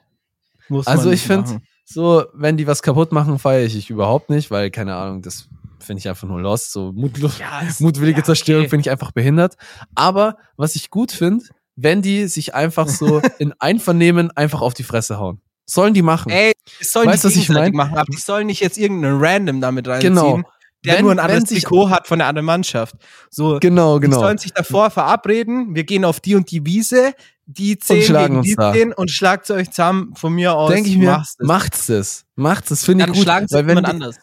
Muss 0.69 0.87
Also 0.87 1.07
ich 1.07 1.13
nicht 1.23 1.27
find- 1.27 1.47
machen. 1.47 1.63
So, 1.87 2.25
wenn 2.35 2.59
die 2.59 2.67
was 2.67 2.83
kaputt 2.83 3.13
machen, 3.13 3.39
feiere 3.39 3.65
ich, 3.65 3.77
ich 3.77 3.89
überhaupt 3.89 4.29
nicht, 4.29 4.51
weil, 4.51 4.71
keine 4.71 4.95
Ahnung, 4.95 5.23
das 5.23 5.49
finde 5.81 6.01
ich 6.01 6.09
einfach 6.09 6.29
nur 6.29 6.41
lost. 6.41 6.71
So 6.73 6.93
mutlos, 6.93 7.39
Ja, 7.39 7.63
mutwillige 7.81 8.21
ja, 8.21 8.25
Zerstörung 8.25 8.63
okay. 8.63 8.71
finde 8.71 8.81
ich 8.83 8.91
einfach 8.91 9.13
behindert. 9.13 9.57
Aber 9.95 10.37
was 10.59 10.77
ich 10.77 10.91
gut 10.91 11.13
finde, 11.13 11.45
wenn 11.77 12.03
die 12.03 12.27
sich 12.29 12.55
einfach 12.55 12.89
so 12.89 13.21
in 13.39 13.55
Einvernehmen 13.59 14.31
einfach 14.33 14.61
auf 14.61 14.75
die 14.75 14.83
Fresse 14.85 15.19
hauen. 15.19 15.41
Sollen 15.65 15.95
die 15.95 16.03
machen. 16.03 16.31
Ey, 16.31 16.53
sollen 16.83 17.09
Weißt 17.09 17.25
die 17.25 17.29
was 17.29 17.37
ich 17.37 17.49
mein? 17.49 17.73
machen, 17.73 17.97
aber 17.97 18.11
die 18.13 18.19
sollen 18.19 18.47
nicht 18.49 18.61
jetzt 18.61 18.77
irgendeinen 18.77 19.19
Random 19.19 19.61
damit 19.63 19.89
reinziehen, 19.89 20.15
genau. 20.15 20.43
der 20.85 20.97
Wenn- 20.97 21.03
nur 21.03 21.13
ein 21.13 21.19
anderes 21.19 21.45
Trikot 21.45 21.89
hat 21.89 22.07
von 22.07 22.19
der 22.19 22.29
anderen 22.29 22.45
Mannschaft. 22.47 22.97
So, 23.31 23.59
Genau, 23.61 23.99
die 23.99 24.03
genau. 24.09 24.19
sollen 24.21 24.37
sich 24.39 24.53
davor 24.53 24.91
verabreden, 24.91 25.75
wir 25.75 25.85
gehen 25.85 26.05
auf 26.05 26.21
die 26.21 26.35
und 26.35 26.51
die 26.51 26.65
Wiese, 26.67 27.15
die 27.47 27.79
zehn 27.79 28.03
schlagen 28.03 28.43
gegen 28.43 28.43
die 28.43 28.55
da. 28.55 28.73
zehn 28.73 28.93
und 28.93 29.11
schlagt 29.11 29.51
euch 29.51 29.71
zusammen 29.71 30.15
von 30.15 30.33
mir 30.33 30.55
aus. 30.55 30.71
Denke 30.71 30.91
ich 30.91 30.97
mir, 30.97 31.23
macht's 31.41 31.87
das. 31.87 32.25
Macht's 32.35 32.69
das, 32.69 32.85
finde 32.85 33.05
ich 33.05 33.07
Dann 33.07 33.15
gut. 33.15 33.23
schlagen 33.25 33.49
sie 33.49 33.55
Weil 33.55 33.67
wenn 33.67 33.77
jemand 33.77 33.89
die, 33.89 33.93
anders. 33.93 34.17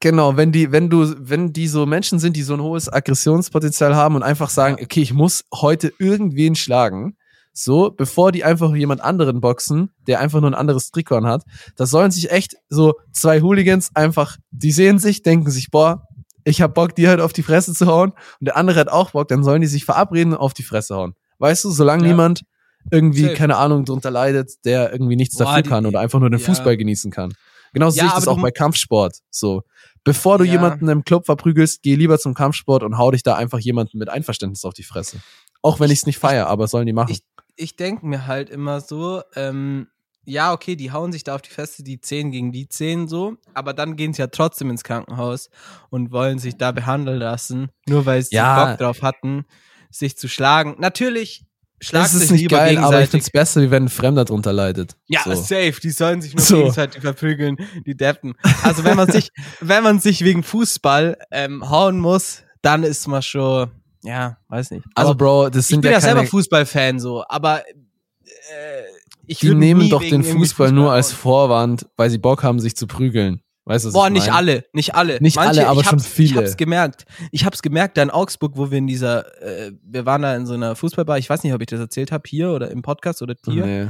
Genau, 0.00 0.36
wenn 0.36 0.52
die, 0.52 0.70
wenn 0.70 0.90
du, 0.90 1.14
wenn 1.18 1.52
die 1.52 1.66
so 1.66 1.84
Menschen 1.84 2.18
sind, 2.20 2.36
die 2.36 2.42
so 2.42 2.54
ein 2.54 2.62
hohes 2.62 2.92
Aggressionspotenzial 2.92 3.96
haben 3.96 4.14
und 4.14 4.22
einfach 4.22 4.48
sagen, 4.48 4.76
okay, 4.80 5.02
ich 5.02 5.12
muss 5.12 5.44
heute 5.52 5.92
irgendwen 5.98 6.54
schlagen, 6.54 7.16
so, 7.52 7.90
bevor 7.90 8.30
die 8.30 8.44
einfach 8.44 8.72
jemand 8.76 9.00
anderen 9.00 9.40
boxen, 9.40 9.90
der 10.06 10.20
einfach 10.20 10.40
nur 10.40 10.50
ein 10.50 10.54
anderes 10.54 10.92
Trikot 10.92 11.24
hat, 11.24 11.42
da 11.74 11.86
sollen 11.86 12.12
sich 12.12 12.30
echt 12.30 12.54
so 12.68 12.94
zwei 13.10 13.40
Hooligans 13.40 13.90
einfach, 13.94 14.36
die 14.52 14.70
sehen 14.70 15.00
sich, 15.00 15.22
denken 15.22 15.50
sich, 15.50 15.72
boah, 15.72 16.06
ich 16.44 16.62
hab 16.62 16.74
Bock, 16.74 16.94
die 16.94 17.08
halt 17.08 17.20
auf 17.20 17.32
die 17.32 17.42
Fresse 17.42 17.74
zu 17.74 17.86
hauen 17.86 18.10
und 18.10 18.44
der 18.46 18.56
andere 18.56 18.78
hat 18.78 18.88
auch 18.88 19.10
Bock, 19.10 19.26
dann 19.26 19.42
sollen 19.42 19.60
die 19.60 19.66
sich 19.66 19.84
verabreden 19.84 20.34
und 20.34 20.38
auf 20.38 20.54
die 20.54 20.62
Fresse 20.62 20.94
hauen. 20.94 21.14
Weißt 21.38 21.64
du, 21.64 21.70
solange 21.70 22.02
Ja. 22.04 22.10
niemand 22.10 22.42
irgendwie, 22.90 23.22
Safe. 23.24 23.34
keine 23.34 23.56
Ahnung, 23.56 23.84
drunter 23.84 24.10
leidet, 24.10 24.64
der 24.64 24.92
irgendwie 24.92 25.16
nichts 25.16 25.36
Boah, 25.36 25.44
dafür 25.44 25.62
die- 25.62 25.68
kann 25.68 25.86
oder 25.86 26.00
einfach 26.00 26.20
nur 26.20 26.30
den 26.30 26.38
ja. 26.40 26.46
Fußball 26.46 26.76
genießen 26.76 27.10
kann. 27.10 27.34
Genauso 27.74 27.96
Ja, 27.98 28.02
sehe 28.04 28.08
ich 28.08 28.14
das 28.14 28.28
auch 28.28 28.40
bei 28.40 28.50
Kampfsport. 28.50 29.18
So, 29.30 29.62
bevor 30.04 30.38
du 30.38 30.44
Ja. 30.44 30.52
jemanden 30.52 30.88
im 30.88 31.04
Club 31.04 31.26
verprügelst, 31.26 31.82
geh 31.82 31.96
lieber 31.96 32.18
zum 32.18 32.32
Kampfsport 32.34 32.82
und 32.82 32.96
hau 32.96 33.10
dich 33.10 33.22
da 33.22 33.34
einfach 33.34 33.58
jemanden 33.58 33.98
mit 33.98 34.08
Einverständnis 34.08 34.64
auf 34.64 34.72
die 34.74 34.84
Fresse. 34.84 35.18
Auch 35.60 35.78
wenn 35.80 35.90
ich 35.90 35.98
es 35.98 36.06
nicht 36.06 36.18
feier, 36.18 36.46
aber 36.46 36.66
sollen 36.68 36.86
die 36.86 36.92
machen. 36.92 37.10
ich- 37.12 37.22
Ich 37.60 37.74
denke 37.76 38.06
mir 38.06 38.26
halt 38.28 38.48
immer 38.50 38.80
so, 38.80 39.20
ähm, 39.34 39.88
ja, 40.24 40.52
okay, 40.52 40.76
die 40.76 40.92
hauen 40.92 41.10
sich 41.10 41.24
da 41.24 41.34
auf 41.34 41.42
die 41.42 41.50
Feste, 41.50 41.82
die 41.82 42.00
10 42.00 42.30
gegen 42.30 42.52
die 42.52 42.68
10 42.68 43.08
so, 43.08 43.34
aber 43.52 43.72
dann 43.74 43.96
gehen 43.96 44.12
sie 44.12 44.20
ja 44.22 44.28
trotzdem 44.28 44.70
ins 44.70 44.84
Krankenhaus 44.84 45.50
und 45.90 46.12
wollen 46.12 46.38
sich 46.38 46.56
da 46.56 46.70
behandeln 46.70 47.18
lassen, 47.18 47.68
nur 47.88 48.06
weil 48.06 48.22
sie 48.22 48.36
Ja. 48.36 48.64
Bock 48.64 48.78
drauf 48.78 49.02
hatten, 49.02 49.44
sich 49.90 50.16
zu 50.16 50.28
schlagen. 50.28 50.76
Natürlich 50.78 51.44
schlagt 51.80 52.06
das 52.06 52.14
ist 52.14 52.20
sich 52.28 52.30
nicht 52.32 52.50
geil, 52.50 52.60
aber 52.60 52.70
ich 52.70 52.76
gegenseitig. 52.80 53.10
find's 53.10 53.30
besser, 53.30 53.62
wie 53.62 53.70
wenn 53.70 53.84
ein 53.84 53.88
Fremder 53.88 54.24
drunter 54.24 54.52
leidet. 54.52 54.96
Ja, 55.06 55.22
so. 55.24 55.34
safe. 55.34 55.74
Die 55.82 55.90
sollen 55.90 56.20
sich 56.20 56.34
nur 56.34 56.44
So. 56.44 56.56
gegenseitig 56.58 57.02
verprügeln, 57.02 57.56
die 57.86 57.96
Deppen. 57.96 58.34
Also 58.62 58.84
wenn 58.84 58.96
man 58.96 59.10
sich, 59.10 59.30
wenn 59.60 59.82
man 59.82 60.00
sich 60.00 60.24
wegen 60.24 60.42
Fußball 60.42 61.18
ähm, 61.30 61.68
hauen 61.68 61.98
muss, 62.00 62.42
dann 62.62 62.82
ist 62.82 63.06
man 63.06 63.22
schon, 63.22 63.70
ja, 64.02 64.38
weiß 64.48 64.72
nicht. 64.72 64.84
Also, 64.94 65.10
Aber 65.10 65.18
Bro, 65.18 65.50
das 65.50 65.64
ich 65.64 65.66
sind 65.68 65.82
bin 65.82 65.90
ja 65.90 65.98
ja 65.98 66.00
selber 66.00 66.24
Fußballfan 66.26 66.98
so, 66.98 67.24
aber 67.28 67.62
äh, 67.66 68.82
ich 69.26 69.40
die 69.40 69.54
nehmen 69.54 69.88
doch 69.90 70.00
den 70.00 70.22
irgendwie 70.22 70.32
Fußball 70.32 70.72
nur 70.72 70.92
als. 70.92 71.12
Vorwand, 71.12 71.86
weil 71.96 72.10
sie 72.10 72.18
Bock 72.18 72.42
haben, 72.42 72.60
sich 72.60 72.76
zu 72.76 72.86
prügeln. 72.86 73.42
Weißt 73.68 73.84
du, 73.84 73.92
Boah, 73.92 74.06
ich 74.06 74.12
nicht 74.14 74.26
mein? 74.28 74.36
alle, 74.36 74.64
nicht 74.72 74.94
alle. 74.94 75.18
Nicht 75.20 75.38
alle, 75.38 75.68
aber 75.68 75.84
schon 75.84 75.92
hab's, 75.98 76.06
Ich 76.06 76.12
viele. 76.12 76.40
hab's 76.40 76.56
gemerkt. 76.56 77.04
Ich 77.32 77.44
hab's 77.44 77.62
gemerkt, 77.62 77.96
da 77.98 78.02
in 78.02 78.10
Augsburg, 78.10 78.52
wo 78.56 78.70
wir 78.70 78.78
in 78.78 78.86
dieser, 78.86 79.40
äh, 79.42 79.72
wir 79.82 80.06
waren 80.06 80.22
da 80.22 80.34
in 80.34 80.46
so 80.46 80.54
einer 80.54 80.74
Fußballbar, 80.74 81.18
ich 81.18 81.28
weiß 81.28 81.42
nicht, 81.44 81.52
ob 81.52 81.60
ich 81.60 81.66
das 81.66 81.78
erzählt 81.78 82.10
habe, 82.10 82.22
hier 82.26 82.50
oder 82.50 82.70
im 82.70 82.82
Podcast 82.82 83.20
oder 83.22 83.34
hier. 83.44 83.66
Nee. 83.66 83.88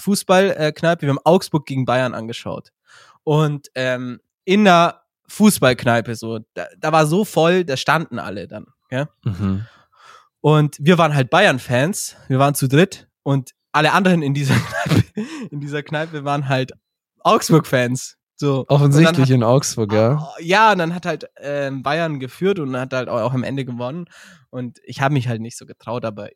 Fußballkneipe, 0.00 1.02
wir 1.02 1.08
haben 1.10 1.20
Augsburg 1.24 1.66
gegen 1.66 1.84
Bayern 1.84 2.14
angeschaut. 2.14 2.70
Und 3.24 3.68
ähm, 3.74 4.20
in 4.44 4.64
der 4.64 5.02
Fußballkneipe 5.28 6.14
so. 6.14 6.40
Da, 6.54 6.66
da 6.78 6.92
war 6.92 7.06
so 7.06 7.24
voll, 7.24 7.64
da 7.64 7.76
standen 7.76 8.18
alle 8.18 8.46
dann. 8.48 8.66
Ja? 8.90 9.08
Mhm. 9.24 9.66
Und 10.40 10.76
wir 10.80 10.98
waren 10.98 11.14
halt 11.14 11.30
Bayern-Fans. 11.30 12.16
Wir 12.28 12.38
waren 12.38 12.54
zu 12.54 12.68
dritt 12.68 13.08
und 13.22 13.52
alle 13.72 13.92
anderen 13.92 14.22
in 14.22 14.34
dieser 14.34 14.54
Kneipe, 14.84 15.04
in 15.50 15.60
dieser 15.60 15.82
Kneipe 15.82 16.24
waren 16.24 16.48
halt 16.48 16.72
Augsburg-Fans. 17.20 18.18
So. 18.42 18.64
Offensichtlich 18.66 19.30
Und 19.30 19.36
in 19.36 19.44
Augsburg, 19.44 19.92
ja. 19.92 20.08
dann 20.08 20.20
hat, 20.20 20.40
ja, 20.40 20.72
und 20.72 20.78
dann 20.78 20.94
hat 20.96 21.06
halt 21.06 21.30
ähm, 21.36 21.84
Bayern 21.84 22.18
geführt 22.18 22.58
und 22.58 22.76
hat 22.76 22.92
halt 22.92 23.08
auch, 23.08 23.32
am 23.32 23.44
Ende 23.44 23.64
gewonnen. 23.64 24.06
Und 24.50 24.80
ich 24.84 25.00
habe 25.00 25.14
mich 25.14 25.28
halt 25.28 25.40
nicht 25.40 25.56
so 25.56 25.64
getraut, 25.64 26.04
aber 26.04 26.28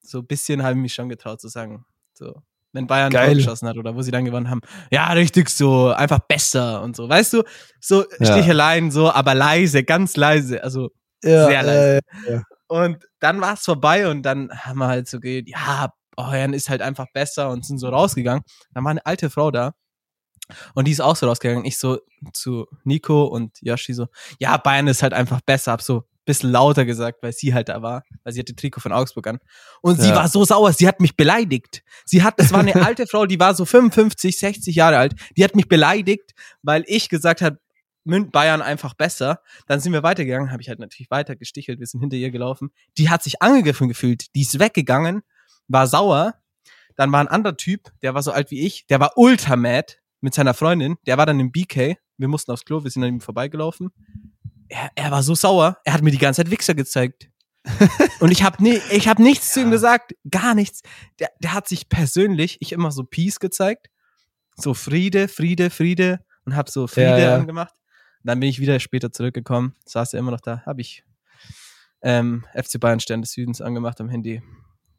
so 0.00 0.18
ein 0.18 0.26
bisschen 0.26 0.64
habe 0.64 0.72
ich 0.72 0.80
mich 0.80 0.94
schon 0.94 1.08
getraut 1.08 1.40
zu 1.40 1.46
sagen. 1.46 1.84
So. 2.12 2.42
Wenn 2.72 2.88
Bayern 2.88 3.12
Tor 3.12 3.20
Geil. 3.20 3.36
geschossen 3.36 3.68
hat 3.68 3.76
oder 3.76 3.94
wo 3.94 4.02
sie 4.02 4.10
dann 4.10 4.24
gewonnen 4.24 4.50
haben. 4.50 4.62
Ja, 4.90 5.12
richtig 5.12 5.48
so, 5.48 5.90
einfach 5.90 6.18
besser 6.26 6.82
und 6.82 6.96
so. 6.96 7.08
Weißt 7.08 7.34
du, 7.34 7.44
so 7.78 8.04
Ja. 8.18 8.26
Sticheleien, 8.26 8.90
so, 8.90 9.08
aber 9.12 9.36
leise, 9.36 9.84
ganz 9.84 10.16
leise. 10.16 10.64
Also 10.64 10.90
ja 11.22 11.46
sehr 11.46 11.62
leise. 11.62 12.00
äh, 12.26 12.40
und 12.66 13.06
dann 13.20 13.40
war 13.40 13.54
es 13.54 13.60
vorbei 13.60 14.08
und 14.08 14.22
dann 14.22 14.50
haben 14.50 14.78
wir 14.80 14.88
halt 14.88 15.06
so 15.06 15.20
geht, 15.20 15.48
ja, 15.48 15.92
Bayern 16.16 16.52
ist 16.52 16.68
halt 16.68 16.82
einfach 16.82 17.06
besser 17.14 17.50
und 17.50 17.64
sind 17.64 17.78
so 17.78 17.90
rausgegangen. 17.90 18.42
Dann 18.74 18.82
war 18.82 18.90
eine 18.90 19.06
alte 19.06 19.30
Frau 19.30 19.52
da 19.52 19.72
und 20.74 20.86
die 20.86 20.92
ist 20.92 21.00
auch 21.00 21.16
so 21.16 21.26
rausgegangen. 21.26 21.64
Ich 21.64 21.78
so 21.78 22.00
zu 22.32 22.66
Nico 22.84 23.24
und 23.24 23.56
Yoshi 23.60 23.94
so, 23.94 24.06
ja, 24.38 24.56
Bayern 24.56 24.86
ist 24.88 25.02
halt 25.02 25.12
einfach 25.12 25.40
besser. 25.40 25.72
Hab 25.72 25.82
so 25.82 25.98
ein 26.00 26.04
bisschen 26.24 26.50
lauter 26.52 26.84
gesagt, 26.84 27.22
weil 27.22 27.32
sie 27.32 27.52
halt 27.54 27.68
da 27.68 27.82
war, 27.82 28.04
weil 28.22 28.32
sie 28.32 28.40
hatte 28.40 28.54
Trikot 28.54 28.80
von 28.80 28.92
Augsburg 28.92 29.26
an. 29.26 29.38
Und 29.80 30.00
sie 30.00 30.08
Ja. 30.10 30.16
war 30.16 30.28
so 30.28 30.44
sauer, 30.44 30.72
sie 30.72 30.86
hat 30.86 31.00
mich 31.00 31.16
beleidigt. 31.16 31.82
Sie 32.04 32.22
hat, 32.22 32.38
das 32.38 32.52
war 32.52 32.60
eine 32.60 32.74
alte 32.96 33.06
Frau, 33.06 33.26
die 33.26 33.40
war 33.40 33.54
so 33.54 33.64
55, 33.64 34.38
60 34.38 34.74
Jahre 34.76 34.98
alt. 34.98 35.14
Die 35.36 35.42
hat 35.44 35.56
mich 35.56 35.68
beleidigt, 35.68 36.32
weil 36.62 36.84
ich 36.86 37.08
gesagt 37.08 37.42
habe, 37.42 37.58
Mün- 38.04 38.30
Bayern 38.32 38.62
einfach 38.62 38.94
besser. 38.94 39.40
Dann 39.68 39.78
sind 39.78 39.92
wir 39.92 40.02
weitergegangen, 40.02 40.50
habe 40.50 40.60
ich 40.62 40.68
halt 40.68 40.80
natürlich 40.80 41.10
weiter 41.10 41.36
gestichelt, 41.36 41.78
wir 41.78 41.86
sind 41.86 42.00
hinter 42.00 42.16
ihr 42.16 42.30
gelaufen. 42.32 42.70
Die 42.98 43.10
hat 43.10 43.22
sich 43.22 43.40
angegriffen 43.42 43.88
gefühlt, 43.88 44.34
die 44.34 44.42
ist 44.42 44.58
weggegangen, 44.58 45.22
war 45.68 45.86
sauer. 45.86 46.34
Dann 46.96 47.10
war 47.12 47.20
ein 47.20 47.28
anderer 47.28 47.56
Typ, 47.56 47.90
der 48.02 48.12
war 48.14 48.22
so 48.22 48.32
alt 48.32 48.50
wie 48.50 48.60
ich, 48.66 48.86
der 48.88 49.00
war 49.00 49.12
ultra 49.16 49.56
mad 49.56 49.94
mit 50.22 50.34
seiner 50.34 50.54
Freundin, 50.54 50.96
der 51.06 51.18
war 51.18 51.26
dann 51.26 51.38
im 51.40 51.52
BK, 51.52 51.96
wir 52.16 52.28
mussten 52.28 52.50
aufs 52.52 52.64
Klo, 52.64 52.82
wir 52.82 52.90
sind 52.90 53.02
an 53.02 53.10
ihm 53.10 53.20
vorbeigelaufen. 53.20 53.90
Er, 54.68 54.90
er 54.94 55.10
war 55.10 55.22
so 55.22 55.34
sauer, 55.34 55.78
er 55.84 55.92
hat 55.92 56.02
mir 56.02 56.10
die 56.12 56.18
ganze 56.18 56.42
Zeit 56.42 56.50
Wichser 56.50 56.74
gezeigt. 56.74 57.28
Und 58.20 58.30
ich 58.30 58.42
habe 58.42 58.62
nie, 58.62 58.80
ich 58.90 59.06
hab 59.08 59.18
nichts 59.18 59.52
zu 59.52 59.60
ihm 59.60 59.70
gesagt, 59.70 60.14
gar 60.30 60.54
nichts. 60.54 60.82
Der, 61.20 61.30
der 61.40 61.52
hat 61.52 61.68
sich 61.68 61.88
persönlich, 61.88 62.56
ich 62.60 62.72
immer 62.72 62.90
so 62.90 63.04
Peace 63.04 63.38
gezeigt, 63.38 63.88
so 64.56 64.74
Friede, 64.74 65.28
Friede, 65.28 65.70
Friede 65.70 66.24
und 66.44 66.56
hab 66.56 66.68
so 66.70 66.86
Friede 66.86 67.10
Ja, 67.10 67.18
ja. 67.18 67.36
angemacht. 67.36 67.74
Dann 68.24 68.40
bin 68.40 68.48
ich 68.48 68.60
wieder 68.60 68.78
später 68.80 69.12
zurückgekommen, 69.12 69.74
saß 69.84 70.14
er 70.14 70.20
immer 70.20 70.30
noch 70.30 70.40
da, 70.40 70.62
habe 70.64 70.80
ich 70.80 71.04
ähm, 72.02 72.44
FC 72.54 72.80
Bayern 72.80 73.00
Stern 73.00 73.22
des 73.22 73.32
Südens 73.32 73.60
angemacht 73.60 74.00
am 74.00 74.08
Handy. 74.08 74.42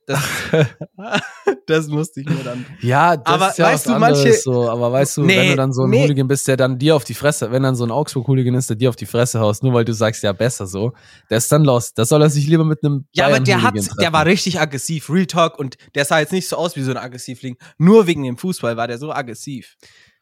Das, 0.05 0.21
das 1.67 1.87
musste 1.87 2.21
ich 2.21 2.27
mir 2.27 2.43
dann. 2.43 2.65
Ja, 2.81 3.15
das 3.17 3.25
Aber 3.33 3.49
ist 3.49 3.57
ja 3.57 3.65
weißt 3.67 3.87
was 3.87 3.93
du, 3.93 3.99
manche- 3.99 4.33
so, 4.33 4.69
aber 4.69 4.91
weißt 4.91 5.17
du, 5.17 5.21
wenn 5.21 5.27
Nee, 5.27 5.49
du 5.51 5.55
dann 5.55 5.71
so 5.71 5.83
ein 5.83 5.89
nee. 5.91 6.01
Hooligan 6.03 6.27
bist, 6.27 6.47
der 6.47 6.57
dann 6.57 6.77
dir 6.77 6.95
auf 6.95 7.03
die 7.03 7.13
Fresse, 7.13 7.51
wenn 7.51 7.63
dann 7.63 7.75
so 7.75 7.83
ein 7.85 7.91
Augsburg-Hooligan 7.91 8.53
ist, 8.55 8.69
der 8.69 8.75
dir 8.75 8.89
auf 8.89 8.95
die 8.95 9.05
Fresse 9.05 9.39
haust, 9.39 9.63
nur 9.63 9.73
weil 9.73 9.85
du 9.85 9.93
sagst, 9.93 10.23
ja, 10.23 10.33
besser 10.33 10.67
so, 10.67 10.93
der 11.29 11.37
ist 11.37 11.51
dann 11.51 11.63
lost. 11.63 11.97
Da 11.97 12.05
soll 12.05 12.21
er 12.21 12.29
sich 12.29 12.47
lieber 12.47 12.65
mit 12.65 12.83
einem 12.83 13.05
Ja, 13.13 13.27
aber 13.27 13.39
der 13.39 13.61
hat, 13.61 13.75
der 13.99 14.11
war 14.13 14.25
richtig 14.25 14.59
aggressiv, 14.59 15.09
Real 15.09 15.25
Talk, 15.25 15.57
und 15.57 15.77
der 15.95 16.05
sah 16.05 16.19
jetzt 16.19 16.33
nicht 16.33 16.47
so 16.49 16.57
aus 16.57 16.75
wie 16.75 16.81
so 16.81 16.91
ein 16.91 16.97
Aggressivling. 16.97 17.55
Nur 17.77 18.05
wegen 18.07 18.23
dem 18.23 18.37
Fußball 18.37 18.75
war 18.77 18.87
der 18.87 18.97
so 18.97 19.11
aggressiv. 19.11 19.75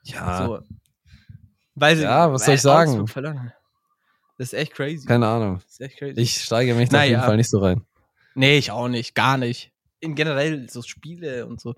Ja, 0.04 0.46
So. 0.48 0.60
Weil 1.76 2.00
Ja, 2.02 2.32
was 2.32 2.46
soll 2.46 2.56
ich 2.56 2.62
sagen? 2.62 3.06
Das 4.38 4.48
ist 4.48 4.54
echt 4.54 4.74
crazy. 4.74 5.06
keine 5.08 5.28
Ahnung. 5.28 5.56
Das 5.64 5.72
ist 5.74 5.82
echt 5.82 5.98
crazy. 5.98 6.20
Ich 6.20 6.44
steige 6.44 6.74
mich 6.76 6.90
da 6.90 7.00
auf 7.00 7.06
jeden 7.06 7.22
Fall 7.22 7.38
nicht 7.38 7.50
so 7.50 7.60
rein. 7.60 7.82
nee, 8.36 8.58
ich 8.58 8.72
auch 8.72 8.88
nicht, 8.88 9.14
gar 9.16 9.38
nicht. 9.38 9.71
In 10.02 10.16
generell 10.16 10.68
so 10.70 10.82
Spiele 10.82 11.46
und 11.48 11.62
so. 11.62 11.76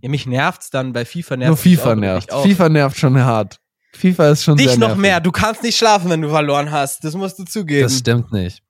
Ja, 0.00 0.08
mich 0.08 0.26
nervt's 0.26 0.70
dann, 0.70 0.92
bei 0.92 1.04
FIFA 1.04 1.36
nervt 1.36 1.48
Nur 1.48 1.56
FIFA 1.56 1.92
auch, 1.92 1.96
nervt. 1.96 2.32
FIFA 2.32 2.68
nervt 2.68 2.96
schon 2.98 3.18
hart. 3.24 3.60
FIFA 3.94 4.30
ist 4.30 4.44
schon 4.44 4.56
Dich 4.56 4.68
sehr 4.68 4.78
noch 4.78 4.88
nervig. 4.88 5.02
mehr. 5.02 5.20
Du 5.20 5.32
kannst 5.32 5.62
nicht 5.62 5.76
schlafen, 5.76 6.08
wenn 6.10 6.22
du 6.22 6.28
verloren 6.30 6.70
hast. 6.70 7.04
Das 7.04 7.14
musst 7.14 7.38
du 7.38 7.44
zugeben. 7.44 7.82
Das 7.82 7.98
stimmt 7.98 8.32
nicht. 8.32 8.62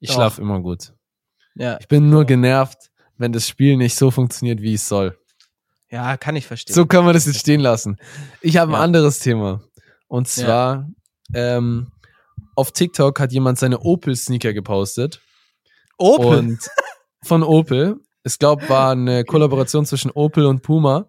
Ich 0.00 0.12
schlafe 0.12 0.40
immer 0.42 0.60
gut. 0.60 0.92
ja. 1.54 1.78
Ich 1.80 1.88
bin 1.88 2.10
nur 2.10 2.24
genervt, 2.24 2.90
wenn 3.16 3.32
das 3.32 3.48
Spiel 3.48 3.76
nicht 3.76 3.94
so 3.96 4.10
funktioniert, 4.10 4.60
wie 4.60 4.74
es 4.74 4.86
soll. 4.88 5.18
ja, 5.90 6.16
kann 6.16 6.36
ich 6.36 6.46
verstehen. 6.46 6.74
So 6.74 6.84
kann 6.86 7.04
man 7.04 7.14
das 7.14 7.26
jetzt 7.26 7.40
stehen 7.40 7.60
lassen. 7.60 7.96
Ich 8.42 8.56
habe 8.58 8.72
ein 8.72 8.74
Ja. 8.74 8.80
anderes 8.80 9.18
Thema. 9.20 9.62
Und 10.06 10.28
zwar, 10.28 10.88
ähm, 11.34 11.90
auf 12.54 12.72
TikTok 12.72 13.18
hat 13.20 13.32
jemand 13.32 13.58
seine 13.58 13.80
Opel-Sneaker 13.80 14.52
gepostet. 14.52 15.20
Opel. 15.96 16.38
Und 16.38 16.58
von 17.24 17.42
Opel. 17.42 17.96
Ich 18.34 18.38
glaube, 18.38 18.68
war 18.68 18.92
eine 18.92 19.24
Kollaboration 19.24 19.84
zwischen 19.86 20.10
Opel 20.10 20.46
und 20.46 20.62
Puma. 20.62 21.08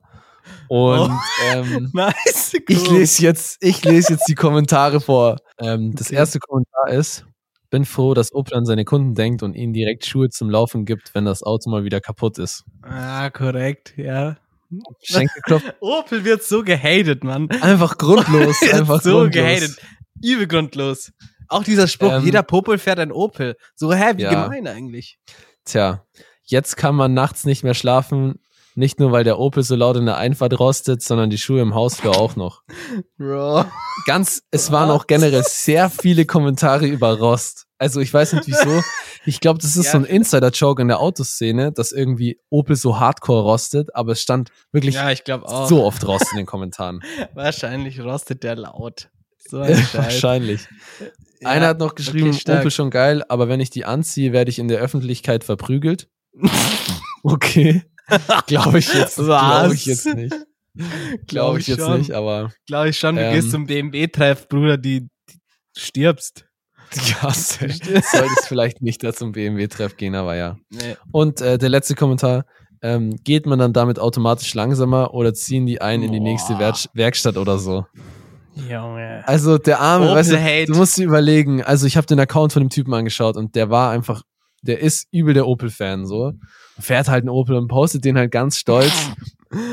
Und 0.67 1.11
ähm, 1.53 1.89
nice. 1.93 2.53
ich 2.67 2.89
lese 2.89 3.22
jetzt, 3.24 3.57
ich 3.61 3.84
lese 3.84 4.13
jetzt 4.13 4.28
die 4.28 4.36
Kommentare 4.36 4.99
vor. 5.01 5.38
Ähm, 5.59 5.93
Das 5.95 6.07
Okay. 6.07 6.15
erste 6.15 6.39
Kommentar 6.39 6.89
ist: 6.89 7.26
Bin 7.70 7.86
froh, 7.86 8.13
dass 8.13 8.34
Opel 8.34 8.55
an 8.55 8.65
seine 8.65 8.86
Kunden 8.86 9.13
denkt 9.15 9.43
und 9.43 9.55
ihnen 9.55 9.74
direkt 9.74 10.05
Schuhe 10.05 10.30
zum 10.30 10.49
Laufen 10.49 10.86
gibt, 10.86 11.13
wenn 11.13 11.26
das 11.26 11.43
Auto 11.43 11.70
mal 11.70 11.84
wieder 11.84 12.01
kaputt 12.01 12.38
ist. 12.39 12.63
Ah, 12.84 13.30
korrekt, 13.30 13.93
ja. 13.97 14.38
Opel 15.82 16.24
wird 16.26 16.43
so 16.43 16.63
gehatet, 16.63 17.24
Mann. 17.24 17.49
Einfach 17.61 17.97
grundlos. 17.97 18.61
Einfach 18.72 19.01
so 19.01 19.20
grundlos. 19.22 19.34
gehatet. 19.34 19.78
Übel 20.24 20.47
grundlos. 20.47 21.11
Auch 21.47 21.63
dieser 21.63 21.88
Spruch, 21.88 22.11
Ähm, 22.13 22.26
jeder 22.26 22.43
Popel 22.43 22.78
fährt 22.78 22.99
ein 22.99 23.11
Opel. 23.11 23.55
So, 23.76 23.91
hä, 23.93 24.13
wie 24.17 24.22
Ja. 24.24 24.43
gemein 24.43 24.67
eigentlich. 24.67 25.17
Tja, 25.65 26.03
jetzt 26.49 26.77
kann 26.77 26.95
man 26.95 27.13
nachts 27.13 27.45
nicht 27.45 27.63
mehr 27.63 27.73
schlafen. 27.73 28.39
Nicht 28.75 28.99
nur, 28.99 29.11
weil 29.11 29.23
der 29.23 29.39
Opel 29.39 29.63
so 29.63 29.75
laut 29.75 29.97
in 29.97 30.05
der 30.05 30.17
Einfahrt 30.17 30.57
rostet, 30.57 31.01
sondern 31.01 31.29
die 31.29 31.37
Schuhe 31.37 31.59
im 31.61 31.73
Hausflur 31.73 32.17
auch 32.17 32.35
noch. 32.35 32.61
Bro. 33.17 33.65
Ganz, 34.05 34.43
es 34.51 34.71
waren 34.71 34.89
auch 34.89 35.07
generell 35.07 35.43
sehr 35.43 35.89
viele 35.89 36.25
Kommentare 36.25 36.85
über 36.85 37.17
Rost. 37.17 37.65
Also 37.77 37.99
ich 37.99 38.13
weiß 38.13 38.33
nicht 38.33 38.47
wieso. 38.47 38.81
Ich 39.25 39.41
glaube, 39.41 39.59
das 39.59 39.75
ist 39.75 39.85
Ja. 39.87 39.91
so 39.93 39.97
ein 39.97 40.05
Insider-Joke 40.05 40.81
in 40.81 40.87
der 40.87 40.99
Autoszene, 40.99 41.71
dass 41.71 41.91
irgendwie 41.91 42.39
Opel 42.49 42.75
so 42.75 42.99
hardcore 42.99 43.41
rostet, 43.43 43.93
aber 43.95 44.13
es 44.13 44.21
stand 44.21 44.49
wirklich 44.71 44.95
Ja, 44.95 45.13
so 45.67 45.83
oft 45.83 46.05
Rost 46.07 46.27
in 46.31 46.37
den 46.37 46.45
Kommentaren. 46.45 47.01
Wahrscheinlich 47.33 47.99
rostet 47.99 48.43
der 48.43 48.55
laut. 48.55 49.09
So 49.49 49.57
ein. 49.61 49.75
Wahrscheinlich. 49.93 50.67
Ja, 51.41 51.49
Einer 51.49 51.67
hat 51.67 51.79
noch 51.79 51.95
geschrieben. 51.95 52.29
Opel 52.47 52.71
schon 52.71 52.91
geil, 52.91 53.23
aber 53.27 53.49
wenn 53.49 53.59
ich 53.59 53.71
die 53.71 53.83
anziehe, 53.85 54.31
werde 54.31 54.51
ich 54.51 54.59
in 54.59 54.67
der 54.67 54.79
Öffentlichkeit 54.79 55.43
verprügelt. 55.43 56.07
okay. 57.23 57.83
Glaube 58.47 58.79
ich 58.79 58.93
jetzt, 58.93 59.15
glaube 59.17 59.73
ich 59.73 59.85
jetzt 59.85 60.05
nicht. 60.05 60.35
Glaube 61.27 61.59
ich 61.59 61.67
jetzt 61.67 61.81
schon. 61.81 61.99
nicht, 61.99 62.11
aber 62.11 62.51
Glaube 62.67 62.89
ich 62.89 62.97
schon, 62.97 63.15
du 63.15 63.21
Ähm, 63.21 63.33
gehst 63.33 63.51
zum 63.51 63.65
BMW-Treff, 63.65 64.47
Bruder, 64.47 64.77
die, 64.77 65.01
die 65.29 65.37
du 65.75 65.79
stirbst. 65.79 66.45
ja, 67.21 67.31
solltest 67.31 68.47
vielleicht 68.47 68.81
nicht 68.81 69.03
da 69.03 69.13
zum 69.13 69.31
BMW-Treff 69.31 69.95
gehen, 69.95 70.15
aber 70.15 70.35
ja. 70.35 70.57
Nee. 70.69 70.95
Und 71.11 71.41
äh, 71.41 71.57
der 71.57 71.69
letzte 71.69 71.95
Kommentar. 71.95 72.45
Ähm, 72.81 73.17
geht 73.25 73.45
man 73.45 73.59
dann 73.59 73.73
damit 73.73 73.99
automatisch 73.99 74.53
langsamer 74.53 75.13
oder 75.13 75.33
ziehen 75.33 75.65
die 75.65 75.81
ein 75.81 76.01
in 76.01 76.13
die 76.13 76.21
nächste 76.21 76.53
Boah. 76.53 76.59
Werk 76.59 76.77
Werkstatt 76.93 77.35
oder 77.35 77.57
so? 77.57 77.85
Junge. 78.55 79.21
Also 79.25 79.57
der 79.57 79.81
arme, 79.81 80.13
weißt 80.13 80.31
du, 80.31 80.41
Hate. 80.41 80.71
du 80.71 80.77
musst 80.77 80.97
dir 80.97 81.05
überlegen, 81.05 81.61
also 81.61 81.85
ich 81.85 81.97
habe 81.97 82.07
den 82.07 82.19
Account 82.21 82.53
von 82.53 82.63
dem 82.63 82.69
Typen 82.69 82.93
angeschaut 82.93 83.35
und 83.35 83.55
der 83.55 83.69
war 83.69 83.91
einfach, 83.91 84.23
der 84.62 84.80
ist 84.80 85.07
übel 85.12 85.34
der 85.34 85.47
Opel-Fan 85.47 86.05
so. 86.05 86.34
Fährt 86.80 87.07
halt 87.07 87.22
einen 87.24 87.30
Opel 87.30 87.55
und 87.55 87.68
postet 87.68 88.05
den 88.05 88.18
halt 88.18 88.32
ganz 88.32 88.57
stolz 88.57 88.93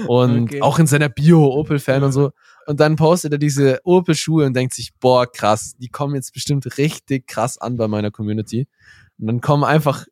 und 0.08 0.44
Okay. 0.44 0.62
auch 0.62 0.78
in 0.78 0.86
seiner 0.86 1.08
Bio 1.08 1.44
Opel-Fan 1.46 2.02
und 2.02 2.12
so. 2.12 2.30
Und 2.66 2.80
dann 2.80 2.96
postet 2.96 3.32
er 3.32 3.38
diese 3.38 3.80
Opel-Schuhe 3.84 4.44
und 4.46 4.54
denkt 4.56 4.74
sich, 4.74 4.92
boah, 4.98 5.30
krass, 5.30 5.74
die 5.78 5.88
kommen 5.88 6.14
jetzt 6.16 6.32
bestimmt 6.32 6.78
richtig 6.78 7.26
krass 7.28 7.58
an 7.58 7.76
bei 7.76 7.86
meiner 7.88 8.10
Community. 8.10 8.66
Und 9.18 9.26
dann 9.28 9.40
kommen 9.40 9.62
einfach 9.64 10.04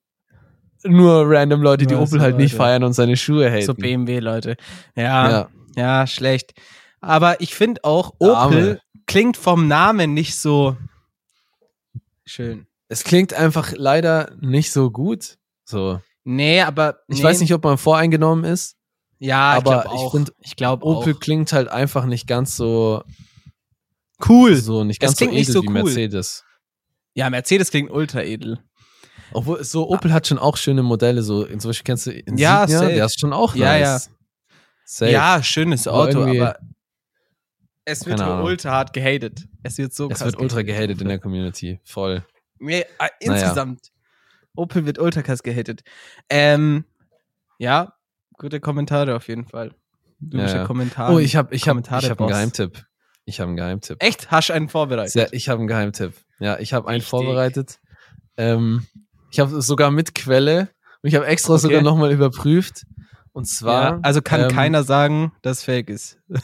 nur 0.84 1.24
random 1.26 1.62
Leute, 1.62 1.86
die 1.86 1.94
Ja, 1.94 2.00
Opel 2.00 2.18
so 2.18 2.20
halt 2.20 2.36
nicht 2.36 2.52
Leute. 2.52 2.62
feiern 2.62 2.84
und 2.84 2.92
seine 2.92 3.16
Schuhe 3.16 3.50
haten. 3.50 3.64
So 3.66 3.74
BMW-Leute. 3.74 4.56
Ja, 4.94 5.30
ja, 5.30 5.48
ja. 5.76 6.06
schlecht. 6.06 6.52
Aber 7.00 7.40
ich 7.40 7.54
finde 7.54 7.82
auch, 7.84 8.12
Der 8.20 8.34
Arme. 8.36 8.56
Opel 8.56 8.80
klingt 9.06 9.36
vom 9.36 9.66
Namen 9.66 10.14
nicht 10.14 10.36
so 10.36 10.76
schön. 12.24 12.66
Es 12.88 13.04
klingt 13.04 13.32
einfach 13.34 13.72
leider 13.76 14.32
nicht 14.40 14.72
so 14.72 14.90
gut. 14.90 15.38
So. 15.64 16.00
Nee, 16.24 16.60
aber. 16.62 17.00
Ich 17.08 17.18
nee. 17.18 17.24
weiß 17.24 17.40
nicht, 17.40 17.52
ob 17.54 17.64
man 17.64 17.78
voreingenommen 17.78 18.44
ist. 18.44 18.76
Ja, 19.18 19.52
aber 19.52 19.84
ich 19.86 20.10
glaube 20.10 20.32
ich 20.40 20.56
glaube 20.56 20.84
Opel 20.84 21.14
auch. 21.14 21.20
klingt 21.20 21.52
halt 21.52 21.68
einfach 21.68 22.04
nicht 22.04 22.26
ganz 22.26 22.56
so 22.56 23.02
Cool. 24.28 24.56
so 24.56 24.84
nicht 24.84 25.02
Es 25.02 25.08
ganz 25.08 25.18
so 25.18 25.24
edel 25.26 25.34
nicht 25.34 25.50
so 25.52 25.62
wie 25.62 25.66
cool. 25.68 25.72
Mercedes. 25.72 26.44
Ja, 27.14 27.30
Mercedes 27.30 27.70
klingt 27.70 27.90
ultra 27.90 28.22
edel. 28.22 28.58
Obwohl 29.32 29.62
so 29.64 29.88
Opel 29.88 30.12
hat 30.12 30.26
schon 30.26 30.38
auch 30.38 30.56
schöne 30.56 30.82
Modelle 30.82 31.22
so 31.22 31.44
zum 31.44 31.58
Beispiel 31.70 31.84
kennst 31.84 32.06
du 32.06 32.10
Insignia, 32.12 32.60
Ja, 32.62 32.68
safe. 32.68 32.92
der 32.92 33.04
ist 33.06 33.18
schon 33.20 33.32
auch 33.32 33.54
Ja, 33.54 33.78
nice. 33.78 34.10
Safe. 34.84 35.10
Ja, 35.12 35.42
schönes 35.42 35.86
Aber 35.88 35.98
Auto, 35.98 36.18
irgendwie- 36.20 36.40
aber 36.40 36.58
Es 37.84 38.04
wird 38.06 38.20
ultra 38.20 38.70
hart 38.70 38.92
gehatet. 38.92 39.44
Es 39.62 39.78
wird 39.78 39.94
so 39.94 40.08
Es 40.10 40.18
krass 40.18 40.26
wird 40.32 40.40
ultra 40.40 40.62
gehatet 40.62 41.00
in 41.00 41.08
der 41.08 41.18
Community. 41.18 41.80
Voll. 41.84 42.24
Nee, 42.58 42.84
äh, 42.98 43.08
insgesamt. 43.20 43.90
Opel 44.56 44.86
wird 44.86 44.98
ultra 44.98 45.22
krass 45.22 45.42
gehatet. 45.42 45.82
Ähm, 46.30 46.84
ja, 47.58 47.94
gute 48.38 48.60
Kommentare 48.60 49.16
auf 49.16 49.28
jeden 49.28 49.46
Fall. 49.46 49.74
Du 50.20 50.38
Ja, 50.38 50.46
ja. 50.46 50.56
ja 50.56 50.64
Kommentare. 50.64 51.12
Oh, 51.12 51.18
ich 51.18 51.36
habe 51.36 51.54
ich 51.54 51.68
hab, 51.68 51.78
ich 51.78 51.90
hab 52.10 52.20
einen. 52.20 52.28
Geheimtipp. 52.28 52.84
Ich 53.24 53.40
habe 53.40 53.48
einen 53.48 53.56
Geheimtipp. 53.56 53.96
Echt? 54.00 54.30
Hast 54.30 54.48
du 54.50 54.52
einen 54.52 54.68
vorbereitet? 54.68 55.12
Sehr, 55.12 55.32
ich 55.32 55.48
habe 55.48 55.58
einen 55.60 55.68
Geheimtipp. 55.68 56.14
Ja, 56.38 56.58
ich 56.58 56.72
habe 56.72 56.88
einen 56.88 57.02
vorbereitet. 57.02 57.80
Ähm, 58.36 58.86
ich 59.30 59.40
habe 59.40 59.60
sogar 59.62 59.90
mit 59.90 60.14
Quelle. 60.14 60.68
Und 61.02 61.08
ich 61.08 61.14
habe 61.14 61.26
extra 61.26 61.54
Okay. 61.54 61.62
sogar 61.62 61.82
nochmal 61.82 62.12
überprüft. 62.12 62.86
Und 63.32 63.46
zwar. 63.46 63.82
ja, 63.82 63.98
also 64.02 64.22
kann 64.22 64.42
ähm, 64.42 64.48
keiner 64.48 64.84
sagen, 64.84 65.32
dass 65.42 65.58
es 65.58 65.64
fake 65.64 65.90
ist. 65.90 66.18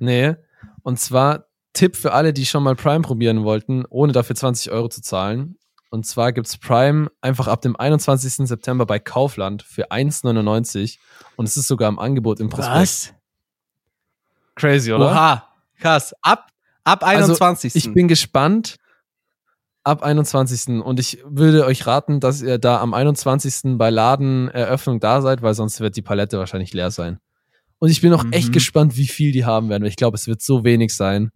Nee. 0.00 0.36
Und 0.82 1.00
zwar 1.00 1.47
Tipp 1.78 1.96
für 1.96 2.12
alle, 2.12 2.32
die 2.32 2.44
schon 2.46 2.62
mal 2.64 2.74
Prime 2.74 3.02
probieren 3.02 3.44
wollten, 3.44 3.84
ohne 3.88 4.12
dafür 4.12 4.34
20 4.36 4.72
Euro 4.72 4.88
zu 4.88 5.00
zahlen. 5.00 5.56
Und 5.90 6.04
zwar 6.06 6.32
gibt's 6.32 6.58
Prime 6.58 7.08
einfach 7.20 7.46
ab 7.46 7.62
dem 7.62 7.76
21. 7.76 8.46
September 8.48 8.84
bei 8.84 8.98
Kaufland 8.98 9.62
für 9.62 9.90
1,99. 9.90 10.98
Und 11.36 11.46
es 11.48 11.56
ist 11.56 11.66
sogar 11.68 11.88
im 11.88 11.98
Angebot 11.98 12.40
im 12.40 12.48
Prospekt. 12.50 13.14
Crazy, 14.54 14.92
oder? 14.92 15.06
Oha, 15.06 15.48
krass. 15.78 16.14
Ab, 16.22 16.48
ab 16.84 17.04
Also, 17.04 17.32
21. 17.32 17.76
Ich 17.76 17.92
bin 17.94 18.08
gespannt. 18.08 18.76
Ab 19.84 20.02
21. 20.02 20.82
Und 20.82 21.00
ich 21.00 21.22
würde 21.24 21.64
euch 21.64 21.86
raten, 21.86 22.20
dass 22.20 22.42
ihr 22.42 22.58
da 22.58 22.80
am 22.80 22.92
21. 22.92 23.78
bei 23.78 23.88
Ladeneröffnung 23.88 25.00
da 25.00 25.22
seid, 25.22 25.40
weil 25.40 25.54
sonst 25.54 25.80
wird 25.80 25.96
die 25.96 26.02
Palette 26.02 26.38
wahrscheinlich 26.38 26.74
leer 26.74 26.90
sein. 26.90 27.18
Und 27.78 27.88
ich 27.90 28.00
bin 28.02 28.12
auch 28.12 28.24
Mhm. 28.24 28.32
echt 28.32 28.52
gespannt, 28.52 28.96
wie 28.96 29.06
viel 29.06 29.32
die 29.32 29.44
haben 29.46 29.68
werden. 29.70 29.84
weil 29.84 29.88
Ich 29.88 29.96
glaube, 29.96 30.16
es 30.16 30.26
wird 30.26 30.42
so 30.42 30.64
wenig 30.64 30.94
sein. 30.94 31.30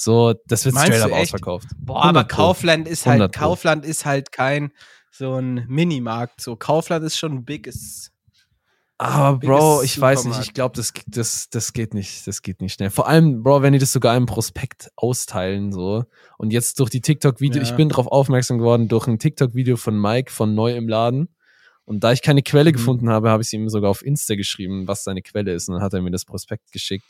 So, 0.00 0.34
das 0.46 0.64
wird 0.64 0.76
Meinst 0.76 0.96
straight 0.96 1.02
up 1.02 1.10
echt? 1.18 1.34
ausverkauft. 1.34 1.66
Boah, 1.78 1.96
aber 2.04 2.20
100 2.20 2.28
Pro. 2.28 2.36
Kaufland 2.36 2.86
ist 2.88 3.04
halt, 3.06 3.14
100 3.20 3.34
Pro. 3.34 3.40
Kaufland 3.40 3.84
ist 3.84 4.06
halt 4.06 4.30
kein 4.30 4.72
so 5.10 5.34
ein 5.34 5.64
Minimarkt. 5.66 6.40
So, 6.40 6.54
Kaufland 6.54 7.04
ist 7.04 7.18
schon 7.18 7.32
ein 7.32 7.44
biges. 7.44 8.12
Aber 9.00 9.38
Bro, 9.38 9.82
ich 9.82 10.00
weiß 10.00 10.24
nicht, 10.24 10.40
ich 10.40 10.54
glaube, 10.54 10.74
das, 10.76 10.92
das, 11.06 11.48
das 11.50 11.72
geht 11.72 11.94
nicht, 11.94 12.26
das 12.26 12.42
geht 12.42 12.60
nicht 12.60 12.74
schnell. 12.74 12.90
Vor 12.90 13.08
allem, 13.08 13.42
Bro, 13.44 13.62
wenn 13.62 13.72
die 13.72 13.78
das 13.78 13.92
sogar 13.92 14.16
im 14.16 14.26
Prospekt 14.26 14.90
austeilen, 14.96 15.72
so. 15.72 16.04
Und 16.36 16.52
jetzt 16.52 16.80
durch 16.80 16.90
die 16.90 17.00
TikTok-Video, 17.00 17.62
Ja. 17.62 17.68
ich 17.68 17.74
bin 17.76 17.88
darauf 17.88 18.06
aufmerksam 18.08 18.58
geworden, 18.58 18.88
durch 18.88 19.06
ein 19.06 19.18
TikTok-Video 19.20 19.76
von 19.76 20.00
Mike 20.00 20.32
von 20.32 20.54
Neu 20.54 20.74
im 20.76 20.88
Laden. 20.88 21.28
Und 21.84 22.02
da 22.04 22.12
ich 22.12 22.22
keine 22.22 22.42
Quelle 22.42 22.70
Mhm. 22.70 22.74
gefunden 22.74 23.08
habe, 23.10 23.30
habe 23.30 23.42
ich 23.42 23.52
ihm 23.52 23.68
sogar 23.68 23.90
auf 23.90 24.04
Insta 24.04 24.34
geschrieben, 24.34 24.86
was 24.88 25.04
seine 25.04 25.22
Quelle 25.22 25.52
ist. 25.54 25.68
Und 25.68 25.74
dann 25.74 25.82
hat 25.82 25.94
er 25.94 26.02
mir 26.02 26.10
das 26.10 26.24
Prospekt 26.24 26.70
geschickt. 26.72 27.06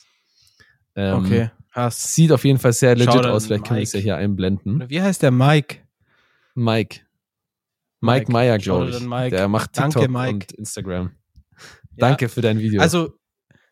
Ähm, 0.99 1.25
Okay, 1.25 1.51
krass. 1.73 2.15
Sieht 2.15 2.33
auf 2.33 2.45
jeden 2.45 2.59
Fall 2.59 2.73
sehr 2.73 2.97
legit 2.97 3.25
aus. 3.25 3.47
Vielleicht 3.47 3.65
können 3.65 3.79
wir 3.79 3.83
es 3.85 3.93
ja 3.93 3.99
Mike. 3.99 4.05
hier 4.05 4.17
einblenden. 4.17 4.85
Wie 4.89 5.01
heißt 5.01 5.23
der 5.23 5.31
Mike? 5.31 5.79
Mike. 6.55 7.01
Mike 8.01 8.21
Mike. 8.27 8.33
Meyer, 8.33 8.59
glaube 8.59 8.91
ich. 8.91 9.01
Mike. 9.01 9.31
Der 9.37 9.49
macht 9.49 9.77
Danke, 9.77 10.01
TikTok 10.01 10.11
Mike. 10.13 10.33
und 10.35 10.53
Instagram. 10.53 11.11
Ja, 11.97 12.09
Danke 12.09 12.29
für 12.29 12.41
dein 12.41 12.59
Video. 12.59 12.81
Also, 12.81 13.13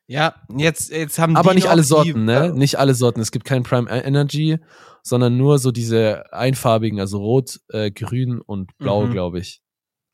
ja, 0.08 0.34
jetzt, 0.56 0.90
jetzt 0.90 1.18
haben 1.18 1.36
Aber 1.36 1.54
nicht 1.54 1.68
alle 1.68 1.82
Sorten, 1.82 2.24
ne? 2.24 2.52
Nicht 2.54 2.78
alle 2.78 2.94
Sorten. 2.94 3.20
Es 3.20 3.30
gibt 3.32 3.44
kein 3.44 3.62
Prime 3.64 3.88
Energy, 3.90 4.58
sondern 5.02 5.36
nur 5.36 5.58
so 5.58 5.70
diese 5.72 6.32
einfarbigen, 6.32 6.98
also 7.00 7.18
rot, 7.18 7.60
äh, 7.70 7.90
grün 7.90 8.40
und 8.40 8.76
blau, 8.78 9.06
Mhm. 9.06 9.12
glaube 9.12 9.38
ich. 9.40 9.62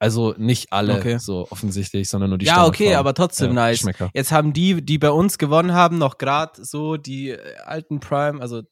Also 0.03 0.35
nicht 0.37 0.73
alle 0.73 0.97
Okay. 0.99 1.19
so 1.19 1.47
offensichtlich, 1.51 2.09
sondern 2.09 2.31
nur 2.31 2.39
die 2.39 2.47
Ja, 2.47 2.67
okay, 2.67 2.97
aber 2.97 3.15
trotzdem 3.15 3.49
Ja, 3.49 3.69
nice. 3.71 3.87
Jetzt 4.13 4.33
haben 4.33 4.53
die, 4.53 4.85
die 4.85 4.99
bei 4.99 5.11
uns 5.11 5.39
gewonnen 5.39 5.75
haben, 5.75 5.97
noch 5.99 6.19
gerade 6.19 6.65
so 6.65 6.97
die 6.97 7.31
äh, 7.31 7.57
alten 7.65 8.01
Prime, 8.01 8.41
also 8.41 8.63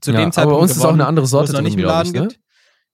zu 0.00 0.10
ja, 0.10 0.16
dem 0.18 0.24
aber 0.24 0.32
Zeitpunkt 0.32 0.56
bei 0.58 0.62
uns 0.62 0.70
ist 0.72 0.78
auch 0.78 0.82
gewonnen, 0.82 1.00
eine 1.02 1.08
andere 1.08 1.26
Sorte 1.28 1.52
noch 1.52 1.60
drin, 1.60 1.64
nicht 1.74 1.78
Laden 1.78 2.08
ich, 2.14 2.20
ne? 2.20 2.26
gibt. 2.28 2.40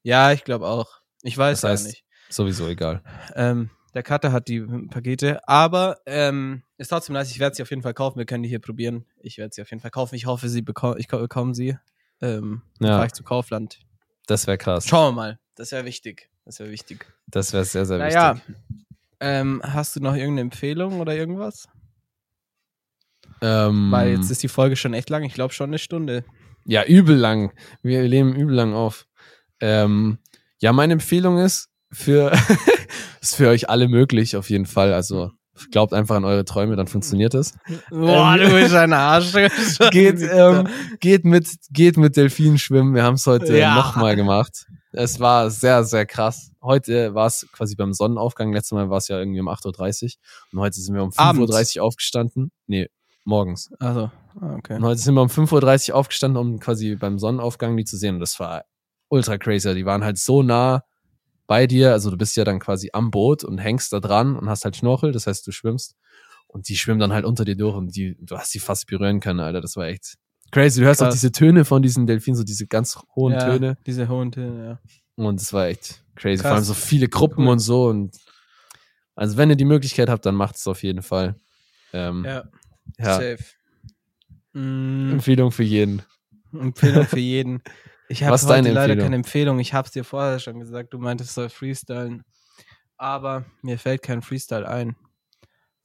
Ja, 0.03 0.33
ich 0.33 0.45
glaube 0.45 0.67
auch. 0.67 1.01
Ich 1.23 1.37
weiß 1.39 1.63
Das 1.63 1.71
heißt- 1.81 1.85
ja 1.85 1.89
nicht. 1.93 2.05
Sowieso 2.29 2.69
egal. 2.69 3.03
Ähm, 3.35 3.71
der 3.95 4.03
Cutter 4.03 4.33
hat 4.33 4.49
die 4.49 4.61
Pakete, 4.91 5.47
aber 5.49 5.99
ähm, 6.07 6.63
ist 6.79 6.89
trotzdem 6.89 7.15
nice. 7.15 7.31
Ich 7.31 7.39
werde 7.39 7.55
sie 7.57 7.63
auf 7.63 7.71
jeden 7.71 7.83
Fall 7.83 7.95
kaufen. 7.95 8.19
Wir 8.19 8.27
können 8.27 8.43
die 8.43 8.49
hier 8.51 8.61
probieren. 8.61 9.07
Ich 9.21 9.39
werde 9.39 9.55
sie 9.55 9.63
auf 9.63 9.71
jeden 9.71 9.81
Fall 9.81 9.91
kaufen. 9.91 10.15
Ich 10.17 10.27
hoffe, 10.27 10.49
sie 10.51 10.61
beko 10.63 10.97
ich 10.97 11.09
ko- 11.09 11.19
bekomme 11.19 11.55
sie. 11.55 11.79
Ähm. 12.21 12.63
Ja, 12.81 12.89
Fahre 12.97 13.07
ich 13.07 13.13
zu 13.13 13.23
Kaufland. 13.23 13.79
das 14.27 14.47
wäre 14.47 14.59
krass. 14.59 14.87
Schauen 14.87 15.15
wir 15.15 15.17
mal. 15.17 15.39
Das 15.57 15.73
wäre 15.73 15.85
wichtig. 15.85 16.31
Das 16.45 16.59
wäre 16.59 16.71
wichtig. 16.71 17.07
Das 17.29 17.53
wäre 17.53 17.65
sehr, 17.65 17.87
sehr 17.87 17.99
Naja, 17.99 18.37
wichtig. 18.37 18.55
ähm, 19.21 19.61
hast 19.65 19.97
du 19.97 20.01
noch 20.01 20.15
irgendeine 20.15 20.43
Empfehlung 20.43 21.01
oder 21.01 21.15
irgendwas? 21.15 21.69
Ähm, 23.41 23.91
Weil 23.91 24.13
jetzt 24.13 24.31
ist 24.31 24.43
die 24.43 24.49
Folge 24.49 24.77
schon 24.77 24.95
echt 24.95 25.11
lang. 25.11 25.25
Ich 25.25 25.35
glaube 25.35 25.53
schon 25.53 25.71
eine 25.71 25.79
Stunde. 25.79 26.25
Ja, 26.65 26.85
übel 26.85 27.17
lang. 27.17 27.53
Wir 27.83 28.03
leben 28.03 28.35
übel 28.35 28.55
lang 28.55 28.73
auf. 28.75 29.07
Ähm, 29.61 30.19
ja, 30.61 30.73
meine 30.73 30.93
Empfehlung 30.95 31.39
ist 31.39 31.69
für, 31.91 32.33
ist 33.21 33.37
für 33.37 33.49
euch 33.49 33.69
alle 33.69 33.89
möglich, 33.89 34.37
auf 34.37 34.49
jeden 34.51 34.67
Fall. 34.67 34.93
Also 34.93 35.33
glaubt 35.71 35.93
einfach 35.93 36.17
an 36.17 36.25
eure 36.25 36.45
Träume, 36.45 36.77
dann 36.77 36.87
funktioniert 36.87 37.35
es. 37.35 37.53
Boah, 37.91 38.37
du 38.39 38.49
bist 38.51 38.75
ein 38.75 38.93
Arsch. 38.93 39.33
geht, 39.91 40.21
ähm, 40.23 40.69
geht 41.01 41.25
mit, 41.25 41.49
geht 41.71 41.97
mit 41.97 42.17
Delfinen 42.17 42.59
schwimmen. 42.59 42.95
Wir 42.95 43.03
haben 43.03 43.15
es 43.15 43.27
heute 43.27 43.57
Ja. 43.59 43.75
nochmal 43.75 44.15
gemacht. 44.17 44.67
Es 44.93 45.21
war 45.21 45.51
sehr, 45.51 45.85
sehr 45.85 46.07
krass. 46.07 46.53
Heute 46.63 47.15
war 47.15 47.27
es 47.27 47.47
quasi 47.53 47.75
beim 47.75 47.93
Sonnenaufgang. 47.93 48.53
Letztes 48.53 48.73
Mal 48.73 48.91
war 48.91 48.99
es 48.99 49.09
ja 49.09 49.19
irgendwie 49.19 49.41
um 49.41 49.49
8.30 49.49 50.05
Uhr. 50.05 50.11
Und 50.53 50.61
heute 50.61 50.81
sind 50.81 50.95
wir 50.95 51.03
um 51.03 51.13
Abends. 51.17 51.53
5.30 51.53 51.79
Uhr 51.79 51.85
aufgestanden. 51.85 52.53
Nee, 52.67 52.89
morgens. 53.25 53.71
Also, 53.79 54.11
okay. 54.37 54.77
Und 54.77 54.85
heute 54.85 55.01
sind 55.01 55.15
wir 55.15 55.23
um 55.23 55.29
5.30 55.29 55.91
Uhr 55.91 55.97
aufgestanden, 55.97 56.41
um 56.41 56.61
quasi 56.61 56.95
beim 56.95 57.19
Sonnenaufgang 57.19 57.77
die 57.77 57.85
zu 57.85 57.97
sehen. 57.97 58.17
Und 58.17 58.21
das 58.21 58.39
war 58.39 58.65
ultra 59.09 59.39
crazy. 59.39 59.75
Die 59.75 59.87
waren 59.87 60.05
halt 60.05 60.19
so 60.19 60.43
nah 60.43 60.85
bei 61.47 61.67
dir. 61.67 61.93
Also 61.93 62.11
du 62.11 62.19
bist 62.19 62.37
ja 62.37 62.45
dann 62.45 62.61
quasi 62.61 62.91
am 62.93 63.11
Boot 63.11 63.45
und 63.45 63.59
hängst 63.59 63.93
da 63.93 64.01
dran 64.01 64.37
und 64.37 64.49
hast 64.49 64.65
halt 64.65 64.77
Schnorchel. 64.77 65.13
Das 65.13 65.27
heißt, 65.27 65.47
du 65.47 65.53
schwimmst. 65.53 65.97
Und 66.47 66.69
die 66.69 66.77
schwimmen 66.77 67.01
dann 67.01 67.15
halt 67.15 67.25
unter 67.25 67.47
dir 67.47 67.57
durch 67.57 67.75
und 67.77 67.97
die, 67.97 68.15
du 68.21 68.37
hast 68.37 68.53
die 68.53 68.59
fast 68.59 68.87
berühren 68.87 69.21
können, 69.21 69.41
Alter. 69.41 69.63
Das 69.63 69.77
war 69.77 69.87
echt 69.87 70.17
crazy. 70.53 70.81
Du 70.81 70.87
hörst 70.87 71.03
auch 71.03 71.07
Krass. 71.07 71.15
diese 71.15 71.33
Töne 71.33 71.65
von 71.65 71.83
diesen 71.83 72.07
Delfinen, 72.07 72.37
so 72.37 72.45
diese 72.45 72.67
ganz 72.69 72.97
hohen 73.17 73.33
ja, 73.35 73.41
Töne. 73.45 73.77
Diese 73.87 74.09
hohen 74.09 74.31
Töne, 74.31 74.65
ja. 74.65 74.79
Und 75.17 75.41
es 75.41 75.53
war 75.53 75.67
echt 75.67 76.05
crazy. 76.15 76.43
Krass. 76.43 76.49
Vor 76.51 76.55
allem 76.57 76.65
so 76.65 76.75
viele 76.75 77.09
Gruppen 77.09 77.47
Cool. 77.47 77.53
und 77.53 77.59
so. 77.59 77.87
Und 77.89 78.17
also 79.17 79.37
wenn 79.37 79.51
ihr 79.51 79.57
die 79.57 79.65
Möglichkeit 79.65 80.09
habt, 80.09 80.25
dann 80.25 80.35
macht 80.37 80.55
es 80.57 80.67
auf 80.69 80.83
jeden 80.85 81.03
Fall. 81.03 81.35
Ähm, 81.93 82.25
Ja, 82.25 82.45
ja. 82.99 83.15
safe. 83.17 83.39
Mm, 84.53 85.13
Empfehlung 85.13 85.51
für 85.51 85.65
jeden. 85.65 86.03
Empfehlung 86.53 87.07
für 87.07 87.19
jeden. 87.19 87.63
Ich 88.09 88.23
habe 88.25 88.33
heute 88.37 88.47
deine 88.47 88.69
leider 88.73 88.93
Empfehlung? 88.93 89.05
keine 89.05 89.17
Empfehlung. 89.17 89.59
Ich 89.59 89.73
habe 89.75 89.87
es 89.87 89.93
dir 89.93 90.05
vorher 90.05 90.39
schon 90.39 90.61
gesagt. 90.61 90.93
Du 90.93 90.99
meintest, 90.99 91.31
es 91.31 91.35
soll 91.35 91.49
freestylen. 91.49 92.25
Aber 92.99 93.45
mir 93.63 93.79
fällt 93.79 94.03
kein 94.03 94.23
Freestyle 94.23 94.69
ein. 94.69 94.97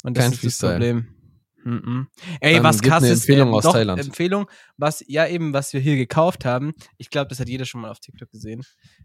Und 0.03 0.18
das 0.18 0.26
Kein 0.26 0.34
ist 0.34 0.39
Freestyle. 0.41 0.72
das 0.74 0.80
Problem. 0.80 1.16
Mhm. 1.64 2.08
Ey, 2.39 2.55
Dann 2.55 2.64
was 2.64 2.82
krass 2.82 3.03
eine 3.03 3.12
ist, 3.14 3.22
Empfehlung 3.22 3.49
ähm, 3.49 3.53
aus 3.55 3.64
doch, 3.64 3.74
Thailand. 3.74 3.99
Empfehlung, 4.01 4.49
was, 4.78 5.03
ja 5.08 5.28
eben, 5.28 5.53
was 5.53 5.74
wir 5.74 5.80
hier 5.82 5.95
gekauft 5.97 6.45
haben. 6.45 6.74
Ich 6.97 7.10
glaube, 7.10 7.28
das 7.28 7.39
hat 7.39 7.49
jeder 7.49 7.66
schon 7.66 7.82
mal 7.82 7.91
auf 7.91 7.99
TikTok 7.99 8.30
gesehen. 8.32 8.64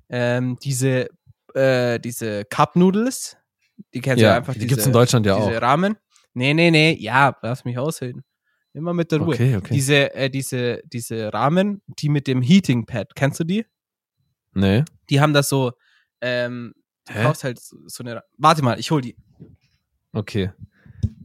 Ähm, 0.09 0.57
diese, 0.63 1.09
äh, 1.55 1.99
diese 1.99 2.45
Cup 2.45 2.77
Noodles, 2.77 3.37
die 3.95 4.01
kennst 4.01 4.21
du 4.21 4.25
ja 4.25 4.31
Ja, 4.33 4.37
einfach. 4.37 4.53
die 4.53 4.61
diese, 4.61 4.69
gibt's 4.69 4.87
in 4.87 4.93
Deutschland 4.93 5.27
ja 5.27 5.37
diese 5.37 5.57
auch. 5.59 5.63
Rahmen. 5.63 5.97
Nee, 6.35 6.55
nee, 6.55 6.71
nee, 6.71 6.97
ja, 6.99 7.37
lass 7.43 7.65
mich 7.65 7.79
ausreden. 7.79 8.23
Immer 8.75 8.95
mit 8.95 9.13
der 9.13 9.19
Ruhe. 9.19 9.35
Okay, 9.35 9.57
okay. 9.57 9.75
Diese, 9.75 10.15
äh, 10.15 10.31
diese, 10.31 10.81
diese 10.87 11.33
Rahmen, 11.33 11.83
die 11.87 12.09
mit 12.09 12.27
dem 12.27 12.41
Heating 12.41 12.87
Pad, 12.87 13.15
kennst 13.15 13.41
du 13.41 13.45
die? 13.45 13.67
Nee. 14.55 14.85
Die 15.11 15.21
haben 15.21 15.35
das 15.35 15.49
so, 15.49 15.73
ähm, 16.23 16.73
du 17.07 17.15
kaufst 17.15 17.45
halt 17.45 17.61
so, 17.61 17.77
so 17.87 18.03
eine, 18.03 18.23
warte 18.39 18.63
mal, 18.63 18.79
ich 18.79 18.91
hol 18.91 19.03
die. 19.03 19.17
Okay. 20.13 20.53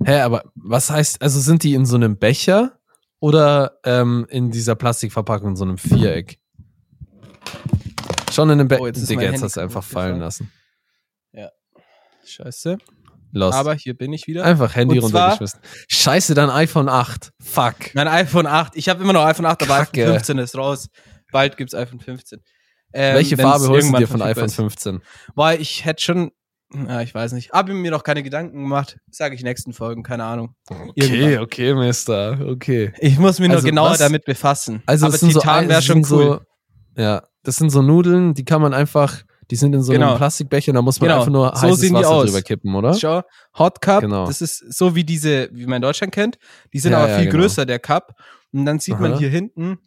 Hä, 0.05 0.19
aber 0.21 0.43
was 0.55 0.89
heißt, 0.89 1.21
also 1.21 1.39
sind 1.39 1.63
die 1.63 1.73
in 1.73 1.85
so 1.85 1.95
einem 1.95 2.17
Becher 2.17 2.79
oder 3.19 3.79
ähm, 3.83 4.25
in 4.29 4.51
dieser 4.51 4.75
Plastikverpackung 4.75 5.49
in 5.51 5.55
so 5.55 5.65
einem 5.65 5.77
Viereck? 5.77 6.39
Schon 8.31 8.49
in 8.49 8.59
einem 8.59 8.67
Becher. 8.67 8.81
Oh, 8.81 8.87
jetzt 8.87 9.09
Digga, 9.09 9.23
jetzt 9.23 9.41
hast 9.43 9.57
du 9.57 9.61
einfach 9.61 9.83
fallen 9.83 10.19
lassen. 10.19 10.51
Scheiße. 12.25 12.77
Lost. 13.31 13.57
Aber 13.57 13.73
hier 13.73 13.93
bin 13.95 14.11
ich 14.13 14.27
wieder. 14.27 14.43
einfach 14.43 14.75
Handy 14.75 14.99
Und 14.99 15.09
zwar- 15.11 15.29
runtergeschmissen. 15.31 15.59
Scheiße, 15.87 16.33
dein 16.33 16.49
iPhone 16.49 16.89
8. 16.89 17.31
Fuck. 17.41 17.93
Mein 17.93 18.07
iPhone 18.07 18.45
8. 18.47 18.75
Ich 18.75 18.89
habe 18.89 19.01
immer 19.03 19.13
noch 19.13 19.23
iPhone 19.25 19.45
8, 19.45 19.63
aber 19.63 19.77
Kacke. 19.77 20.01
iPhone 20.03 20.13
15 20.15 20.37
ist 20.39 20.57
raus. 20.57 20.89
Bald 21.31 21.55
gibt's 21.57 21.73
iPhone 21.73 21.99
15. 21.99 22.41
Ähm, 22.93 23.15
Welche 23.15 23.37
Farbe 23.37 23.67
holst 23.67 23.93
du 23.93 23.97
dir 23.97 24.07
von 24.07 24.21
iPhone 24.21 24.45
ist. 24.45 24.55
15? 24.55 25.01
Boah, 25.35 25.53
ich 25.53 25.85
hätte 25.85 26.01
schon, 26.03 26.31
ja, 26.73 27.01
ich 27.01 27.13
weiß 27.15 27.31
nicht. 27.33 27.51
Habe 27.51 27.73
mir 27.73 27.91
noch 27.91 28.03
keine 28.03 28.23
Gedanken 28.23 28.57
gemacht. 28.63 28.97
Sage 29.09 29.35
ich 29.35 29.43
nächsten 29.43 29.73
Folgen, 29.73 30.03
keine 30.03 30.23
Ahnung. 30.25 30.55
Okay, 30.69 30.91
Irgendwann. 30.95 31.43
okay, 31.43 31.73
Mister. 31.73 32.39
Okay. 32.47 32.93
Ich 32.99 33.17
muss 33.19 33.39
mich 33.39 33.49
Also 33.49 33.61
noch 33.61 33.69
genauer 33.69 33.91
was- 33.91 33.99
damit 33.99 34.25
befassen. 34.25 34.83
Also 34.85 35.05
aber 35.07 35.17
sind 35.17 35.31
so, 35.33 35.39
Titan 35.39 35.69
wäre 35.69 35.81
schon 35.81 35.99
cool. 35.99 36.03
so, 36.03 36.39
ja, 36.97 37.23
das 37.43 37.55
sind 37.55 37.69
so 37.69 37.81
Nudeln, 37.81 38.33
die 38.33 38.43
kann 38.43 38.61
man 38.61 38.73
einfach, 38.73 39.21
die 39.49 39.55
sind 39.55 39.73
in 39.73 39.81
so 39.81 39.93
einem 39.93 40.01
Genau. 40.01 40.17
Plastikbecher, 40.17 40.73
da 40.73 40.81
muss 40.81 40.99
man 40.99 41.07
Genau. 41.07 41.19
einfach 41.19 41.31
nur 41.31 41.55
So 41.55 41.61
heißes 41.67 41.93
Wasser 41.93 42.09
aus. 42.09 42.25
drüber 42.25 42.41
kippen, 42.41 42.75
oder? 42.75 42.93
Schau, 42.93 43.21
Hot 43.57 43.79
Cup, 43.81 44.01
Genau. 44.01 44.25
das 44.27 44.41
ist 44.41 44.57
so 44.73 44.93
wie 44.95 45.05
diese, 45.05 45.49
wie 45.53 45.65
man 45.67 45.77
in 45.77 45.81
Deutschland 45.83 46.13
kennt. 46.13 46.37
Die 46.73 46.79
sind 46.79 46.91
Ja, 46.91 46.97
aber 46.99 47.09
ja, 47.11 47.17
viel 47.19 47.27
genau. 47.29 47.43
größer, 47.43 47.65
der 47.65 47.79
Cup. 47.79 48.13
Und 48.51 48.65
dann 48.65 48.79
sieht 48.79 48.99
man 48.99 49.11
Aha. 49.13 49.19
hier 49.19 49.29
hinten, 49.29 49.77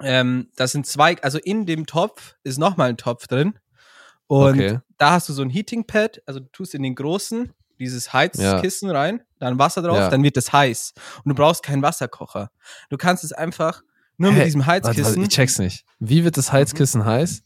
ähm, 0.00 0.48
das 0.56 0.72
sind 0.72 0.86
zwei, 0.86 1.16
also 1.22 1.38
in 1.38 1.66
dem 1.66 1.86
Topf 1.86 2.34
ist 2.42 2.58
nochmal 2.58 2.88
ein 2.88 2.96
Topf 2.96 3.26
drin. 3.28 3.54
Und 4.26 4.54
Okay. 4.60 4.78
Da 4.98 5.12
hast 5.12 5.28
du 5.28 5.32
so 5.32 5.42
ein 5.42 5.50
Heating 5.50 5.84
Pad, 5.86 6.20
also 6.26 6.40
du 6.40 6.46
tust 6.52 6.74
in 6.74 6.82
den 6.82 6.94
großen 6.94 7.52
dieses 7.78 8.12
Heizkissen 8.12 8.90
rein, 8.90 9.20
dann 9.38 9.58
Wasser 9.58 9.82
drauf, 9.82 9.96
Ja. 9.96 10.10
dann 10.10 10.22
wird 10.24 10.36
das 10.36 10.52
heiß. 10.52 10.94
Und 11.24 11.28
du 11.28 11.34
brauchst 11.34 11.62
keinen 11.62 11.80
Wasserkocher. 11.82 12.50
Du 12.90 12.96
kannst 12.96 13.22
es 13.22 13.32
einfach 13.32 13.82
nur 14.16 14.32
mit 14.32 14.40
Hä? 14.40 14.44
diesem 14.46 14.66
Heizkissen 14.66 15.04
warte, 15.04 15.20
ich 15.22 15.28
check's 15.28 15.58
nicht. 15.60 15.84
Wie 16.00 16.24
wird 16.24 16.36
das 16.36 16.52
Heizkissen 16.52 17.04
heiß? 17.04 17.42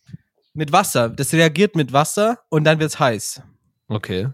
mit 0.55 0.71
Wasser. 0.73 1.09
Das 1.09 1.33
reagiert 1.33 1.77
mit 1.77 1.93
Wasser 1.95 2.39
und 2.51 2.65
dann 2.65 2.79
wird's 2.79 2.99
heiß. 2.99 3.41
Okay. 3.89 4.29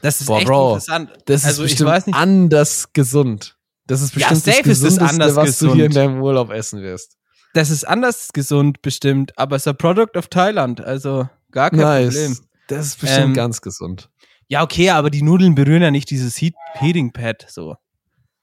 Das 0.00 0.20
ist 0.20 0.26
Boah, 0.26 0.38
echt 0.38 0.46
Bro, 0.46 0.68
interessant. 0.74 1.10
Das 1.26 1.44
Also, 1.44 1.62
ist 1.62 1.72
ich 1.72 1.72
bestimmt 1.74 1.90
weiß 1.90 2.06
nicht- 2.06 2.16
anders 2.16 2.92
gesund. 2.92 3.56
Das 3.86 4.00
ist 4.00 4.14
Ja, 4.14 4.28
bestimmt 4.30 4.44
safe 4.56 4.68
das 4.68 4.78
ist 4.80 4.82
es 4.84 4.98
anders 4.98 5.36
was 5.36 5.58
du 5.58 5.74
hier 5.74 5.84
in 5.86 5.90
gesund. 5.90 5.96
deinem 5.96 6.22
Urlaub 6.22 6.50
essen 6.50 6.82
wirst. 6.82 7.16
Das 7.54 7.68
ist 7.70 7.84
anders 7.86 8.30
gesund 8.32 8.80
bestimmt, 8.82 9.38
aber 9.38 9.56
es 9.56 9.62
ist 9.62 9.68
ein 9.68 9.76
Product 9.76 10.16
of 10.16 10.28
Thailand, 10.28 10.80
also 10.80 11.28
gar 11.52 11.70
kein 11.70 11.78
nice. 11.80 12.14
Problem. 12.14 12.38
Das 12.68 12.86
ist 12.86 13.00
bestimmt 13.00 13.24
Ähm, 13.28 13.34
ganz 13.34 13.60
gesund. 13.60 14.10
Ja, 14.48 14.62
okay, 14.62 14.90
aber 14.90 15.10
die 15.10 15.22
Nudeln 15.22 15.54
berühren 15.54 15.82
ja 15.82 15.90
nicht 15.90 16.10
dieses 16.10 16.36
Heat 16.40 16.54
Heating 16.74 17.12
Pad 17.12 17.46
so. 17.48 17.76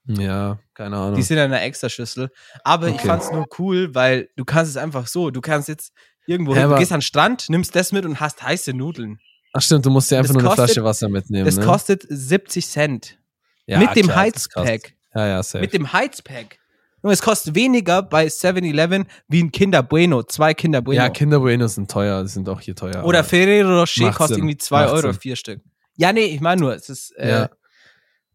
Ja, 0.06 0.58
keine 0.74 0.96
Ahnung. 0.96 1.14
Die 1.14 1.22
sind 1.22 1.36
in 1.36 1.44
einer 1.44 1.62
extra 1.62 1.88
Schüssel. 1.88 2.30
Aber 2.64 2.88
ich 2.88 2.94
Okay. 2.94 3.06
fand's 3.06 3.30
nur 3.30 3.46
cool, 3.58 3.94
weil 3.94 4.28
du 4.36 4.44
kannst 4.44 4.70
es 4.70 4.76
einfach 4.76 5.06
so, 5.06 5.30
du 5.30 5.40
kannst 5.40 5.68
jetzt 5.68 5.92
irgendwo 6.26 6.54
hin, 6.54 6.68
du 6.68 6.76
gehst 6.76 6.90
an 6.92 6.98
den 6.98 7.02
Strand, 7.02 7.48
nimmst 7.48 7.76
das 7.76 7.92
mit 7.92 8.04
und 8.04 8.18
hast 8.18 8.42
heiße 8.42 8.72
Nudeln. 8.72 9.20
Ach 9.52 9.60
stimmt, 9.62 9.84
du 9.86 9.90
musst 9.90 10.10
dir 10.10 10.18
einfach 10.18 10.28
Das 10.34 10.42
nur 10.42 10.42
eine 10.42 10.48
kostet- 10.56 10.74
Flasche 10.74 10.84
Wasser 10.84 11.08
mitnehmen. 11.08 11.44
Das 11.44 11.56
ne? 11.56 11.64
kostet 11.64 12.04
70 12.08 12.66
Cent. 12.66 13.18
ja, 13.66 13.78
mit 13.78 13.94
dem 13.94 14.06
klar. 14.06 14.18
Heizpack. 14.18 14.94
Ja, 15.14 15.26
ja, 15.26 15.42
safe. 15.42 15.60
Mit 15.60 15.72
dem 15.74 15.92
Heizpack. 15.92 16.58
Und 17.02 17.10
es 17.10 17.22
kostet 17.22 17.54
weniger 17.54 18.02
bei 18.02 18.26
7-Eleven 18.26 19.06
wie 19.28 19.42
ein 19.42 19.50
Kinder 19.52 19.82
Bueno, 19.82 20.22
zwei 20.22 20.52
Kinder 20.54 20.82
Bueno. 20.82 21.00
ja, 21.02 21.08
Kinder 21.08 21.40
Buenos 21.40 21.74
sind 21.76 21.90
teuer, 21.90 22.22
die 22.22 22.28
sind 22.28 22.48
auch 22.48 22.60
hier 22.60 22.74
teuer. 22.76 23.04
Oder 23.04 23.20
aber- 23.20 23.28
Ferrero 23.28 23.80
Rocher 23.80 24.10
kostet 24.12 24.28
Sinn, 24.28 24.38
irgendwie 24.44 24.56
2 24.58 24.82
macht 24.84 24.92
Euro, 24.94 25.12
Sinn. 25.12 25.20
vier 25.20 25.36
Stück. 25.36 25.60
Ja, 25.96 26.12
nee, 26.12 26.24
ich 26.26 26.40
meine 26.40 26.60
nur, 26.60 26.74
es 26.74 26.88
ist, 26.88 27.12
äh, 27.16 27.30
Ja. 27.30 27.50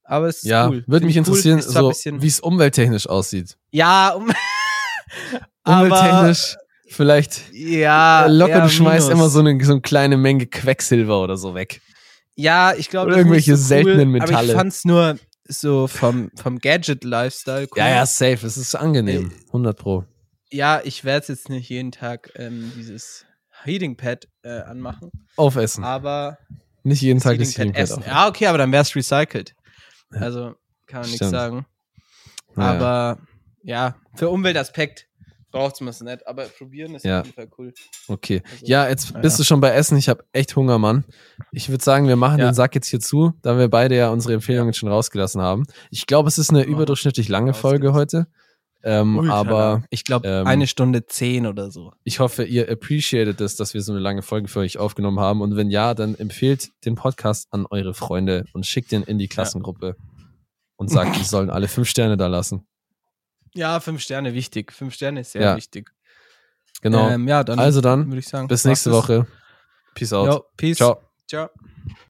aber 0.03 0.27
es 0.27 0.37
ist 0.37 0.45
ja, 0.45 0.67
cool. 0.69 0.83
würde 0.87 1.05
mich 1.05 1.15
ich 1.15 1.21
cool, 1.27 1.27
interessieren, 1.35 1.61
so, 1.61 1.91
wie 2.21 2.27
es 2.27 2.39
umwelttechnisch 2.39 3.07
aussieht. 3.07 3.57
Ja, 3.71 4.09
um, 4.09 4.31
aber, 5.63 5.83
Umwelttechnisch 5.85 6.57
vielleicht 6.87 7.41
ja, 7.53 8.25
äh, 8.25 8.31
locker, 8.31 8.61
du 8.61 8.69
schmeißt 8.69 9.07
minus. 9.07 9.19
immer 9.21 9.29
so 9.29 9.39
eine, 9.39 9.63
so 9.63 9.71
eine 9.73 9.81
kleine 9.81 10.17
Menge 10.17 10.45
Quecksilber 10.47 11.21
oder 11.21 11.37
so 11.37 11.55
weg. 11.55 11.81
Ja, 12.35 12.73
ich 12.75 12.89
glaube, 12.89 13.07
Oder 13.09 13.17
irgendwelche 13.19 13.55
so 13.55 13.63
seltenen 13.63 14.09
cool, 14.09 14.21
Aber 14.21 14.27
Metalle. 14.27 14.47
ich 14.51 14.57
fand's 14.57 14.85
nur 14.85 15.17
so 15.47 15.87
vom, 15.87 16.31
vom 16.35 16.59
Gadget-Lifestyle 16.59 17.67
cool. 17.71 17.77
Ja, 17.77 17.89
ja, 17.89 18.05
safe, 18.05 18.45
es 18.45 18.57
ist 18.57 18.75
angenehm. 18.75 19.31
100 19.47 19.77
pro. 19.77 20.05
Ja, 20.51 20.81
ich 20.83 21.03
werde 21.03 21.27
jetzt 21.29 21.49
nicht 21.49 21.69
jeden 21.69 21.91
Tag 21.91 22.31
ähm, 22.35 22.71
dieses 22.75 23.25
Heating 23.63 23.97
Pad 23.97 24.27
äh, 24.43 24.61
anmachen, 24.61 25.11
Aufessen. 25.35 25.83
aber 25.83 26.37
Nicht 26.83 27.01
jeden 27.01 27.19
Tag 27.19 27.37
das 27.37 27.49
Heating 27.49 27.73
Pad 27.73 27.81
Heating 27.81 27.97
Pad 27.97 28.03
essen. 28.03 28.03
Ja, 28.07 28.27
okay, 28.27 28.47
aber 28.47 28.57
dann 28.57 28.71
wär's 28.71 28.95
recycelt. 28.95 29.55
Ja. 30.11 30.21
Also 30.21 30.55
kann 30.87 31.01
man 31.01 31.09
nichts 31.09 31.29
sagen. 31.29 31.65
Naja. 32.55 32.71
Aber 32.71 33.21
ja, 33.63 33.95
für 34.15 34.29
Umweltaspekt 34.29 35.07
braucht's 35.55 35.81
man 35.81 35.89
es 35.89 36.01
nicht. 36.01 36.27
Aber 36.27 36.43
probieren 36.45 36.93
ist 36.95 37.05
Ja. 37.05 37.21
auf 37.21 37.25
jeden 37.25 37.35
Fall 37.35 37.49
cool. 37.57 37.73
Okay. 38.07 38.41
Also, 38.51 38.65
Ja, 38.65 38.87
jetzt 38.89 39.11
naja. 39.11 39.21
bist 39.21 39.39
du 39.39 39.43
schon 39.43 39.61
bei 39.61 39.71
Essen. 39.71 39.97
Ich 39.97 40.09
habe 40.09 40.23
echt 40.33 40.55
Hunger, 40.55 40.77
Mann. 40.77 41.03
Ich 41.51 41.69
würde 41.69 41.83
sagen, 41.83 42.07
wir 42.07 42.15
machen 42.15 42.39
Ja. 42.39 42.45
den 42.49 42.53
Sack 42.53 42.75
jetzt 42.75 42.87
hier 42.87 42.99
zu, 42.99 43.33
da 43.41 43.57
wir 43.57 43.69
beide 43.69 43.95
ja 43.95 44.09
unsere 44.09 44.33
Empfehlungen 44.33 44.73
schon 44.73 44.89
rausgelassen 44.89 45.41
haben. 45.41 45.65
Ich 45.91 46.05
glaube, 46.07 46.27
es 46.27 46.37
ist 46.37 46.49
eine 46.51 46.59
wir. 46.59 46.67
überdurchschnittlich 46.67 47.29
lange 47.29 47.53
Folge 47.53 47.93
heute. 47.93 48.27
Ähm, 48.87 49.17
Ultra 49.17 49.33
aber 49.33 49.83
ich 49.89 50.03
glaube 50.03 50.27
ähm, 50.27 50.45
eine 50.45 50.67
Stunde 50.67 51.07
zehn 51.07 51.47
oder 51.47 51.71
so. 51.71 51.91
ich 52.03 52.19
hoffe, 52.19 52.43
ihr 52.43 52.69
appreciated 52.71 53.41
es, 53.41 53.55
dass 53.55 53.73
wir 53.73 53.81
so 53.81 53.91
eine 53.91 53.99
lange 53.99 54.21
Folge 54.21 54.47
für 54.47 54.59
euch 54.59 54.77
aufgenommen 54.77 55.19
haben. 55.19 55.41
Und 55.41 55.55
wenn 55.55 55.71
ja, 55.71 55.95
dann 55.95 56.13
empfehlt 56.13 56.69
den 56.85 56.93
Podcast 56.93 57.47
an 57.49 57.65
eure 57.67 57.95
Freunde 57.95 58.45
und 58.53 58.67
schickt 58.67 58.91
den 58.91 59.01
in 59.01 59.17
die 59.17 59.27
Klassengruppe 59.27 59.95
und 60.75 60.91
sagt, 60.91 61.15
die 61.17 61.23
sollen 61.23 61.49
alle 61.49 61.67
fünf 61.67 61.89
Sterne 61.89 62.15
da 62.15 62.27
lassen. 62.27 62.67
Ja, 63.55 63.79
fünf 63.79 64.01
Sterne 64.01 64.33
wichtig. 64.33 64.71
Fünf 64.73 64.93
Sterne 64.93 65.21
ist 65.21 65.31
sehr 65.31 65.41
Ja. 65.41 65.55
wichtig. 65.57 65.91
Genau. 66.81 67.09
Ähm, 67.09 67.27
ja, 67.27 67.43
dann 67.43 67.57
also 67.57 67.81
dann, 67.81 68.07
würde 68.07 68.19
ich 68.19 68.27
sagen. 68.27 68.47
bis 68.47 68.65
nächste. 68.65 68.91
Woche. 68.91 69.25
Peace 69.95 70.13
out. 70.13 70.27
Jo, 70.27 70.45
peace. 70.57 70.77
Ciao. 70.77 71.01
Ciao. 71.27 71.49